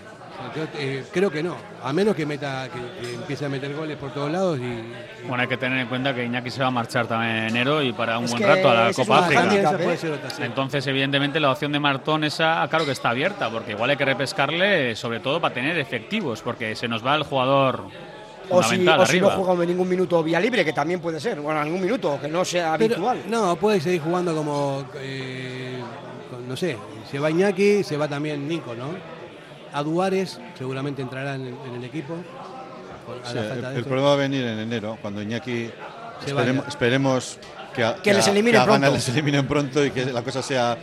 Yo, 0.55 0.65
eh, 0.79 1.05
creo 1.13 1.31
que 1.31 1.43
no, 1.43 1.57
a 1.83 1.93
menos 1.93 2.15
que 2.15 2.27
meta, 2.27 2.69
que, 2.73 2.81
que 3.01 3.15
empiece 3.15 3.47
a 3.47 3.49
meter 3.49 3.75
goles 3.75 3.97
por 3.97 4.13
todos 4.13 4.31
lados 4.31 4.59
y, 4.59 5.27
Bueno, 5.27 5.43
hay 5.43 5.49
que 5.49 5.57
tener 5.57 5.79
en 5.79 5.89
cuenta 5.89 6.15
que 6.15 6.25
Iñaki 6.25 6.51
se 6.51 6.61
va 6.61 6.69
a 6.69 6.71
marchar 6.71 7.07
también 7.07 7.37
en 7.37 7.49
enero 7.49 7.83
y 7.83 7.93
para 7.93 8.19
un 8.19 8.25
Es 8.27 8.33
buen 8.33 8.43
rato 8.43 8.71
a 8.71 8.75
la 8.75 8.93
Copa 8.93 9.19
África. 9.21 9.77
Entonces, 10.41 10.87
evidentemente, 10.87 11.41
la 11.41 11.51
opción 11.51 11.73
de 11.73 11.81
Martón 11.81 12.25
esa, 12.25 12.67
claro 12.69 12.85
que 12.85 12.93
está 12.93 13.11
abierta, 13.11 13.51
porque 13.51 13.73
igual 13.73 13.91
hay 13.91 13.97
que 13.97 14.05
repescarle, 14.05 14.95
sobre 14.97 15.21
todo 15.21 15.41
para 15.41 15.55
tener 15.55 15.79
efectivos, 15.79 16.43
porque 16.43 16.75
se 16.77 16.89
nos 16.89 17.05
va 17.05 17.15
el 17.15 17.23
jugador 17.23 17.85
O 18.51 18.63
si, 18.63 18.87
o 18.87 19.07
si 19.07 19.21
no 19.21 19.63
en 19.63 19.69
ningún 19.69 19.89
minuto 19.89 20.23
vía 20.23 20.41
libre, 20.41 20.65
que 20.65 20.73
también 20.73 21.01
puede 21.01 21.21
ser. 21.21 21.41
Bueno, 21.41 21.65
ningún 21.65 21.81
minuto, 21.81 22.19
que 22.21 22.29
no 22.29 22.45
sea 22.45 22.75
Pero, 22.77 22.95
habitual. 22.97 23.23
no, 23.29 23.57
puede 23.57 23.81
seguir 23.81 24.03
jugando 24.03 24.35
como, 24.35 24.85
eh, 24.97 25.81
no 26.47 26.57
sé, 26.57 26.77
se 27.11 27.19
va 27.19 27.31
Iñaki, 27.31 27.83
se 27.83 27.97
va 27.97 28.09
también 28.09 28.47
Nico, 28.47 28.75
¿no? 28.75 29.22
A 29.73 29.83
Duárez 29.83 30.39
seguramente 30.59 31.03
entrará 31.03 31.35
en, 31.35 31.47
en 31.49 31.75
el 31.75 31.85
equipo. 31.85 32.15
con- 33.07 33.19
a 33.25 33.27
Sí, 33.29 33.35
la 33.35 33.41
el, 33.43 33.49
falta 33.49 33.69
de 33.71 33.75
el 33.75 33.81
eso. 33.81 33.89
problema 33.89 34.09
va 34.09 34.15
a 34.15 34.19
venir 34.19 34.45
en 34.45 34.59
enero, 34.61 34.97
cuando 35.03 35.21
Iñaki 35.23 35.71
esperemos, 36.27 36.69
esperemos 36.69 37.39
que, 37.75 37.85
a- 37.85 37.95
Que 37.97 38.15
les 38.15 38.27
a- 38.27 38.31
eliminen 38.31 38.61
a 38.61 38.65
pronto. 38.65 38.91
les 38.93 39.09
eliminen 39.09 39.47
pronto 39.49 39.85
y 39.85 39.91
que 39.91 40.07
la 40.07 40.23
cosa 40.23 40.41
sea 40.43 40.77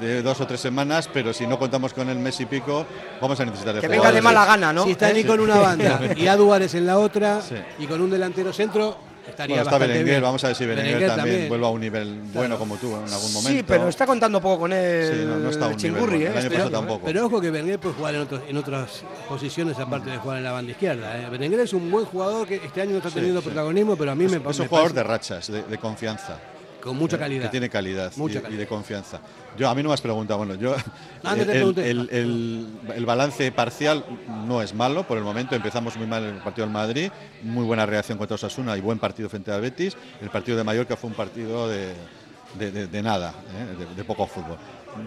de 0.00 0.22
dos 0.22 0.40
o 0.40 0.46
tres 0.46 0.60
semanas, 0.60 1.08
pero 1.12 1.32
si 1.32 1.46
no 1.46 1.58
contamos 1.58 1.92
con 1.94 2.08
el 2.10 2.18
mes 2.18 2.38
y 2.40 2.46
pico, 2.46 2.86
vamos 3.20 3.38
a 3.40 3.44
necesitar 3.44 3.74
de 3.74 3.80
Que 3.80 3.88
venga 3.88 4.12
de 4.12 4.20
mala 4.22 4.44
gana, 4.44 4.72
¿no? 4.72 4.84
Si 4.84 4.90
está 4.92 5.10
¿Eh? 5.10 5.14
Nico 5.14 5.34
en 5.34 5.40
una 5.40 5.56
banda 5.58 6.00
y 6.16 6.26
a 6.26 6.36
Duárez 6.36 6.74
en 6.74 6.86
la 6.86 6.98
otra 6.98 7.40
Sí. 7.42 7.54
y 7.78 7.86
con 7.86 8.00
un 8.00 8.10
delantero 8.10 8.52
centro, 8.52 8.98
estaría 9.28 9.56
Bueno, 9.56 9.62
está 9.70 9.78
Berenguer, 9.78 10.04
bien. 10.04 10.22
vamos 10.22 10.42
a 10.44 10.48
ver 10.48 10.56
si 10.56 10.64
Berenguer, 10.66 10.94
Berenguer 10.94 11.16
también, 11.16 11.26
también. 11.36 11.48
vuelve 11.48 11.66
a 11.66 11.68
un 11.70 11.80
nivel 11.80 12.20
bueno 12.32 12.58
como 12.58 12.76
tú 12.76 12.86
en 12.96 13.12
algún 13.12 13.32
momento. 13.32 13.48
Sí, 13.48 13.64
pero 13.66 13.88
está 13.88 14.06
contando 14.06 14.40
poco 14.40 14.60
con 14.60 14.72
él. 14.72 15.12
Sí, 15.12 15.24
no, 15.26 15.36
no 15.38 15.50
está 15.50 15.66
un 15.66 15.76
nivel 15.76 15.76
Chingurri, 15.94 16.16
bueno. 16.18 16.24
¿eh? 16.26 16.32
El 16.32 16.38
año 16.38 16.48
Pero- 16.50 16.70
tampoco. 16.70 17.04
Pero 17.06 17.26
ojo 17.26 17.40
que 17.40 17.50
Berenguer 17.50 17.78
puede 17.78 17.94
jugar 17.94 18.14
en, 18.14 18.20
otros- 18.22 18.42
en 18.48 18.56
otras 18.56 19.02
posiciones 19.28 19.78
aparte 19.78 20.10
de 20.10 20.16
jugar 20.18 20.38
en 20.38 20.44
la 20.44 20.52
banda 20.52 20.72
izquierda. 20.72 21.18
¿eh? 21.20 21.28
Berenguer 21.30 21.60
es 21.60 21.72
un 21.72 21.90
buen 21.90 22.04
jugador 22.06 22.46
que 22.46 22.56
este 22.56 22.82
año 22.82 22.92
no 22.92 22.96
está 22.98 23.10
teniendo 23.10 23.40
sí. 23.40 23.46
protagonismo, 23.46 23.96
pero 23.96 24.10
a 24.10 24.14
mí 24.14 24.24
es, 24.24 24.30
me, 24.30 24.36
es 24.38 24.42
me 24.42 24.48
un 24.48 24.68
jugador 24.68 24.92
parece 24.92 24.94
de 24.94 25.02
rachas, 25.02 25.52
de, 25.52 25.62
de 25.62 25.78
confianza. 25.78 26.38
Con 26.82 26.96
mucha 26.96 27.16
eh, 27.16 27.18
calidad. 27.18 27.42
Que 27.44 27.48
tiene 27.50 27.68
calidad, 27.68 28.12
y- 28.14 28.18
Mucha 28.18 28.38
y, 28.38 28.42
calidad. 28.42 28.60
de 28.60 28.66
confianza. 28.66 29.20
Yo 29.56 29.68
a 29.68 29.74
mí 29.74 29.82
no 29.82 29.88
me 29.88 29.94
has 29.94 30.00
preguntado, 30.00 30.38
bueno, 30.38 30.54
yo 30.54 30.74
Ah, 31.24 31.34
no 31.34 31.36
te 31.36 31.42
el, 31.42 31.46
pregunté. 31.48 31.90
el- 31.90 32.08
el- 32.94 33.04
balance 33.06 33.50
parcial 33.52 34.04
no 34.46 34.62
es 34.62 34.74
malo 34.74 35.04
por 35.06 35.18
el 35.18 35.24
momento. 35.24 35.54
Empezamos 35.56 35.96
muy 35.96 36.06
mal 36.06 36.22
en 36.24 36.36
el 36.36 36.42
partido 36.42 36.66
del 36.66 36.72
Madrid, 36.72 37.10
muy 37.42 37.64
buena 37.64 37.84
reacción 37.86 38.18
contra 38.18 38.36
Osasuna 38.36 38.76
y 38.76 38.80
buen 38.80 38.98
partido 38.98 39.28
frente 39.28 39.50
al 39.50 39.60
Betis. 39.60 39.96
El 40.20 40.30
partido 40.30 40.56
de 40.56 40.64
Mallorca 40.64 40.96
fue 40.96 41.10
un 41.10 41.16
partido 41.16 41.68
de, 41.68 41.94
de, 42.58 42.70
de- 42.70 42.86
de 42.86 43.02
nada, 43.02 43.34
¿eh? 43.56 43.76
de, 43.78 43.94
de 43.96 44.04
poco 44.04 44.26
fútbol. 44.26 44.56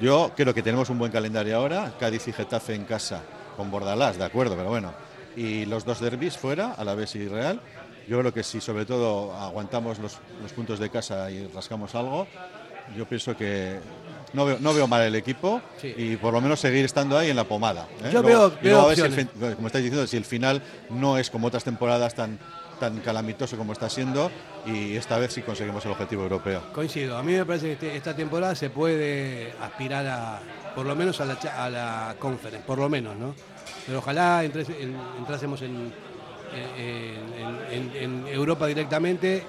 Yo 0.02 0.32
creo 0.36 0.54
que 0.54 0.62
tenemos 0.62 0.90
un 0.90 1.00
buen 1.00 1.12
calendario 1.12 1.56
ahora, 1.58 1.94
Cádiz 2.00 2.28
y 2.28 2.34
Getafe 2.34 2.76
en 2.76 2.86
casa 2.86 3.22
con 3.58 3.70
Bordalás, 3.72 4.18
de 4.18 4.24
acuerdo, 4.26 4.56
pero 4.56 4.70
bueno, 4.70 4.94
y 5.36 5.66
los 5.66 5.86
dos 5.86 6.00
derbis 6.00 6.38
fuera, 6.38 6.74
Alavés 6.74 7.16
y 7.16 7.28
Real. 7.28 7.60
Yo 8.08 8.20
creo 8.20 8.34
que 8.34 8.44
si 8.44 8.60
sobre 8.62 8.86
todo 8.86 9.34
aguantamos 9.34 10.00
los, 10.00 10.18
los 10.42 10.52
puntos 10.54 10.80
de 10.80 10.90
casa 10.90 11.30
y 11.32 11.48
rascamos 11.48 11.94
algo, 11.96 12.28
yo 12.98 13.06
pienso 13.06 13.36
que 13.38 13.80
no 14.34 14.46
veo, 14.46 14.58
no 14.60 14.74
veo 14.74 14.88
mal 14.88 15.02
el 15.04 15.16
equipo 15.16 15.62
y 15.98 16.16
por 16.18 16.34
lo 16.34 16.42
menos 16.42 16.60
seguir 16.60 16.84
estando 16.86 17.18
ahí 17.18 17.30
en 17.30 17.36
la 17.36 17.44
pomada. 17.46 17.88
¿eh? 18.04 18.10
Yo 18.12 18.22
Luego- 18.22 18.50
veo- 18.50 18.50
veo 18.62 18.72
luego 18.72 18.82
a 18.82 18.88
ver 18.88 18.98
si 18.98 19.04
el 19.46 19.56
como 19.56 19.68
estáis 19.68 19.84
diciendo, 19.86 20.08
si 20.08 20.18
el 20.18 20.26
final 20.26 20.62
no 20.90 21.18
es 21.18 21.30
como 21.30 21.48
otras 21.48 21.64
temporadas 21.64 22.16
tan, 22.16 22.38
tan 22.80 22.98
calamitoso 23.00 23.56
como 23.56 23.72
está 23.74 23.88
siendo 23.90 24.32
y 24.66 24.96
esta 24.96 25.18
vez 25.20 25.34
sí 25.34 25.42
conseguimos 25.42 25.86
el 25.86 25.92
objetivo 25.92 26.24
europeo. 26.24 26.64
Coincido. 26.74 27.18
A 27.18 27.24
mí 27.24 27.34
me 27.34 27.46
parece 27.46 27.68
que 27.68 27.72
este- 27.74 27.96
esta 27.98 28.16
temporada 28.16 28.56
se 28.56 28.70
puede 28.72 29.54
aspirar 29.62 30.06
a, 30.08 30.40
por 30.76 30.86
lo 30.86 30.96
menos 30.96 31.22
a 31.22 31.26
la, 31.26 31.34
a 31.36 31.70
la 31.70 32.16
conference, 32.20 32.66
por 32.66 32.80
lo 32.80 32.90
menos, 32.90 33.16
¿no? 33.16 33.36
Pero 33.86 34.00
ojalá 34.00 34.44
entres- 34.44 34.70
en- 34.80 34.98
entrásemos 35.20 35.62
en, 35.62 35.94
en- 36.54 37.92
en- 37.96 38.28
Europa 38.28 38.68
directamente, 38.68 39.44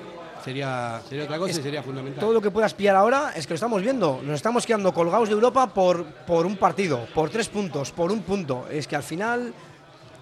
sería, 0.44 1.00
sería 1.08 1.24
otra 1.24 1.38
cosa 1.38 1.50
y 1.58 1.62
sería 1.62 1.82
fundamental. 1.82 2.20
Todo 2.20 2.32
lo 2.32 2.40
que 2.40 2.50
puedas 2.50 2.74
pillar 2.74 2.96
ahora 2.96 3.32
es 3.34 3.46
que 3.46 3.52
lo 3.52 3.56
estamos 3.56 3.82
viendo. 3.82 4.20
Nos 4.22 4.34
estamos 4.36 4.66
quedando 4.66 4.92
colgados 4.92 5.28
de 5.28 5.34
Europa 5.34 5.66
por, 5.72 6.04
por 6.04 6.46
un 6.46 6.56
partido, 6.56 7.06
por 7.14 7.30
tres 7.30 7.48
puntos, 7.48 7.90
por 7.92 8.10
un 8.12 8.22
punto. 8.22 8.66
Es 8.70 8.86
que 8.86 8.96
al 8.96 9.02
final 9.02 9.52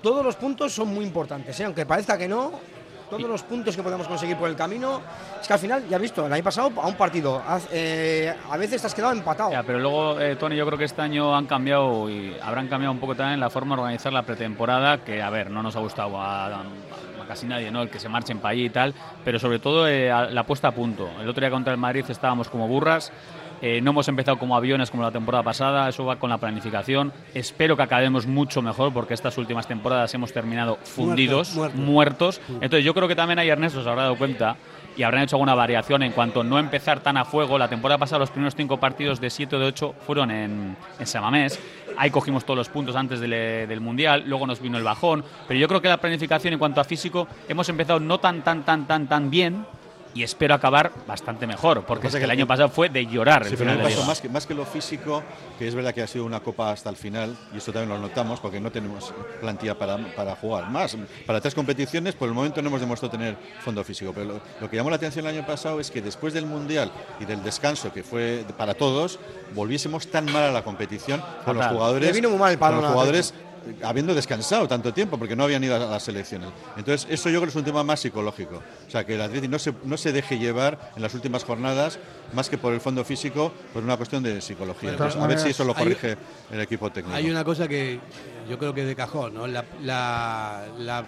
todos 0.02 0.24
los 0.24 0.36
puntos 0.36 0.72
son 0.72 0.88
muy 0.88 1.04
importantes, 1.04 1.58
¿eh? 1.60 1.64
aunque 1.64 1.86
parezca 1.86 2.16
que 2.18 2.28
no. 2.28 2.52
Todos 3.10 3.22
los 3.28 3.42
puntos 3.42 3.74
que 3.74 3.82
podemos 3.82 4.06
conseguir 4.06 4.36
por 4.36 4.48
el 4.48 4.54
camino, 4.54 5.00
es 5.40 5.46
que 5.48 5.52
al 5.52 5.58
final, 5.58 5.84
ya 5.88 5.96
has 5.96 6.02
visto, 6.02 6.26
el 6.26 6.32
año 6.32 6.44
pasado 6.44 6.70
a 6.80 6.86
un 6.86 6.94
partido, 6.94 7.42
haz- 7.46 7.66
eh, 7.72 8.32
a 8.50 8.56
veces 8.56 8.80
te 8.80 8.86
has 8.86 8.94
quedado 8.94 9.12
empatado. 9.12 9.50
Ya, 9.50 9.64
pero 9.64 9.80
luego, 9.80 10.20
eh, 10.20 10.36
Tony, 10.36 10.54
yo 10.56 10.64
creo 10.64 10.78
que 10.78 10.84
este 10.84 11.02
año 11.02 11.34
han 11.36 11.46
cambiado 11.46 12.08
y 12.08 12.36
habrán 12.40 12.68
cambiado 12.68 12.92
un 12.92 13.00
poco 13.00 13.16
también 13.16 13.40
la 13.40 13.50
forma 13.50 13.74
de 13.74 13.82
organizar 13.82 14.12
la 14.12 14.22
pretemporada, 14.22 14.98
que, 15.04 15.20
a 15.20 15.28
ver, 15.30 15.50
no 15.50 15.60
nos 15.62 15.74
ha 15.74 15.80
gustado 15.80 16.20
a, 16.20 16.46
a 16.46 16.62
casi 17.26 17.46
nadie, 17.46 17.70
¿no? 17.70 17.82
El 17.82 17.90
que 17.90 17.98
se 17.98 18.08
marchen 18.08 18.38
para 18.38 18.52
allí 18.52 18.66
y 18.66 18.70
tal, 18.70 18.94
pero 19.24 19.38
sobre 19.40 19.58
todo 19.58 19.88
eh, 19.88 20.10
a- 20.10 20.26
la 20.26 20.44
puesta 20.44 20.68
a 20.68 20.72
punto. 20.72 21.08
El 21.20 21.28
otro 21.28 21.40
día 21.40 21.50
contra 21.50 21.72
el 21.72 21.78
Madrid 21.78 22.04
estábamos 22.08 22.48
como 22.48 22.68
burras. 22.68 23.12
Eh, 23.62 23.80
no 23.82 23.90
hemos 23.90 24.08
empezado 24.08 24.38
como 24.38 24.56
aviones 24.56 24.90
como 24.90 25.02
la 25.02 25.10
temporada 25.10 25.42
pasada, 25.42 25.88
eso 25.88 26.04
va 26.04 26.16
con 26.16 26.30
la 26.30 26.38
planificación. 26.38 27.12
Espero 27.34 27.76
que 27.76 27.82
acabemos 27.82 28.26
mucho 28.26 28.62
mejor 28.62 28.92
porque 28.92 29.14
estas 29.14 29.36
últimas 29.36 29.66
temporadas 29.66 30.12
hemos 30.14 30.32
terminado 30.32 30.76
fundidos, 30.82 31.54
muertos. 31.54 31.80
muertos. 31.80 32.40
Entonces 32.48 32.84
yo 32.84 32.94
creo 32.94 33.06
que 33.06 33.16
también 33.16 33.38
ahí 33.38 33.48
Ernesto 33.48 33.82
se 33.82 33.88
habrá 33.88 34.04
dado 34.04 34.16
cuenta 34.16 34.56
y 34.96 35.02
habrán 35.02 35.22
hecho 35.22 35.36
alguna 35.36 35.54
variación 35.54 36.02
en 36.02 36.12
cuanto 36.12 36.40
a 36.40 36.44
no 36.44 36.58
empezar 36.58 37.00
tan 37.00 37.16
a 37.16 37.24
fuego. 37.24 37.58
La 37.58 37.68
temporada 37.68 37.98
pasada 37.98 38.20
los 38.20 38.30
primeros 38.30 38.54
cinco 38.54 38.78
partidos 38.78 39.20
de 39.20 39.30
7 39.30 39.56
o 39.56 39.58
de 39.58 39.66
8 39.66 39.94
fueron 40.06 40.30
en, 40.30 40.76
en 40.98 41.06
Samamés. 41.06 41.60
Ahí 41.96 42.10
cogimos 42.10 42.44
todos 42.44 42.56
los 42.56 42.68
puntos 42.68 42.96
antes 42.96 43.20
del, 43.20 43.30
del 43.30 43.80
Mundial, 43.80 44.24
luego 44.26 44.46
nos 44.46 44.60
vino 44.60 44.78
el 44.78 44.84
bajón. 44.84 45.24
Pero 45.46 45.60
yo 45.60 45.68
creo 45.68 45.82
que 45.82 45.88
la 45.88 45.98
planificación 45.98 46.54
en 46.54 46.58
cuanto 46.58 46.80
a 46.80 46.84
físico 46.84 47.28
hemos 47.48 47.68
empezado 47.68 48.00
no 48.00 48.18
tan, 48.18 48.42
tan, 48.42 48.64
tan, 48.64 48.86
tan, 48.86 49.06
tan 49.06 49.30
bien 49.30 49.66
y 50.14 50.22
espero 50.22 50.54
acabar 50.54 50.92
bastante 51.06 51.46
mejor, 51.46 51.84
porque 51.84 52.08
es 52.08 52.14
que 52.14 52.24
el 52.24 52.30
año 52.30 52.46
pasado 52.46 52.68
fue 52.68 52.88
de 52.88 53.06
llorar. 53.06 53.44
Sí, 53.44 53.52
el 53.52 53.58
pero 53.58 53.70
final 53.70 53.80
en 53.80 53.86
el 53.86 53.96
caso, 53.96 54.06
más 54.06 54.20
que, 54.20 54.28
más 54.28 54.46
que 54.46 54.54
lo 54.54 54.64
físico, 54.64 55.22
que 55.58 55.68
es 55.68 55.74
verdad 55.74 55.94
que 55.94 56.02
ha 56.02 56.06
sido 56.06 56.24
una 56.24 56.40
copa 56.40 56.72
hasta 56.72 56.90
el 56.90 56.96
final, 56.96 57.36
y 57.52 57.58
esto 57.58 57.72
también 57.72 57.90
lo 57.90 57.98
notamos 57.98 58.40
porque 58.40 58.60
no 58.60 58.70
tenemos 58.72 59.12
plantilla 59.40 59.78
para, 59.78 59.96
para 60.14 60.36
jugar 60.36 60.70
más. 60.70 60.96
Para 61.26 61.40
tres 61.40 61.54
competiciones, 61.54 62.14
por 62.14 62.28
el 62.28 62.34
momento 62.34 62.60
no 62.62 62.68
hemos 62.68 62.80
demostrado 62.80 63.10
tener 63.12 63.36
fondo 63.60 63.84
físico, 63.84 64.12
pero 64.14 64.26
lo, 64.26 64.40
lo 64.60 64.70
que 64.70 64.76
llamó 64.76 64.90
la 64.90 64.96
atención 64.96 65.26
el 65.26 65.36
año 65.36 65.46
pasado 65.46 65.80
es 65.80 65.90
que 65.90 66.02
después 66.02 66.34
del 66.34 66.46
Mundial 66.46 66.90
y 67.20 67.24
del 67.24 67.42
descanso, 67.42 67.92
que 67.92 68.02
fue 68.02 68.44
para 68.56 68.74
todos, 68.74 69.18
volviésemos 69.54 70.08
tan 70.08 70.24
mal 70.26 70.44
a 70.44 70.50
la 70.50 70.62
competición 70.62 71.22
con 71.44 71.56
los 71.56 71.66
jugadores, 71.66 72.08
Le 72.08 72.12
vino 72.12 72.30
muy 72.30 72.38
mal 72.38 72.52
el 72.52 72.58
con 72.58 72.68
parón 72.68 72.80
los 72.80 72.88
al 72.88 72.92
jugadores 72.94 73.34
habiendo 73.82 74.14
descansado 74.14 74.66
tanto 74.68 74.92
tiempo 74.92 75.18
porque 75.18 75.36
no 75.36 75.44
habían 75.44 75.62
ido 75.64 75.76
a 75.76 75.78
las 75.78 76.02
selecciones. 76.02 76.48
Entonces, 76.76 77.06
eso 77.10 77.28
yo 77.28 77.40
creo 77.40 77.42
que 77.46 77.50
es 77.50 77.56
un 77.56 77.64
tema 77.64 77.82
más 77.84 78.00
psicológico. 78.00 78.62
O 78.86 78.90
sea, 78.90 79.04
que 79.04 79.14
el 79.14 79.20
Atleti 79.22 79.48
no 79.48 79.58
se, 79.58 79.72
no 79.84 79.96
se 79.96 80.12
deje 80.12 80.38
llevar 80.38 80.92
en 80.96 81.02
las 81.02 81.14
últimas 81.14 81.44
jornadas, 81.44 81.98
más 82.32 82.48
que 82.48 82.58
por 82.58 82.72
el 82.72 82.80
fondo 82.80 83.04
físico, 83.04 83.52
por 83.72 83.82
una 83.82 83.96
cuestión 83.96 84.22
de 84.22 84.40
psicología. 84.40 84.90
Entonces, 84.90 85.20
a 85.20 85.26
ver 85.26 85.38
si 85.38 85.50
eso 85.50 85.64
lo 85.64 85.72
hay- 85.76 85.78
corrige 85.84 86.16
el 86.50 86.60
equipo 86.60 86.90
técnico. 86.90 87.16
Hay 87.16 87.30
una 87.30 87.44
cosa 87.44 87.66
que 87.68 88.00
yo 88.48 88.58
creo 88.58 88.72
que 88.74 88.82
es 88.82 88.86
de 88.88 88.96
cajón, 88.96 89.34
¿no? 89.34 89.46
La, 89.46 89.64
la- 89.82 90.64
la 90.78 91.04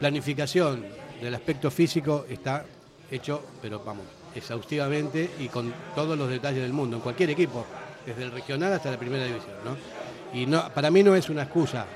planificación 0.00 0.84
del 1.20 1.34
aspecto 1.34 1.70
físico 1.70 2.26
está 2.28 2.64
hecho, 3.10 3.42
pero 3.62 3.82
vamos, 3.84 4.04
exhaustivamente 4.34 5.30
y 5.38 5.48
con 5.48 5.72
todos 5.94 6.18
los 6.18 6.28
detalles 6.28 6.62
del 6.62 6.72
mundo, 6.72 6.96
en 6.96 7.02
cualquier 7.02 7.30
equipo, 7.30 7.64
desde 8.04 8.24
el 8.24 8.32
regional 8.32 8.72
hasta 8.72 8.90
la 8.90 8.98
primera 8.98 9.24
división, 9.24 9.54
¿no? 9.64 9.76
Y 10.34 10.46
no, 10.46 10.68
para 10.70 10.90
mí 10.90 11.02
no 11.02 11.14
es 11.14 11.28
una 11.30 11.42
excusa. 11.44 11.86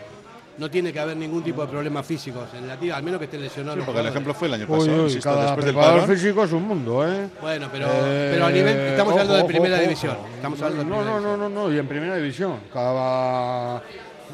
No 0.58 0.68
tiene 0.68 0.92
que 0.92 0.98
haber 0.98 1.16
ningún 1.16 1.42
tipo 1.44 1.62
de 1.62 1.68
problemas 1.68 2.04
físicos 2.04 2.48
en 2.56 2.66
la 2.66 2.76
tía, 2.76 2.96
al 2.96 3.02
menos 3.04 3.18
que 3.20 3.26
esté 3.26 3.38
lesionado. 3.38 3.76
Sí, 3.78 3.82
porque 3.86 4.00
el 4.00 4.06
ejemplo 4.08 4.34
fue 4.34 4.48
el 4.48 4.54
año 4.54 4.66
pasado. 4.66 4.84
uy, 4.96 5.02
insisto, 5.04 5.22
cada 5.30 5.54
después 5.56 5.66
del 6.08 6.16
físico 6.16 6.42
es 6.44 6.52
un 6.52 6.62
mundo, 6.64 7.06
¿eh? 7.06 7.28
Bueno, 7.40 7.68
pero- 7.70 7.86
pero 7.88 8.46
a 8.46 8.50
nivel- 8.50 8.76
estamos 8.76 9.12
hablando 9.12 9.36
de 9.36 9.44
primera 9.44 9.78
división, 9.78 10.16
estamos 10.34 10.60
hablando 10.62 10.82
de 10.84 10.90
no, 10.90 10.96
primera 10.96 11.20
no, 11.20 11.36
no, 11.36 11.48
no, 11.48 11.68
no, 11.68 11.72
y 11.72 11.78
en 11.78 11.86
primera 11.86 12.16
división. 12.16 12.54
Cada, 12.72 13.82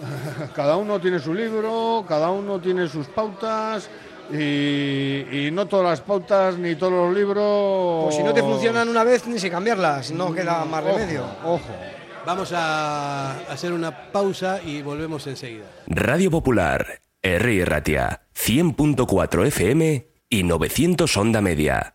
cada 0.54 0.76
uno 0.76 0.98
tiene 0.98 1.18
su 1.18 1.34
libro, 1.34 2.04
cada 2.08 2.30
uno 2.30 2.58
tiene 2.58 2.88
sus 2.88 3.06
pautas. 3.08 3.88
Y, 4.32 4.36
y 5.30 5.50
no 5.52 5.66
todas 5.66 5.84
las 5.84 6.00
pautas 6.00 6.56
ni 6.56 6.74
todos 6.76 6.92
los 6.94 7.14
libros. 7.14 8.04
Pues 8.04 8.16
si 8.16 8.22
no 8.22 8.32
te 8.32 8.40
funcionan 8.40 8.88
una 8.88 9.04
vez, 9.04 9.26
ni 9.26 9.38
se 9.38 9.50
cambiarlas, 9.50 10.10
no 10.12 10.32
queda 10.32 10.64
más 10.64 10.82
Ojo, 10.82 10.96
remedio. 10.96 11.24
Ojo. 11.44 11.60
Vamos 12.26 12.52
a 12.54 13.38
hacer 13.50 13.72
una 13.72 14.10
pausa 14.10 14.60
y 14.64 14.82
volvemos 14.82 15.26
enseguida. 15.26 15.64
Radio 15.86 16.30
Popular, 16.30 17.00
R. 17.22 17.64
Ratia, 17.64 18.22
100.4 18.34 19.46
FM 19.46 20.08
y 20.30 20.42
900 20.42 21.16
Onda 21.16 21.40
Media. 21.40 21.94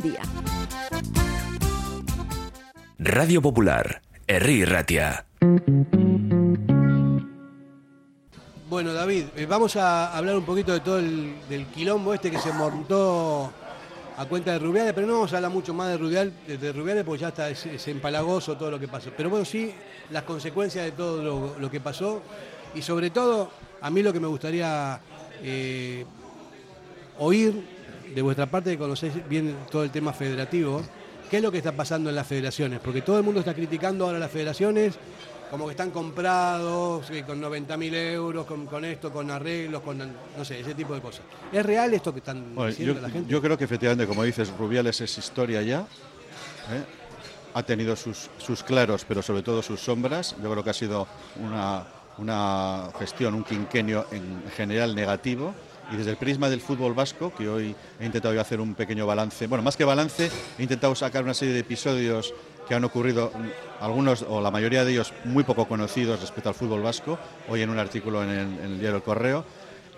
día. 0.00 0.22
Radio 2.98 3.42
Popular, 3.42 4.02
Herri 4.26 4.64
Ratia. 4.64 5.26
Bueno, 8.68 8.92
David, 8.92 9.24
eh, 9.36 9.46
vamos 9.46 9.74
a 9.76 10.16
hablar 10.16 10.36
un 10.36 10.44
poquito 10.44 10.72
de 10.72 10.80
todo 10.80 10.98
el 10.98 11.34
del 11.48 11.66
quilombo 11.66 12.14
este 12.14 12.30
que 12.30 12.38
se 12.38 12.52
montó 12.52 13.52
a 14.16 14.24
cuenta 14.26 14.52
de 14.52 14.58
Rubiales, 14.58 14.92
pero 14.92 15.06
no 15.06 15.14
vamos 15.14 15.32
a 15.32 15.36
hablar 15.36 15.50
mucho 15.50 15.74
más 15.74 15.88
de, 15.88 15.96
Rubial, 15.96 16.32
de, 16.46 16.58
de 16.58 16.72
Rubiales 16.72 17.04
porque 17.04 17.22
ya 17.22 17.28
está, 17.28 17.48
es, 17.48 17.66
es 17.66 17.88
empalagoso 17.88 18.56
todo 18.56 18.70
lo 18.70 18.78
que 18.78 18.86
pasó. 18.86 19.10
Pero 19.16 19.30
bueno, 19.30 19.44
sí, 19.44 19.72
las 20.10 20.22
consecuencias 20.24 20.84
de 20.84 20.92
todo 20.92 21.22
lo, 21.22 21.58
lo 21.58 21.70
que 21.70 21.80
pasó 21.80 22.22
y 22.74 22.82
sobre 22.82 23.10
todo, 23.10 23.50
a 23.80 23.90
mí 23.90 24.02
lo 24.02 24.12
que 24.12 24.20
me 24.20 24.28
gustaría 24.28 25.00
eh, 25.42 26.04
oír 27.18 27.79
de 28.14 28.22
vuestra 28.22 28.46
parte, 28.46 28.70
que 28.72 28.78
conocéis 28.78 29.12
bien 29.28 29.56
todo 29.70 29.82
el 29.84 29.90
tema 29.90 30.12
federativo, 30.12 30.82
qué 31.30 31.36
es 31.38 31.42
lo 31.42 31.50
que 31.52 31.58
está 31.58 31.72
pasando 31.72 32.10
en 32.10 32.16
las 32.16 32.26
federaciones, 32.26 32.80
porque 32.80 33.02
todo 33.02 33.18
el 33.18 33.24
mundo 33.24 33.40
está 33.40 33.54
criticando 33.54 34.06
ahora 34.06 34.18
las 34.18 34.30
federaciones 34.30 34.94
como 35.50 35.64
que 35.66 35.72
están 35.72 35.90
comprados 35.90 37.10
eh, 37.10 37.24
con 37.26 37.40
90 37.40 37.76
mil 37.76 37.92
euros, 37.94 38.46
con, 38.46 38.66
con 38.66 38.84
esto, 38.84 39.10
con 39.10 39.30
arreglos, 39.32 39.82
con 39.82 39.98
no 39.98 40.44
sé, 40.44 40.60
ese 40.60 40.74
tipo 40.74 40.94
de 40.94 41.00
cosas. 41.00 41.22
¿Es 41.52 41.66
real 41.66 41.92
esto 41.92 42.12
que 42.12 42.20
están 42.20 42.54
Bueno, 42.54 42.70
diciendo 42.70 42.94
yo, 42.94 43.00
la 43.00 43.10
gente? 43.10 43.28
yo 43.28 43.42
creo 43.42 43.58
que 43.58 43.64
efectivamente, 43.64 44.06
como 44.06 44.22
dices, 44.22 44.52
Rubiales 44.56 45.00
es 45.00 45.18
historia 45.18 45.60
ya. 45.62 45.80
¿eh? 45.80 46.84
Ha 47.54 47.64
tenido 47.64 47.96
sus, 47.96 48.30
sus 48.38 48.62
claros, 48.62 49.04
pero 49.08 49.22
sobre 49.22 49.42
todo 49.42 49.60
sus 49.60 49.80
sombras. 49.80 50.36
Yo 50.40 50.52
creo 50.52 50.62
que 50.62 50.70
ha 50.70 50.74
sido 50.74 51.08
una, 51.42 51.84
una 52.18 52.90
gestión, 53.00 53.34
un 53.34 53.42
quinquenio 53.42 54.06
en 54.12 54.44
general 54.56 54.94
negativo. 54.94 55.52
Y 55.92 55.96
desde 55.96 56.12
el 56.12 56.16
prisma 56.16 56.48
del 56.48 56.60
fútbol 56.60 56.94
vasco, 56.94 57.32
que 57.36 57.48
hoy 57.48 57.74
he 57.98 58.06
intentado 58.06 58.32
yo 58.34 58.40
hacer 58.40 58.60
un 58.60 58.74
pequeño 58.74 59.06
balance, 59.06 59.46
bueno, 59.46 59.62
más 59.62 59.76
que 59.76 59.84
balance, 59.84 60.30
he 60.58 60.62
intentado 60.62 60.94
sacar 60.94 61.24
una 61.24 61.34
serie 61.34 61.52
de 61.52 61.60
episodios 61.60 62.32
que 62.68 62.74
han 62.76 62.84
ocurrido, 62.84 63.32
mm, 63.34 63.82
algunos 63.82 64.24
o 64.28 64.40
la 64.40 64.52
mayoría 64.52 64.84
de 64.84 64.92
ellos 64.92 65.12
muy 65.24 65.42
poco 65.42 65.66
conocidos 65.66 66.20
respecto 66.20 66.48
al 66.48 66.54
fútbol 66.54 66.82
vasco, 66.82 67.18
hoy 67.48 67.62
en 67.62 67.70
un 67.70 67.78
artículo 67.78 68.22
en 68.22 68.30
el, 68.30 68.78
diario 68.78 68.98
El 68.98 69.02
Correo. 69.02 69.44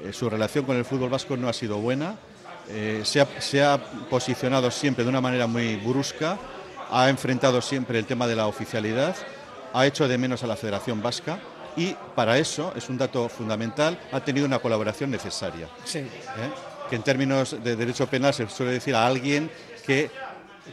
Eh, 0.03 0.13
su 0.15 0.31
relación 0.31 0.65
con 0.65 0.77
el 0.77 0.87
fútbol 0.87 1.11
vasco 1.11 1.37
no 1.37 1.49
ha 1.49 1.53
sido 1.53 1.77
buena, 1.79 2.17
eh, 2.71 3.03
se, 3.05 3.21
ha, 3.21 3.29
se 3.41 3.63
ha 3.63 3.77
posicionado 4.09 4.71
siempre 4.71 5.05
de 5.05 5.11
una 5.11 5.21
manera 5.21 5.47
muy 5.47 5.77
brusca, 5.77 6.39
ha 6.91 7.11
enfrentado 7.11 7.61
siempre 7.61 7.99
el 7.99 8.07
tema 8.07 8.27
de 8.27 8.37
la 8.37 8.47
oficialidad, 8.47 9.15
ha 9.75 9.87
hecho 9.87 10.09
de 10.09 10.17
menos 10.17 10.43
a 10.43 10.47
la 10.47 10.57
Federación 10.57 11.03
Vasca 11.03 11.39
y 11.77 11.95
para 12.15 12.39
eso, 12.39 12.73
es 12.77 12.89
un 12.89 12.99
dato 12.99 13.29
fundamental, 13.29 13.99
ha 14.13 14.21
tenido 14.21 14.47
una 14.47 14.59
colaboración 14.59 15.11
necesaria. 15.11 15.69
Sí. 15.85 15.99
¿eh? 15.99 16.09
que 16.93 16.97
en 16.97 17.03
términos 17.03 17.57
de 17.65 17.75
derecho 17.75 18.07
penal 18.07 18.35
se 18.35 18.47
suele 18.51 18.73
decir 18.73 18.95
a 18.95 19.07
alguien 19.07 19.51
que 19.87 20.11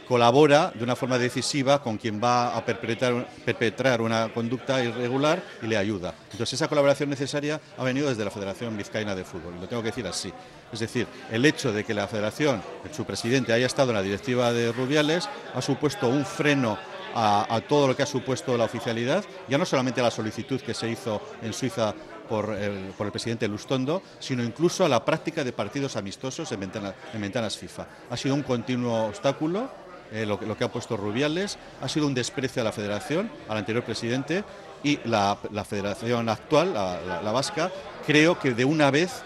colabora 0.06 0.70
de 0.74 0.84
una 0.84 0.94
forma 0.94 1.18
decisiva 1.18 1.82
con 1.82 1.96
quien 1.96 2.22
va 2.22 2.54
a 2.54 2.62
perpetrar, 2.62 3.26
perpetrar 3.42 4.02
una 4.02 4.28
conducta 4.28 4.84
irregular 4.84 5.42
y 5.62 5.66
le 5.66 5.78
ayuda. 5.78 6.12
Entonces 6.30 6.52
esa 6.52 6.68
colaboración 6.68 7.08
necesaria 7.08 7.58
ha 7.78 7.84
venido 7.84 8.10
desde 8.10 8.22
la 8.22 8.30
Federación 8.30 8.76
Vizcaína 8.76 9.14
de 9.14 9.24
Fútbol, 9.24 9.54
y 9.56 9.60
lo 9.62 9.66
tengo 9.66 9.82
que 9.82 9.88
decir 9.88 10.06
así. 10.06 10.30
Es 10.70 10.80
decir, 10.80 11.06
el 11.30 11.42
hecho 11.46 11.72
de 11.72 11.84
que 11.84 11.94
la 11.94 12.06
Federación, 12.06 12.62
su 12.92 13.06
presidente, 13.06 13.54
haya 13.54 13.64
estado 13.64 13.88
en 13.88 13.96
la 13.96 14.02
directiva 14.02 14.52
de 14.52 14.72
Rubiales 14.72 15.26
ha 15.54 15.62
supuesto 15.62 16.06
un 16.08 16.26
freno 16.26 16.78
a, 17.14 17.60
todo 17.68 17.88
lo 17.88 17.96
que 17.96 18.02
ha 18.02 18.06
supuesto 18.06 18.56
la 18.56 18.64
oficialidad, 18.64 19.24
ya 19.48 19.58
no 19.58 19.64
solamente 19.64 20.00
a 20.00 20.04
la 20.04 20.10
solicitud 20.10 20.60
que 20.60 20.74
se 20.74 20.88
hizo 20.88 21.20
en 21.42 21.52
Suiza 21.52 21.94
por 22.28 22.54
el, 22.54 22.92
presidente 23.10 23.48
Lustondo, 23.48 24.02
sino 24.20 24.44
incluso 24.44 24.84
a 24.84 24.88
la 24.88 25.04
práctica 25.04 25.42
de 25.42 25.52
partidos 25.52 25.96
amistosos 25.96 26.50
en, 26.52 26.60
ventana- 26.60 26.94
en 27.12 27.20
ventanas 27.20 27.58
FIFA. 27.58 27.86
Ha 28.10 28.16
sido 28.16 28.34
un 28.34 28.42
continuo 28.42 29.06
obstáculo 29.06 29.68
eh, 30.12 30.26
lo, 30.26 30.38
que- 30.38 30.64
ha 30.64 30.68
puesto 30.72 30.96
Rubiales, 30.96 31.58
ha 31.80 31.88
sido 31.88 32.06
un 32.06 32.14
desprecio 32.14 32.62
a 32.62 32.64
la 32.64 32.72
federación, 32.72 33.30
al 33.48 33.58
anterior 33.58 33.84
presidente 33.84 34.44
y 34.82 34.98
la, 35.04 35.38
la 35.52 35.64
federación 35.64 36.28
actual, 36.28 36.72
la 36.74 37.32
vasca, 37.32 37.70
creo 38.06 38.38
que 38.38 38.54
de 38.54 38.64
una 38.64 38.90
vez, 38.90 39.22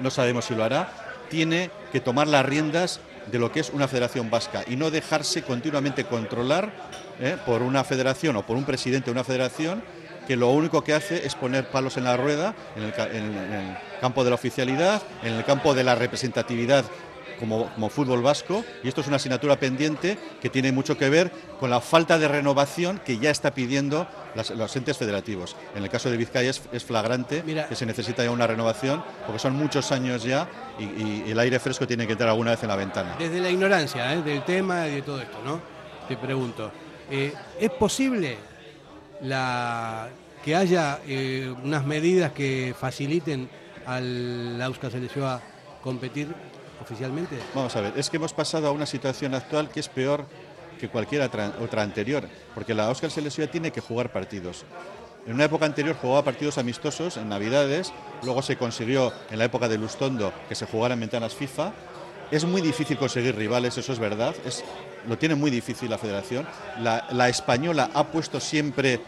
no 0.00 0.10
sabemos 0.10 0.46
si 0.46 0.54
lo 0.54 0.64
hará, 0.64 0.88
tiene 1.28 1.70
que 1.92 2.00
tomar 2.00 2.26
las 2.28 2.44
riendas 2.46 3.00
de 3.30 3.38
lo 3.38 3.50
que 3.52 3.60
es 3.60 3.70
una 3.70 3.88
federación 3.88 4.30
vasca 4.30 4.64
y 4.66 4.76
no 4.76 4.90
dejarse 4.90 5.42
continuamente 5.42 6.04
controlar 6.04 6.72
eh, 7.20 7.36
por 7.46 7.62
una 7.62 7.84
federación 7.84 8.36
o 8.36 8.46
por 8.46 8.56
un 8.56 8.64
presidente 8.64 9.06
de 9.06 9.12
una 9.12 9.24
federación 9.24 9.82
que 10.26 10.36
lo 10.36 10.50
único 10.50 10.82
que 10.82 10.94
hace 10.94 11.26
es 11.26 11.34
poner 11.34 11.68
palos 11.68 11.96
en 11.96 12.04
la 12.04 12.16
rueda 12.16 12.54
en 12.76 12.84
el, 12.84 12.92
campo 14.00 14.24
de 14.24 14.30
la 14.30 14.34
oficialidad, 14.34 15.02
en 15.22 15.34
el 15.34 15.44
campo 15.44 15.74
de 15.74 15.84
la 15.84 15.94
representatividad 15.94 16.84
como, 17.38 17.70
como 17.74 17.88
fútbol 17.90 18.22
vasco, 18.22 18.64
y 18.82 18.88
esto 18.88 19.00
es 19.00 19.06
una 19.06 19.16
asignatura 19.16 19.58
pendiente 19.58 20.18
que 20.40 20.50
tiene 20.50 20.72
mucho 20.72 20.96
que 20.96 21.08
ver 21.08 21.30
con 21.60 21.70
la 21.70 21.80
falta 21.80 22.18
de 22.18 22.28
renovación 22.28 23.00
que 23.04 23.18
ya 23.18 23.30
está 23.30 23.52
pidiendo 23.54 24.06
las- 24.34 24.50
los 24.50 24.74
entes 24.76 24.96
federativos. 24.96 25.56
En 25.74 25.82
el 25.82 25.88
caso 25.90 26.10
de 26.10 26.16
Vizcaya 26.16 26.50
es, 26.50 26.62
es 26.72 26.84
flagrante 26.84 27.42
que 27.68 27.74
se 27.76 27.86
necesita 27.86 28.22
ya 28.24 28.30
una 28.30 28.46
renovación, 28.46 29.02
porque 29.26 29.38
son 29.38 29.54
muchos 29.54 29.90
años 29.92 30.24
ya 30.24 30.48
y, 30.78 30.84
y 30.84 31.24
el 31.30 31.38
aire 31.38 31.58
fresco 31.60 31.86
tiene 31.86 32.06
que 32.06 32.12
entrar 32.12 32.30
alguna 32.30 32.50
vez 32.52 32.62
en 32.62 32.68
la 32.68 32.76
ventana. 32.76 33.16
Desde 33.18 33.40
la 33.40 33.50
ignorancia 33.50 34.12
¿eh? 34.12 34.22
del 34.22 34.44
tema 34.44 34.86
y 34.88 34.96
de 34.96 35.02
todo 35.02 35.20
esto, 35.20 35.38
¿no? 35.44 35.60
Te 36.08 36.16
pregunto, 36.16 36.70
eh, 37.10 37.32
¿es 37.60 37.70
posible 37.70 38.36
la, 39.22 40.08
que 40.44 40.54
haya 40.56 41.00
eh, 41.06 41.52
unas 41.62 41.84
medidas 41.86 42.32
que 42.32 42.74
faciliten 42.78 43.48
al 43.86 44.60
Auska 44.62 44.90
Selección 44.90 45.26
a 45.26 45.40
competir 45.82 46.34
oficialmente? 46.80 47.38
Vamos 47.54 47.74
a 47.76 47.80
ver, 47.80 47.92
es 47.96 48.10
que 48.10 48.16
hemos 48.16 48.32
pasado 48.32 48.68
a 48.68 48.72
una 48.72 48.86
situación 48.86 49.34
actual 49.34 49.70
que 49.70 49.80
es 49.80 49.88
peor 49.88 50.26
que 50.78 50.88
cualquier 50.88 51.22
otra, 51.22 51.82
anterior, 51.82 52.28
porque 52.54 52.74
la 52.74 52.90
Oscar 52.90 53.10
Selección 53.10 53.48
tiene 53.48 53.70
que 53.70 53.80
jugar 53.80 54.12
partidos. 54.12 54.64
En 55.26 55.34
una 55.34 55.44
época 55.44 55.64
anterior 55.64 55.96
jugaba 55.96 56.24
partidos 56.24 56.58
amistosos 56.58 57.16
en 57.16 57.28
Navidades, 57.28 57.92
luego 58.22 58.42
se 58.42 58.56
consiguió 58.56 59.12
en 59.30 59.38
la 59.38 59.46
época 59.46 59.68
de 59.68 59.78
Lustondo 59.78 60.32
que 60.48 60.54
se 60.54 60.66
jugara 60.66 60.94
en 60.94 61.00
ventanas 61.00 61.34
FIFA. 61.34 61.72
Es 62.30 62.44
muy 62.44 62.60
difícil 62.60 62.98
conseguir 62.98 63.36
rivales, 63.36 63.78
eso 63.78 63.92
es 63.92 63.98
verdad, 63.98 64.34
es, 64.44 64.64
lo 65.08 65.16
tiene 65.16 65.34
muy 65.34 65.50
difícil 65.50 65.88
la 65.88 65.98
federación. 65.98 66.46
La, 66.80 67.06
la 67.10 67.28
española 67.28 67.90
ha 67.94 68.04
puesto 68.04 68.40
siempre 68.40 69.00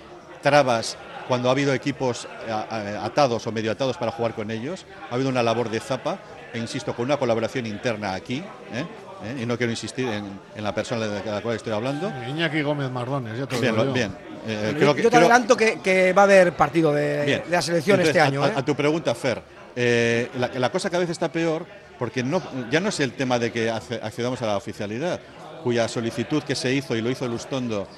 trabas 0.42 0.96
cuando 1.26 1.48
ha 1.48 1.52
habido 1.52 1.74
equipos 1.74 2.28
eh, 2.46 2.98
atados 3.02 3.46
o 3.46 3.52
medio 3.52 3.72
atados 3.72 3.96
para 3.96 4.12
jugar 4.12 4.34
con 4.34 4.50
ellos. 4.50 4.86
Ha 5.10 5.14
habido 5.14 5.28
una 5.28 5.42
labor 5.42 5.70
de 5.70 5.80
zapa, 5.80 6.18
e 6.52 6.58
insisto, 6.58 6.94
con 6.94 7.04
una 7.06 7.16
colaboración 7.16 7.66
interna 7.66 8.14
aquí, 8.14 8.36
¿eh? 8.72 8.84
¿Eh? 9.24 9.40
y 9.42 9.46
no 9.46 9.56
quiero 9.56 9.70
insistir 9.72 10.06
en, 10.08 10.26
en 10.54 10.62
la 10.64 10.74
persona 10.74 11.06
de 11.06 11.24
la 11.30 11.40
cual 11.40 11.56
estoy 11.56 11.72
hablando. 11.72 12.12
Iñaki 12.28 12.60
Gómez 12.62 12.90
Mardones, 12.90 13.38
ya 13.38 13.46
te 13.46 13.54
lo 13.56 13.60
Bien, 13.62 13.72
digo 13.72 13.84
lo- 13.84 13.90
yo. 13.90 13.94
bien. 13.94 14.16
Eh, 14.46 14.76
yo 14.78 14.94
te 14.94 15.02
creo- 15.08 15.18
adelanto 15.20 15.56
que, 15.56 15.80
que 15.80 16.12
va 16.12 16.22
a 16.22 16.24
haber 16.24 16.52
partido 16.54 16.92
de, 16.92 17.42
la 17.50 17.60
selección 17.62 18.00
este 18.00 18.20
año. 18.20 18.44
A, 18.44 18.48
¿eh? 18.48 18.52
a 18.56 18.64
tu 18.64 18.76
pregunta, 18.76 19.14
Fer, 19.14 19.42
eh, 19.74 20.30
la, 20.38 20.48
la 20.48 20.70
cosa 20.70 20.88
cada 20.90 21.00
vez 21.00 21.10
está 21.10 21.32
peor 21.32 21.66
porque 21.98 22.22
no, 22.22 22.42
ya 22.70 22.78
no 22.80 22.90
es 22.90 23.00
el 23.00 23.12
tema 23.12 23.38
de 23.38 23.50
que 23.50 23.70
acce- 23.72 23.98
accedamos 24.02 24.40
a 24.42 24.46
la 24.46 24.56
oficialidad, 24.56 25.18
cuya 25.64 25.88
solicitud 25.88 26.42
que 26.42 26.54
se 26.54 26.72
hizo 26.74 26.94
y 26.94 27.00
lo 27.00 27.10
hizo 27.10 27.26
Lustondo, 27.26 27.88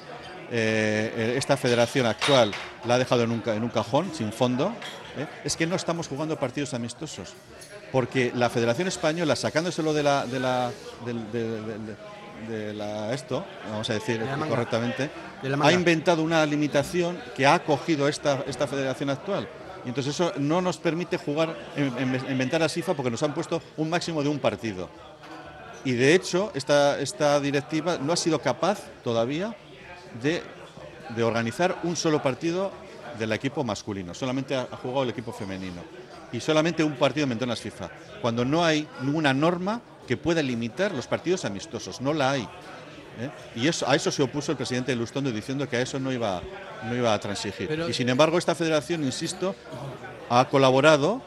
eh, 0.51 1.35
esta 1.37 1.57
federación 1.57 2.05
actual 2.05 2.51
la 2.85 2.95
ha 2.95 2.97
dejado 2.97 3.23
en 3.23 3.31
un, 3.31 3.41
ca- 3.41 3.55
en 3.55 3.63
un 3.63 3.69
cajón, 3.69 4.11
sin 4.15 4.31
fondo, 4.31 4.73
¿eh? 5.17 5.27
es 5.43 5.55
que 5.55 5.67
no 5.67 5.75
estamos 5.75 6.07
jugando 6.07 6.39
partidos 6.39 6.73
amistosos. 6.73 7.33
Porque 7.91 8.31
la 8.35 8.49
Federación 8.49 8.87
Española, 8.87 9.35
sacándoselo 9.35 9.93
de 9.93 10.03
la, 10.03 10.25
de 10.25 10.39
la, 10.39 10.71
del- 11.05 11.31
de- 11.31 11.61
de- 11.61 11.77
de- 11.79 11.95
de 12.47 12.73
la- 12.73 13.13
esto, 13.13 13.43
vamos 13.69 13.89
a 13.89 13.93
decir 13.93 14.21
la 14.21 14.37
correctamente, 14.47 15.09
ha 15.65 15.71
inventado 15.73 16.23
una 16.23 16.45
limitación 16.45 17.19
que 17.35 17.45
ha 17.45 17.55
acogido 17.55 18.07
esta, 18.07 18.43
esta 18.47 18.65
federación 18.67 19.09
actual. 19.09 19.47
Y 19.85 19.89
entonces 19.89 20.13
eso 20.13 20.33
no 20.37 20.61
nos 20.61 20.77
permite 20.77 21.17
jugar 21.17 21.55
en, 21.75 21.87
en, 21.97 22.15
en 22.15 22.37
ventanas 22.37 22.71
FIFA 22.73 22.93
porque 22.93 23.11
nos 23.11 23.23
han 23.23 23.33
puesto 23.33 23.61
un 23.77 23.89
máximo 23.89 24.21
de 24.23 24.29
un 24.29 24.39
partido. 24.39 24.89
Y 25.85 25.93
de 25.93 26.13
hecho, 26.13 26.51
esta, 26.53 26.99
esta 26.99 27.39
directiva 27.39 27.97
no 27.97 28.11
ha 28.13 28.17
sido 28.17 28.39
capaz 28.39 28.79
todavía 29.03 29.55
de, 30.21 30.43
de 31.15 31.23
organizar 31.23 31.77
un 31.83 31.95
solo 31.95 32.21
partido 32.21 32.71
del 33.17 33.31
equipo 33.31 33.63
masculino. 33.63 34.13
Solamente 34.13 34.55
ha 34.55 34.65
jugado 34.81 35.03
el 35.03 35.09
equipo 35.09 35.31
femenino. 35.31 35.81
Y 36.31 36.39
solamente 36.39 36.83
un 36.83 36.95
partido 36.95 37.23
en 37.23 37.29
ventanas 37.29 37.59
FIFA. 37.59 37.89
Cuando 38.21 38.45
no 38.45 38.63
hay 38.63 38.87
ninguna 39.01 39.33
norma 39.33 39.81
que 40.07 40.17
pueda 40.17 40.41
limitar 40.41 40.91
los 40.93 41.07
partidos 41.07 41.45
amistosos. 41.45 42.01
No 42.01 42.13
la 42.13 42.31
hay. 42.31 42.41
¿eh? 42.41 43.29
Y 43.55 43.67
eso, 43.67 43.87
a 43.89 43.95
eso 43.95 44.11
se 44.11 44.21
opuso 44.23 44.51
el 44.51 44.57
presidente 44.57 44.91
de 44.91 44.95
Lustondo 44.95 45.31
diciendo 45.31 45.67
que 45.67 45.77
a 45.77 45.81
eso 45.81 45.99
no 45.99 46.11
iba, 46.11 46.41
no 46.85 46.95
iba 46.95 47.13
a 47.13 47.19
transigir. 47.19 47.67
Pero- 47.67 47.89
y 47.89 47.93
sin 47.93 48.09
embargo, 48.09 48.37
esta 48.37 48.55
federación, 48.55 49.03
insisto, 49.03 49.55
ha 50.29 50.45
colaborado 50.49 51.21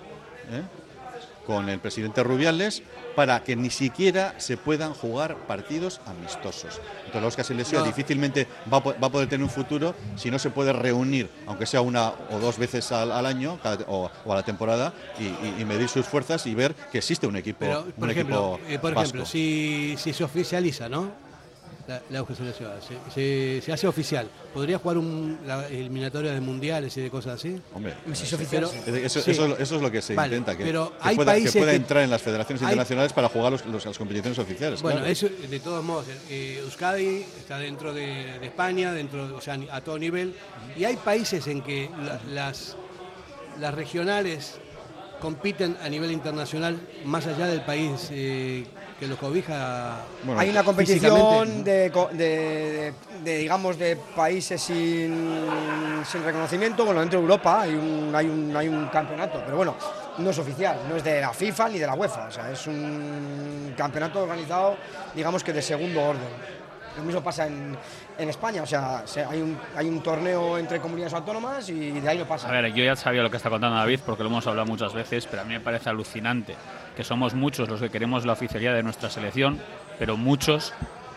¿eh? 0.50 0.62
Con 1.52 1.68
el 1.68 1.78
presidente 1.80 2.22
Rubiales 2.22 2.82
para 3.14 3.44
que 3.44 3.56
ni 3.56 3.68
siquiera 3.68 4.34
se 4.38 4.56
puedan 4.56 4.94
jugar 4.94 5.36
partidos 5.46 6.00
amistosos. 6.06 6.80
Entonces, 7.04 7.20
la 7.22 7.28
Oscar 7.28 7.44
No. 7.80 7.84
difícilmente 7.84 8.46
va 8.72 8.78
va 8.80 9.06
a 9.08 9.10
poder 9.10 9.28
tener 9.28 9.44
un 9.44 9.50
futuro 9.50 9.94
si 10.16 10.30
no 10.30 10.38
se 10.38 10.48
puede 10.48 10.72
reunir, 10.72 11.28
aunque 11.46 11.66
sea 11.66 11.82
una 11.82 12.08
o 12.30 12.38
dos 12.40 12.56
veces 12.56 12.90
al, 12.90 13.12
al 13.12 13.26
año 13.26 13.58
cada- 13.62 13.84
o, 13.86 14.10
o 14.24 14.32
a 14.32 14.36
la 14.36 14.42
temporada, 14.42 14.94
y, 15.18 15.24
y- 15.24 15.56
y 15.60 15.64
medir 15.66 15.88
sus 15.90 16.06
fuerzas 16.06 16.46
y 16.46 16.54
ver 16.54 16.74
que 16.90 16.98
existe 16.98 17.26
un 17.26 17.36
equipo, 17.36 17.58
Pero, 17.60 17.82
un 17.82 17.92
por 17.92 18.10
ejemplo, 18.10 18.54
equipo 18.54 18.70
eh, 18.72 18.78
por 18.78 18.94
vasco. 18.94 19.02
ejemplo 19.02 19.26
si, 19.26 19.94
si 19.98 20.12
se 20.14 20.24
oficializa, 20.24 20.88
¿no? 20.88 21.10
La, 21.88 22.00
la 22.10 22.24
ciudad. 22.52 22.80
Se, 22.80 23.10
se- 23.12 23.60
se 23.64 23.72
hace 23.72 23.86
oficial. 23.88 24.28
¿Podría 24.54 24.78
jugar 24.78 24.98
un, 24.98 25.38
la 25.46 25.66
eliminatoria 25.66 26.32
de 26.32 26.40
mundiales 26.40 26.96
y 26.96 27.00
de 27.00 27.10
cosas 27.10 27.34
así? 27.34 27.60
Hombre, 27.74 27.94
Si 28.12 28.22
es 28.24 28.32
oficial, 28.32 28.68
Pero- 28.84 28.96
Eso, 28.98 29.20
Sí. 29.20 29.30
eso- 29.32 29.56
eso 29.58 29.76
es 29.76 29.82
lo 29.82 29.90
que 29.90 30.00
se 30.00 30.14
Vale, 30.14 30.36
intenta, 30.36 30.56
que, 30.56 30.64
pero 30.64 30.90
que 30.90 31.08
hay 31.08 31.16
pueda, 31.16 31.34
que 31.34 31.74
entrar 31.74 32.04
en 32.04 32.10
las 32.10 32.22
federaciones 32.22 32.62
hay- 32.62 32.66
internacionales 32.68 33.12
para 33.12 33.28
jugar 33.28 33.52
los- 33.52 33.66
los- 33.66 33.84
las 33.84 33.98
competiciones 33.98 34.38
oficiales. 34.38 34.80
Bueno, 34.80 34.98
claro. 34.98 35.12
eso 35.12 35.28
de 35.28 35.60
todos 35.60 35.84
modos, 35.84 36.06
eh, 36.30 36.60
Euskadi 36.62 37.24
está 37.38 37.58
dentro 37.58 37.92
de, 37.92 38.38
de 38.38 38.46
España, 38.46 38.92
dentro, 38.92 39.34
o 39.34 39.40
sea, 39.40 39.58
a 39.72 39.80
todo 39.80 39.98
nivel, 39.98 40.34
y 40.76 40.84
hay 40.84 40.96
países 40.96 41.46
en 41.48 41.62
que 41.62 41.90
la- 42.04 42.20
las, 42.32 42.76
las 43.58 43.74
regionales 43.74 44.58
compiten 45.20 45.76
a 45.82 45.88
nivel 45.88 46.10
internacional 46.12 46.80
más 47.04 47.26
allá 47.26 47.46
del 47.46 47.62
país 47.62 48.08
eh, 48.10 48.64
que 49.02 49.08
los 49.08 49.18
cobija. 49.18 49.96
Bueno, 50.22 50.40
Hay 50.40 50.48
una 50.50 50.62
competición 50.62 51.64
de, 51.64 51.90
co- 51.92 52.08
de- 52.12 52.16
de- 52.18 52.94
de, 53.24 53.38
digamos, 53.38 53.76
de 53.76 53.96
países 53.96 54.62
sin, 54.62 55.34
sin 56.06 56.22
reconocimiento. 56.24 56.84
Bueno, 56.84 57.00
dentro 57.00 57.18
de 57.18 57.24
Europa 57.24 57.62
hay 57.62 57.74
un, 57.74 58.12
hay, 58.14 58.26
un, 58.28 58.56
hay 58.56 58.68
un 58.68 58.86
campeonato, 58.86 59.42
pero 59.44 59.56
bueno, 59.56 59.74
no 60.18 60.30
es 60.30 60.38
oficial, 60.38 60.76
no 60.88 60.94
es 60.94 61.02
de 61.02 61.20
la 61.20 61.32
FIFA 61.32 61.68
ni 61.70 61.78
de 61.80 61.86
la 61.88 61.94
UEFA. 61.94 62.26
O 62.26 62.30
sea, 62.30 62.52
es 62.52 62.64
un 62.68 63.74
campeonato 63.76 64.22
organizado, 64.22 64.76
digamos 65.16 65.42
que 65.42 65.52
de 65.52 65.62
segundo 65.62 66.00
orden. 66.00 66.62
Lo 66.96 67.02
mismo 67.02 67.22
pasa 67.22 67.46
en, 67.48 67.76
en 68.18 68.28
España, 68.28 68.62
o 68.62 68.66
sea, 68.66 69.02
se- 69.04 69.24
hay 69.24 69.42
un, 69.42 69.58
hay 69.74 69.88
un 69.88 70.00
torneo 70.00 70.58
entre 70.58 70.78
comunidades 70.78 71.14
autónomas 71.14 71.68
y 71.70 71.90
de 71.90 72.08
ahí 72.08 72.18
no 72.18 72.26
pasa. 72.28 72.48
A 72.48 72.52
ver, 72.52 72.72
yo 72.72 72.84
ya 72.84 72.94
sabía 72.94 73.22
lo 73.22 73.30
que 73.32 73.38
está 73.38 73.50
contando 73.50 73.76
David 73.78 73.98
porque 74.06 74.22
lo 74.22 74.28
hemos 74.28 74.46
hablado 74.46 74.66
muchas 74.66 74.92
veces, 74.94 75.26
pero 75.26 75.42
a 75.42 75.44
mí 75.44 75.54
me 75.54 75.60
parece 75.60 75.88
alucinante 75.90 76.54
que 76.96 77.04
somos 77.04 77.34
muchos 77.34 77.68
los 77.68 77.80
que 77.80 77.90
queremos 77.90 78.24
la 78.26 78.32
oficialidad 78.34 78.74
de 78.74 78.82
nuestra 78.82 79.10
selección, 79.10 79.60
pero 79.98 80.16
muchos 80.16 80.72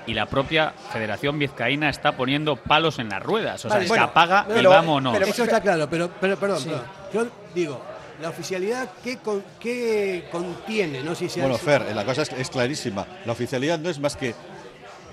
y 0.08 0.14
la 0.14 0.28
propia 0.28 0.74
Federación 0.94 1.40
Vizcaína 1.40 1.90
está 1.90 2.16
poniendo 2.16 2.56
palos 2.58 3.00
en 3.00 3.10
las 3.10 3.22
ruedas. 3.24 3.66
O 3.66 3.70
sea, 3.70 3.78
Vale, 3.78 3.86
se 3.86 3.90
bueno, 3.90 4.04
apaga 4.06 4.46
pero- 4.48 4.62
y 4.62 4.66
vámonos. 4.66 5.14
Pero 5.14 5.26
eso 5.26 5.44
está 5.44 5.60
claro, 5.62 5.90
pero, 5.90 6.10
pero 6.22 6.38
perdón, 6.38 6.60
Sí. 6.60 6.70
perdón. 6.70 6.86
Yo 7.14 7.28
digo, 7.56 7.82
la 8.22 8.30
oficialidad, 8.30 8.88
¿qué, 9.04 9.18
con- 9.18 9.44
qué 9.60 10.28
contiene? 10.32 11.02
No 11.04 11.16
sé 11.16 11.28
si 11.28 11.40
Bueno, 11.40 11.58
Fer, 11.58 11.94
la 11.96 12.06
cosa 12.06 12.22
es, 12.22 12.32
es 12.34 12.50
clarísima. 12.50 13.06
La 13.26 13.32
oficialidad 13.32 13.80
no 13.80 13.90
es 13.90 14.00
más 14.00 14.16
que 14.16 14.36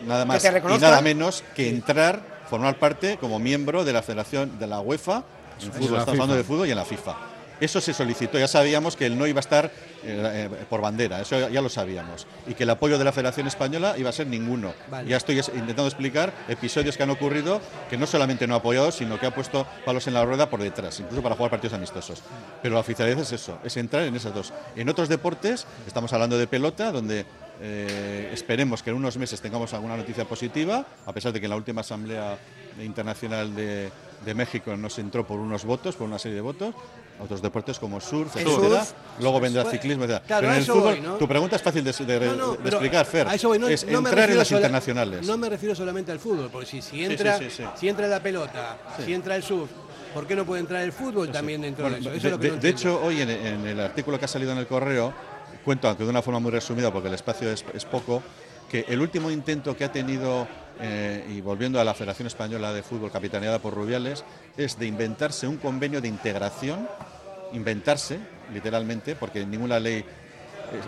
nada 0.07 0.25
más 0.25 0.45
y 0.45 0.79
nada 0.81 1.01
menos 1.01 1.43
que 1.55 1.69
entrar, 1.71 2.21
formar 2.51 2.77
parte 2.79 3.17
como 3.17 3.39
miembro 3.39 3.85
de 3.85 3.93
la 3.95 4.03
Federación 4.03 4.59
de 4.59 4.67
la 4.67 4.81
UEFA 4.81 5.23
en 5.63 5.73
fútbol, 5.73 5.99
estamos 6.01 6.09
hablando 6.11 6.35
de 6.35 6.45
fútbol 6.45 6.69
y 6.69 6.71
en 6.73 6.77
la 6.77 6.85
FIFA. 6.85 7.17
Eso 7.61 7.81
se 7.81 7.95
solicitó, 7.95 8.39
ya 8.39 8.49
sabíamos 8.49 8.97
que 8.97 9.07
él 9.07 9.17
no 9.17 9.27
iba 9.27 9.39
a 9.39 9.41
estar 9.41 9.71
eh, 10.05 10.49
eh, 10.53 10.65
por 10.69 10.81
bandera, 10.81 11.21
eso 11.21 11.49
ya, 11.49 11.61
lo 11.63 11.69
sabíamos. 11.69 12.27
Y 12.47 12.55
que 12.55 12.65
el 12.65 12.71
apoyo 12.71 12.99
de 12.99 13.05
la 13.05 13.13
Federación 13.13 13.47
Española 13.47 13.95
iba 13.99 14.11
a 14.11 14.13
ser 14.13 14.27
ninguno. 14.27 14.73
Vale. 14.91 15.09
Ya 15.09 15.17
estoy 15.17 15.39
es- 15.39 15.49
intentando 15.49 15.87
explicar 15.87 16.33
episodios 16.49 16.97
que 16.97 17.03
han 17.03 17.11
ocurrido 17.11 17.61
que 17.89 17.97
no 17.97 18.07
solamente 18.07 18.47
no 18.47 18.55
ha 18.55 18.59
apoyado, 18.59 18.91
sino 18.93 19.19
que 19.19 19.27
ha 19.27 19.35
puesto 19.35 19.67
palos 19.85 20.07
en 20.07 20.15
la 20.15 20.25
rueda 20.25 20.51
por 20.51 20.61
detrás, 20.63 20.99
incluso 21.01 21.23
para 21.23 21.35
jugar 21.37 21.51
partidos 21.51 21.75
amistosos. 21.75 22.23
Pero 22.63 22.75
la 22.75 22.81
oficialidad 22.81 23.21
es 23.21 23.33
eso, 23.33 23.59
es 23.65 23.77
entrar 23.77 24.03
en 24.03 24.15
esas 24.17 24.35
dos. 24.35 24.53
En 24.77 24.89
otros 24.89 25.09
deportes, 25.09 25.67
estamos 25.87 26.13
hablando 26.13 26.39
de 26.39 26.47
pelota, 26.47 26.93
donde 26.93 27.25
eh, 27.61 28.31
esperemos 28.33 28.83
que 28.83 28.91
en 28.91 28.97
unos 28.97 29.17
meses 29.17 29.41
tengamos 29.41 29.73
alguna 29.73 29.97
noticia 29.97 30.25
positiva, 30.25 30.85
a 31.07 31.13
pesar 31.13 31.33
de 31.33 31.39
que 31.41 31.47
en 31.47 31.51
la 31.51 31.57
última 31.57 31.83
Asamblea 31.83 32.37
Internacional 32.81 33.55
de, 33.55 33.91
de 34.25 34.35
México 34.35 34.77
nos 34.77 34.99
entró 34.99 35.27
por 35.27 35.39
unos 35.39 35.65
votos, 35.65 35.95
por 35.97 36.07
una 36.09 36.19
serie 36.19 36.37
de 36.37 36.41
votos. 36.41 36.75
Otros 37.23 37.41
deportes 37.41 37.79
como 37.79 38.01
surf, 38.01 38.35
El 38.37 38.47
etcétera. 38.47 38.85
surf, 38.85 38.93
Luego 39.21 39.41
vendrá 39.41 39.63
pues, 39.63 39.75
ciclismo, 39.75 40.05
etcétera. 40.05 40.25
claro, 40.27 40.41
Pero 40.41 40.51
a 40.51 40.55
en 40.55 40.57
el 40.59 40.63
eso 40.65 40.75
fútbol, 40.75 40.93
voy, 40.95 41.01
¿no? 41.01 41.15
tu 41.17 41.29
pregunta 41.29 41.57
es 41.57 41.63
fácil 41.63 41.85
de, 41.85 41.93
de- 41.93 42.27
No, 42.27 42.35
no, 42.35 42.51
de 42.53 42.59
pero 42.59 42.69
explicar, 42.79 43.07
Fer. 43.07 43.29
a 43.29 43.35
eso 43.35 43.49
voy, 43.49 43.59
no- 43.59 43.69
es 43.69 43.85
entrar 43.85 44.31
en 44.31 44.39
las 44.39 44.49
sola- 44.49 44.61
internacionales. 44.61 45.27
No 45.27 45.37
me 45.39 45.49
refiero 45.49 45.75
solamente 45.75 46.11
al 46.11 46.19
fútbol, 46.19 46.49
porque 46.51 46.67
si, 46.67 46.83
si 46.83 47.05
entra, 47.05 47.39
sí, 47.39 47.45
sí, 47.51 47.57
sí. 47.59 47.65
si 47.77 47.89
entra 47.89 48.07
la 48.09 48.21
pelota, 48.21 48.77
si 49.05 49.15
entra 49.15 49.37
el 49.37 49.43
surf, 49.43 49.71
¿por 50.13 50.27
qué 50.27 50.35
no 50.35 50.45
puede 50.45 50.61
entrar 50.63 50.83
el 50.83 50.93
fútbol 50.93 51.31
también 51.31 51.61
dentro 51.63 51.85
Bueno, 51.85 51.97
de 51.97 52.01
eso? 52.01 52.11
de, 52.11 52.17
Eso 52.19 52.27
es 52.27 52.33
lo 52.33 52.39
que 52.41 52.51
de- 52.51 52.59
de 52.59 52.69
hecho, 52.69 53.01
hoy 53.03 53.21
en, 53.21 53.31
en 53.31 53.67
el 53.67 53.81
artículo 53.81 54.19
que 54.19 54.25
ha 54.25 54.29
salido 54.29 54.53
en 54.53 54.59
el 54.59 54.67
correo, 54.67 55.13
cuento, 55.65 55.87
aunque 55.89 56.03
de 56.05 56.11
una 56.11 56.23
forma 56.23 56.41
muy 56.41 56.51
resumida, 56.51 56.93
porque 56.93 57.09
el 57.09 57.15
espacio 57.15 57.51
es, 57.51 57.65
es 57.73 57.85
poco, 57.85 58.23
que 58.69 58.85
el 58.89 59.01
último 59.01 59.31
intento 59.31 59.77
que 59.77 59.85
ha 59.85 59.93
tenido, 59.93 60.49
eh, 60.85 61.25
y 61.31 61.41
volviendo 61.41 61.81
a 61.81 61.85
la 61.85 61.95
Federación 61.95 62.27
Española 62.27 62.73
de 62.73 62.83
Fútbol 62.83 63.13
capitaneada 63.13 63.61
por 63.61 63.73
Rubiales, 63.73 64.25
es 64.57 64.77
de 64.81 64.87
inventarse 64.87 65.47
un 65.47 65.57
convenio 65.59 66.01
de 66.01 66.09
integración, 66.09 66.89
inventarse, 67.53 68.19
literalmente, 68.53 69.15
porque 69.15 69.47
ninguna 69.47 69.79
ley 69.79 69.99
eh, 69.99 70.05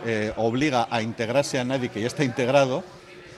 eh, 0.05 0.33
obliga 0.37 0.89
a 0.91 1.01
integrarse 1.01 1.61
a 1.61 1.65
nadie 1.65 1.91
que 1.91 2.01
ya 2.01 2.09
está 2.09 2.25
integrado, 2.25 2.83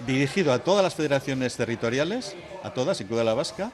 dirigido 0.07 0.51
a 0.55 0.61
todas 0.61 0.83
las 0.83 0.95
federaciones 0.95 1.57
territoriales, 1.57 2.35
a 2.63 2.73
todas, 2.73 3.03
incluida 3.03 3.23
la 3.23 3.35
vasca, 3.35 3.71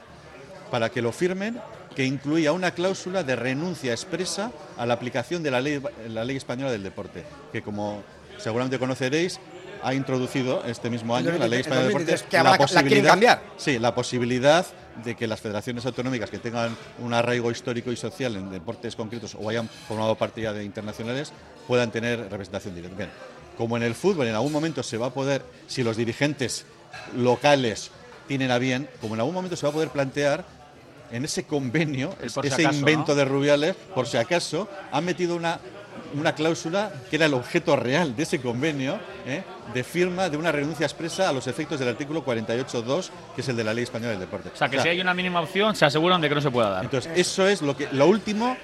para 0.69 0.89
que 0.89 1.01
lo 1.01 1.13
firmen, 1.13 1.61
que 1.95 2.03
incluía 2.03 2.51
una 2.51 2.71
cláusula 2.71 3.23
de 3.23 3.37
renuncia 3.37 3.93
expresa 3.93 4.51
a 4.77 4.85
la 4.85 4.95
aplicación 4.95 5.41
de 5.41 5.51
la 5.51 5.61
ley, 5.61 5.81
la 6.09 6.25
ley 6.25 6.35
española 6.35 6.71
del 6.73 6.83
deporte, 6.83 7.23
que 7.53 7.61
como 7.61 8.03
seguramente 8.39 8.77
conoceréis, 8.77 9.39
ha 9.83 9.93
introducido 9.93 10.63
este 10.65 10.89
mismo 10.89 11.15
año 11.15 11.29
En 11.31 11.39
la 11.39 11.47
ley 11.47 11.61
2023, 11.63 11.63
española 11.63 11.83
del 11.83 11.87
deporte 12.07 12.29
que 12.29 12.37
habrá- 12.37 12.73
la 12.73 12.83
quieren 12.83 13.05
cambiar. 13.05 13.41
Sí, 13.57 13.79
la 13.79 13.93
posibilidad 13.93 14.65
de 15.03 15.15
que 15.15 15.27
las 15.27 15.41
federaciones 15.41 15.85
autonómicas 15.85 16.29
que 16.29 16.37
tengan 16.39 16.75
un 16.99 17.13
arraigo 17.13 17.51
histórico 17.51 17.91
y 17.91 17.95
social 17.97 18.35
en 18.35 18.51
deportes 18.51 18.95
concretos 18.95 19.35
o 19.39 19.49
hayan 19.49 19.67
formado 19.87 20.15
parte 20.15 20.41
ya 20.41 20.53
de 20.53 20.63
internacionales 20.63 21.33
puedan 21.67 21.91
tener 21.91 22.19
representación 22.19 22.75
directa. 22.75 22.95
Bien, 22.97 23.09
como 23.57 23.75
en 23.77 23.83
el 23.83 23.95
fútbol 23.95 24.27
en 24.27 24.35
algún 24.35 24.51
momento 24.51 24.83
se 24.83 24.97
va 24.97 25.07
a 25.07 25.13
poder, 25.13 25.43
si 25.67 25.83
los 25.83 25.97
dirigentes 25.97 26.65
locales 27.15 27.91
tienen 28.27 28.51
a 28.51 28.57
bien, 28.57 28.87
como 29.01 29.15
en 29.15 29.19
algún 29.21 29.33
momento 29.35 29.55
se 29.55 29.65
va 29.65 29.71
a 29.71 29.73
poder 29.73 29.89
plantear 29.89 30.45
en 31.11 31.25
ese 31.25 31.43
convenio, 31.45 32.15
si 32.21 32.47
ese 32.47 32.63
acaso, 32.63 32.77
invento 32.79 33.11
¿no? 33.11 33.15
de 33.15 33.25
Rubiales, 33.25 33.75
por 33.93 34.07
si 34.07 34.17
acaso, 34.17 34.67
han 34.91 35.05
metido 35.05 35.35
una, 35.35 35.59
una 36.15 36.33
cláusula 36.35 36.91
que 37.09 37.15
era 37.15 37.25
el 37.25 37.33
objeto 37.33 37.75
real 37.75 38.15
de 38.15 38.23
ese 38.23 38.39
convenio, 38.39 38.99
¿eh? 39.25 39.43
de 39.73 39.83
firma 39.83 40.29
de 40.29 40.37
una 40.37 40.51
renuncia 40.51 40.85
expresa 40.85 41.29
a 41.29 41.33
los 41.33 41.47
efectos 41.47 41.79
del 41.79 41.89
artículo 41.89 42.23
48.2, 42.23 43.09
que 43.35 43.41
es 43.41 43.49
el 43.49 43.55
de 43.55 43.63
la 43.63 43.73
Ley 43.73 43.83
Española 43.83 44.11
del 44.11 44.19
Deporte. 44.19 44.49
O 44.53 44.55
sea, 44.57 44.69
que 44.69 44.79
si 44.79 44.87
hay 44.89 45.01
una 45.01 45.13
mínima 45.13 45.41
opción, 45.41 45.75
se 45.75 45.85
aseguran 45.85 46.21
de 46.21 46.29
que 46.29 46.35
no 46.35 46.41
se 46.41 46.51
pueda 46.51 46.69
dar. 46.69 46.83
Entonces, 46.83 47.11
eso 47.15 47.47
es 47.47 47.61
lo 47.61 47.75
que 47.75 47.87
lo 47.91 48.07
último 48.07 48.55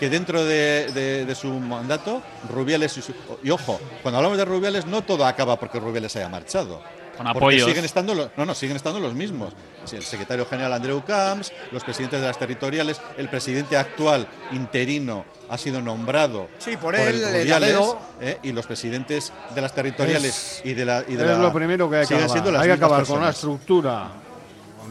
que 0.00 0.10
dentro 0.10 0.44
de, 0.44 0.90
de- 0.92 1.24
de 1.24 1.34
su 1.34 1.48
mandato, 1.48 2.22
Rubiales 2.50 2.96
y, 2.98 3.02
su- 3.02 3.14
y 3.42 3.50
ojo, 3.50 3.80
cuando 4.02 4.18
hablamos 4.18 4.36
de 4.36 4.44
Rubiales 4.44 4.84
no 4.86 5.02
todo 5.02 5.24
acaba 5.24 5.58
porque 5.58 5.78
Rubiales 5.80 6.14
haya 6.16 6.28
marchado. 6.28 6.82
Con 7.16 7.24
Porque 7.26 7.38
apoyos. 7.38 7.68
siguen 7.68 7.84
estando 7.84 8.14
los, 8.14 8.28
no, 8.36 8.44
no, 8.44 8.54
siguen 8.54 8.76
estando 8.76 9.00
los 9.00 9.14
mismos. 9.14 9.52
El 9.92 10.02
secretario 10.02 10.44
general 10.46 10.72
Andreu 10.74 11.02
Camps, 11.04 11.52
los 11.72 11.82
presidentes 11.84 12.20
de 12.20 12.26
las 12.26 12.38
territoriales, 12.38 13.00
el 13.16 13.28
presidente 13.28 13.76
actual 13.76 14.26
interino 14.52 15.24
ha 15.48 15.56
sido 15.58 15.80
nombrado 15.80 16.48
Sí, 16.58 16.76
por 16.76 16.94
el 16.94 17.08
él, 17.08 17.22
el 17.24 17.40
Rubiales, 17.42 17.78
eh, 18.20 18.38
y 18.42 18.52
los 18.52 18.66
presidentes 18.66 19.32
de 19.54 19.60
las 19.60 19.72
territoriales 19.72 20.60
y 20.64 20.74
de 20.74 20.84
la 20.84 21.04
y 21.06 21.14
de 21.14 21.22
es 21.24 21.30
la- 21.30 21.38
lo 21.38 21.52
primero 21.52 21.88
que 21.88 21.96
hay 21.98 22.06
que 22.06 22.14
acabar. 22.14 22.30
siendo 22.30 22.50
las 22.50 22.62
Hay 22.62 22.68
que 22.68 22.72
mismas 22.74 22.86
acabar 22.90 23.06
con 23.06 23.16
una 23.18 23.26
personas. 23.28 23.36
estructura 23.36 24.08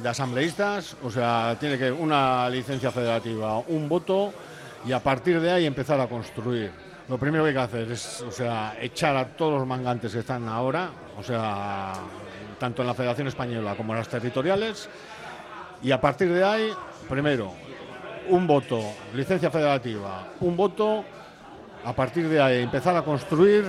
de 0.02 0.10
asambleístas, 0.10 0.96
o 1.04 1.12
sea, 1.12 1.56
tiene 1.60 1.78
que 1.78 1.92
una 1.92 2.50
licencia 2.50 2.92
federativa, 2.92 3.58
un 3.60 3.88
voto 3.90 4.34
y 4.86 4.92
a 4.92 5.00
partir 5.00 5.40
de 5.42 5.52
ahí 5.52 5.66
empezar 5.66 6.00
a 6.00 6.08
construir. 6.08 6.72
Lo 7.08 7.18
primero 7.20 7.44
que 7.44 7.50
hay 7.50 7.56
que 7.56 7.62
hacer 7.62 7.92
es, 7.92 8.22
o 8.22 8.32
sea, 8.32 8.76
echar 8.82 9.16
a 9.16 9.26
todos 9.28 9.60
los 9.60 9.68
mangantes 9.68 10.12
que 10.12 10.20
están 10.20 10.48
ahora, 10.48 10.90
o 11.18 11.22
sea, 11.22 11.94
tanto 12.60 12.82
en 12.82 12.88
la 12.88 12.96
Federación 12.96 13.28
Española 13.28 13.76
como 13.76 13.94
en 13.94 14.00
las 14.00 14.10
territoriales, 14.10 14.90
y 15.84 15.92
a 15.92 16.02
partir 16.02 16.34
de 16.34 16.44
ahí, 16.44 16.72
primero, 17.08 17.52
un 18.30 18.48
voto, 18.48 18.82
licencia 19.14 19.52
federativa, 19.52 20.30
un 20.40 20.58
voto, 20.58 21.04
a 21.84 21.94
partir 21.94 22.28
de 22.28 22.42
ahí 22.42 22.64
empezar 22.64 22.96
a 22.96 23.04
construir 23.04 23.66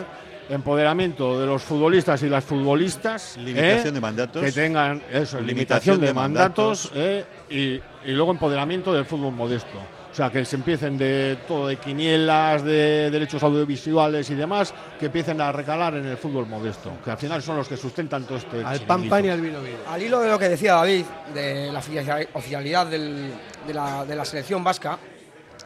empoderamiento 0.49 1.39
de 1.39 1.47
los 1.47 1.63
futbolistas 1.63 2.23
y 2.23 2.31
las 2.31 2.45
futbolistas, 2.45 3.37
Limitación 3.37 3.89
¿eh? 3.89 3.93
de 3.93 4.01
mandatos. 4.01 4.43
que 4.43 4.53
tengan 4.53 5.03
eso, 5.13 5.41
Limitación 5.41 5.47
limitación 5.47 6.01
de, 6.01 6.07
de 6.07 6.15
mandatos, 6.15 6.91
¿eh? 6.95 7.25
y, 7.51 8.11
y 8.11 8.15
luego 8.15 8.31
empoderamiento 8.31 8.95
del 8.95 9.05
fútbol 9.05 9.35
modesto. 9.35 9.79
O 10.16 10.18
sea, 10.18 10.30
que 10.30 10.47
se 10.47 10.56
empiecen 10.56 10.97
de 10.97 11.36
todo 11.47 11.66
de 11.68 11.76
quinielas, 11.76 12.64
de 12.64 13.10
derechos 13.10 13.43
audiovisuales 13.43 14.30
y 14.30 14.34
demás, 14.34 14.72
que 14.98 15.06
empiecen 15.06 15.43
a 15.43 15.52
recalar 15.52 15.94
en 15.97 16.06
el 16.06 16.16
fútbol 16.16 16.47
modesto, 16.47 16.90
que 17.05 17.10
al 17.10 17.18
final 17.18 17.43
son 17.43 17.59
los 17.59 17.68
que 17.68 17.76
sustentan 17.76 18.24
todo 18.24 18.38
este 18.38 18.64
Al 18.64 18.80
pan 18.80 19.06
pan 19.10 19.26
y 19.26 19.28
al 19.28 19.43
vino 19.43 19.60
vino. 19.60 19.76
Al 19.86 20.02
hilo 20.02 20.20
de 20.20 20.30
lo 20.30 20.38
que 20.38 20.48
decía 20.48 20.72
David, 20.72 21.05
de 21.34 21.70
la 21.70 21.80
oficia- 21.80 22.26
oficialidad 22.32 22.86
del- 22.86 23.30
de, 23.66 23.74
la, 23.74 24.06
de 24.06 24.16
la 24.16 24.24
selección 24.24 24.64
vasca, 24.64 24.98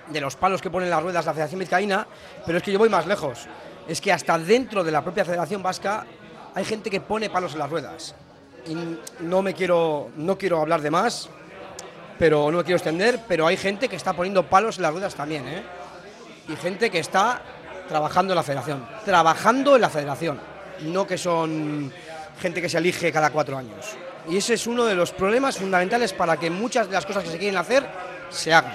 de 0.08 0.20
los 0.20 0.34
palos 0.34 0.60
que 0.60 0.68
ponen 0.68 0.90
las 0.90 1.00
ruedas 1.00 1.24
la 1.26 1.32
Federación 1.32 1.60
Vizcaína, 1.60 2.04
pero 2.44 2.58
es 2.58 2.64
que 2.64 2.72
yo 2.72 2.78
voy 2.80 2.88
más 2.88 3.06
lejos. 3.06 3.46
Es 3.86 4.00
que 4.00 4.12
hasta 4.12 4.36
dentro 4.36 4.82
de 4.82 4.90
la 4.90 5.04
propia 5.04 5.24
Federación 5.24 5.62
Vasca 5.62 6.04
hay 6.56 6.64
gente 6.64 6.90
que 6.90 7.00
pone 7.00 7.30
palos 7.30 7.52
en 7.52 7.60
las 7.60 7.70
ruedas. 7.70 8.16
Y 8.66 8.74
no 9.22 9.42
me 9.42 9.54
quiero, 9.54 10.10
no 10.16 10.36
quiero 10.36 10.60
hablar 10.60 10.80
de 10.82 10.90
más, 10.90 11.30
pero 12.20 12.50
no 12.50 12.58
me 12.58 12.64
quiero 12.64 12.76
extender, 12.76 13.18
pero 13.26 13.46
hay 13.46 13.56
gente 13.56 13.88
que 13.88 13.96
está 13.96 14.12
poniendo 14.12 14.44
palos 14.44 14.76
en 14.76 14.82
las 14.82 14.92
ruedas 14.92 15.14
también, 15.14 15.48
¿eh? 15.48 15.62
Y 16.50 16.54
gente 16.56 16.90
que 16.90 16.98
está 16.98 17.40
trabajando 17.88 18.34
en 18.34 18.36
la 18.36 18.42
federación. 18.42 18.86
Trabajando 19.06 19.74
en 19.74 19.80
la 19.80 19.88
federación. 19.88 20.38
No 20.82 21.06
que 21.06 21.16
son 21.16 21.90
gente 22.38 22.60
que 22.60 22.68
se 22.68 22.76
elige 22.76 23.10
cada 23.10 23.30
cuatro 23.30 23.56
años. 23.56 23.86
Y 24.28 24.36
ese 24.36 24.52
es 24.52 24.66
uno 24.66 24.84
de 24.84 24.94
los 24.94 25.12
problemas 25.12 25.56
fundamentales 25.56 26.12
para 26.12 26.36
que 26.36 26.50
muchas 26.50 26.88
de 26.88 26.92
las 26.92 27.06
cosas 27.06 27.24
que 27.24 27.30
se 27.30 27.38
quieren 27.38 27.56
hacer 27.56 27.86
se 28.28 28.52
hagan. 28.52 28.74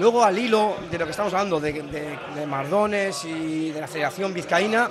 Luego, 0.00 0.24
al 0.24 0.36
hilo 0.36 0.74
de 0.90 0.98
lo 0.98 1.04
que 1.04 1.12
estamos 1.12 1.32
hablando 1.32 1.60
de, 1.60 1.72
de- 1.72 2.46
Mardones 2.46 3.24
y 3.26 3.70
de 3.70 3.80
la 3.80 3.86
Federación 3.86 4.34
Vizcaína, 4.34 4.90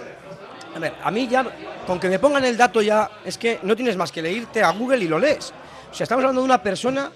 a 0.76 0.80
ver, 0.80 0.94
a 1.04 1.12
mí 1.12 1.28
ya, 1.28 1.46
con 1.86 2.00
que 2.00 2.08
me 2.08 2.20
pongan 2.20 2.46
el 2.46 2.56
dato 2.56 2.82
ya, 2.82 3.10
es 3.26 3.38
que 3.38 3.60
no 3.64 3.76
tienes 3.76 3.98
más 3.98 4.14
que 4.14 4.22
leerte 4.22 4.64
a 4.64 4.72
Google 4.72 5.04
y 5.04 5.10
lo 5.10 5.20
lees. 5.20 5.52
O 5.92 5.94
sea, 5.94 6.04
estamos 6.06 6.24
hablando 6.24 6.40
de 6.42 6.46
una 6.46 6.62
persona 6.64 7.12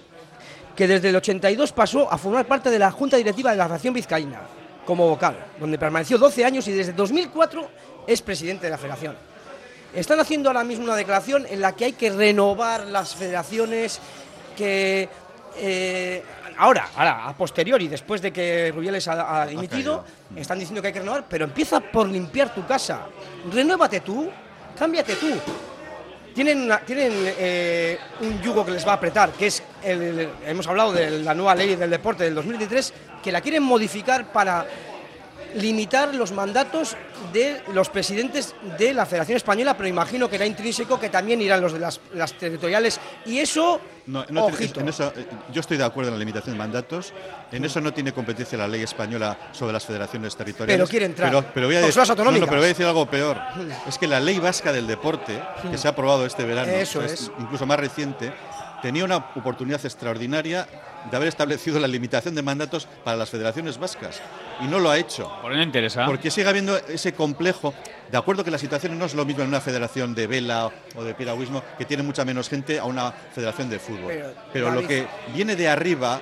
que 0.76 0.88
desde 0.88 1.10
el 1.10 1.16
82 1.16 1.72
pasó 1.72 2.10
a 2.10 2.18
formar 2.18 2.46
parte 2.46 2.70
de 2.70 2.78
la 2.78 2.90
Junta 2.90 3.16
Directiva 3.16 3.50
de 3.50 3.56
la 3.56 3.64
Federación 3.64 3.94
Vizcaína, 3.94 4.40
como 4.84 5.08
vocal, 5.08 5.36
donde 5.58 5.78
permaneció 5.78 6.18
12 6.18 6.44
años 6.44 6.68
y 6.68 6.72
desde 6.72 6.92
2004 6.92 7.68
es 8.06 8.22
presidente 8.22 8.66
de 8.66 8.70
la 8.70 8.78
federación. 8.78 9.16
Están 9.94 10.18
haciendo 10.18 10.48
ahora 10.48 10.64
mismo 10.64 10.84
una 10.84 10.96
declaración 10.96 11.46
en 11.48 11.60
la 11.60 11.72
que 11.72 11.86
hay 11.86 11.92
que 11.92 12.10
renovar 12.10 12.86
las 12.86 13.14
federaciones, 13.14 14.00
que 14.56 15.08
eh, 15.56 16.22
ahora, 16.58 16.88
ahora, 16.96 17.28
a 17.28 17.36
posteriori, 17.36 17.86
después 17.86 18.20
de 18.20 18.32
que 18.32 18.72
Rubiales 18.74 19.06
ha, 19.06 19.42
ha 19.42 19.46
dimitido, 19.46 20.04
están 20.34 20.58
diciendo 20.58 20.82
que 20.82 20.88
hay 20.88 20.92
que 20.92 20.98
renovar, 20.98 21.26
pero 21.28 21.44
empieza 21.44 21.80
por 21.80 22.08
limpiar 22.08 22.52
tu 22.52 22.66
casa. 22.66 23.06
Renuévate 23.52 24.00
tú, 24.00 24.28
cámbiate 24.76 25.14
tú. 25.14 25.28
Tienen, 26.34 26.62
una- 26.62 26.80
tienen 26.80 27.12
eh, 27.14 27.98
un 28.20 28.40
yugo 28.42 28.64
que 28.66 28.72
les 28.72 28.86
va 28.86 28.92
a 28.92 28.94
apretar, 28.96 29.30
que 29.32 29.46
es, 29.46 29.62
el, 29.84 30.28
hemos 30.46 30.66
hablado 30.66 30.92
de 30.92 31.10
la 31.20 31.32
nueva 31.34 31.54
ley 31.54 31.76
del 31.76 31.90
deporte 31.90 32.24
del 32.24 32.34
2023, 32.34 32.92
que 33.22 33.30
la 33.32 33.40
quieren 33.40 33.62
modificar 33.62 34.32
para 34.32 34.66
limitar 35.54 36.14
los 36.14 36.32
mandatos 36.32 36.96
de 37.32 37.60
los 37.72 37.88
presidentes 37.88 38.54
de 38.78 38.92
la 38.94 39.06
Federación 39.06 39.36
Española, 39.36 39.76
pero 39.76 39.88
imagino 39.88 40.28
que 40.28 40.36
era 40.36 40.46
intrínseco 40.46 40.98
que 40.98 41.08
también 41.08 41.40
irán 41.40 41.60
los 41.60 41.72
de 41.72 41.78
las, 41.78 42.00
las 42.14 42.32
territoriales. 42.34 43.00
Y 43.26 43.38
eso, 43.38 43.80
No, 44.06 44.24
no 44.30 44.46
ojito. 44.46 44.80
en 44.80 44.88
eso, 44.88 45.12
eh, 45.16 45.26
yo 45.52 45.60
estoy 45.60 45.76
de 45.76 45.84
acuerdo 45.84 46.10
en 46.10 46.14
la 46.14 46.18
limitación 46.18 46.54
de 46.54 46.58
mandatos. 46.58 47.12
En 47.52 47.64
eso 47.64 47.80
no 47.80 47.92
tiene 47.92 48.12
competencia 48.12 48.58
la 48.58 48.68
ley 48.68 48.82
española 48.82 49.38
sobre 49.52 49.72
las 49.72 49.84
federaciones 49.84 50.36
territoriales. 50.36 50.76
Pero 50.76 50.88
quiere 50.90 51.06
entrar. 51.06 51.30
Pero, 51.30 51.44
pero 51.54 51.66
voy 51.66 51.76
a 51.76 51.80
decir, 51.80 52.02
no, 52.16 52.30
no, 52.30 52.46
pero 52.46 52.56
voy 52.56 52.64
a 52.64 52.68
decir 52.68 52.86
algo 52.86 53.06
peor. 53.06 53.38
Es 53.88 53.98
que 53.98 54.06
la 54.06 54.20
ley 54.20 54.38
vasca 54.38 54.72
del 54.72 54.86
deporte, 54.86 55.40
que 55.70 55.78
se 55.78 55.88
ha 55.88 55.92
aprobado 55.92 56.26
este 56.26 56.44
verano, 56.44 56.70
Eso 56.72 57.02
es. 57.02 57.30
incluso 57.38 57.66
más 57.66 57.78
reciente, 57.78 58.32
tenía 58.84 59.06
una 59.06 59.16
oportunidad 59.16 59.82
extraordinaria 59.82 60.68
de 61.10 61.16
haber 61.16 61.28
establecido 61.28 61.80
la 61.80 61.88
limitación 61.88 62.34
de 62.34 62.42
mandatos 62.42 62.86
para 63.02 63.16
las 63.16 63.30
federaciones 63.30 63.78
vascas. 63.78 64.20
Y 64.60 64.64
no 64.66 64.78
lo 64.78 64.90
ha 64.90 64.98
hecho. 64.98 65.32
Por 65.40 65.52
no 65.52 65.62
interesa. 65.62 66.04
Porque 66.04 66.30
sigue 66.30 66.50
habiendo 66.50 66.76
ese 66.76 67.14
complejo. 67.14 67.72
De 68.12 68.18
acuerdo 68.18 68.44
que 68.44 68.50
la 68.50 68.58
situación 68.58 68.98
no 68.98 69.06
es 69.06 69.14
lo 69.14 69.24
mismo 69.24 69.42
en 69.42 69.48
una 69.48 69.62
federación 69.62 70.14
de 70.14 70.26
vela 70.26 70.70
o 70.96 71.02
de 71.02 71.14
piragüismo, 71.14 71.62
que 71.78 71.86
tiene 71.86 72.02
mucha 72.02 72.26
menos 72.26 72.50
gente, 72.50 72.78
a 72.78 72.84
una 72.84 73.10
federación 73.10 73.70
de 73.70 73.78
fútbol. 73.78 74.08
Pero, 74.08 74.34
Pero, 74.52 74.70
lo 74.70 74.86
que 74.86 75.06
viene 75.34 75.56
de 75.56 75.66
arriba, 75.66 76.20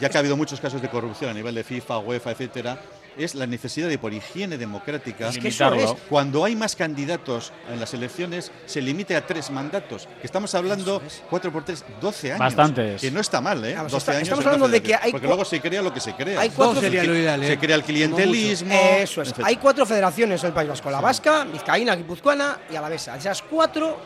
ya 0.00 0.08
que 0.08 0.16
ha 0.16 0.20
habido 0.20 0.36
muchos 0.36 0.60
casos 0.60 0.82
de 0.82 0.88
corrupción 0.88 1.30
a 1.30 1.32
nivel 1.32 1.54
de 1.54 1.62
FIFA, 1.62 1.98
UEFA, 1.98 2.32
etcétera, 2.32 2.76
es 3.16 3.34
la 3.34 3.46
necesidad 3.46 3.88
de, 3.88 3.98
por 3.98 4.12
higiene 4.12 4.58
democrática, 4.58 5.28
Es 5.28 5.38
que 5.38 5.48
eso 5.48 5.72
es- 5.74 5.94
cuando 6.08 6.44
hay 6.44 6.56
más 6.56 6.74
candidatos 6.76 7.52
en 7.70 7.80
las 7.80 7.94
elecciones, 7.94 8.50
se 8.66 8.80
limite 8.82 9.16
a 9.16 9.26
tres 9.26 9.50
mandatos. 9.50 10.08
Que 10.20 10.26
estamos 10.26 10.54
hablando, 10.54 11.02
cuatro 11.30 11.52
por 11.52 11.64
tres, 11.64 11.84
12 12.00 12.30
años. 12.32 12.40
Bastantes. 12.40 13.00
Que 13.00 13.10
no 13.10 13.20
está 13.20 13.40
mal, 13.40 13.64
¿eh? 13.64 13.74
Vamos, 13.74 13.92
12 13.92 14.02
está- 14.02 14.12
años 14.12 14.22
estamos 14.24 14.46
hablando 14.46 14.68
de 14.68 14.82
que 14.82 14.94
hay 14.94 15.10
Porque 15.12 15.26
luego 15.26 15.44
se 15.44 15.60
crea 15.60 15.82
lo 15.82 15.92
que 15.92 16.00
se 16.00 16.12
crea. 16.14 16.40
Hay 16.40 16.50
cuatro- 16.50 16.74
Dos 16.74 16.82
sería 16.82 17.04
lo 17.04 17.14
ideal, 17.14 17.42
¿eh? 17.42 17.46
Se 17.48 17.58
crea 17.58 17.76
el 17.76 17.82
clientelismo. 17.84 18.74
Eso 18.74 19.22
es. 19.22 19.34
Hay 19.42 19.56
cuatro 19.56 19.86
federaciones 19.86 20.42
en 20.42 20.48
el 20.48 20.52
País 20.54 20.68
Vasco: 20.68 20.90
la 20.90 21.00
vasca, 21.00 21.44
vizcaína, 21.44 21.94
guipuzcoana 21.96 22.58
y 22.70 22.76
alavesa. 22.76 23.16
Esas 23.16 23.42
cuatro, 23.42 23.98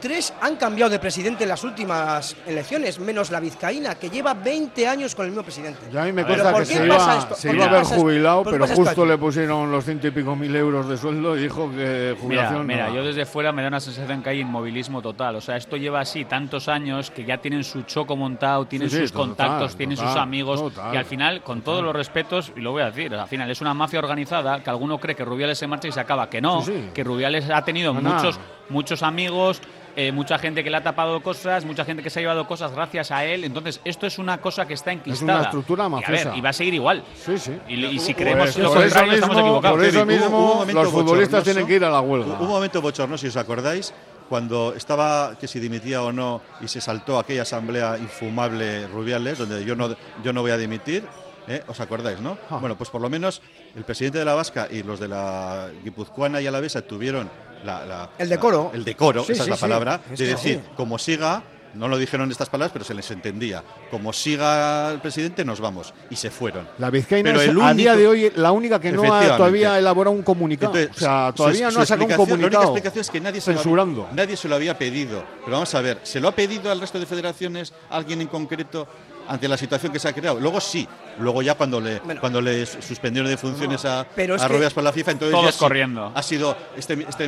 tres 0.00 0.32
han 0.40 0.56
cambiado 0.56 0.90
de 0.90 0.98
presidente 0.98 1.44
en 1.44 1.48
las 1.50 1.62
últimas 1.64 2.36
elecciones, 2.46 2.98
menos 2.98 3.30
la 3.30 3.40
vizcaína, 3.40 3.94
que 3.96 4.10
lleva 4.10 4.34
20 4.34 4.86
años 4.88 5.14
con 5.14 5.26
el 5.26 5.30
mismo 5.32 5.42
presidente. 5.44 5.80
Ya 5.92 6.02
a 6.02 6.04
mí 6.06 6.12
me 6.12 6.24
consta 6.24 6.52
¿por 6.52 6.62
que 6.62 6.68
qué 6.68 6.74
se 6.78 6.86
pasa 6.88 7.04
iba, 7.12 7.18
esto? 7.18 7.34
se 7.34 7.48
¿Por 7.48 7.56
iba 7.56 7.64
a 7.64 7.68
haber 7.68 7.84
jubilado, 7.84 8.42
¿Por 8.42 8.52
qué 8.54 8.58
pero 8.60 8.74
justo 8.74 9.06
le 9.06 9.18
pusieron 9.18 9.70
los 9.70 9.84
ciento 9.84 10.06
y 10.08 10.10
pico 10.10 10.34
mil 10.34 10.54
euros 10.56 10.88
de 10.88 10.96
sueldo 10.96 11.36
y 11.36 11.42
dijo 11.42 11.70
que 11.70 12.10
Mira, 12.10 12.20
jubilación. 12.20 12.66
mira, 12.66 12.88
no. 12.88 12.94
yo 12.96 13.04
desde 13.04 13.26
fuera 13.26 13.52
me 13.52 13.62
da 13.62 13.68
una 13.68 13.80
sensación 13.80 14.22
que 14.22 14.30
hay 14.30 14.40
inmovilismo 14.40 15.02
total. 15.02 15.36
O 15.36 15.40
sea, 15.40 15.56
esto 15.56 15.76
lleva 15.76 16.00
así 16.00 16.24
tantos 16.24 16.68
años 16.68 17.10
que 17.10 17.24
ya 17.24 17.38
tienen 17.38 17.62
su 17.64 17.82
choco 17.82 18.16
montado, 18.16 18.66
tienen 18.66 18.88
Sí, 18.90 18.96
sí, 18.96 19.02
sus 19.02 19.12
total, 19.12 19.26
contactos, 19.28 19.76
tienen 19.76 19.96
sus 19.96 20.16
amigos. 20.16 20.60
total, 20.60 20.94
y 20.94 20.96
al 20.96 21.04
final, 21.04 21.42
con 21.42 21.62
todos 21.62 21.82
los 21.84 21.94
respetos, 21.94 22.52
y 22.56 22.60
lo 22.60 22.72
voy 22.72 22.82
a 22.82 22.86
decir, 22.86 23.14
al 23.14 23.28
final 23.28 23.50
es 23.50 23.60
una 23.60 23.74
mafia 23.74 23.98
organizada 23.98 24.62
que 24.62 24.70
alguno 24.70 24.98
cree 24.98 25.14
que 25.14 25.24
Rubiales 25.24 25.58
se 25.58 25.66
marcha 25.66 25.88
y 25.88 25.92
se 25.92 26.00
acaba. 26.00 26.28
Que 26.30 26.40
no, 26.40 26.62
Sí, 26.62 26.72
sí. 26.72 26.90
que 26.94 27.04
Rubiales 27.04 27.48
ha 27.50 27.62
tenido 27.64 27.92
No, 27.92 28.00
no. 28.00 28.30
Muchos, 28.70 29.02
amigos. 29.02 29.60
eh, 29.96 30.12
mucha 30.12 30.38
gente 30.38 30.62
que 30.62 30.70
le 30.70 30.76
ha 30.76 30.82
tapado 30.84 31.20
cosas, 31.20 31.64
mucha 31.64 31.84
gente 31.84 32.00
que 32.02 32.10
se 32.10 32.20
ha 32.20 32.22
llevado 32.22 32.46
cosas 32.46 32.72
gracias 32.72 33.10
a 33.10 33.24
él. 33.24 33.42
Entonces, 33.42 33.80
esto 33.84 34.06
es 34.06 34.18
una 34.18 34.40
cosa 34.40 34.64
que 34.66 34.74
está 34.74 34.92
enquistada. 34.92 35.42
estructura 35.42 35.82
Y, 35.82 35.86
a 35.86 35.88
mafiosa. 35.88 36.28
ver, 36.30 36.38
y 36.38 36.40
va 36.40 36.48
a 36.50 36.52
seguir 36.52 36.74
igual. 36.74 37.02
Sí, 37.14 37.36
sí. 37.38 37.52
Y, 37.68 37.84
y 37.86 37.98
si 37.98 38.14
Por 38.14 38.22
creemos 38.22 38.56
lo 38.56 38.68
por 38.72 38.82
eso 38.84 38.88
contrario, 38.94 39.12
estamos 39.14 39.36
mismo- 39.36 39.48
equivocados. 39.48 39.76
por 39.78 39.86
eso 39.86 40.06
mismo 40.06 40.26
hubo 40.28 40.52
un 40.52 40.58
momento 40.60 40.82
los 40.84 40.92
futbolistas 40.92 41.42
tienen 41.44 41.66
que 41.66 41.74
ir 41.74 41.84
a 41.84 41.90
la 41.90 42.00
huelga. 42.00 42.38
Un 42.38 42.48
momento 42.48 42.80
bochornoso, 42.80 43.20
si 43.20 43.26
os 43.26 43.36
acordáis, 43.36 43.92
cuando 44.28 44.74
estaba 44.76 45.36
que 45.40 45.48
si 45.48 45.58
dimitía 45.58 46.02
o 46.04 46.12
no 46.12 46.40
y 46.60 46.68
se 46.68 46.80
saltó 46.80 47.18
aquella 47.18 47.42
asamblea 47.42 47.98
infumable 47.98 48.86
Rubiales, 48.86 49.38
donde 49.38 49.64
yo 49.64 49.74
no, 49.74 49.96
yo 50.22 50.32
no 50.32 50.40
voy 50.42 50.52
a 50.52 50.56
dimitir. 50.56 51.02
¿Eh? 51.50 51.62
¿Os 51.66 51.78
acordáis, 51.80 52.20
no? 52.20 52.38
Ah. 52.48 52.58
Bueno, 52.58 52.76
pues 52.78 52.88
por 52.90 53.00
lo 53.00 53.10
menos 53.10 53.42
el 53.76 53.84
presidente 53.84 54.18
de 54.18 54.24
la 54.24 54.34
Vasca 54.34 54.68
y 54.70 54.82
los 54.82 55.00
de 55.00 55.08
la 55.08 55.68
Guipuzcoana 55.84 56.40
y 56.40 56.46
Alavesa 56.46 56.82
tuvieron 56.82 57.28
la, 57.64 57.84
la- 57.84 58.10
El 58.18 58.28
decoro. 58.28 58.70
la- 58.72 58.78
el 58.78 58.84
decoro, 58.84 59.24
Sí, 59.24 59.32
esa 59.32 59.44
sí, 59.44 59.48
es 59.48 59.50
la 59.50 59.56
sí. 59.56 59.60
palabra, 59.60 60.00
Es 60.12 60.18
de 60.18 60.26
decir, 60.28 60.60
sí. 60.64 60.70
como 60.76 60.98
siga, 60.98 61.42
no 61.74 61.86
lo 61.86 61.98
dijeron 61.98 62.28
estas 62.32 62.48
palabras, 62.48 62.72
pero 62.72 62.84
se 62.84 62.94
les 62.94 63.08
entendía, 63.12 63.62
como 63.92 64.12
siga 64.12 64.90
el 64.90 64.98
presidente, 65.00 65.44
nos 65.44 65.60
vamos. 65.60 65.94
Y 66.10 66.16
se 66.16 66.28
fueron. 66.30 66.66
La 66.78 66.90
Vizcaína 66.90 67.28
Pero 67.30 67.40
es 67.42 67.48
el 67.48 67.60
a 67.60 67.74
día 67.74 67.92
único- 67.92 67.96
de 68.00 68.06
hoy 68.08 68.32
la 68.34 68.50
única 68.52 68.80
que 68.80 68.90
no 68.90 69.12
ha 69.14 69.36
todavía 69.36 69.78
elaborado 69.78 70.16
un 70.16 70.22
comunicado. 70.22 70.74
Entonces, 70.76 70.96
o 70.96 71.04
sea, 71.04 71.32
todavía 71.32 71.70
su 71.70 71.76
no 71.76 71.82
ha 71.82 71.86
sacado 71.86 72.08
un 72.08 72.14
comunicado. 72.16 72.50
La 72.50 72.58
única 72.58 72.62
explicación 72.64 73.00
es 73.02 73.10
que 73.10 73.20
nadie 73.20 73.40
se, 73.40 73.52
lo 73.52 73.58
censurando. 73.58 74.02
había, 74.04 74.14
nadie 74.16 74.36
se 74.36 74.48
lo 74.48 74.54
había 74.56 74.76
pedido. 74.78 75.22
Pero 75.44 75.52
vamos 75.52 75.72
a 75.74 75.80
ver, 75.80 75.98
¿se 76.02 76.18
lo 76.18 76.26
ha 76.28 76.32
pedido 76.32 76.72
al 76.72 76.80
resto 76.80 76.98
de 76.98 77.06
federaciones 77.06 77.72
alguien 77.88 78.20
en 78.20 78.26
concreto 78.28 78.88
ante 79.28 79.46
la 79.46 79.56
situación 79.56 79.92
que 79.92 80.00
se 80.00 80.08
ha 80.08 80.12
creado? 80.12 80.40
Luego 80.40 80.60
sí, 80.60 80.88
luego 81.20 81.42
ya 81.42 81.54
cuando 81.54 81.80
le, 81.80 82.00
Bueno. 82.00 82.20
cuando 82.20 82.40
le 82.40 82.64
suspendieron 82.66 83.30
de 83.30 83.36
funciones 83.36 83.84
a, 83.84 84.06
Pero 84.14 84.34
a 84.34 84.48
Rubiales 84.48 84.72
por 84.72 84.82
la 84.84 84.92
FIFA, 84.92 85.10
entonces 85.12 85.38
Todos 85.38 85.54
ya 85.54 85.58
corriendo. 85.58 86.12
ha 86.14 86.22
sido 86.22 86.56
este, 86.76 86.94
este, 87.08 87.24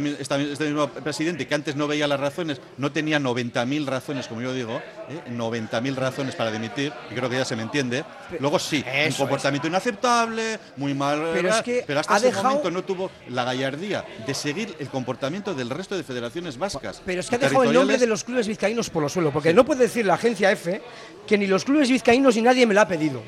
este 0.52 0.64
mismo 0.64 0.89
presidente 0.89 1.47
que 1.47 1.55
antes 1.55 1.77
no 1.77 1.86
veía 1.86 2.06
las 2.06 2.19
razones, 2.20 2.60
no 2.78 2.90
tenía 2.93 3.19
90.000 3.19 3.86
razones, 3.86 4.27
como 4.27 4.43
yo 4.43 4.52
digo, 4.52 4.81
¿eh? 5.09 5.20
90.000 5.31 5.94
razones 5.94 6.35
para 6.35 6.51
dimitir, 6.51 6.93
y 7.10 7.14
creo 7.14 7.28
que 7.28 7.36
ya 7.36 7.44
se 7.44 7.56
me 7.56 7.62
entiende. 7.62 8.05
Luego 8.40 8.59
sí, 8.59 8.85
un 9.09 9.12
comportamiento 9.14 9.69
inaceptable, 9.69 10.59
muy 10.77 10.94
mal, 10.94 11.31
Pero 11.35 11.48
es 11.51 11.62
que 11.62 11.85
pero 11.86 12.01
hasta 12.01 12.14
ha 12.14 12.16
ese 12.16 12.27
dejado- 12.27 12.48
momento 12.48 12.70
no 12.70 12.85
tuvo 12.85 13.10
la 13.28 13.44
gallardía 13.44 14.05
de 14.27 14.35
seguir 14.35 14.74
el 14.78 14.89
comportamiento 14.89 15.55
del 15.55 15.70
resto 15.70 15.97
de 15.97 16.02
federaciones 16.05 16.59
vascas. 16.59 17.02
Pero 17.05 17.20
es 17.20 17.28
que 17.28 17.36
ha 17.36 17.39
dejado 17.39 17.64
el 17.64 17.73
nombre 17.73 17.98
de 17.98 18.06
los 18.06 18.24
clubes 18.24 18.47
vizcaínos 18.48 18.90
por 18.90 19.02
los 19.02 19.12
suelos, 19.12 19.32
porque 19.32 19.52
no 19.55 19.64
puede 19.64 19.82
decir 19.85 20.06
la 20.06 20.14
agencia 20.14 20.51
F 20.52 20.81
que 21.27 21.39
ni 21.39 21.47
los 21.47 21.64
clubes 21.64 21.89
vizcaínos 21.90 22.35
ni 22.36 22.43
nadie 22.43 22.66
me 22.66 22.74
lo 22.74 22.81
ha 22.81 22.89
pedido. 22.89 23.23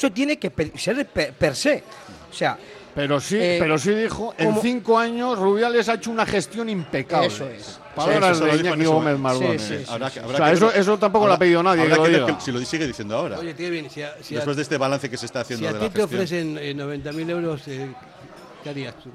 Eso 0.00 0.10
tiene 0.10 0.38
que 0.38 0.50
ser 0.78 1.06
per, 1.06 1.34
per 1.34 1.54
se. 1.54 1.84
O 2.30 2.34
sea, 2.34 2.56
Pero 2.94 3.20
sí, 3.20 3.36
Eh, 3.38 3.56
pero 3.60 3.78
sí 3.78 3.90
dijo, 3.94 4.34
en 4.38 4.46
como- 4.48 4.62
cinco 4.62 4.98
años 4.98 5.38
Rubiales 5.38 5.88
ha 5.90 5.94
hecho 5.94 6.10
una 6.10 6.24
gestión 6.26 6.68
impecable. 6.70 7.26
Eso 7.28 7.46
es. 7.48 7.78
Palabras 7.94 8.38
Sí, 8.38 8.44
eso 8.44 8.52
de 8.56 8.60
Iñaki 8.68 8.84
Gómez. 8.84 9.18
Mardones. 9.18 9.62
Sí, 9.62 9.68
sí, 9.76 9.84
sí. 9.84 9.90
Habrá 9.92 10.10
que- 10.10 10.20
habrá 10.20 10.34
O 10.34 10.36
sea, 10.38 10.46
que 10.48 10.52
eso- 10.54 10.72
eso 10.72 10.98
tampoco 10.98 11.26
lo 11.28 11.34
ha 11.34 11.38
pedido 11.38 11.62
nadie, 11.62 11.82
que 11.84 11.88
lo 11.90 12.26
que- 12.26 12.34
si 12.40 12.50
lo 12.50 12.58
sigue 12.64 12.86
diciendo 12.86 13.16
ahora. 13.16 13.38
Oye, 13.38 13.52
tío, 13.54 13.70
bien, 13.70 13.88
si 13.90 14.02
a, 14.02 14.14
si 14.22 14.34
a- 14.34 14.38
después 14.38 14.56
de 14.56 14.62
este 14.62 14.76
balance 14.78 15.08
que 15.10 15.16
se 15.18 15.26
está 15.26 15.40
haciendo 15.40 15.64
si 15.64 15.68
a 15.68 15.72
de 15.74 15.78
ti 15.78 15.84
la 15.84 15.90
te 15.92 16.00
gestión. 16.00 16.18
ofrecen 16.20 16.58
eh, 16.58 16.74
90.000 16.74 17.28
euros, 17.30 17.60
eh, 17.68 17.88
¿qué 18.64 18.70
harías 18.70 18.94
tú? 18.96 19.10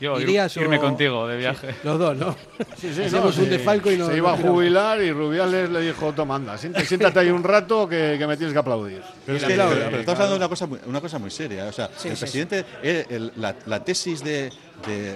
Yo, 0.00 0.16
ir- 0.18 0.22
¿Irías 0.22 0.56
irme 0.56 0.78
o- 0.78 0.80
contigo 0.80 1.26
de 1.26 1.36
viaje. 1.36 1.74
Los 1.84 1.98
dos, 1.98 2.16
¿no? 2.16 2.36
Sí, 2.76 2.92
sí, 2.94 3.02
Hacemos 3.04 3.36
no, 3.36 3.42
un 3.42 3.48
sí. 3.48 3.56
desfalco 3.56 3.90
y 3.90 3.96
nos 3.96 4.08
Se 4.08 4.16
iba 4.16 4.32
a 4.32 4.36
nos 4.36 4.46
jubilar 4.46 5.00
y 5.02 5.10
Rubiales 5.12 5.70
le 5.70 5.80
dijo, 5.80 6.12
toma, 6.12 6.36
anda, 6.36 6.56
siéntate, 6.58 6.86
siéntate 6.86 7.18
ahí 7.20 7.30
un 7.30 7.42
rato 7.44 7.88
que, 7.88 8.16
que 8.18 8.26
me 8.26 8.36
tienes 8.36 8.52
que 8.52 8.58
aplaudir. 8.58 9.02
Pero, 9.26 9.38
es 9.38 9.44
que, 9.44 9.48
pero- 9.54 9.68
pero 9.68 9.80
claro. 9.80 9.96
estamos 10.00 10.20
hablando 10.20 10.34
de 10.34 10.36
una 10.38 10.48
cosa 10.48 10.66
muy, 10.66 10.78
una 10.86 11.00
cosa 11.00 11.18
muy 11.18 11.30
seria. 11.30 11.64
O 11.66 11.72
sea, 11.72 11.88
Sí, 11.96 12.08
el 12.08 12.16
sí, 12.16 12.20
presidente, 12.20 12.64
eh, 12.82 13.06
el- 13.10 13.32
la, 13.36 13.54
la 13.66 13.82
tesis 13.84 14.22
de, 14.22 14.50
de- 14.86 15.14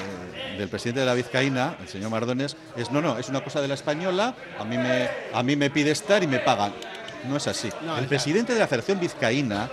del 0.58 0.68
presidente 0.68 1.00
de 1.00 1.06
la 1.06 1.14
Vizcaína, 1.14 1.76
el 1.80 1.88
señor 1.88 2.10
Mardones, 2.10 2.56
es 2.76 2.90
no, 2.90 3.00
no, 3.02 3.18
es 3.18 3.28
una 3.28 3.42
cosa 3.44 3.60
de 3.60 3.68
la 3.68 3.74
española, 3.74 4.34
a 4.58 4.64
mí 4.64 4.76
me, 4.78 5.08
a 5.32 5.42
mí 5.42 5.56
me 5.56 5.70
pide 5.70 5.90
estar 5.90 6.22
y 6.22 6.26
me 6.26 6.38
pagan. 6.40 6.72
No 7.28 7.36
es 7.36 7.46
así. 7.48 7.68
No, 7.84 7.96
el 7.96 8.04
es- 8.04 8.08
presidente 8.08 8.52
de 8.54 8.58
la 8.60 8.66
Federación 8.66 9.00
Vizcaína 9.00 9.68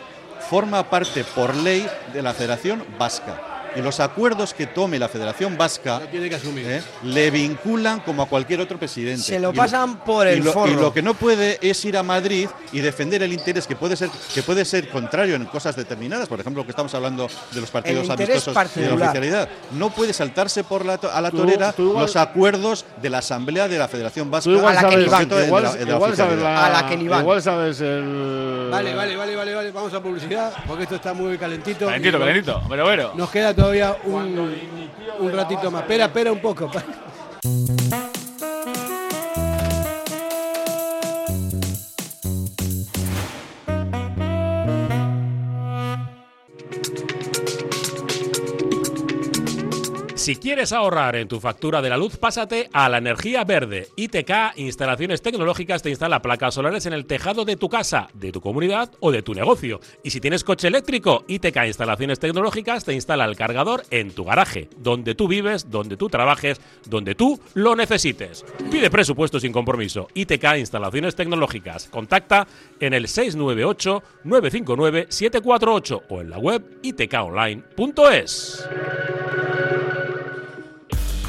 forma 0.49 0.89
parte 0.89 1.23
por 1.23 1.55
ley 1.55 1.87
de 2.13 2.21
la 2.21 2.33
Federación 2.33 2.83
Vasca. 2.97 3.41
Y 3.75 3.81
los 3.81 3.99
acuerdos 3.99 4.53
que 4.53 4.67
tome 4.67 4.99
la 4.99 5.07
Federación 5.07 5.57
Vasca 5.57 5.99
Lo 5.99 6.07
tiene 6.07 6.29
que 6.29 6.35
asumir. 6.35 6.65
¿eh? 6.67 6.81
le 7.03 7.31
vinculan 7.31 7.99
como 8.01 8.23
a 8.23 8.27
cualquier 8.27 8.59
otro 8.61 8.77
presidente. 8.77 9.21
Se 9.23 9.39
lo 9.39 9.51
Y 9.51 9.55
pasan 9.55 9.99
por 10.03 10.27
el 10.27 10.39
y 10.39 10.41
lo, 10.41 10.51
forro. 10.53 10.71
y 10.71 10.75
lo 10.75 10.93
que 10.93 11.01
no 11.01 11.13
puede 11.13 11.57
es 11.61 11.83
ir 11.85 11.97
a 11.97 12.03
Madrid 12.03 12.47
y 12.71 12.79
defender 12.79 13.23
el 13.23 13.33
interés 13.33 13.67
que 13.67 13.75
puede 13.75 13.95
ser 13.95 14.09
que 14.33 14.43
puede 14.43 14.65
ser 14.65 14.89
contrario 14.89 15.35
en 15.35 15.45
cosas 15.45 15.75
determinadas, 15.75 16.27
por 16.27 16.39
ejemplo, 16.39 16.63
que 16.65 16.71
estamos 16.71 16.93
hablando 16.95 17.27
de 17.51 17.61
los 17.61 17.69
partidos 17.69 18.09
amistosos 18.09 18.53
de 18.75 18.87
la 18.89 18.95
oficialidad. 19.05 19.49
No 19.71 19.89
puede 19.89 20.13
saltarse 20.13 20.63
por 20.63 20.85
la 20.85 20.97
to- 20.97 21.11
a 21.11 21.21
la 21.21 21.31
Tú- 21.31 21.37
torera 21.37 21.71
tú 21.73 21.83
igual- 21.89 22.03
los 22.05 22.15
acuerdos 22.15 22.85
de 23.01 23.09
la 23.09 23.19
Asamblea 23.19 23.67
de 23.67 23.77
la 23.77 23.87
Federación 23.87 24.29
Vasca. 24.31 24.49
Igual 24.49 24.77
A 24.77 24.81
la 24.81 24.89
que 24.89 24.97
ni 24.97 25.05
van. 25.05 25.21
en 25.23 25.29
de 25.29 25.45
igual, 25.45 25.63
la- 25.63 26.15
sabes 26.15 26.39
la- 26.39 26.65
A 26.65 26.69
la 26.81 26.89
que 26.89 26.97
ni 26.97 27.07
van. 27.07 27.21
igual 27.21 27.41
sabes 27.41 27.81
el. 27.81 28.69
Vale, 28.71 28.93
vale, 28.95 29.15
vale, 29.15 29.35
vale, 29.35 29.55
vale. 29.55 29.71
Vamos 29.71 29.93
a 29.93 30.01
publicidad 30.01 30.51
porque 30.67 30.83
esto 30.83 30.95
está 30.95 31.13
muy 31.13 31.37
calentito. 31.37 31.85
Calentito, 31.85 32.19
calentito. 32.19 32.61
Pero 32.69 32.83
bueno. 32.83 33.11
Nos 33.15 33.29
queda 33.29 33.53
todavía 33.61 33.95
un, 34.05 34.55
un 35.19 35.31
ratito 35.31 35.69
más. 35.69 35.83
Espera, 35.83 36.05
espera 36.05 36.31
un 36.31 36.39
poco. 36.39 36.71
Si 50.21 50.35
quieres 50.35 50.71
ahorrar 50.71 51.15
en 51.15 51.27
tu 51.27 51.39
factura 51.39 51.81
de 51.81 51.89
la 51.89 51.97
luz, 51.97 52.17
pásate 52.17 52.69
a 52.73 52.87
la 52.89 52.99
energía 52.99 53.43
verde. 53.43 53.87
ITK 53.95 54.55
Instalaciones 54.57 55.23
Tecnológicas 55.23 55.81
te 55.81 55.89
instala 55.89 56.21
placas 56.21 56.53
solares 56.53 56.85
en 56.85 56.93
el 56.93 57.07
tejado 57.07 57.43
de 57.43 57.55
tu 57.55 57.69
casa, 57.69 58.07
de 58.13 58.31
tu 58.31 58.39
comunidad 58.39 58.91
o 58.99 59.11
de 59.11 59.23
tu 59.23 59.33
negocio. 59.33 59.79
Y 60.03 60.11
si 60.11 60.21
tienes 60.21 60.43
coche 60.43 60.67
eléctrico, 60.67 61.25
ITK 61.27 61.65
Instalaciones 61.65 62.19
Tecnológicas 62.19 62.85
te 62.85 62.93
instala 62.93 63.25
el 63.25 63.35
cargador 63.35 63.81
en 63.89 64.11
tu 64.11 64.23
garaje, 64.23 64.69
donde 64.77 65.15
tú 65.15 65.27
vives, 65.27 65.71
donde 65.71 65.97
tú 65.97 66.07
trabajes, 66.07 66.61
donde 66.85 67.15
tú 67.15 67.39
lo 67.55 67.75
necesites. 67.75 68.45
Pide 68.71 68.91
presupuesto 68.91 69.39
sin 69.39 69.51
compromiso. 69.51 70.07
ITK 70.13 70.57
Instalaciones 70.59 71.15
Tecnológicas. 71.15 71.87
Contacta 71.87 72.45
en 72.79 72.93
el 72.93 73.07
698 73.07 74.03
959 74.25 75.07
748 75.09 76.03
o 76.09 76.21
en 76.21 76.29
la 76.29 76.37
web 76.37 76.63
itkonline.es. 76.83 78.69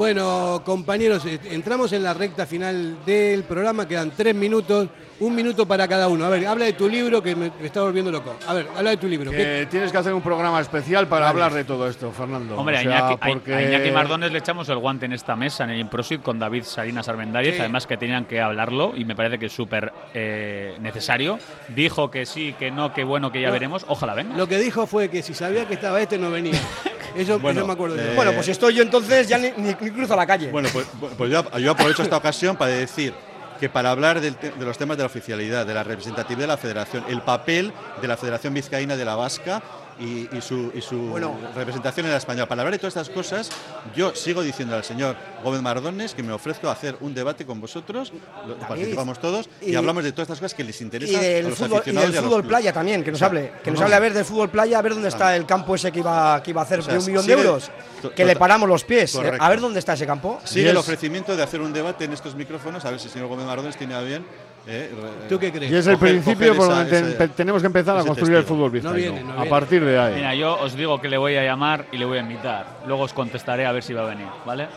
Bueno, 0.00 0.62
compañeros, 0.64 1.26
eh, 1.26 1.38
entramos 1.50 1.92
en 1.92 2.02
la 2.02 2.14
recta 2.14 2.46
final 2.46 3.04
del 3.04 3.44
programa, 3.44 3.86
quedan 3.86 4.12
tres 4.16 4.34
minutos, 4.34 4.88
un 5.20 5.34
minuto 5.34 5.66
para 5.66 5.86
cada 5.86 6.08
uno. 6.08 6.24
A 6.24 6.28
ver, 6.30 6.46
habla 6.46 6.64
de 6.64 6.72
tu 6.72 6.88
libro 6.88 7.22
que 7.22 7.36
me, 7.36 7.50
me 7.60 7.66
está 7.66 7.82
volviendo 7.82 8.10
loco. 8.10 8.34
A 8.46 8.54
ver, 8.54 8.66
habla 8.76 8.90
de 8.90 8.96
tu 8.96 9.06
libro. 9.06 9.30
¿Qué- 9.30 9.36
Que 9.36 9.66
tienes 9.70 9.92
que 9.92 9.98
hacer 9.98 10.12
un 10.14 10.22
programa 10.22 10.60
especial 10.60 11.06
para 11.08 11.26
Vale. 11.26 11.30
hablar 11.44 11.52
de 11.54 11.64
todo 11.64 11.88
esto, 11.88 12.10
Fernando. 12.10 12.56
Hombre, 12.56 12.76
O 12.76 12.78
a 12.78 12.82
sea, 12.82 12.90
Iñaki, 12.90 13.14
a- 13.20 13.26
porque- 13.34 13.54
a 13.54 13.62
Iñaki 13.62 13.90
Mardones 13.90 14.32
le 14.32 14.38
echamos 14.38 14.68
el 14.68 14.78
guante 14.78 15.06
en 15.06 15.12
esta 15.12 15.36
mesa, 15.36 15.64
en 15.64 15.70
el 15.70 15.80
Improsit, 15.80 16.22
con 16.22 16.38
David 16.38 16.64
Salinas 16.64 17.08
Armendáriz, 17.08 17.54
Sí. 17.54 17.60
además 17.60 17.86
que 17.86 17.96
tenían 17.96 18.24
que 18.24 18.40
hablarlo 18.40 18.92
y 18.96 19.04
me 19.04 19.14
parece 19.14 19.38
que 19.38 19.46
es 19.46 19.52
súper 19.52 19.92
eh, 20.14 20.76
necesario. 20.80 21.38
Dijo 21.68 22.10
que 22.10 22.24
sí, 22.26 22.54
que 22.58 22.70
no, 22.70 22.92
que 22.94 23.04
bueno, 23.04 23.30
que 23.30 23.40
ya 23.40 23.48
No. 23.48 23.52
veremos. 23.52 23.84
Ojalá 23.88 24.14
venga. 24.14 24.36
Lo 24.36 24.46
que 24.48 24.58
dijo 24.58 24.86
fue 24.86 25.08
que 25.10 25.22
si 25.22 25.34
sabía 25.34 25.66
que 25.68 25.74
estaba 25.74 26.00
este 26.00 26.16
no 26.18 26.30
venía. 26.30 26.52
Eso, 27.16 27.40
Bueno, 27.40 27.58
eso 27.58 27.66
me 27.66 27.72
acuerdo 27.72 27.96
yo. 27.96 28.02
eh, 28.02 28.12
Bueno, 28.14 28.30
pues 28.32 28.46
si 28.46 28.52
estoy 28.52 28.72
yo 28.72 28.82
entonces 28.84 29.26
ya 29.28 29.36
ni, 29.36 29.50
ni- 29.56 29.74
ni 29.80 29.90
cruzo 29.90 30.14
la 30.14 30.24
calle. 30.26 30.48
Bueno, 30.52 30.68
pues, 30.72 30.86
pues 31.18 31.28
yo, 31.28 31.42
yo 31.58 31.72
aprovecho 31.72 32.02
esta 32.04 32.16
ocasión 32.16 32.54
para 32.56 32.70
decir 32.70 33.12
que 33.60 33.68
para 33.68 33.90
hablar 33.90 34.22
de 34.22 34.34
los 34.58 34.78
temas 34.78 34.96
de 34.96 35.02
la 35.02 35.08
oficialidad, 35.08 35.66
de 35.66 35.74
la 35.74 35.84
representatividad 35.84 36.44
de 36.44 36.46
la 36.46 36.56
federación, 36.56 37.04
el 37.08 37.20
papel 37.20 37.72
de 38.00 38.08
la 38.08 38.16
Federación 38.16 38.54
Vizcaína 38.54 38.96
de 38.96 39.04
la 39.04 39.14
Vasca 39.14 39.62
y, 40.00 40.28
y 40.36 40.40
su, 40.40 40.72
y 40.74 40.80
su 40.80 40.96
Bueno. 40.98 41.36
representación 41.54 42.06
en 42.06 42.12
la 42.12 42.18
española. 42.18 42.48
Para 42.48 42.62
hablar 42.62 42.72
de 42.72 42.78
todas 42.78 42.96
estas 42.96 43.10
cosas, 43.14 43.50
yo 43.94 44.14
sigo 44.14 44.42
diciendo 44.42 44.74
al 44.74 44.84
señor 44.84 45.16
Gómez 45.44 45.60
Mardones 45.62 46.14
que 46.14 46.22
me 46.22 46.32
ofrezco 46.32 46.68
a 46.68 46.72
hacer 46.72 46.96
un 47.00 47.14
debate 47.14 47.44
con 47.46 47.60
vosotros, 47.60 48.12
lo- 48.46 48.56
participamos 48.58 49.20
todos 49.20 49.48
y, 49.60 49.70
y- 49.72 49.74
hablamos 49.76 50.02
de 50.04 50.12
todas 50.12 50.26
estas 50.26 50.38
cosas 50.40 50.54
que 50.54 50.64
les 50.64 50.80
y 50.80 50.84
interesan 50.84 51.20
a 51.20 51.22
del 51.22 51.48
los 51.48 51.58
fútbol, 51.58 51.82
y 51.84 51.90
del 51.92 52.16
a 52.18 52.22
fútbol 52.22 52.44
playa 52.44 52.72
también, 52.72 53.04
que 53.04 53.10
nos 53.10 53.18
O 53.18 53.20
sea, 53.20 53.28
hable, 53.28 53.52
que 53.62 53.70
nos 53.70 53.80
no, 53.80 53.84
hable 53.86 53.96
a 53.96 54.00
ver 54.00 54.14
del 54.14 54.24
fútbol 54.24 54.48
playa, 54.50 54.78
a 54.78 54.82
ver 54.82 54.92
dónde 54.94 55.08
está 55.08 55.36
el 55.36 55.46
campo 55.46 55.74
ese 55.74 55.92
que 55.92 55.98
iba, 56.00 56.42
que 56.42 56.50
iba 56.50 56.60
a 56.62 56.64
hacer 56.64 56.78
O 56.80 56.82
sea, 56.82 56.92
de 56.94 56.98
un 57.00 57.06
millón 57.06 57.22
sigue- 57.24 57.36
de 57.36 57.42
euros, 57.42 57.70
que 58.16 58.24
le 58.24 58.36
paramos 58.36 58.68
los 58.68 58.84
pies. 58.84 59.14
eh, 59.14 59.18
Correcto. 59.18 59.44
A 59.44 59.48
ver 59.48 59.60
dónde 59.60 59.78
está 59.78 59.92
ese 59.92 60.06
campo. 60.06 60.40
Sigue 60.44 60.70
el 60.70 60.76
ofrecimiento 60.76 61.36
de 61.36 61.42
hacer 61.42 61.60
un 61.60 61.72
debate 61.72 62.04
en 62.04 62.12
estos 62.14 62.34
micrófonos, 62.34 62.84
a 62.84 62.90
ver 62.90 62.98
si 63.00 63.06
el 63.06 63.12
señor 63.12 63.28
Gómez 63.28 63.44
Mardones 63.46 63.76
tiene 63.76 63.94
a 63.94 64.00
bien. 64.00 64.24
Eh, 64.66 64.90
¿Tú 65.28 65.38
qué 65.38 65.50
crees? 65.52 65.70
Y 65.72 65.74
es 65.76 65.86
el 65.86 65.96
Coger- 65.96 65.98
principio 66.00 66.54
coger 66.54 66.56
por 66.56 66.66
esa- 66.86 67.00
donde 67.00 67.28
tenemos 67.28 67.62
que 67.62 67.66
empezar 67.66 67.96
a 67.98 68.04
construir 68.04 68.36
el 68.36 68.44
fútbol 68.44 68.66
No 68.68 68.70
vizcaíno. 68.70 68.96
viene, 68.96 69.22
no 69.24 69.32
a 69.32 69.34
viene. 69.36 69.50
partir 69.50 69.84
de 69.84 69.98
ahí. 69.98 70.14
Mira, 70.16 70.34
yo 70.34 70.58
os 70.60 70.76
digo 70.76 71.00
que 71.00 71.08
le 71.08 71.16
voy 71.18 71.36
a 71.36 71.42
llamar 71.44 71.86
y 71.92 71.98
le 71.98 72.04
voy 72.04 72.18
a 72.18 72.20
invitar. 72.20 72.66
Luego 72.86 73.02
os 73.04 73.12
contestaré 73.12 73.66
a 73.66 73.72
ver 73.72 73.82
si 73.82 73.92
va 73.94 74.02
a 74.02 74.06
venir, 74.06 74.26
¿vale? 74.44 74.68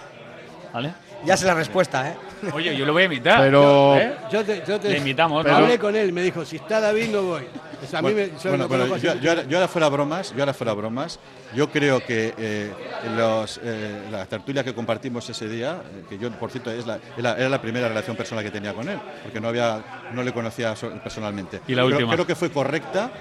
¿Vale? 0.74 0.94
Ya 1.26 1.38
sé 1.38 1.46
la 1.46 1.54
respuesta, 1.54 2.10
¿eh? 2.10 2.16
Oye, 2.54 2.76
yo 2.76 2.86
le 2.86 2.92
voy 2.92 3.04
a 3.04 3.06
invitar. 3.06 3.40
Pero- 3.42 3.96
¿eh? 3.98 4.14
Yo 4.32 4.44
te, 4.44 4.64
yo 4.68 4.80
te- 4.80 4.90
Le 4.90 4.98
invitamos, 4.98 5.44
Pero 5.44 5.56
hablé 5.56 5.80
con 5.80 5.96
él, 5.96 6.12
me 6.12 6.22
dijo, 6.22 6.44
si 6.46 6.58
está 6.58 6.80
David 6.82 7.10
no 7.10 7.22
voy. 7.24 7.44
O 7.82 7.86
sea, 7.86 8.00
a 8.00 8.02
mí 8.02 8.14
me, 8.14 8.28
yo 8.28 8.34
bueno, 8.50 8.58
lo 8.64 8.68
bueno, 8.70 8.84
conozco 8.86 8.98
yo, 8.98 9.12
hace 9.12 9.20
yo 9.20 9.30
ahora, 9.30 9.42
mucho 9.42 9.52
yo 9.52 9.58
ahora 9.58 9.68
fuera 9.68 9.90
bromas, 9.90 10.34
yo 10.34 10.40
ahora 10.42 10.54
fuera 10.54 10.74
bromas, 10.74 11.20
yo 11.54 11.70
creo 11.70 12.00
que 12.06 12.34
eh, 12.38 12.72
los, 13.18 13.60
eh, 13.64 14.04
la 14.10 14.26
tertulia 14.26 14.64
que 14.64 14.74
compartimos 14.74 15.30
ese 15.30 15.50
día, 15.50 15.82
eh, 15.94 16.04
que 16.10 16.18
yo 16.18 16.32
por 16.32 16.50
cierto 16.50 16.72
es 16.72 16.86
la, 16.88 17.00
era, 17.18 17.36
era 17.38 17.50
la 17.50 17.62
primera 17.62 17.88
relación 17.90 18.16
personal 18.16 18.44
que 18.44 18.52
tenía 18.52 18.74
con 18.74 18.88
él, 18.88 18.98
porque 19.24 19.42
no 19.42 19.50
había, 19.50 19.84
no 20.14 20.24
le 20.24 20.32
conocía 20.32 20.76
so- 20.78 20.92
personalmente. 21.04 21.60
Y 21.68 21.76
la 21.76 21.84
Creo- 21.84 21.98
última. 21.98 22.14
Creo 22.14 22.26
que 22.28 22.36
fue 22.36 22.50
correcta. 22.52 23.12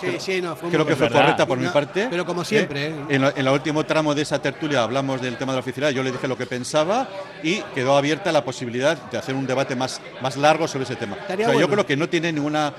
Sí, 0.00 0.16
sí, 0.18 0.40
no, 0.42 0.56
fue 0.56 0.70
Creo 0.70 0.86
que 0.86 0.96
fue 0.96 1.06
verdad. 1.06 1.20
correcta 1.20 1.46
por 1.46 1.58
mi 1.58 1.66
parte. 1.68 2.06
pero 2.10 2.24
como 2.24 2.44
siempre, 2.44 2.88
¿eh? 2.88 2.94
En, 3.08 3.22
la- 3.22 3.30
en 3.30 3.38
el 3.46 3.48
último 3.48 3.84
tramo 3.84 4.14
de 4.14 4.22
esa 4.22 4.40
tertulia 4.40 4.82
hablamos 4.82 5.20
del 5.20 5.36
tema 5.36 5.52
de 5.52 5.56
la 5.56 5.60
oficialidad, 5.60 5.90
yo 5.94 6.02
le 6.02 6.12
dije 6.12 6.26
lo 6.28 6.36
que 6.36 6.46
pensaba 6.46 7.08
y 7.42 7.60
quedó 7.74 7.96
abierta 7.96 8.32
la 8.32 8.44
posibilidad 8.44 8.96
de 9.10 9.18
hacer 9.18 9.34
un 9.34 9.46
debate 9.46 9.76
más, 9.76 10.00
más 10.22 10.36
largo 10.36 10.66
sobre 10.68 10.84
ese 10.84 10.96
tema. 10.96 11.16
Estaría 11.16 11.46
O 11.48 11.50
sea, 11.52 11.60
Yo 11.60 11.68
creo 11.68 11.84
que 11.86 11.96
no 11.96 12.08
tiene 12.08 12.32
ninguna 12.32 12.72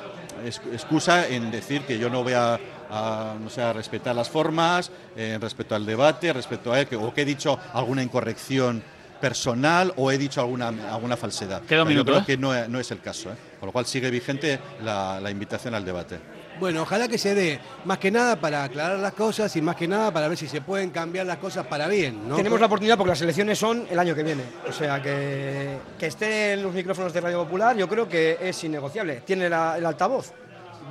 excusa 0.73 1.27
en 1.27 1.51
decir 1.51 1.83
que 1.83 1.97
yo 1.99 2.09
no 2.09 2.23
voy 2.23 2.33
a, 2.33 2.59
a, 2.89 3.35
no 3.39 3.49
sé, 3.49 3.61
a 3.61 3.73
respetar 3.73 4.15
las 4.15 4.29
formas, 4.29 4.91
eh, 5.15 5.37
respecto 5.39 5.75
al 5.75 5.85
debate, 5.85 6.33
respecto 6.33 6.73
a 6.73 6.79
él, 6.79 6.87
que, 6.87 6.95
o 6.95 7.13
que 7.13 7.21
he 7.21 7.25
dicho 7.25 7.57
alguna 7.73 8.01
incorrección 8.03 8.81
personal 9.21 9.93
o 9.97 10.11
he 10.11 10.17
dicho 10.17 10.41
alguna, 10.41 10.69
alguna 10.91 11.15
falsedad. 11.15 11.61
Queda 11.61 11.83
un 11.83 11.87
Pero 11.89 11.99
yo 11.99 12.03
minuto, 12.03 12.11
creo 12.11 12.21
¿eh? 12.21 12.25
que 12.25 12.37
no, 12.37 12.67
no 12.67 12.79
es 12.79 12.89
el 12.89 13.01
caso. 13.01 13.29
¿eh? 13.29 13.35
Con 13.59 13.67
lo 13.67 13.71
cual 13.73 13.85
sigue 13.85 14.09
vigente 14.09 14.59
la, 14.83 15.19
la 15.21 15.29
invitación 15.29 15.75
al 15.75 15.85
debate. 15.85 16.19
Bueno, 16.61 16.83
ojalá 16.83 17.07
que 17.07 17.17
se 17.17 17.33
dé, 17.35 17.59
más 17.85 17.97
que 17.97 18.11
nada 18.11 18.35
para 18.35 18.63
aclarar 18.63 18.99
las 18.99 19.13
cosas 19.13 19.53
y 19.55 19.61
más 19.63 19.75
que 19.75 19.87
nada 19.87 20.13
para 20.13 20.27
ver 20.27 20.37
si 20.37 20.47
se 20.47 20.61
pueden 20.61 20.91
cambiar 20.91 21.25
las 21.25 21.37
cosas 21.37 21.65
para 21.65 21.87
bien, 21.87 22.29
¿no? 22.29 22.35
Tenemos 22.35 22.59
la 22.59 22.67
oportunidad 22.67 22.97
porque 22.97 23.09
las 23.09 23.21
elecciones 23.23 23.57
son 23.57 23.87
el 23.89 23.97
año 23.97 24.13
que 24.13 24.21
viene. 24.21 24.43
O 24.69 24.71
sea 24.71 25.01
que, 25.01 25.77
que 25.99 26.05
esté 26.05 26.53
en 26.53 26.61
los 26.61 26.71
micrófonos 26.71 27.11
de 27.11 27.19
Radio 27.19 27.43
Popular, 27.43 27.75
yo 27.75 27.89
creo 27.89 28.07
que 28.07 28.37
es 28.39 28.63
innegociable. 28.63 29.21
Tiene 29.25 29.49
la- 29.49 29.75
el 29.77 29.85
altavoz. 29.87 30.31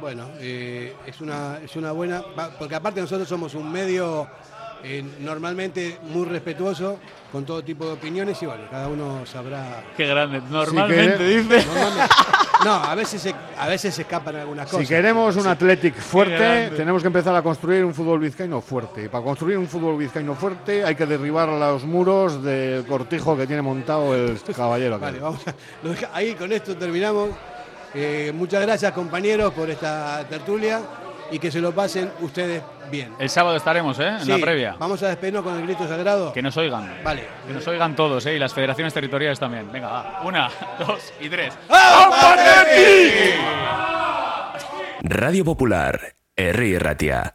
bueno, 0.01 0.29
eh, 0.41 0.93
es, 1.07 1.21
una, 1.21 1.59
es 1.65 1.77
una 1.77 1.93
buena, 1.93 2.21
porque 2.59 2.75
aparte 2.75 3.01
nosotros 3.01 3.29
somos 3.29 3.55
un 3.55 3.71
medio 3.71 4.27
eh, 4.83 5.05
normalmente 5.21 5.99
muy 6.03 6.25
respetuoso 6.27 6.99
con 7.31 7.45
todo 7.45 7.63
tipo 7.63 7.85
de 7.87 7.93
opiniones 7.93 8.43
y 8.43 8.47
bueno, 8.47 8.65
cada 8.71 8.89
uno 8.89 9.25
sabrá. 9.27 9.85
Qué 9.97 10.07
grande. 10.07 10.41
Normalmente 10.51 11.17
que- 11.19 11.25
dice. 11.39 11.65
Normalmente. 11.67 12.15
No, 12.65 12.75
a 12.75 12.95
veces 12.95 13.23
se, 13.23 13.35
a 13.59 13.67
veces 13.69 13.95
se 13.95 14.03
escapan 14.03 14.37
algunas 14.37 14.67
cosas. 14.67 14.87
Si 14.87 14.93
queremos 14.95 15.35
un 15.37 15.43
Sí. 15.45 15.49
Athletic 15.49 15.95
fuerte, 15.95 16.71
tenemos 16.77 17.01
que 17.03 17.07
empezar 17.09 17.35
a 17.35 17.43
construir 17.43 17.85
un 17.85 17.95
fútbol 17.95 18.21
vizcaíno 18.21 18.61
fuerte. 18.61 19.05
Y 19.05 19.09
para 19.09 19.25
construir 19.25 19.57
un 19.59 19.67
fútbol 19.67 19.97
vizcaíno 19.99 20.35
fuerte 20.35 20.85
hay 20.85 20.95
que 20.95 21.07
derribar 21.07 21.49
los 21.49 21.85
muros 21.85 22.43
del 22.43 22.85
cortijo 22.85 23.37
que 23.37 23.47
tiene 23.47 23.63
montado 23.63 24.15
el 24.15 24.39
caballero. 24.55 24.97
aquel. 24.97 25.07
Vale, 25.07 25.21
vamos 25.21 25.41
a- 25.49 26.17
ahí 26.17 26.35
con 26.35 26.53
esto 26.53 26.77
terminamos. 26.77 27.31
Eh, 27.95 28.31
muchas 28.35 28.63
gracias 28.63 28.93
compañeros 28.93 29.53
por 29.53 29.69
esta 29.71 30.25
tertulia 30.29 30.81
y 31.31 31.39
que 31.39 31.51
se 31.51 31.61
lo 31.61 31.73
pasen 31.73 32.11
ustedes 32.21 32.63
bien. 32.91 33.15
El 33.19 33.29
sábado 33.31 33.57
estaremos, 33.57 33.99
¿eh? 33.99 34.09
En 34.09 34.21
Sí, 34.21 34.31
la 34.31 34.39
previa. 34.39 34.77
Vamos 34.79 35.03
a 35.03 35.09
despedirnos 35.09 35.43
con 35.43 35.55
el 35.57 35.63
grito 35.63 35.87
sagrado. 35.87 36.33
Que 36.33 36.43
nos 36.43 36.57
oigan. 36.57 36.93
Vale. 37.05 37.27
Que 37.47 37.53
nos 37.53 37.67
oigan 37.69 37.95
todos, 37.97 38.25
¿eh? 38.27 38.35
Y 38.35 38.39
las 38.39 38.53
federaciones 38.55 38.93
territoriales 38.95 39.39
también. 39.39 39.71
Venga, 39.73 39.89
va. 39.89 40.21
Una, 40.25 40.51
dos 40.79 41.13
y 41.21 41.29
tres. 41.29 41.55
Radio 45.03 45.45
Popular, 45.45 46.15
Herri 46.37 46.79
Ratia. 46.79 47.35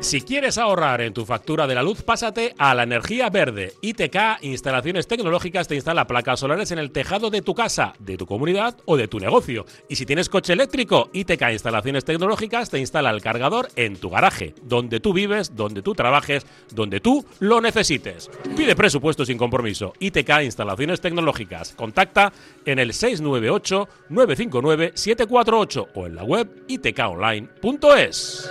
Si 0.00 0.22
quieres 0.22 0.56
ahorrar 0.56 1.02
en 1.02 1.12
tu 1.12 1.26
factura 1.26 1.66
de 1.66 1.74
la 1.74 1.82
luz, 1.82 2.02
pásate 2.02 2.54
a 2.56 2.74
la 2.74 2.84
energía 2.84 3.28
verde. 3.28 3.74
ITK 3.82 4.40
Instalaciones 4.40 5.06
Tecnológicas 5.06 5.68
te 5.68 5.74
instala 5.74 6.06
placas 6.06 6.40
solares 6.40 6.70
en 6.70 6.78
el 6.78 6.90
tejado 6.90 7.28
de 7.28 7.42
tu 7.42 7.54
casa, 7.54 7.92
de 7.98 8.16
tu 8.16 8.24
comunidad 8.24 8.78
o 8.86 8.96
de 8.96 9.08
tu 9.08 9.20
negocio. 9.20 9.66
Y 9.90 9.96
si 9.96 10.06
tienes 10.06 10.30
coche 10.30 10.54
eléctrico, 10.54 11.10
ITK 11.12 11.50
Instalaciones 11.52 12.06
Tecnológicas 12.06 12.70
te 12.70 12.78
instala 12.78 13.10
el 13.10 13.20
cargador 13.20 13.68
en 13.76 13.96
tu 13.96 14.08
garaje, 14.08 14.54
donde 14.62 15.00
tú 15.00 15.12
vives, 15.12 15.54
donde 15.54 15.82
tú 15.82 15.94
trabajes, 15.94 16.46
donde 16.72 17.00
tú 17.00 17.26
lo 17.38 17.60
necesites. 17.60 18.30
Pide 18.56 18.74
presupuesto 18.74 19.26
sin 19.26 19.36
compromiso. 19.36 19.92
ITK 19.98 20.30
Instalaciones 20.44 21.02
Tecnológicas. 21.02 21.74
Contacta 21.74 22.32
en 22.64 22.78
el 22.78 22.94
698 22.94 23.86
959 24.08 24.92
748 24.94 25.88
o 25.94 26.06
en 26.06 26.14
la 26.14 26.24
web 26.24 26.64
itkonline.es. 26.68 28.50